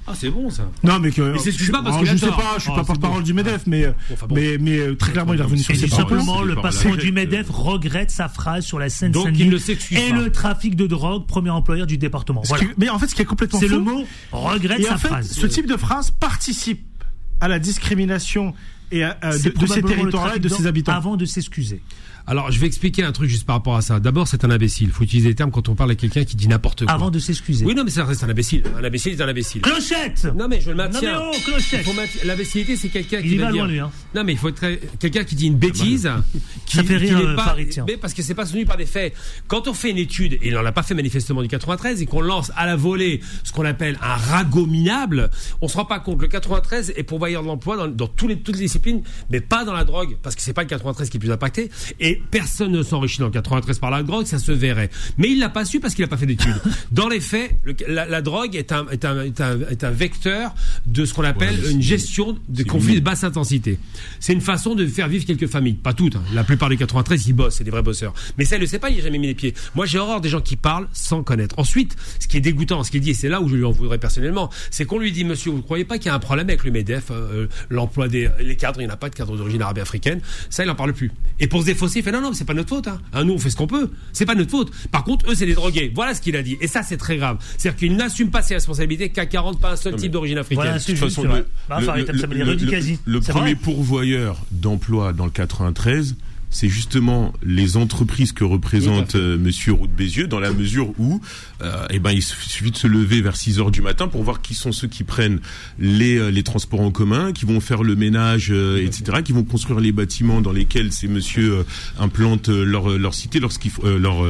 Ah, 0.07 0.13
c'est 0.15 0.29
bon 0.29 0.51
ça. 0.51 0.71
Non, 0.83 0.99
mais 1.01 1.11
que. 1.11 1.35
Il 1.35 1.41
s'excuse 1.41 1.71
pas 1.71 1.83
parce 1.83 1.97
a 1.97 2.05
Je 2.05 2.17
sais 2.17 2.27
pas, 2.27 2.55
je 2.59 2.63
suis 2.63 2.71
Ah, 2.71 2.77
pas 2.77 2.81
c'est 2.83 2.87
porte-parole 2.89 3.19
bon. 3.21 3.25
du 3.25 3.33
MEDEF, 3.33 3.63
mais, 3.67 3.87
enfin, 4.13 4.27
bon. 4.27 4.35
mais, 4.35 4.59
mais 4.61 4.79
euh, 4.79 4.95
très 4.97 5.13
clairement, 5.13 5.33
il 5.33 5.41
est 5.41 5.43
revenu 5.45 5.63
sur 5.63 5.75
Et 5.75 5.79
ses 5.79 5.89
simplement, 5.89 6.43
le 6.43 6.57
patron 6.57 6.95
du 6.95 7.11
MEDEF 7.11 7.47
regrette 7.49 8.11
sa 8.11 8.29
phrase 8.29 8.65
sur 8.67 8.79
la 8.79 8.91
scène 8.91 9.13
Donc, 9.13 9.29
il 9.39 9.49
ne 9.49 9.57
s'excuse 9.57 9.97
et 9.99 10.11
pas. 10.11 10.17
le 10.17 10.31
trafic 10.31 10.77
de 10.77 10.87
drogue, 10.87 11.27
premier 11.27 11.51
employeur 11.51 11.87
du 11.87 11.97
département. 11.97 12.43
Mais 12.77 12.91
en 12.91 12.99
fait, 12.99 13.07
ce 13.09 13.15
qui 13.15 13.23
est 13.23 13.25
complètement 13.25 13.59
C'est 13.61 13.69
faux. 13.69 13.77
le 13.77 13.81
mot 13.81 14.05
regrette 14.33 14.81
Et 14.81 14.85
sa 14.85 14.95
en 14.95 14.99
fait, 14.99 15.09
phrase. 15.09 15.31
ce 15.33 15.47
type 15.47 15.67
de 15.67 15.77
phrase 15.79 16.11
participe 16.11 16.85
à 17.41 17.49
la 17.49 17.59
discrimination 17.59 18.55
et 18.93 19.05
à- 19.05 19.17
C'est 19.33 19.55
de, 19.55 19.59
de 19.59 19.67
ces 19.67 19.81
probablement 19.81 19.89
le 20.05 20.11
territoires 20.13 20.37
et 20.37 20.39
de- 20.39 20.49
ses 20.49 20.67
habitants. 20.67 20.93
Avant 20.93 21.17
de 21.17 21.25
s'excuser. 21.25 21.81
Alors, 22.27 22.51
je 22.51 22.59
vais 22.59 22.67
expliquer 22.67 23.05
un 23.05 23.13
truc 23.13 23.29
juste 23.29 23.45
par 23.45 23.57
rapport 23.57 23.77
à 23.77 23.83
ça. 23.83 24.01
D'abord, 24.01 24.29
c'est 24.29 24.45
un 24.45 24.51
imbécile. 24.51 24.91
Faut 24.91 25.05
utiliser 25.05 25.29
les 25.29 25.35
termes 25.35 25.51
quand 25.51 25.69
on 25.69 25.75
parle 25.75 25.91
à 25.91 25.95
quelqu'un 25.95 26.25
qui 26.25 26.37
dit 26.37 26.49
n'importe 26.49 26.87
quoi. 26.87 26.95
Avant 26.95 27.11
de 27.11 27.19
s'excuser. 27.19 27.67
Oui, 27.67 27.75
non, 27.75 27.85
mais 27.85 27.91
ça 27.91 28.05
reste 28.05 28.25
un 28.25 28.31
imbécile. 28.31 28.63
Un 28.79 28.83
imbécile 28.83 29.13
est 29.13 29.21
un 29.21 29.29
imbécile. 29.29 29.61
Clochette 29.61 30.27
Non, 30.35 30.49
mais 30.49 30.61
je 30.63 30.71
le 30.71 30.77
maintiens. 30.77 31.21
Non, 31.21 31.31
mais 31.33 31.37
oh, 31.37 31.51
clochette 31.51 31.87
Il 32.23 32.27
L'imbécilité, 32.27 32.77
c'est 32.77 32.89
quelqu'un 32.89 33.19
Il 33.19 33.29
qui 33.29 33.35
y 33.35 33.39
va 33.39 33.47
va 33.47 33.53
dire. 33.53 33.65
loin, 33.65 33.73
lui, 33.73 33.79
hein. 33.79 33.91
Non, 34.15 34.25
mais 34.25 34.33
il 34.33 34.39
faut 34.39 34.49
être 34.49 34.65
quelqu'un 34.99 35.25
qui 35.25 35.35
dit 35.35 35.49
une 35.49 35.57
bêtise. 35.57 36.11
qui, 36.67 36.77
Ça 36.77 36.83
fait 36.83 36.97
qui 36.99 37.05
rire, 37.07 37.19
n'est 37.19 37.27
euh, 37.27 37.37
pas. 37.37 37.57
Mais 37.87 37.99
parce 37.99 38.15
que 38.15 38.23
c'est 38.23 38.35
pas 38.35 38.47
soutenu 38.47 38.65
par 38.65 38.79
des 38.79 38.87
faits. 38.87 39.15
Quand 39.47 39.69
on 39.69 39.75
fait 39.75 39.91
une 39.91 39.99
étude, 39.99 40.35
et 40.35 40.49
il 40.49 40.55
n'en 40.55 40.65
a 40.65 40.73
pas 40.73 40.83
fait 40.83 40.95
manifestement 40.95 41.43
du 41.43 41.49
93, 41.49 42.01
et 42.01 42.07
qu'on 42.07 42.23
lance 42.23 42.53
à 42.57 42.65
la 42.65 42.77
volée 42.77 43.21
ce 43.43 43.53
qu'on 43.53 43.67
appelle 43.67 43.99
un 44.01 44.15
ragot 44.15 44.65
minable, 44.65 45.31
on 45.61 45.69
se 45.69 45.77
rend 45.77 45.85
pas 45.85 46.01
compte. 46.01 46.23
Le 46.23 46.29
93 46.29 46.95
est 46.97 47.03
pourvoyeur 47.03 47.43
de 47.43 47.49
l'emploi 47.49 47.77
dans, 47.77 47.87
dans 47.87 48.09
tous 48.09 48.29
les, 48.29 48.39
toutes 48.39 48.57
les 48.57 48.63
disciplines, 48.63 49.03
mais 49.29 49.41
pas 49.41 49.67
dans 49.67 49.75
la 49.75 49.85
drogue, 49.85 50.17
parce 50.23 50.35
que 50.35 50.41
c'est 50.41 50.55
pas 50.55 50.63
le 50.63 50.69
93 50.69 51.11
qui 51.11 51.19
est 51.19 51.21
plus 51.21 51.31
impacté. 51.31 51.71
Et 52.01 52.14
personne 52.31 52.73
ne 52.73 52.83
s'enrichit 52.83 53.19
dans 53.21 53.27
le 53.27 53.33
93 53.33 53.79
par 53.79 53.91
la 53.91 54.03
drogue, 54.03 54.27
ça 54.27 54.39
se 54.39 54.53
verrait. 54.53 54.91
Mais 55.19 55.31
il 55.31 55.39
l'a 55.39 55.49
pas 55.49 55.65
su 55.65 55.81
parce 55.81 55.95
qu'il 55.95 56.05
a 56.05 56.09
pas 56.09 56.17
fait 56.17 56.27
d'études. 56.27 56.61
Dans 56.93 57.09
les 57.09 57.21
faits, 57.21 57.53
le- 57.65 57.75
la, 57.89 58.07
la 58.07 58.23
drogue 58.23 58.55
est 58.57 58.73
un, 58.73 58.87
est, 58.89 59.05
un, 59.05 59.23
est, 59.23 59.41
un, 59.41 59.61
est 59.71 59.85
un 59.85 59.91
vecteur 59.91 60.55
de 60.87 61.05
ce 61.05 61.13
qu'on 61.15 61.25
appelle 61.25 61.59
Ouais, 61.65 61.73
une 61.73 61.83
gestion 61.83 62.39
de 62.49 62.63
conflits 62.63 62.95
de 62.97 63.01
basse 63.01 63.25
intensité. 63.25 63.79
C'est 64.21 64.33
une 64.33 64.41
façon 64.41 64.75
de 64.75 64.87
faire 64.87 65.09
vivre 65.09 65.25
quelques 65.25 65.47
familles, 65.47 65.75
pas 65.75 65.93
toutes. 65.93 66.17
hein. 66.17 66.23
La 66.35 66.45
plupart 66.45 66.69
des 66.69 66.77
93, 66.77 67.27
ils 67.27 67.33
bossent, 67.33 67.57
c'est 67.57 67.65
des 67.65 67.71
vrais 67.71 67.83
bosseurs. 67.83 68.15
Mais 68.39 68.45
ça, 68.45 68.57
il 68.57 68.61
le 68.61 68.67
sait 68.67 68.79
pas, 68.79 68.91
il 68.91 69.01
a 69.01 69.03
jamais 69.05 69.19
mis 69.19 69.27
les 69.27 69.35
pieds. 69.35 69.55
Moi, 69.75 69.87
j'ai 69.87 69.99
horreur 69.99 70.21
des 70.21 70.29
gens 70.29 70.41
qui 70.41 70.57
parlent 70.57 70.89
sans 70.93 71.23
connaître. 71.23 71.59
Ensuite, 71.59 71.97
ce 72.19 72.29
qui 72.29 72.37
est 72.37 72.41
dégoûtant, 72.41 72.83
ce 72.85 72.91
qu'il 72.91 73.01
dit, 73.01 73.11
et 73.11 73.15
c'est 73.15 73.29
là 73.29 73.41
où 73.41 73.49
je 73.49 73.57
lui 73.57 73.65
en 73.65 73.73
voudrais 73.73 73.99
personnellement, 73.99 74.51
c'est 74.71 74.85
qu'on 74.85 74.99
lui 74.99 75.13
dit, 75.13 75.25
monsieur, 75.25 75.51
vous 75.51 75.59
ne 75.59 75.63
croyez 75.63 75.85
pas 75.85 75.99
qu'il 75.99 76.07
y 76.07 76.11
a 76.11 76.15
un 76.15 76.19
problème 76.19 76.49
avec 76.49 76.65
le 76.65 76.71
Medef, 76.71 77.07
euh, 77.11 77.47
l'emploi 77.71 78.09
des, 78.09 78.29
les 78.41 78.57
cadre, 78.57 78.81
il 78.81 78.85
n'y 78.87 78.91
en 78.91 78.95
a 78.95 78.97
pas 78.99 79.11
de 79.11 79.15
cadre 79.15 79.37
d'origine 79.37 79.63
arabe 79.63 79.79
africaine. 79.79 80.21
Ça, 80.51 80.65
il 80.65 80.67
n'en 80.67 80.75
parle 80.75 80.93
plus. 80.93 81.11
Et 81.41 81.47
pour 81.47 81.61
se 81.61 81.67
défausser, 81.67 82.03
fait 82.05 82.13
non, 82.13 82.21
non, 82.21 82.33
c'est 82.33 82.45
pas 82.45 82.55
notre 82.55 82.69
faute. 82.69 82.87
Hein. 82.89 83.01
Hein, 83.13 83.25
nous, 83.25 83.35
on 83.35 83.39
fait 83.39 83.51
ce 83.51 83.57
qu'on 83.57 83.67
peut. 83.67 83.91
C'est 84.13 84.27
pas 84.27 84.35
notre 84.35 84.51
faute. 84.51 84.71
Par 84.91 85.05
contre, 85.05 85.31
eux, 85.31 85.35
c'est 85.35 85.47
des 85.47 85.55
drogués. 85.55 85.91
Voilà 85.95 86.15
ce 86.15 86.21
qu'il 86.21 86.37
a 86.37 86.43
dit. 86.43 86.57
Et 86.61 86.69
ça, 86.69 86.83
c'est 86.83 86.97
très 86.97 87.17
grave. 87.17 87.39
C'est-à-dire 87.59 87.79
qu'il 87.79 87.97
n'assume 87.97 88.31
pas 88.31 88.43
ses 88.43 88.55
responsabilités 88.55 89.09
qu'à 89.09 89.27
40, 89.27 89.61
pas 89.61 89.73
un 89.73 89.77
seul 89.77 89.97
type 89.97 90.13
d'origine 90.13 90.39
africaine. 90.39 90.65
Voilà, 90.65 90.79
c'est 90.79 90.93
De 90.93 90.99
toute 90.99 91.09
juste, 91.09 91.23
façon, 91.23 91.45
le, 93.07 93.21
premier 93.21 93.55
pourvoyeur 93.55 94.41
d'emploi 94.53 95.13
dans 95.13 95.25
le 95.25 95.31
93, 95.31 96.17
c'est 96.55 96.69
justement 96.69 97.33
les 97.43 97.77
entreprises 97.77 98.33
que 98.33 98.45
représente 98.45 99.17
euh, 99.17 99.37
Monsieur 99.37 99.73
Roux 99.73 99.89
de 99.89 99.93
Bézieux, 99.93 100.29
dans 100.29 100.39
la 100.39 100.53
mesure 100.53 100.93
où, 100.99 101.21
euh, 101.63 101.85
eh 101.91 101.99
ben, 101.99 102.13
il 102.13 102.23
suffit 102.23 102.71
de 102.71 102.77
se 102.77 102.87
lever 102.87 103.21
vers 103.23 103.35
6 103.35 103.59
heures 103.59 103.73
du 103.73 103.83
matin 103.83 104.07
pour 104.07 104.23
voir 104.23 104.41
qui 104.41 104.55
sont 104.55 104.71
ceux 104.71 104.87
qui 104.87 105.03
prennent 105.03 105.41
les, 105.81 106.17
euh, 106.17 106.31
les 106.31 106.45
transports 106.45 106.81
en 106.81 106.93
commun, 106.93 107.33
qui 107.33 107.45
vont 107.45 107.59
faire 107.59 107.83
le 107.83 107.97
ménage, 107.97 108.53
euh, 108.53 108.85
etc., 108.85 109.19
qui 109.25 109.33
vont 109.33 109.43
construire 109.43 109.81
les 109.81 109.91
bâtiments 109.91 110.41
dans 110.41 110.53
lesquels 110.53 110.93
ces 110.93 111.09
monsieur 111.09 111.53
euh, 111.53 111.63
implantent 111.99 112.49
leur, 112.49 112.99
leur 112.99 113.15
cité, 113.15 113.41
lorsqu'ils 113.41 113.73
euh, 113.83 113.99
leur, 113.99 114.25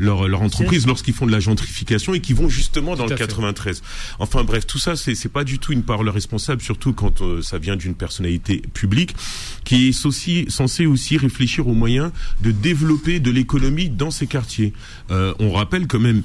leur, 0.00 0.26
leur 0.26 0.42
entreprise, 0.42 0.84
lorsqu'ils 0.84 1.14
font 1.14 1.26
de 1.26 1.32
la 1.32 1.40
gentrification 1.40 2.12
et 2.12 2.20
qui 2.20 2.32
vont 2.32 2.48
justement 2.48 2.96
dans 2.96 3.06
le 3.06 3.12
à 3.12 3.16
fait. 3.16 3.26
93. 3.26 3.82
Enfin 4.18 4.42
bref, 4.42 4.66
tout 4.66 4.78
ça, 4.78 4.96
c'est 4.96 5.14
c'est 5.14 5.28
pas 5.28 5.44
du 5.44 5.58
tout 5.60 5.72
une 5.72 5.84
parole 5.84 6.08
responsable, 6.08 6.60
surtout 6.60 6.92
quand 6.92 7.22
euh, 7.22 7.42
ça 7.42 7.58
vient 7.58 7.76
d'une 7.76 7.94
personnalité 7.94 8.62
publique 8.74 9.14
qui 9.64 9.88
est 9.88 10.06
aussi 10.06 10.46
censée 10.48 10.86
aussi 10.86 11.16
réfléchir 11.16 11.67
aux 11.68 11.74
moyens 11.74 12.10
de 12.42 12.50
développer 12.50 13.20
de 13.20 13.30
l'économie 13.30 13.88
dans 13.88 14.10
ces 14.10 14.26
quartiers. 14.26 14.72
Euh, 15.10 15.34
on 15.38 15.52
rappelle 15.52 15.86
quand 15.86 16.00
même. 16.00 16.22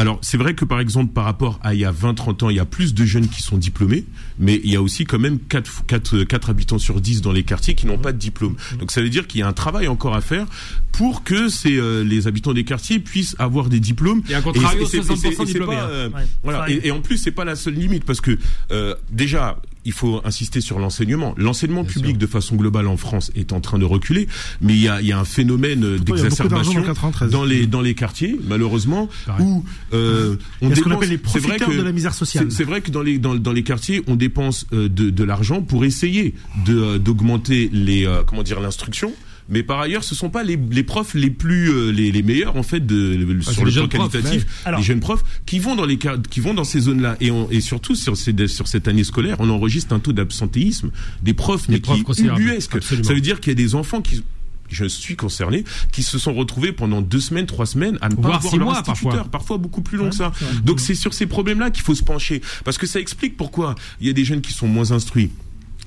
Alors, 0.00 0.20
c'est 0.22 0.36
vrai 0.36 0.54
que 0.54 0.64
par 0.64 0.78
exemple, 0.78 1.12
par 1.12 1.24
rapport 1.24 1.58
à 1.60 1.74
il 1.74 1.80
y 1.80 1.84
a 1.84 1.90
20-30 1.90 2.44
ans, 2.44 2.50
il 2.50 2.56
y 2.56 2.60
a 2.60 2.64
plus 2.64 2.94
de 2.94 3.04
jeunes 3.04 3.26
qui 3.26 3.42
sont 3.42 3.58
diplômés, 3.58 4.04
mais 4.38 4.60
il 4.62 4.70
y 4.70 4.76
a 4.76 4.80
aussi 4.82 5.04
quand 5.04 5.18
même 5.18 5.40
4, 5.40 5.86
4, 5.88 6.22
4 6.22 6.50
habitants 6.50 6.78
sur 6.78 7.00
10 7.00 7.20
dans 7.20 7.32
les 7.32 7.42
quartiers 7.42 7.74
qui 7.74 7.84
n'ont 7.86 7.98
pas 7.98 8.12
de 8.12 8.18
diplôme. 8.18 8.54
Donc 8.78 8.92
ça 8.92 9.02
veut 9.02 9.08
dire 9.10 9.26
qu'il 9.26 9.40
y 9.40 9.42
a 9.42 9.48
un 9.48 9.52
travail 9.52 9.88
encore 9.88 10.14
à 10.14 10.20
faire 10.20 10.46
pour 10.92 11.24
que 11.24 11.48
ces, 11.48 11.76
euh, 11.76 12.04
les 12.04 12.28
habitants 12.28 12.52
des 12.52 12.62
quartiers 12.62 13.00
puissent 13.00 13.34
avoir 13.40 13.68
des 13.68 13.80
diplômes. 13.80 14.22
Et 14.28 14.34
à 14.36 14.40
contrario, 14.40 14.86
c'est- 14.86 14.98
et 14.98 15.02
c'est- 15.02 15.06
60% 15.08 15.42
et 15.42 15.46
c'est 15.46 15.52
diplômés, 15.54 15.74
pas, 15.74 15.88
euh, 15.88 16.08
Ouais. 16.10 16.22
voilà. 16.44 16.58
Pareil. 16.60 16.80
Et, 16.84 16.88
et 16.88 16.90
en 16.92 17.00
plus, 17.00 17.16
c'est 17.16 17.32
pas 17.32 17.44
la 17.44 17.56
seule 17.56 17.74
limite 17.74 18.04
parce 18.04 18.20
que 18.20 18.38
euh, 18.70 18.94
déjà, 19.10 19.60
il 19.88 19.92
faut 19.92 20.20
insister 20.24 20.60
sur 20.60 20.78
l'enseignement. 20.78 21.34
L'enseignement 21.38 21.82
public 21.84 22.18
de 22.18 22.26
façon 22.26 22.56
globale 22.56 22.86
en 22.86 22.96
France 22.98 23.32
est 23.34 23.52
en 23.52 23.60
train 23.60 23.78
de 23.78 23.86
reculer, 23.86 24.28
mais 24.60 24.74
il 24.74 24.80
y 24.80 24.88
a, 24.88 25.00
il 25.00 25.06
y 25.06 25.12
a 25.12 25.18
un 25.18 25.24
phénomène 25.24 25.96
d'exacerbation 25.96 26.74
dans 26.74 26.80
le 26.80 26.86
93. 26.86 27.30
dans 27.30 27.44
les 27.44 27.66
dans 27.66 27.80
les 27.80 27.94
quartiers, 27.94 28.38
malheureusement, 28.46 29.08
où 29.40 29.64
euh, 29.94 30.36
on 30.60 30.68
qu'on 30.68 30.74
dépense- 30.74 31.06
les 31.06 31.20
c'est 31.26 31.38
vrai 31.38 31.56
profiteurs 31.56 31.68
que- 31.70 31.76
de 31.78 31.82
la 31.82 31.92
misère 31.92 32.12
sociale. 32.14 32.52
c'est- 32.52 32.64
vrai 32.64 32.80
que 32.82 32.90
dans 32.90 33.02
les 33.02 33.18
dans, 33.18 33.34
dans 33.34 33.52
les 33.52 33.62
quartiers, 33.62 34.02
on 34.06 34.14
dépense 34.16 34.66
euh, 34.74 34.88
de, 34.90 35.08
de 35.10 35.24
l'argent 35.24 35.62
pour 35.62 35.84
essayer 35.86 36.34
euh, 36.68 36.98
d'augmenter 36.98 37.70
les 37.72 38.06
euh, 38.06 38.22
comment 38.26 38.42
dire 38.42 38.60
l'instruction. 38.60 39.12
Mais 39.48 39.62
par 39.62 39.80
ailleurs, 39.80 40.04
ce 40.04 40.14
sont 40.14 40.28
pas 40.30 40.42
les, 40.42 40.58
les 40.70 40.82
profs 40.82 41.14
les 41.14 41.30
plus 41.30 41.70
euh, 41.70 41.90
les, 41.90 42.12
les 42.12 42.22
meilleurs 42.22 42.56
en 42.56 42.62
fait 42.62 42.84
de, 42.84 43.16
c'est 43.42 43.52
sur 43.52 43.64
le 43.64 43.70
plan 43.88 43.88
profs, 43.88 44.12
qualitatif, 44.12 44.46
ouais. 44.66 44.76
Les 44.76 44.82
jeunes 44.82 45.00
profs 45.00 45.24
qui 45.46 45.58
vont 45.58 45.74
dans 45.74 45.86
les 45.86 45.98
qui 45.98 46.40
vont 46.40 46.52
dans 46.54 46.64
ces 46.64 46.80
zones-là 46.80 47.16
et, 47.20 47.30
on- 47.30 47.50
et 47.50 47.60
surtout 47.62 47.94
sur 47.94 48.16
ces, 48.16 48.46
sur 48.46 48.68
cette 48.68 48.88
année 48.88 49.04
scolaire, 49.04 49.36
on 49.38 49.48
enregistre 49.48 49.94
un 49.94 50.00
taux 50.00 50.12
d'absentéisme 50.12 50.90
des 51.22 51.32
profs 51.34 51.68
mais 51.68 51.76
profs 51.80 51.96
qui 51.96 52.04
ubuesque. 52.42 52.82
Ça 53.06 53.14
veut 53.14 53.20
dire 53.22 53.40
qu'il 53.40 53.50
y 53.50 53.52
a 53.52 53.54
des 53.56 53.74
enfants 53.74 54.02
qui 54.02 54.22
je 54.70 54.84
suis 54.84 55.16
concerné, 55.16 55.64
qui 55.92 56.02
se 56.02 56.18
sont 56.18 56.34
retrouvés 56.34 56.72
pendant 56.72 57.00
deux 57.00 57.20
semaines, 57.20 57.46
trois 57.46 57.64
semaines 57.64 57.96
à 58.02 58.10
ne 58.10 58.16
pas 58.16 58.28
six 58.50 58.56
leur 58.58 58.66
mois, 58.66 58.74
parfois. 58.82 59.12
parfois 59.30 59.56
beaucoup 59.56 59.80
plus 59.80 59.96
long 59.96 60.10
que 60.10 60.14
ça. 60.14 60.30
Donc 60.62 60.78
c'est 60.80 60.94
sur 60.94 61.14
ces 61.14 61.24
problèmes-là 61.24 61.70
qu'il 61.70 61.82
faut 61.82 61.94
se 61.94 62.02
pencher, 62.04 62.42
parce 62.66 62.76
que 62.76 62.86
ça 62.86 63.00
explique 63.00 63.38
pourquoi 63.38 63.76
il 63.98 64.08
y 64.08 64.10
a 64.10 64.12
des 64.12 64.26
jeunes 64.26 64.42
qui 64.42 64.52
sont 64.52 64.68
moins 64.68 64.92
instruits. 64.92 65.30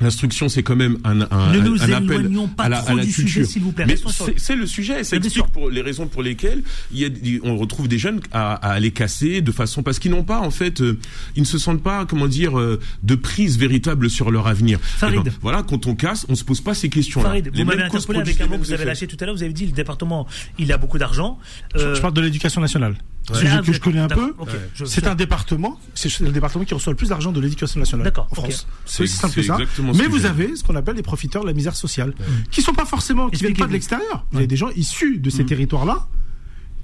L'instruction, 0.02 0.50
c'est 0.50 0.64
quand 0.64 0.76
même 0.76 0.98
un, 1.04 1.22
un, 1.22 1.52
Ne 1.52 1.60
un- 1.60 1.64
nous 1.64 1.82
un 1.84 1.92
appel 1.92 2.12
éloignons 2.22 2.48
pas 2.48 2.64
à 2.64 2.70
la, 2.70 2.78
trop 2.80 2.90
à 2.92 2.96
la 2.96 3.04
du 3.06 3.12
culture. 3.14 3.34
sujet, 3.34 3.44
s'il 3.46 3.62
vous 3.62 3.72
plaît. 3.72 3.86
Mais 3.86 3.96
c'est 3.98 4.40
c'est 4.40 4.56
le 4.56 4.66
sujet. 4.66 5.04
Ça 5.04 5.16
explique 5.18 5.48
pour 5.48 5.70
les 5.70 5.82
raisons 5.82 6.08
pour 6.08 6.24
lesquelles 6.24 6.64
il 6.92 7.00
y 7.00 7.06
a, 7.06 7.10
on 7.44 7.56
retrouve 7.58 7.88
des 7.88 7.98
jeunes 8.00 8.20
à, 8.32 8.54
à 8.56 8.72
aller 8.74 8.92
casser 8.92 9.42
de 9.42 9.52
façon 9.52 9.84
parce 9.84 10.00
qu'ils 10.00 10.12
n'ont 10.12 10.24
pas 10.24 10.40
en 10.40 10.52
fait, 10.52 10.82
euh, 10.82 10.98
ils 11.36 11.42
ne 11.42 11.48
se 11.48 11.58
sentent 11.58 11.84
pas 11.84 12.06
comment 12.06 12.28
dire 12.28 12.60
euh, 12.60 12.80
de 13.04 13.16
prise 13.16 13.58
véritable 13.58 14.10
sur 14.10 14.32
leur 14.32 14.48
avenir. 14.48 14.80
Farid. 14.82 15.20
Eh 15.22 15.30
ben, 15.30 15.34
voilà, 15.42 15.64
quand 15.64 15.86
on 15.88 15.96
casse, 15.96 16.26
on 16.30 16.36
se 16.36 16.44
pose 16.44 16.62
pas 16.62 16.74
ces 16.74 16.90
questions-là. 16.90 17.30
Farid, 17.30 17.52
Les 17.54 17.64
vous 17.64 17.70
m'avez 17.70 17.84
interpellé 17.84 18.20
avec 18.20 18.42
un 18.42 18.46
les 18.46 18.50
mot 18.50 18.58
que 18.58 18.64
vous 18.66 18.74
avez 18.74 18.86
lâché 18.86 19.08
tout 19.08 19.18
à 19.20 19.26
l'heure. 19.26 19.36
Vous 19.36 19.44
avez 19.44 19.54
dit 19.54 19.66
le 19.66 19.72
département, 19.72 20.28
il 20.58 20.72
a 20.72 20.78
beaucoup 20.78 20.98
d'argent. 20.98 21.38
Euh, 21.76 21.96
Je 21.96 22.02
parle 22.02 22.14
de 22.14 22.22
l'éducation 22.22 22.62
nationale. 22.62 22.96
Ouais. 23.30 23.38
Sujet 23.38 23.52
Ah, 23.60 23.62
que 23.64 23.72
je 23.72 23.80
connais 23.80 24.00
un 24.00 24.08
peu. 24.08 24.16
d'accord, 24.16 24.32
ok. 24.40 24.50
Je- 24.74 24.86
C'est 24.86 25.06
un 25.06 25.14
département, 25.14 25.80
c'est 25.94 26.20
le 26.22 26.32
département 26.32 26.66
qui 26.66 26.74
reçoit 26.74 26.92
le 26.92 26.98
plus 26.98 27.10
d'argent 27.10 27.32
de 27.32 27.40
l'éducation 27.40 27.80
nationale 27.80 28.06
D'accord, 28.06 28.28
en. 28.32 28.36
France. 28.36 28.68
C'est- 28.86 29.06
simple 29.06 29.36
que 29.36 29.42
ça. 29.44 29.58
Mais 29.98 30.08
vous 30.08 30.26
avez 30.26 30.56
ce 30.56 30.64
qu'on 30.64 30.76
appelle 30.76 30.96
les 30.96 31.02
profiteurs 31.04 31.42
de 31.44 31.48
la 31.48 31.54
misère 31.54 31.76
sociale, 31.76 32.14
qui 32.50 32.62
sont 32.62 32.74
pas 32.74 32.86
forcément, 32.86 33.30
qui 33.30 33.38
viennent 33.44 33.54
pas 33.56 33.68
de 33.68 33.74
l'extérieur. 33.74 34.26
Vous 34.32 34.38
avez 34.38 34.48
des 34.48 34.56
gens 34.58 34.70
issus 34.76 35.18
de 35.20 35.28
Mm. 35.30 35.32
ces 35.32 35.46
territoires-là 35.46 36.08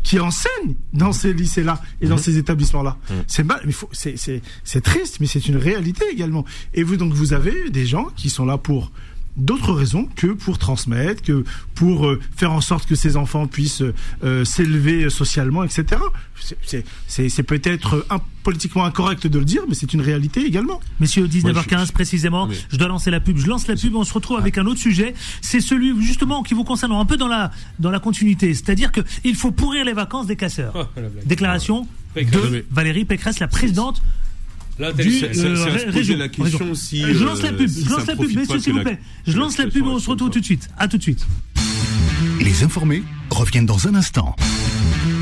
qui 0.04 0.20
enseignent 0.20 0.76
dans 0.94 1.12
ces 1.12 1.34
lycées-là 1.34 1.82
et 2.02 2.08
dans 2.08 2.16
Mm. 2.16 2.20
ces 2.20 2.38
établissements-là. 2.38 2.98
C'est 3.28 3.44
mal, 3.44 3.62
mais 3.66 3.72
faut, 3.74 3.90
c'est, 3.92 4.16
c'est, 4.18 4.42
c'est 4.64 4.82
triste, 4.82 5.18
mais 5.20 5.28
c'est 5.28 5.48
une 5.48 5.58
réalité 5.58 6.06
également. 6.12 6.46
Et 6.74 6.84
vous, 6.84 6.96
donc, 6.98 7.14
vous 7.14 7.34
avez 7.34 7.70
des 7.70 7.86
gens 7.86 8.06
qui 8.16 8.30
sont 8.30 8.46
là 8.46 8.58
pour 8.58 8.92
d'autres 9.38 9.72
raisons 9.74 10.10
que 10.16 10.28
pour 10.28 10.58
transmettre, 10.58 11.22
que 11.22 11.44
pour 11.76 12.08
euh, 12.08 12.20
faire 12.36 12.52
en 12.52 12.62
sorte 12.62 12.88
que 12.88 12.96
ces 12.96 13.16
enfants 13.18 13.48
puissent 13.48 13.84
euh, 14.24 14.44
s'élever 14.44 15.10
socialement, 15.10 15.64
etc. 15.64 15.86
C'est- 16.40 16.58
C'est, 16.64 16.86
c'est, 17.08 17.30
c'est 17.30 17.44
peut-être 17.44 18.06
un, 18.10 18.20
politiquement 18.44 18.86
incorrect 18.86 19.28
de 19.28 19.40
le 19.40 19.46
dire, 19.46 19.62
mais 19.68 19.76
c'est 19.76 19.94
une 19.94 20.02
réalité 20.02 20.46
également. 20.46 20.80
Messieurs, 21.00 21.28
19h15 21.28 21.92
précisément, 21.92 22.48
je 22.70 22.78
dois 22.78 22.88
lancer 22.88 23.12
la 23.12 23.20
pub. 23.20 23.38
Je 23.38 23.48
lance 23.48 23.68
la 23.68 23.76
pub, 23.76 23.96
on 23.96 24.04
se 24.04 24.14
retrouve 24.14 24.38
avec 24.38 24.58
un 24.58 24.66
autre 24.66 24.80
sujet. 24.80 25.14
C'est 25.42 25.60
celui 25.62 26.02
justement 26.02 26.44
qui 26.44 26.54
vous 26.54 26.64
concerne 26.64 26.94
un 26.94 27.06
peu 27.06 27.18
dans 27.18 27.28
la 27.28 27.52
dans 27.80 27.92
la 27.92 28.00
continuité, 28.00 28.54
c'est-à-dire 28.54 28.92
que 28.92 29.02
il 29.24 29.36
faut 29.36 29.52
pourrir 29.52 29.84
les 29.86 29.94
vacances 29.94 30.28
des 30.28 30.36
casseurs. 30.38 30.72
blague. 30.96 31.26
Déclaration 31.26 31.88
de 32.16 32.66
Valérie 32.72 33.06
Pécresse, 33.06 33.40
la 33.40 33.48
présidente 33.48 34.02
Là, 34.80 34.94
du 34.94 35.02
euh, 35.24 35.34
se 35.34 35.92
poser 35.92 36.16
la 36.16 36.30
question 36.30 36.76
si, 36.76 37.04
Euh, 37.04 37.14
je 37.14 37.24
lance 37.26 37.42
la 37.42 37.50
euh, 37.50 37.58
pub, 37.58 37.68
si 37.68 37.84
je 37.84 37.90
lance 37.90 38.06
la 38.06 38.16
pub, 38.16 38.36
messieurs, 38.36 38.60
s'il 38.60 38.72
vous 38.74 38.78
la- 38.78 38.84
plaît. 38.84 39.00
Je 39.26 39.38
lance 39.38 39.58
la 39.58 39.64
situation 39.66 39.86
pub, 39.86 39.96
on 39.96 40.00
se 40.00 40.10
retrouve 40.10 40.30
tout 40.30 40.40
de 40.40 40.46
suite. 40.46 40.70
À 40.78 40.88
tout 40.88 40.98
de 40.98 41.02
suite. 41.04 41.26
Les 42.42 42.64
informés 42.64 43.04
reviennent 43.32 43.66
dans 43.66 43.88
un 43.88 43.96
instant. 43.96 44.36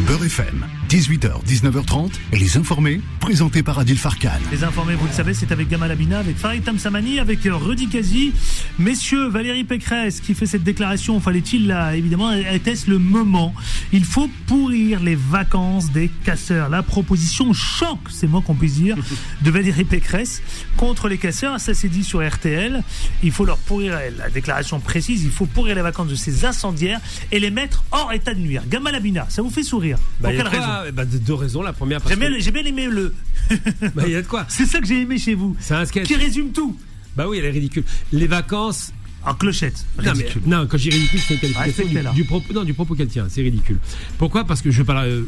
Beurre 0.07 0.25
FM, 0.25 0.65
18h, 0.95 1.43
19h30, 1.45 2.13
et 2.31 2.37
les 2.37 2.55
informés, 2.55 3.01
présentés 3.19 3.63
par 3.63 3.77
Adil 3.79 3.97
Farkan. 3.97 4.29
Les 4.49 4.63
informés, 4.63 4.95
vous 4.95 5.07
le 5.07 5.11
savez, 5.11 5.33
c'est 5.33 5.51
avec 5.51 5.67
Gamal 5.67 5.91
Abina, 5.91 6.19
avec 6.19 6.37
Farid 6.37 6.63
Tamsamani, 6.63 7.19
avec 7.19 7.45
euh, 7.45 7.53
Rudy 7.53 7.89
Kazi. 7.89 8.31
Messieurs, 8.79 9.27
Valérie 9.27 9.65
Pécresse 9.65 10.21
qui 10.21 10.33
fait 10.33 10.45
cette 10.45 10.63
déclaration, 10.63 11.19
fallait-il 11.19 11.67
là, 11.67 11.97
évidemment, 11.97 12.31
était-ce 12.31 12.89
le 12.89 12.97
moment? 12.97 13.53
Il 13.91 14.05
faut 14.05 14.29
pourrir 14.47 15.01
les 15.01 15.15
vacances 15.15 15.91
des 15.91 16.09
casseurs. 16.23 16.69
La 16.69 16.81
proposition 16.81 17.51
choc, 17.51 17.99
c'est 18.09 18.27
moi 18.27 18.41
qu'on 18.41 18.55
puisse 18.55 18.75
dire, 18.75 18.95
de 19.41 19.51
Valérie 19.51 19.83
Pécresse 19.83 20.41
contre 20.77 21.09
les 21.09 21.17
casseurs. 21.17 21.59
Ça 21.59 21.73
s'est 21.73 21.89
dit 21.89 22.05
sur 22.05 22.25
RTL. 22.25 22.81
Il 23.21 23.33
faut 23.33 23.43
leur 23.43 23.57
pourrir, 23.57 23.99
la 24.17 24.29
déclaration 24.29 24.79
précise, 24.79 25.25
il 25.25 25.31
faut 25.31 25.45
pourrir 25.45 25.75
les 25.75 25.81
vacances 25.81 26.07
de 26.07 26.15
ces 26.15 26.45
incendiaires 26.45 27.01
et 27.33 27.41
les 27.41 27.51
mettre 27.51 27.83
hors 27.91 28.13
état 28.13 28.33
de 28.33 28.39
nuire. 28.39 28.63
Gamal 28.69 28.95
Abina, 28.95 29.25
ça 29.27 29.41
vous 29.41 29.49
fait 29.49 29.63
sourire? 29.63 29.97
Bah, 30.21 30.29
Pour 30.29 30.47
a 30.47 30.49
quelle 30.49 30.84
de 30.84 30.84
raison 30.85 30.95
Bah, 30.95 31.05
de 31.05 31.17
deux 31.17 31.33
raisons. 31.33 31.61
La 31.61 31.73
première, 31.73 31.99
parce 32.01 32.13
J'ai 32.13 32.19
bien, 32.19 32.29
que- 32.31 32.39
j'ai 32.39 32.51
bien 32.51 32.63
aimé 32.63 32.87
le. 32.87 33.13
Bah, 33.95 34.03
il 34.05 34.11
y 34.13 34.15
a 34.15 34.21
de 34.21 34.27
quoi 34.27 34.45
C'est 34.49 34.65
ça 34.65 34.79
que 34.79 34.87
j'ai 34.87 35.01
aimé 35.01 35.17
chez 35.17 35.35
vous. 35.35 35.55
C'est 35.59 35.75
un 35.75 35.85
sketch. 35.85 36.07
Qui 36.07 36.15
résume 36.15 36.51
tout. 36.51 36.75
Bah 37.15 37.27
oui, 37.29 37.37
elle 37.39 37.45
est 37.45 37.51
ridicule. 37.51 37.83
Les 38.11 38.27
vacances. 38.27 38.91
En 39.27 39.33
clochette. 39.33 39.83
Non, 39.97 40.03
mais, 40.03 40.11
Ridicule. 40.11 40.41
non, 40.45 40.67
quand 40.67 40.77
j'ai 40.77 40.91
ridicule, 40.91 41.19
c'est 41.19 41.33
une 41.33 41.39
qualification 41.39 41.85
du, 41.87 42.15
du 42.15 42.23
propos, 42.25 42.53
non, 42.53 42.63
du 42.63 42.75
propos 42.75 42.93
qu'elle 42.93 43.07
tient. 43.07 43.25
C'est 43.27 43.41
ridicule. 43.41 43.79
Pourquoi? 44.19 44.43
Parce 44.45 44.61
que 44.61 44.69
je 44.69 44.83
parle. 44.83 45.07
Euh, 45.07 45.21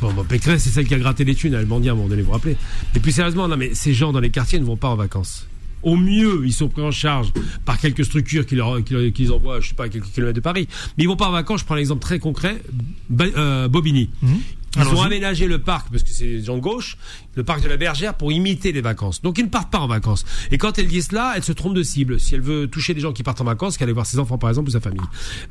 bon, 0.00 0.12
bon, 0.12 0.24
Pécresse, 0.24 0.64
c'est 0.64 0.70
celle 0.70 0.88
qui 0.88 0.94
a 0.94 0.98
gratté 0.98 1.22
les 1.24 1.36
thunes. 1.36 1.54
Elle 1.54 1.66
m'en 1.66 1.78
dit 1.78 1.88
à 1.88 1.92
un 1.92 1.94
moment 1.94 2.08
donné, 2.08 2.22
vous 2.22 2.26
vous 2.26 2.32
rappelez. 2.32 2.56
Et 2.96 2.98
plus 2.98 3.12
sérieusement, 3.12 3.46
non, 3.46 3.56
mais 3.56 3.72
ces 3.72 3.94
gens 3.94 4.12
dans 4.12 4.18
les 4.18 4.30
quartiers 4.30 4.58
ne 4.58 4.64
vont 4.64 4.76
pas 4.76 4.88
en 4.88 4.96
vacances. 4.96 5.46
Au 5.84 5.94
mieux, 5.94 6.42
ils 6.44 6.52
sont 6.52 6.68
pris 6.68 6.82
en 6.82 6.90
charge 6.90 7.32
par 7.64 7.78
quelques 7.78 8.04
structures 8.04 8.44
qui, 8.46 8.56
leur, 8.56 8.82
qui, 8.82 8.94
leur- 8.94 9.12
qui 9.12 9.22
les 9.22 9.30
envoient, 9.30 9.60
je 9.60 9.68
sais 9.68 9.74
pas, 9.74 9.84
à 9.84 9.88
quelques 9.90 10.10
kilomètres 10.10 10.34
de 10.34 10.40
Paris. 10.40 10.66
Mais 10.98 11.04
ils 11.04 11.06
vont 11.06 11.14
pas 11.14 11.28
en 11.28 11.32
vacances. 11.32 11.60
Je 11.60 11.66
prends 11.66 11.76
l'exemple 11.76 12.00
très 12.02 12.18
concret. 12.18 12.60
Ba- 13.08 13.26
euh, 13.36 13.68
Bobigny. 13.68 14.10
Ils 14.76 14.94
ont 14.94 15.02
aménagé 15.02 15.46
le 15.46 15.58
parc, 15.58 15.90
parce 15.90 16.02
que 16.02 16.10
c'est 16.10 16.26
des 16.26 16.42
gens 16.44 16.56
de 16.56 16.60
gauche, 16.60 16.96
le 17.36 17.44
parc 17.44 17.62
de 17.62 17.68
la 17.68 17.76
Bergère, 17.76 18.14
pour 18.14 18.32
imiter 18.32 18.72
les 18.72 18.80
vacances. 18.80 19.22
Donc 19.22 19.38
ils 19.38 19.44
ne 19.44 19.48
partent 19.50 19.70
pas 19.70 19.78
en 19.78 19.86
vacances. 19.86 20.24
Et 20.50 20.58
quand 20.58 20.78
elle 20.78 20.88
dit 20.88 21.02
cela, 21.02 21.34
elle 21.36 21.44
se 21.44 21.52
trompe 21.52 21.74
de 21.74 21.82
cible. 21.82 22.18
Si 22.18 22.34
elle 22.34 22.40
veut 22.40 22.66
toucher 22.66 22.94
des 22.94 23.00
gens 23.00 23.12
qui 23.12 23.22
partent 23.22 23.40
en 23.40 23.44
vacances, 23.44 23.76
qu'elle 23.76 23.88
aille 23.88 23.94
voir 23.94 24.06
ses 24.06 24.18
enfants 24.18 24.38
par 24.38 24.50
exemple 24.50 24.68
ou 24.68 24.72
sa 24.72 24.80
famille. 24.80 25.00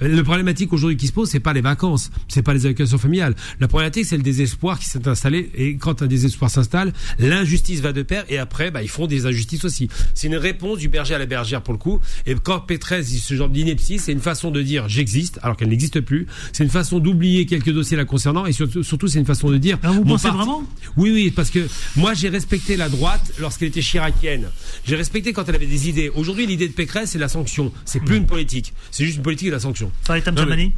Euh, 0.02 0.08
Le 0.08 0.24
problématique 0.24 0.74
aujourd'hui 0.74 0.98
qui 0.98 1.08
se 1.08 1.14
pose, 1.14 1.30
c'est 1.30 1.40
pas 1.40 1.54
les 1.54 1.62
vacances, 1.62 2.10
c'est 2.28 2.42
pas 2.42 2.54
les 2.54 2.66
allocations 2.66 2.98
familiales. 2.98 3.36
La 3.60 3.68
problématique, 3.68 4.06
c'est 4.06 4.18
le 4.18 4.24
désespoir 4.24 4.80
qui 4.80 4.86
s'est 4.86 5.08
installé. 5.08 5.52
Et 5.56 5.78
quand 5.78 6.02
un 6.02 6.08
désespoir 6.08 6.50
s'installe, 6.52 6.92
l'injustice 7.20 7.80
va 7.82 7.94
de 7.94 8.02
pair. 8.02 8.26
Et 8.30 8.38
après, 8.38 8.72
bah, 8.72 8.82
ils 8.84 8.90
font 8.90 9.08
des 9.08 9.26
injustices 9.26 9.66
aussi. 9.66 9.90
C'est 10.14 10.28
une 10.28 10.36
réponse 10.36 10.80
du 10.80 10.88
berger 10.90 11.14
à 11.16 11.20
la 11.20 11.26
bergère 11.26 11.62
pour 11.62 11.74
le 11.74 11.78
coup. 11.80 12.00
Et 12.26 12.36
quand 12.36 12.60
Pétresse 12.62 13.08
dit 13.08 13.20
ce 13.20 13.36
genre 13.36 13.50
d'ineptie, 13.50 14.00
c'est 14.00 14.12
une 14.12 14.20
façon 14.20 14.52
de 14.52 14.62
dire 14.62 14.88
j'existe 14.90 15.40
alors 15.44 15.56
qu'elle 15.58 15.70
n'existe 15.70 16.02
plus. 16.02 16.28
C'est 16.54 16.64
une 16.64 16.70
façon 16.70 17.00
d'oublier 17.00 17.46
quelques 17.46 17.72
dossiers 17.72 17.98
la 17.98 18.06
concernant. 18.06 18.46
Et 18.46 18.52
surtout, 18.54 18.84
surtout 18.84 19.08
c'est 19.08 19.20
une 19.20 19.26
façon 19.26 19.50
de 19.50 19.58
dire. 19.58 19.78
Ah, 19.84 19.92
vous 19.92 20.04
pensez 20.04 20.24
parti- 20.28 20.38
vraiment? 20.38 20.64
Oui, 20.98 21.12
oui, 21.12 21.32
parce 21.32 21.50
que 21.50 21.60
Moi, 21.96 22.14
j'ai 22.14 22.30
respecté 22.30 22.78
la 22.78 22.90
droite 22.90 23.34
lorsqu'elle 23.40 23.70
était 23.70 23.82
chiracienne. 23.82 24.50
J'ai 24.86 24.96
respecté 24.96 25.34
quand 25.34 25.48
elle 25.48 25.56
avait 25.56 25.66
des 25.66 25.90
idées. 25.90 26.10
Aujourd'hui, 26.10 26.46
l'idée 26.46 26.68
de 26.68 26.74
Pécresse, 26.74 27.12
c'est 27.12 27.20
la 27.20 27.30
sanction. 27.30 27.72
C'est 27.86 28.00
plus 28.00 28.18
une 28.18 28.28
politique. 28.28 28.74
C'est 28.92 29.06
juste 29.06 29.18
une 29.18 29.24
politique 29.24 29.48
de 29.48 29.54
la 29.54 29.60
sanction. 29.60 29.92
Farid 30.04 30.24
Tamtamani 30.24 30.74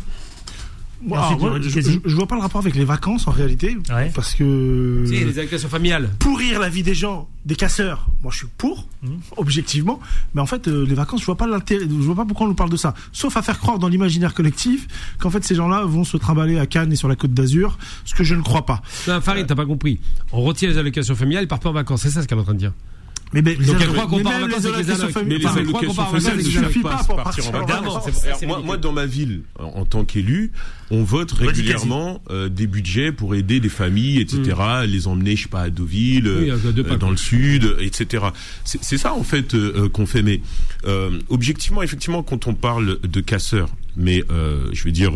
Moi, 1.02 1.20
Ensuite, 1.20 1.38
alors, 1.39 1.50
moi, 1.52 1.60
Rudy 1.60 1.70
je, 1.70 1.80
je- 1.80 2.00
je 2.06 2.16
vois 2.16 2.26
pas 2.28 2.36
le 2.36 2.41
rapport 2.41 2.60
avec 2.60 2.76
les 2.76 2.84
vacances 2.86 3.28
en 3.28 3.32
réalité, 3.32 3.78
parce 4.16 4.34
que 4.34 5.04
Si, 5.08 5.24
les 5.26 5.38
allocations 5.39 5.70
familiales. 5.70 6.10
pourrir 6.20 6.60
la 6.60 6.70
vie 6.70 6.82
des 6.84 6.95
gens, 6.95 7.28
des 7.45 7.56
casseurs, 7.56 8.08
moi 8.24 8.32
je 8.32 8.38
suis 8.39 8.48
pour, 8.58 8.88
objectivement, 9.38 10.00
mais 10.34 10.41
en 10.41 10.45
fait 10.45 10.68
euh, 10.68 10.86
les 10.88 10.95
vacances, 10.95 11.22
je 11.22 11.26
vois 11.26 11.38
pas 11.38 11.48
l'intérêt, 11.48 11.86
je 11.88 11.93
vois 11.95 12.16
pas 12.16 12.26
pourquoi 12.26 12.45
on 12.45 12.50
nous 12.50 12.56
parle 12.56 12.70
de 12.72 12.78
ça, 12.78 12.93
sauf 13.12 13.38
à 13.38 13.41
faire 13.41 13.60
croire 13.60 13.80
dans 13.80 13.88
l'imaginaire 13.88 14.34
collectif 14.34 14.88
qu'en 15.20 15.30
fait 15.30 15.43
ces 15.43 15.56
gens-là 15.56 15.84
vont 15.86 16.04
se 16.04 16.18
trimballer 16.18 16.58
à 16.58 16.66
Cannes 16.66 16.91
et 16.91 16.95
sur 16.95 17.08
la 17.08 17.16
Côte 17.16 17.34
d'Azur, 17.34 17.78
ce 18.06 18.16
que 18.16 18.24
je 18.24 18.36
ne 18.36 18.41
crois 18.41 18.66
pas. 18.66 18.82
Non, 19.08 19.22
Farid, 19.22 19.45
t'as 19.48 19.56
pas 19.56 19.66
compris. 19.66 20.00
On 20.32 20.41
retire 20.41 20.70
les 20.70 20.78
allocations 20.78 21.16
familiales, 21.16 21.43
ils 21.43 21.48
partent 21.48 21.64
pas 21.64 21.70
en 21.70 21.74
vacances. 21.74 22.02
C'est 22.02 22.10
ça 22.10 22.22
ce 22.24 22.28
qu'elle 22.28 22.38
est 22.38 22.41
en 22.41 22.45
train 22.45 22.54
de 22.54 22.60
dire. 22.60 22.74
Mais, 23.34 23.41
mais, 23.41 23.55
Donc 23.55 23.78
les 23.80 23.84
elle 23.84 23.89
croit 23.89 24.07
qu'on 24.07 24.17
mais 24.17 24.23
part 24.23 24.34
en 24.36 24.39
vacances 24.39 24.63
les 24.63 24.67
avec 24.69 24.78
les 24.86 24.91
allocations 24.91 25.03
allocs. 25.03 25.11
familiales- 25.13 25.28
Mais 25.28 25.38
les 25.38 25.45
allocations 25.59 25.93
familiales 26.05 26.38
ne 26.38 26.57
allocs. 26.59 26.82
pas 26.82 27.03
pour 27.03 27.15
partir 27.17 27.47
en 27.47 27.51
vacances. 27.51 28.43
Moi, 28.65 28.78
dans 28.78 28.91
ma 28.93 29.05
ville, 29.05 29.41
en 29.59 29.86
tant 29.86 30.05
qu'élu, 30.05 30.51
on 30.91 31.03
vote 31.03 31.32
régulièrement 31.34 32.21
euh, 32.30 32.47
des 32.47 32.67
budgets 32.67 33.11
pour 33.11 33.36
aider 33.36 33.59
des 33.59 33.69
familles, 33.69 34.19
etc., 34.21 34.55
les 34.88 35.07
emmener, 35.07 35.36
je 35.36 35.43
sais 35.43 35.49
pas, 35.49 35.61
à 35.63 35.69
Deauville, 35.69 36.23
Mm. 36.23 36.38
Oui, 36.39 36.49
euh, 36.51 36.55
à 36.89 36.93
euh, 36.93 36.97
dans 36.97 37.09
le 37.09 37.17
sud, 37.17 37.75
etc. 37.80 38.23
C'est 38.63 38.97
ça 38.97 39.13
en 39.13 39.23
fait 39.23 39.53
euh, 39.55 39.89
qu'on 39.89 40.05
fait. 40.05 40.21
Mais 40.21 40.39
objectivement, 41.30 41.84
effectivement, 41.84 42.23
quand 42.23 42.47
on 42.47 42.53
parle 42.53 42.99
de 43.01 43.19
casseurs, 43.21 43.69
mais 43.97 44.23
je 44.71 44.84
veux 44.84 44.91
dire. 44.91 45.11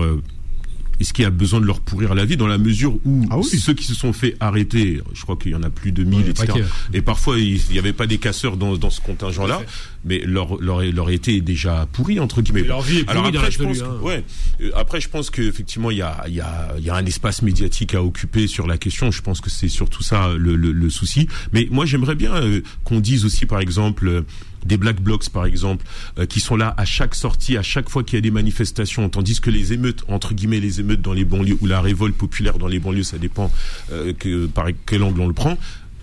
Euh, 1.01 1.03
est-ce 1.03 1.13
qu'il 1.13 1.23
y 1.23 1.25
a 1.25 1.31
besoin 1.31 1.59
de 1.59 1.65
leur 1.65 1.79
pourrir 1.81 2.15
la 2.15 2.25
vie 2.25 2.37
dans 2.37 2.47
la 2.47 2.57
mesure 2.57 2.95
où 3.05 3.25
Ah 3.29 3.37
ceux 3.43 3.73
qui 3.73 3.83
se 3.85 3.93
sont 3.93 4.13
fait 4.13 4.35
arrêter, 4.39 5.01
je 5.13 5.21
crois 5.21 5.35
qu'il 5.35 5.51
y 5.51 5.55
en 5.55 5.63
a 5.63 5.69
plus 5.69 5.91
de 5.91 6.03
1000, 6.03 6.19
Ouais, 6.19 6.29
etc. 6.29 6.47
paquet. 6.47 6.63
Et 6.93 7.01
parfois, 7.01 7.37
il 7.39 7.61
n'y 7.71 7.79
avait 7.79 7.93
pas 7.93 8.07
des 8.07 8.17
casseurs 8.17 8.57
dans, 8.57 8.75
dans 8.77 8.89
ce 8.89 9.01
contingent-là, 9.01 9.61
mais 10.03 10.19
leur, 10.25 10.61
leur, 10.61 10.81
leur 10.81 11.09
été 11.09 11.35
est 11.37 11.41
déjà 11.41 11.87
pourri, 11.91 12.19
entre 12.19 12.41
guillemets. 12.41 12.61
Et 12.61 12.63
leur 12.67 12.81
vie 12.81 12.99
est 12.99 13.09
Alors 13.09 13.23
pourrie 13.23 13.33
dans 13.33 13.39
après, 13.39 13.51
je 13.51 13.63
pense 13.63 13.79
que- 13.79 13.83
hein. 13.83 13.99
ouais. 14.01 14.23
Euh, 14.61 14.71
Après, 14.75 14.99
je 15.01 15.09
pense 15.09 15.29
qu'effectivement, 15.29 15.91
il 15.91 15.97
y 15.97 16.01
a, 16.01 16.23
il 16.27 16.33
y, 16.33 16.41
a, 16.41 16.73
il 16.77 16.83
y 16.83 16.89
a 16.89 16.95
un 16.95 17.05
espace 17.05 17.41
médiatique 17.41 17.93
à 17.95 18.03
occuper 18.03 18.47
sur 18.47 18.67
la 18.67 18.77
question. 18.77 19.11
Je 19.11 19.21
pense 19.21 19.41
que 19.41 19.49
c'est 19.49 19.69
surtout 19.69 20.03
ça 20.03 20.33
le, 20.37 20.55
le, 20.55 20.71
le 20.71 20.89
souci. 20.89 21.27
Mais 21.53 21.67
moi, 21.71 21.85
j'aimerais 21.85 22.15
bien 22.15 22.33
euh, 22.35 22.61
qu'on 22.83 22.99
dise 22.99 23.25
aussi, 23.25 23.45
par 23.45 23.59
exemple, 23.59 24.07
euh, 24.07 24.21
des 24.65 24.77
black 24.77 25.01
blocs, 25.01 25.27
par 25.29 25.45
exemple, 25.45 25.85
euh, 26.19 26.25
qui 26.27 26.39
sont 26.39 26.55
là 26.55 26.73
à 26.77 26.85
chaque 26.85 27.15
sortie, 27.15 27.57
à 27.57 27.63
chaque 27.63 27.89
fois 27.89 28.03
qu'il 28.03 28.15
y 28.15 28.19
a 28.19 28.21
des 28.21 28.29
manifestations, 28.31 29.09
tandis 29.09 29.39
que 29.41 29.49
les 29.49 29.73
émeutes, 29.73 30.03
entre 30.07 30.33
guillemets, 30.35 30.59
les 30.59 30.79
émeutes 30.79 31.01
dans 31.01 31.13
les 31.13 31.25
banlieues 31.25 31.57
ou 31.61 31.65
la 31.67 31.81
révolte 31.81 32.15
populaire 32.15 32.57
dans 32.59 32.67
les 32.67 32.77
banlieues, 32.79 33.01
ça 33.03 33.17
dépend 33.17 33.51
euh, 33.91 34.13
que, 34.13 34.45
par 34.45 34.67
quel 34.85 35.01
angle 35.03 35.21
on 35.21 35.27
le 35.27 35.33
prend. 35.33 35.57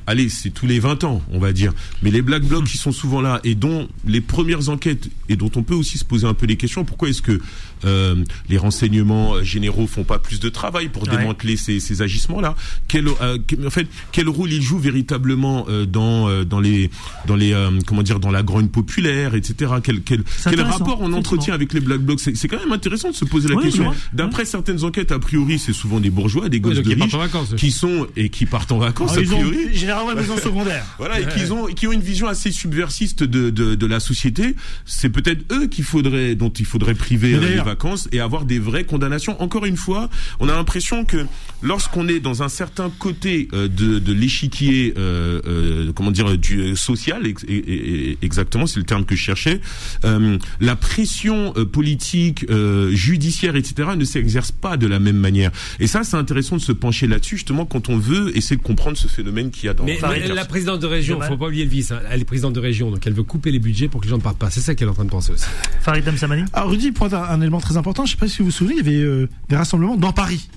Allez, 0.09 0.31
c'est 0.31 0.49
tous 0.49 0.67
les 0.67 0.79
20 0.79 1.05
ans, 1.05 1.21
on 1.31 1.39
va 1.39 1.53
dire. 1.53 1.75
Mais 2.03 2.11
les 2.11 2.23
black 2.23 2.43
blocs 2.43 2.65
qui 2.65 2.79
sont 2.79 2.93
souvent 2.93 3.21
là 3.21 3.41
et 3.45 3.55
dont 3.55 3.89
les 4.07 4.23
premières 4.23 4.71
enquêtes 4.71 5.11
et 5.29 5.37
dont 5.37 5.51
on 5.55 5.63
peut 5.63 5.75
aussi 5.75 5.99
se 5.99 6.05
poser 6.07 6.27
un 6.27 6.33
peu 6.33 6.47
des 6.47 6.57
questions, 6.57 6.83
pourquoi 6.87 7.11
est-ce 7.11 7.21
que 7.21 7.39
euh, 7.85 8.25
les 8.49 8.59
renseignements 8.59 9.35
euh, 9.35 9.43
généraux 9.43 9.87
font 9.87 10.05
pas 10.05 10.19
plus 10.19 10.41
de 10.41 10.49
travail 10.49 10.89
pour 10.89 11.05
Ouais. 11.09 11.17
démanteler 11.17 11.57
ces, 11.57 11.81
ces 11.81 12.03
agissements-là 12.03 12.55
quel, 12.89 13.07
euh, 13.23 13.39
en 13.67 13.71
fait, 13.71 13.87
quel 14.13 14.29
rôle 14.29 14.53
ils 14.53 14.63
jouent 14.63 14.79
véritablement 14.79 15.67
euh, 15.69 15.87
dans 15.87 16.29
euh, 16.29 16.45
dans 16.45 16.61
les 16.61 16.91
dans 17.27 17.37
les 17.37 17.53
euh, 17.53 17.71
comment 17.87 18.03
dire 18.03 18.21
dans 18.21 18.31
la 18.31 18.43
grogne 18.43 18.69
populaire, 18.69 19.35
etc. 19.35 19.73
Quel 19.83 20.01
quel, 20.03 20.23
quel 20.45 20.61
rapport 20.61 20.99
on 21.01 21.13
entretient 21.13 21.55
avec 21.55 21.73
les 21.73 21.81
black 21.81 22.01
blocs? 22.01 22.21
C'est 22.21 22.49
quand 22.49 22.59
même 22.59 22.73
intéressant 22.73 23.11
de 23.11 23.15
se 23.15 23.25
poser 23.25 23.49
la 23.49 23.57
question. 23.63 23.93
D'après 24.13 24.45
certaines 24.45 24.85
enquêtes, 24.85 25.13
a 25.13 25.19
priori, 25.19 25.59
c'est 25.59 25.73
souvent 25.73 26.01
des 26.01 26.11
bourgeois, 26.11 26.49
des 26.49 26.61
gosses 26.61 26.77
de 26.77 26.83
partent 26.83 27.03
riches 27.05 27.15
en 27.15 27.19
vacances, 27.19 27.55
qui 27.57 27.71
sont 27.71 28.07
et 28.17 28.29
qui 28.29 28.47
partent 28.47 28.73
en 28.73 28.79
vacances. 28.79 29.13
Ah, 29.15 29.19
a 29.19 29.23
ils 29.23 29.33
ont 29.33 29.41
priori. 29.41 29.75
généralement 29.75 30.15
maison 30.15 30.37
secondaire. 30.37 30.85
Voilà, 30.99 31.21
et 31.21 31.27
qu'ils 31.29 31.53
ont, 31.53 31.67
qui 31.67 31.87
ont 31.87 31.93
une 31.93 32.01
vision 32.01 32.27
assez 32.27 32.51
subversiste 32.51 33.23
de, 33.23 33.51
de, 33.51 33.75
de 33.77 33.87
la 33.87 34.01
société. 34.01 34.57
C'est 34.85 35.11
peut-être 35.11 35.45
eux 35.53 35.67
qu'il 35.69 35.85
faudrait, 35.85 36.35
dont 36.35 36.51
il 36.51 36.65
faudrait 36.65 36.95
priver 36.95 37.35
euh, 37.35 37.68
vacances 37.69 38.09
et 38.13 38.21
avoir 38.21 38.45
des 38.45 38.59
vraies 38.59 38.85
condamnations. 38.85 39.41
Encore 39.43 39.65
une 39.67 39.77
fois, 39.77 40.09
on 40.41 40.49
a 40.49 40.55
l'impression 40.55 41.05
que 41.05 41.19
lorsqu'on 41.63 42.09
est 42.09 42.21
dans 42.21 42.43
un 42.43 42.49
certain 42.49 42.91
côté 42.99 43.49
euh, 43.53 43.69
de, 43.69 43.99
de 43.99 44.13
l'échiquier, 44.13 44.95
euh, 44.97 45.41
euh, 45.47 45.93
comment 45.95 46.11
dire, 46.11 46.37
du 46.39 46.61
euh, 46.61 46.77
social, 46.77 47.27
ex- 47.27 47.45
et- 47.49 47.55
et- 47.57 48.11
et- 48.13 48.19
exactement, 48.23 48.67
c'est 48.67 48.79
le 48.81 48.87
terme 48.87 49.05
que 49.05 49.15
je 49.17 49.23
cherchais, 49.23 49.61
euh, 50.05 50.39
la 50.61 50.77
pression 50.77 51.53
euh, 51.57 51.65
politique, 51.65 52.47
euh, 52.51 52.91
judiciaire, 52.95 53.57
etc., 53.57 53.91
ne 53.97 54.05
s'exerce 54.05 54.53
pas 54.53 54.77
de 54.77 54.87
la 54.87 54.99
même 54.99 55.17
manière. 55.19 55.51
Et 55.81 55.87
ça, 55.87 56.05
c'est 56.05 56.17
intéressant 56.17 56.57
de 56.57 56.63
se 56.63 56.73
pencher 56.73 57.07
là-dessus, 57.07 57.37
justement, 57.37 57.67
quand 57.67 57.89
on 57.89 57.99
veut 57.99 58.37
essayer 58.37 58.57
de 58.57 58.63
comprendre 58.63 58.97
ce 58.97 59.09
phénomène 59.09 59.51
qu'il 59.51 59.67
y 59.67 59.69
a 59.69 59.75
dans 59.75 59.85
Mais, 59.85 59.99
mais 60.03 60.29
la 60.29 60.45
présidente 60.45 60.81
de 60.81 60.87
région, 60.87 61.21
faut 61.29 61.37
pas 61.37 61.47
oublier 61.47 61.65
le 61.65 61.71
vice. 61.71 61.91
hein. 61.93 62.01
Elle 62.11 62.21
est 62.21 62.25
présidente 62.25 62.55
de 62.55 62.61
région, 62.61 62.91
donc 62.91 63.07
elle 63.07 63.13
veut 63.15 63.23
couper 63.23 63.51
les 63.51 63.59
budgets 63.59 63.89
pour 63.89 64.01
que 64.01 64.07
les 64.07 64.11
gens 64.11 64.17
ne 64.19 64.23
partent 64.23 64.39
pas. 64.39 64.51
C'est 64.51 64.61
ça 64.61 64.75
qu'elle 64.75 64.89
est 64.89 64.91
en 64.91 64.95
train 64.95 65.05
de 65.05 65.11
penser 65.11 65.33
aussi. 65.33 65.45
Farid 65.83 66.05
Tamsamani 66.05 66.45
Alors 66.53 66.71
Rudy 66.71 66.93
pointe 66.93 67.13
un, 67.15 67.23
un 67.23 67.41
élément 67.41 67.58
très 67.61 67.77
important, 67.77 68.05
je 68.07 68.13
sais 68.13 68.17
pas 68.17 68.29
si 68.29 68.39
vous 68.39 68.47
vous 68.47 68.51
souvenez, 68.51 68.75
il 68.75 68.79
y 68.79 68.89
avait 68.89 69.03
euh, 69.03 69.29
des 69.49 69.57
rassemblements 69.57 69.97
dans 69.97 70.13
Paris. 70.13 70.49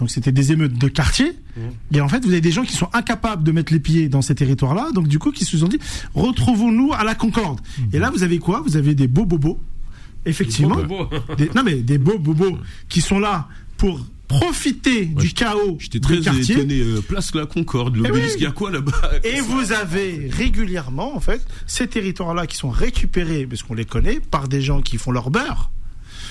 Donc 0.00 0.10
c'était 0.10 0.32
des 0.32 0.50
émeutes 0.50 0.76
de 0.78 0.88
quartier. 0.88 1.32
Et 1.92 2.00
en 2.00 2.08
fait, 2.08 2.24
vous 2.24 2.32
avez 2.32 2.40
des 2.40 2.50
gens 2.50 2.64
qui 2.64 2.72
sont 2.74 2.88
incapables 2.92 3.44
de 3.44 3.52
mettre 3.52 3.72
les 3.72 3.78
pieds 3.78 4.08
dans 4.08 4.20
ces 4.20 4.34
territoires-là, 4.34 4.90
donc 4.92 5.06
du 5.06 5.20
coup, 5.20 5.30
qui 5.30 5.44
se 5.44 5.56
sont 5.58 5.68
dit, 5.68 5.78
retrouvons-nous 6.14 6.92
à 6.92 7.04
la 7.04 7.14
Concorde. 7.14 7.60
Et 7.92 7.98
là, 8.00 8.10
vous 8.10 8.24
avez 8.24 8.38
quoi? 8.40 8.62
Vous 8.66 8.76
avez 8.76 8.94
des 8.96 9.06
beaux 9.06 9.26
bobos, 9.26 9.60
effectivement. 10.26 10.74
Des 10.76 10.82
beaux 10.86 11.04
bobos. 11.04 11.34
Des- 11.38 11.50
non 11.54 11.62
mais 11.62 11.76
des 11.76 11.98
beaux 11.98 12.18
bobos 12.18 12.58
qui 12.88 13.00
sont 13.00 13.20
là 13.20 13.46
pour 13.76 14.00
profiter 14.26 15.04
du 15.06 15.32
chaos 15.32 15.76
J'étais 15.80 16.00
très 16.00 16.16
étonné. 16.18 16.80
euh, 16.80 17.00
place 17.00 17.34
la 17.34 17.46
Concorde, 17.46 17.94
Eh 17.96 18.08
l'obélisque, 18.08 18.34
oui. 18.36 18.40
il 18.40 18.44
y 18.44 18.46
a 18.46 18.52
quoi 18.52 18.70
là-bas? 18.72 18.92
Et 19.24 19.40
vous 19.40 19.72
avez 19.72 20.28
régulièrement, 20.32 21.14
en 21.16 21.20
fait, 21.20 21.46
ces 21.66 21.86
territoires-là 21.86 22.46
qui 22.46 22.56
sont 22.56 22.70
récupérés, 22.70 23.46
parce 23.46 23.62
qu'on 23.62 23.74
les 23.74 23.84
connaît, 23.84 24.18
par 24.30 24.48
des 24.48 24.62
gens 24.62 24.82
qui 24.82 24.98
font 24.98 25.10
leur 25.12 25.30
beurre 25.30 25.70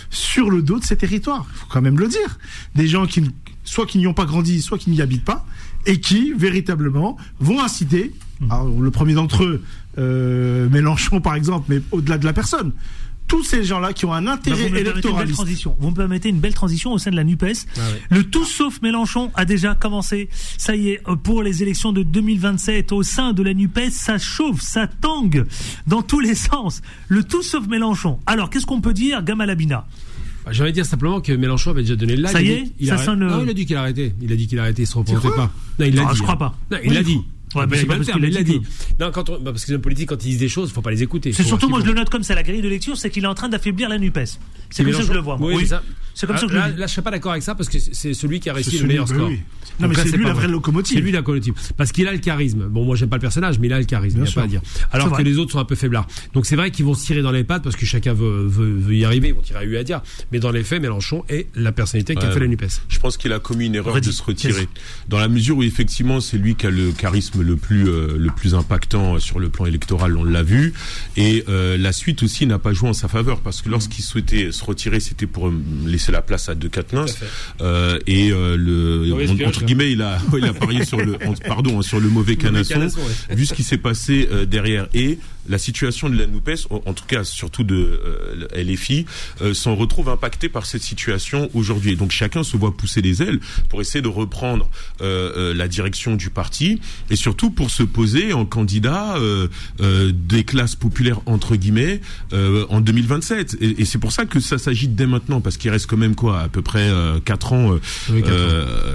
sur 0.09 0.49
le 0.49 0.61
dos 0.61 0.79
de 0.79 0.83
ces 0.83 0.95
territoires. 0.95 1.45
Il 1.53 1.57
faut 1.57 1.67
quand 1.69 1.81
même 1.81 1.99
le 1.99 2.07
dire. 2.07 2.39
Des 2.75 2.87
gens 2.87 3.05
qui, 3.05 3.23
soit 3.63 3.85
qui 3.85 3.97
n'y 3.97 4.07
ont 4.07 4.13
pas 4.13 4.25
grandi, 4.25 4.61
soit 4.61 4.77
qui 4.77 4.89
n'y 4.89 5.01
habitent 5.01 5.25
pas, 5.25 5.45
et 5.85 5.99
qui, 5.99 6.33
véritablement, 6.33 7.17
vont 7.39 7.61
inciter, 7.61 8.13
alors, 8.49 8.69
le 8.69 8.91
premier 8.91 9.13
d'entre 9.13 9.43
eux, 9.43 9.63
euh, 9.97 10.69
Mélenchon 10.69 11.19
par 11.19 11.35
exemple, 11.35 11.65
mais 11.69 11.81
au-delà 11.91 12.17
de 12.17 12.25
la 12.25 12.33
personne, 12.33 12.71
tous 13.29 13.43
ces 13.45 13.63
gens-là 13.63 13.93
qui 13.93 14.05
ont 14.05 14.13
un 14.13 14.23
Bah, 14.23 14.33
intérêt 14.33 14.57
vous 14.57 14.63
me 14.63 14.69
permettez 14.69 14.79
une 14.79 14.83
belle 14.83 14.91
électoraliste. 14.95 15.35
transition. 15.35 15.75
Vous 15.79 15.89
me 15.91 15.95
permettez 15.95 16.27
une 16.29 16.39
belle 16.39 16.53
transition 16.53 16.91
au 16.91 16.97
sein 16.97 17.11
de 17.11 17.15
la 17.15 17.23
Nupes. 17.23 17.45
Ah 17.77 17.81
Le 18.09 18.23
tout 18.23 18.43
sauf 18.43 18.81
Mélenchon 18.81 19.31
a 19.35 19.45
déjà 19.45 19.75
commencé. 19.75 20.27
Ça 20.57 20.75
y 20.75 20.89
est, 20.89 21.01
euh, 21.07 21.15
pour 21.15 21.41
les 21.43 21.63
élections 21.63 21.93
de 21.93 22.03
2027 22.03 22.91
au 22.91 23.03
sein 23.03 23.31
de 23.31 23.41
la 23.43 23.53
Nupes, 23.53 23.79
ça 23.91 24.17
chauffe, 24.17 24.59
ça 24.59 24.87
tangue 24.87 25.45
dans 25.87 26.01
tous 26.01 26.19
les 26.19 26.35
sens. 26.35 26.81
Le 27.07 27.23
tout 27.23 27.43
sauf 27.43 27.65
Mélenchon. 27.67 28.19
Alors, 28.25 28.49
qu'est-ce 28.49 28.65
qu'on 28.65 28.81
peut 28.81 28.93
dire, 28.93 29.23
Gamalabina 29.23 29.85
Bah, 30.45 30.51
J'allais 30.51 30.71
dire 30.71 30.85
simplement 30.85 31.21
que 31.21 31.31
Mélenchon 31.31 31.69
avait 31.71 31.83
déjà 31.83 31.95
donné 31.95 32.15
le 32.15 32.23
like. 32.23 32.31
Ça 32.33 32.41
y 32.41 32.45
Il 32.45 32.51
est 32.51 32.71
il 32.79 32.87
Ça 32.87 32.95
a- 32.95 32.97
sonne 32.97 33.19
le- 33.19 33.27
Non, 33.29 33.43
il 33.43 33.49
a 33.49 33.53
dit 33.53 33.65
qu'il 33.65 33.75
a 33.75 33.81
arrêté. 33.81 34.13
Il 34.21 34.33
a 34.33 34.35
dit 34.35 34.47
qu'il 34.47 34.57
a 34.57 34.63
arrêté. 34.63 34.81
Il 34.83 34.87
se 34.87 34.97
représentait 34.97 35.27
crois 35.29 35.47
pas. 35.47 35.51
Non, 35.79 35.85
il 35.85 35.95
l'a 35.95 36.01
Non, 36.03 36.09
dit. 36.11 36.17
je 36.17 36.23
crois 36.23 36.37
pas. 36.37 36.57
Non, 36.71 36.77
il 36.83 36.89
Oui, 36.89 36.95
l'a 36.95 37.03
dit. 37.03 37.21
Ouais, 37.55 37.65
Mais 37.67 37.77
c'est 37.77 37.85
pas 37.85 37.95
parce 37.95 38.11
qu'il 38.11 38.23
il 38.23 38.37
a 38.37 38.43
dit. 38.43 38.61
Non, 38.99 39.11
quand 39.11 39.29
on- 39.29 39.39
bah, 39.39 39.51
parce 39.51 39.65
que 39.65 39.71
les 39.71 39.75
hommes 39.75 39.81
politiques, 39.81 40.09
quand 40.09 40.23
ils 40.23 40.29
disent 40.29 40.37
des 40.39 40.49
choses, 40.49 40.71
faut 40.71 40.81
pas 40.81 40.91
les 40.91 41.01
écouter. 41.01 41.33
C'est 41.33 41.43
surtout, 41.43 41.67
moi 41.67 41.79
je 41.81 41.85
le 41.87 41.93
note 41.93 42.09
comme 42.09 42.21
c'est 42.23 42.35
la 42.35 42.43
grille 42.43 42.61
de 42.61 42.67
lecture, 42.69 42.95
c'est 42.97 43.09
qu'il 43.09 43.23
est 43.23 43.27
en 43.27 43.33
train 43.35 43.49
d'affaiblir 43.49 43.89
la 43.89 43.97
Nupes. 43.97 44.19
C'est 44.69 44.83
comme 44.83 44.93
ça 44.93 44.99
que 44.99 45.05
je 45.07 45.13
le 45.13 45.19
vois. 45.19 45.37
Oui, 45.39 45.67
c'est 46.13 46.27
comme 46.27 46.37
ça 46.37 46.45
que 46.45 46.51
je 46.51 46.57
là, 46.57 46.67
là, 46.69 46.87
je 46.87 46.91
serais 46.91 47.01
pas 47.01 47.11
d'accord 47.11 47.31
avec 47.31 47.43
ça 47.43 47.55
parce 47.55 47.69
que 47.69 47.79
c'est- 47.79 48.13
celui 48.13 48.39
qui 48.39 48.49
a 48.49 48.53
réussi 48.53 48.79
le 48.79 48.87
meilleur 48.87 49.05
bah 49.05 49.13
score. 49.15 49.27
oui. 49.29 49.39
Non, 49.79 49.87
Donc 49.87 49.95
mais 49.97 50.03
c'est 50.03 50.17
lui 50.17 50.25
la 50.25 50.33
vrai. 50.33 50.41
vraie 50.43 50.51
locomotive. 50.51 50.97
C'est 50.97 51.01
lui 51.01 51.11
la 51.13 51.19
locomotive. 51.19 51.53
Parce 51.77 51.93
qu'il 51.93 52.05
a 52.07 52.11
le 52.11 52.17
charisme. 52.17 52.67
Bon, 52.67 52.83
moi, 52.83 52.97
j'aime 52.97 53.07
pas 53.07 53.15
le 53.15 53.21
personnage, 53.21 53.59
mais 53.59 53.67
il 53.67 53.73
a 53.73 53.79
le 53.79 53.85
charisme. 53.85 54.17
Bien 54.17 54.25
Il 54.25 54.25
n'y 54.25 54.29
a 54.29 54.31
sûr. 54.31 54.41
pas 54.41 54.45
à 54.45 54.47
dire. 54.49 54.61
Alors 54.91 55.15
que 55.15 55.21
les 55.21 55.37
autres 55.37 55.51
sont 55.53 55.59
un 55.59 55.63
peu 55.65 55.75
faiblards. 55.75 56.05
Donc 56.33 56.45
c'est 56.45 56.57
vrai 56.57 56.69
qu'ils 56.71 56.83
vont 56.83 56.93
se 56.93 57.05
tirer 57.05 57.21
dans 57.21 57.31
les 57.31 57.45
pattes 57.45 57.63
parce 57.63 57.77
que 57.77 57.85
chacun 57.85 58.13
veut, 58.13 58.45
veut, 58.45 58.73
veut 58.77 58.95
y 58.95 59.05
arriver. 59.05 59.29
Ils 59.29 59.33
vont 59.33 59.41
tirer 59.41 59.59
à 59.59 59.63
eu 59.63 59.77
à 59.77 59.83
dire. 59.85 60.01
Mais 60.33 60.39
dans 60.39 60.51
les 60.51 60.63
faits, 60.63 60.81
Mélenchon 60.81 61.23
est 61.29 61.47
la 61.55 61.71
personnalité 61.71 62.15
qui 62.15 62.25
a 62.25 62.31
fait 62.31 62.39
la 62.41 62.47
NUPES. 62.47 62.81
Je 62.89 62.99
pense 62.99 63.15
qu'il 63.15 63.31
a 63.31 63.39
commis 63.39 63.67
une 63.67 63.75
erreur 63.75 63.93
Redis, 63.95 64.07
de 64.09 64.13
se 64.13 64.21
retirer. 64.23 64.67
Dans 65.07 65.19
la 65.19 65.29
mesure 65.29 65.57
où 65.57 65.63
effectivement 65.63 66.19
c'est 66.19 66.37
lui 66.37 66.55
qui 66.55 66.67
a 66.67 66.71
le 66.71 66.91
charisme 66.91 67.41
le 67.41 67.55
plus 67.55 67.87
euh, 67.87 68.17
le 68.17 68.29
plus 68.31 68.55
impactant 68.55 69.15
euh, 69.15 69.19
sur 69.19 69.39
le 69.39 69.49
plan 69.49 69.65
électoral, 69.65 70.17
on 70.17 70.23
l'a 70.25 70.43
vu. 70.43 70.73
Et 71.15 71.45
euh, 71.47 71.77
la 71.77 71.93
suite 71.93 72.21
aussi 72.23 72.45
n'a 72.45 72.59
pas 72.59 72.73
joué 72.73 72.89
en 72.89 72.93
sa 72.93 73.07
faveur 73.07 73.39
parce 73.39 73.61
que 73.61 73.69
lorsqu'il 73.69 74.03
souhaitait 74.03 74.51
se 74.51 74.63
retirer, 74.65 74.99
c'était 74.99 75.25
pour 75.27 75.47
euh, 75.47 75.53
laisser 75.99 76.11
la 76.11 76.21
place 76.21 76.47
à 76.49 76.55
De 76.55 76.67
Quatennens. 76.67 77.17
Euh, 77.61 77.99
et 78.07 78.31
euh, 78.31 78.55
le 78.55 79.13
on- 79.13 79.47
entre 79.47 79.63
guillemets, 79.65 79.91
il 79.91 80.01
a 80.01 80.17
il 80.37 80.45
a 80.45 80.53
parié 80.53 80.85
sur 80.85 80.97
le 80.97 81.17
pardon 81.47 81.79
hein, 81.79 81.81
sur 81.81 81.99
le 81.99 82.09
mauvais 82.09 82.35
canasson. 82.37 82.73
canasson, 82.75 82.99
ouais. 83.29 83.35
Vu 83.35 83.45
ce 83.45 83.53
qui 83.53 83.63
s'est 83.63 83.77
passé 83.77 84.27
euh, 84.31 84.45
derrière 84.45 84.87
et 84.93 85.19
la 85.49 85.57
situation 85.57 86.09
de 86.09 86.15
la 86.17 86.27
Noupes, 86.27 86.49
en, 86.69 86.93
tout 86.93 87.05
cas 87.05 87.23
surtout 87.23 87.63
de 87.63 87.75
euh, 87.75 88.47
LFI, 88.55 89.05
euh, 89.41 89.53
s'en 89.53 89.75
retrouve 89.75 90.07
impactée 90.09 90.47
par 90.49 90.65
cette 90.65 90.83
situation 90.83 91.49
aujourd'hui. 91.53 91.93
Et 91.93 91.95
donc 91.95 92.11
chacun 92.11 92.43
se 92.43 92.55
voit 92.55 92.75
pousser 92.77 93.01
les 93.01 93.21
ailes 93.21 93.39
pour 93.67 93.81
essayer 93.81 94.01
de 94.01 94.07
reprendre 94.07 94.69
euh, 95.01 95.31
euh, 95.35 95.53
la 95.53 95.67
direction 95.67 96.15
du 96.15 96.29
parti 96.29 96.79
et 97.09 97.15
surtout 97.15 97.49
pour 97.49 97.71
se 97.71 97.83
poser 97.83 98.31
en 98.33 98.45
candidat 98.45 99.17
euh, 99.17 99.47
euh, 99.81 100.11
des 100.13 100.43
classes 100.43 100.75
populaires 100.75 101.19
entre 101.25 101.55
guillemets 101.55 101.99
euh, 102.33 102.65
en 102.69 102.79
2027. 102.81 103.57
Et, 103.59 103.81
et 103.81 103.85
c'est 103.85 103.97
pour 103.97 104.11
ça 104.11 104.25
que 104.25 104.39
ça 104.39 104.57
s'agite 104.57 104.95
dès 104.95 105.07
maintenant 105.07 105.41
parce 105.41 105.57
qu'il 105.57 105.71
reste 105.71 105.87
quand 105.87 105.97
même 105.97 106.15
quoi 106.15 106.39
à 106.41 106.47
peu 106.49 106.61
près 106.61 106.89
euh, 106.89 107.19
quatre 107.19 107.53
ans. 107.53 107.73
euh, 107.73 107.79
Oui, 108.11 108.23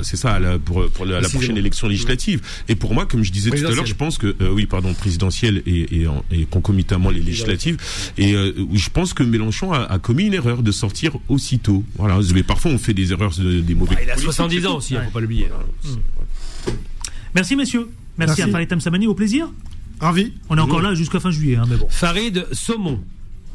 c'est 0.02 0.16
ça 0.16 0.38
là, 0.38 0.58
pour 0.58 0.88
pour 0.90 1.04
la, 1.04 1.20
prochaine 1.22 1.56
élection 1.56 1.88
législative. 1.88 2.40
Et 2.68 2.74
pour 2.76 2.94
moi, 2.94 3.06
comme 3.06 3.24
je 3.24 3.32
disais 3.32 3.50
tout 3.50 3.56
à 3.66 3.70
l'heure, 3.70 3.86
je 3.86 3.94
pense 3.94 4.18
que 4.18 4.36
euh, 4.40 4.50
oui, 4.50 4.66
pardon, 4.66 4.94
présidentielle 4.94 5.62
et, 5.66 6.00
et, 6.00 6.06
en- 6.06 6.24
et 6.44 6.46
concomitamment 6.46 7.10
les 7.10 7.20
législatives. 7.20 7.76
Et 8.18 8.34
euh, 8.34 8.52
je 8.72 8.88
pense 8.90 9.14
que 9.14 9.22
Mélenchon 9.22 9.72
a, 9.72 9.78
a 9.80 9.98
commis 9.98 10.24
une 10.24 10.34
erreur 10.34 10.62
de 10.62 10.70
sortir 10.72 11.16
aussitôt. 11.28 11.82
Voilà, 11.96 12.18
mais 12.34 12.42
parfois 12.42 12.70
on 12.70 12.78
fait 12.78 12.94
des 12.94 13.12
erreurs, 13.12 13.34
de- 13.38 13.60
des 13.60 13.74
mauvais. 13.74 13.96
Il 14.02 14.10
a 14.10 14.14
politiques, 14.14 14.24
70 14.32 14.60
c'est 14.60 14.66
ans 14.66 14.70
tout. 14.72 14.76
aussi, 14.78 14.94
il 14.94 15.00
faut 15.04 15.10
pas 15.10 15.20
l'oublier. 15.20 15.48
Merci 17.34 17.56
messieurs. 17.56 17.88
Merci, 18.16 18.40
Merci. 18.40 18.42
à 18.42 18.48
Farid 18.48 18.80
Samani, 18.80 19.06
au 19.06 19.14
plaisir. 19.14 19.48
Ravi. 20.00 20.32
On 20.48 20.56
est 20.56 20.60
encore 20.60 20.82
là 20.82 20.94
jusqu'à 20.94 21.18
fin 21.20 21.30
juillet, 21.30 21.56
hein, 21.56 21.64
mais 21.68 21.76
bon. 21.76 21.86
Farid 21.88 22.46
Saumon. 22.52 23.00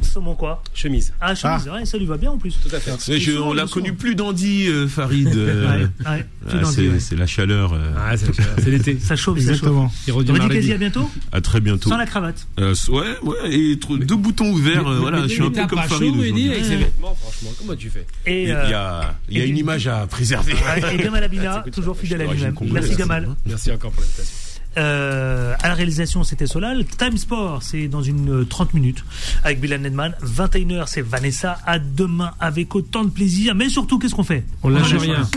Saumon 0.02 0.36
quoi 0.36 0.64
Chemise. 0.74 1.14
Ah, 1.22 1.36
chemise, 1.36 1.68
ouais, 1.70 1.86
ça 1.86 1.98
lui 1.98 2.06
va 2.06 2.18
bien 2.18 2.32
en 2.32 2.38
plus. 2.38 2.58
Tout 2.62 2.74
à 2.76 2.80
fait. 2.80 2.92
Mais 3.10 3.20
je- 3.20 3.38
on 3.38 3.54
l'a 3.54 3.66
connu 3.68 3.94
plus 3.94 4.16
dandy, 4.16 4.68
euh, 4.68 4.88
Farid. 4.88 5.28
euh, 5.36 5.68
Ouais, 5.70 5.84
ouais, 6.10 6.26
plus 6.48 6.60
ah, 6.64 7.00
c'est 7.00 7.16
la 7.16 7.28
chaleur. 7.28 7.74
euh. 7.74 7.92
Ah, 7.98 8.16
c'est 8.18 8.66
l'été. 8.70 8.98
Ça 9.00 9.16
chauffe, 9.16 9.38
Exactement. 9.38 9.90
ça 9.90 10.12
chauffe. 10.12 10.16
On 10.18 10.22
dit 10.24 10.72
à 10.74 10.78
bientôt 10.78 11.10
À 11.32 11.42
très 11.42 11.60
bientôt. 11.62 11.90
Sans 11.90 11.98
la 11.98 12.06
cravate. 12.06 12.48
Euh, 12.60 12.74
ouais, 12.90 13.08
ouais, 13.24 13.52
et 13.54 13.76
deux 13.76 14.16
boutons 14.16 14.50
ouverts. 14.52 14.84
voilà, 14.84 15.24
je 15.24 15.28
suis 15.34 15.44
un 15.44 15.52
peu 15.52 15.66
comme 15.68 15.80
Farid. 15.84 16.14
avec 16.16 16.66
ses 16.66 16.76
vêtements, 16.78 17.16
franchement. 17.16 17.50
Comment 17.60 17.76
tu 17.76 17.90
fais 17.90 18.06
Et, 18.26 18.44
Il 18.44 18.50
y 18.50 18.52
a, 18.54 19.16
il 19.30 19.38
y 19.38 19.42
a 19.42 19.46
une 19.46 19.58
image 19.58 19.88
à 19.88 20.08
préserver. 20.08 20.54
et 20.94 20.98
Gamal 20.98 21.24
Abina, 21.24 21.64
toujours 21.74 21.98
fidèle 21.98 22.22
à 22.22 22.26
lui-même. 22.34 22.56
Merci 22.72 22.96
Gamal. 22.96 23.28
Merci 23.46 23.72
encore 23.72 23.92
pour 23.92 24.02
l'invitation. 24.02 24.36
Euh, 24.78 25.54
à 25.62 25.68
la 25.68 25.74
réalisation, 25.74 26.24
c'était 26.24 26.48
Solal. 26.48 26.86
Time 26.86 27.18
Sport, 27.18 27.64
c'est 27.64 27.88
dans 27.88 28.02
une 28.02 28.42
euh, 28.42 28.46
30 28.46 28.74
minutes 28.74 29.04
avec 29.44 29.60
Bilal 29.60 29.82
Nedman. 29.82 30.14
21h, 30.24 30.86
c'est 30.88 31.02
Vanessa. 31.02 31.60
À 31.66 31.80
demain 31.80 32.32
avec 32.40 32.76
autant 32.76 33.04
de 33.04 33.10
plaisir. 33.10 33.56
Mais 33.56 33.70
surtout, 33.70 34.00
qu'est-ce 34.00 34.16
qu'on 34.16 34.24
fait? 34.24 34.46
On 34.64 34.70
lâche 34.70 34.94
lâche 34.94 35.02
rien. 35.02 35.30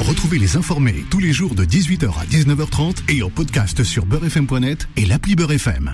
Retrouvez 0.00 0.38
les 0.38 0.56
informés 0.56 1.04
tous 1.10 1.20
les 1.20 1.32
jours 1.32 1.54
de 1.54 1.64
18h 1.64 2.08
à 2.18 2.24
19h30 2.26 2.96
et 3.08 3.22
en 3.22 3.30
podcast 3.30 3.84
sur 3.84 4.06
beurrefm.net 4.06 4.88
et 4.96 5.06
l'appli 5.06 5.34
Beurrefm. 5.34 5.92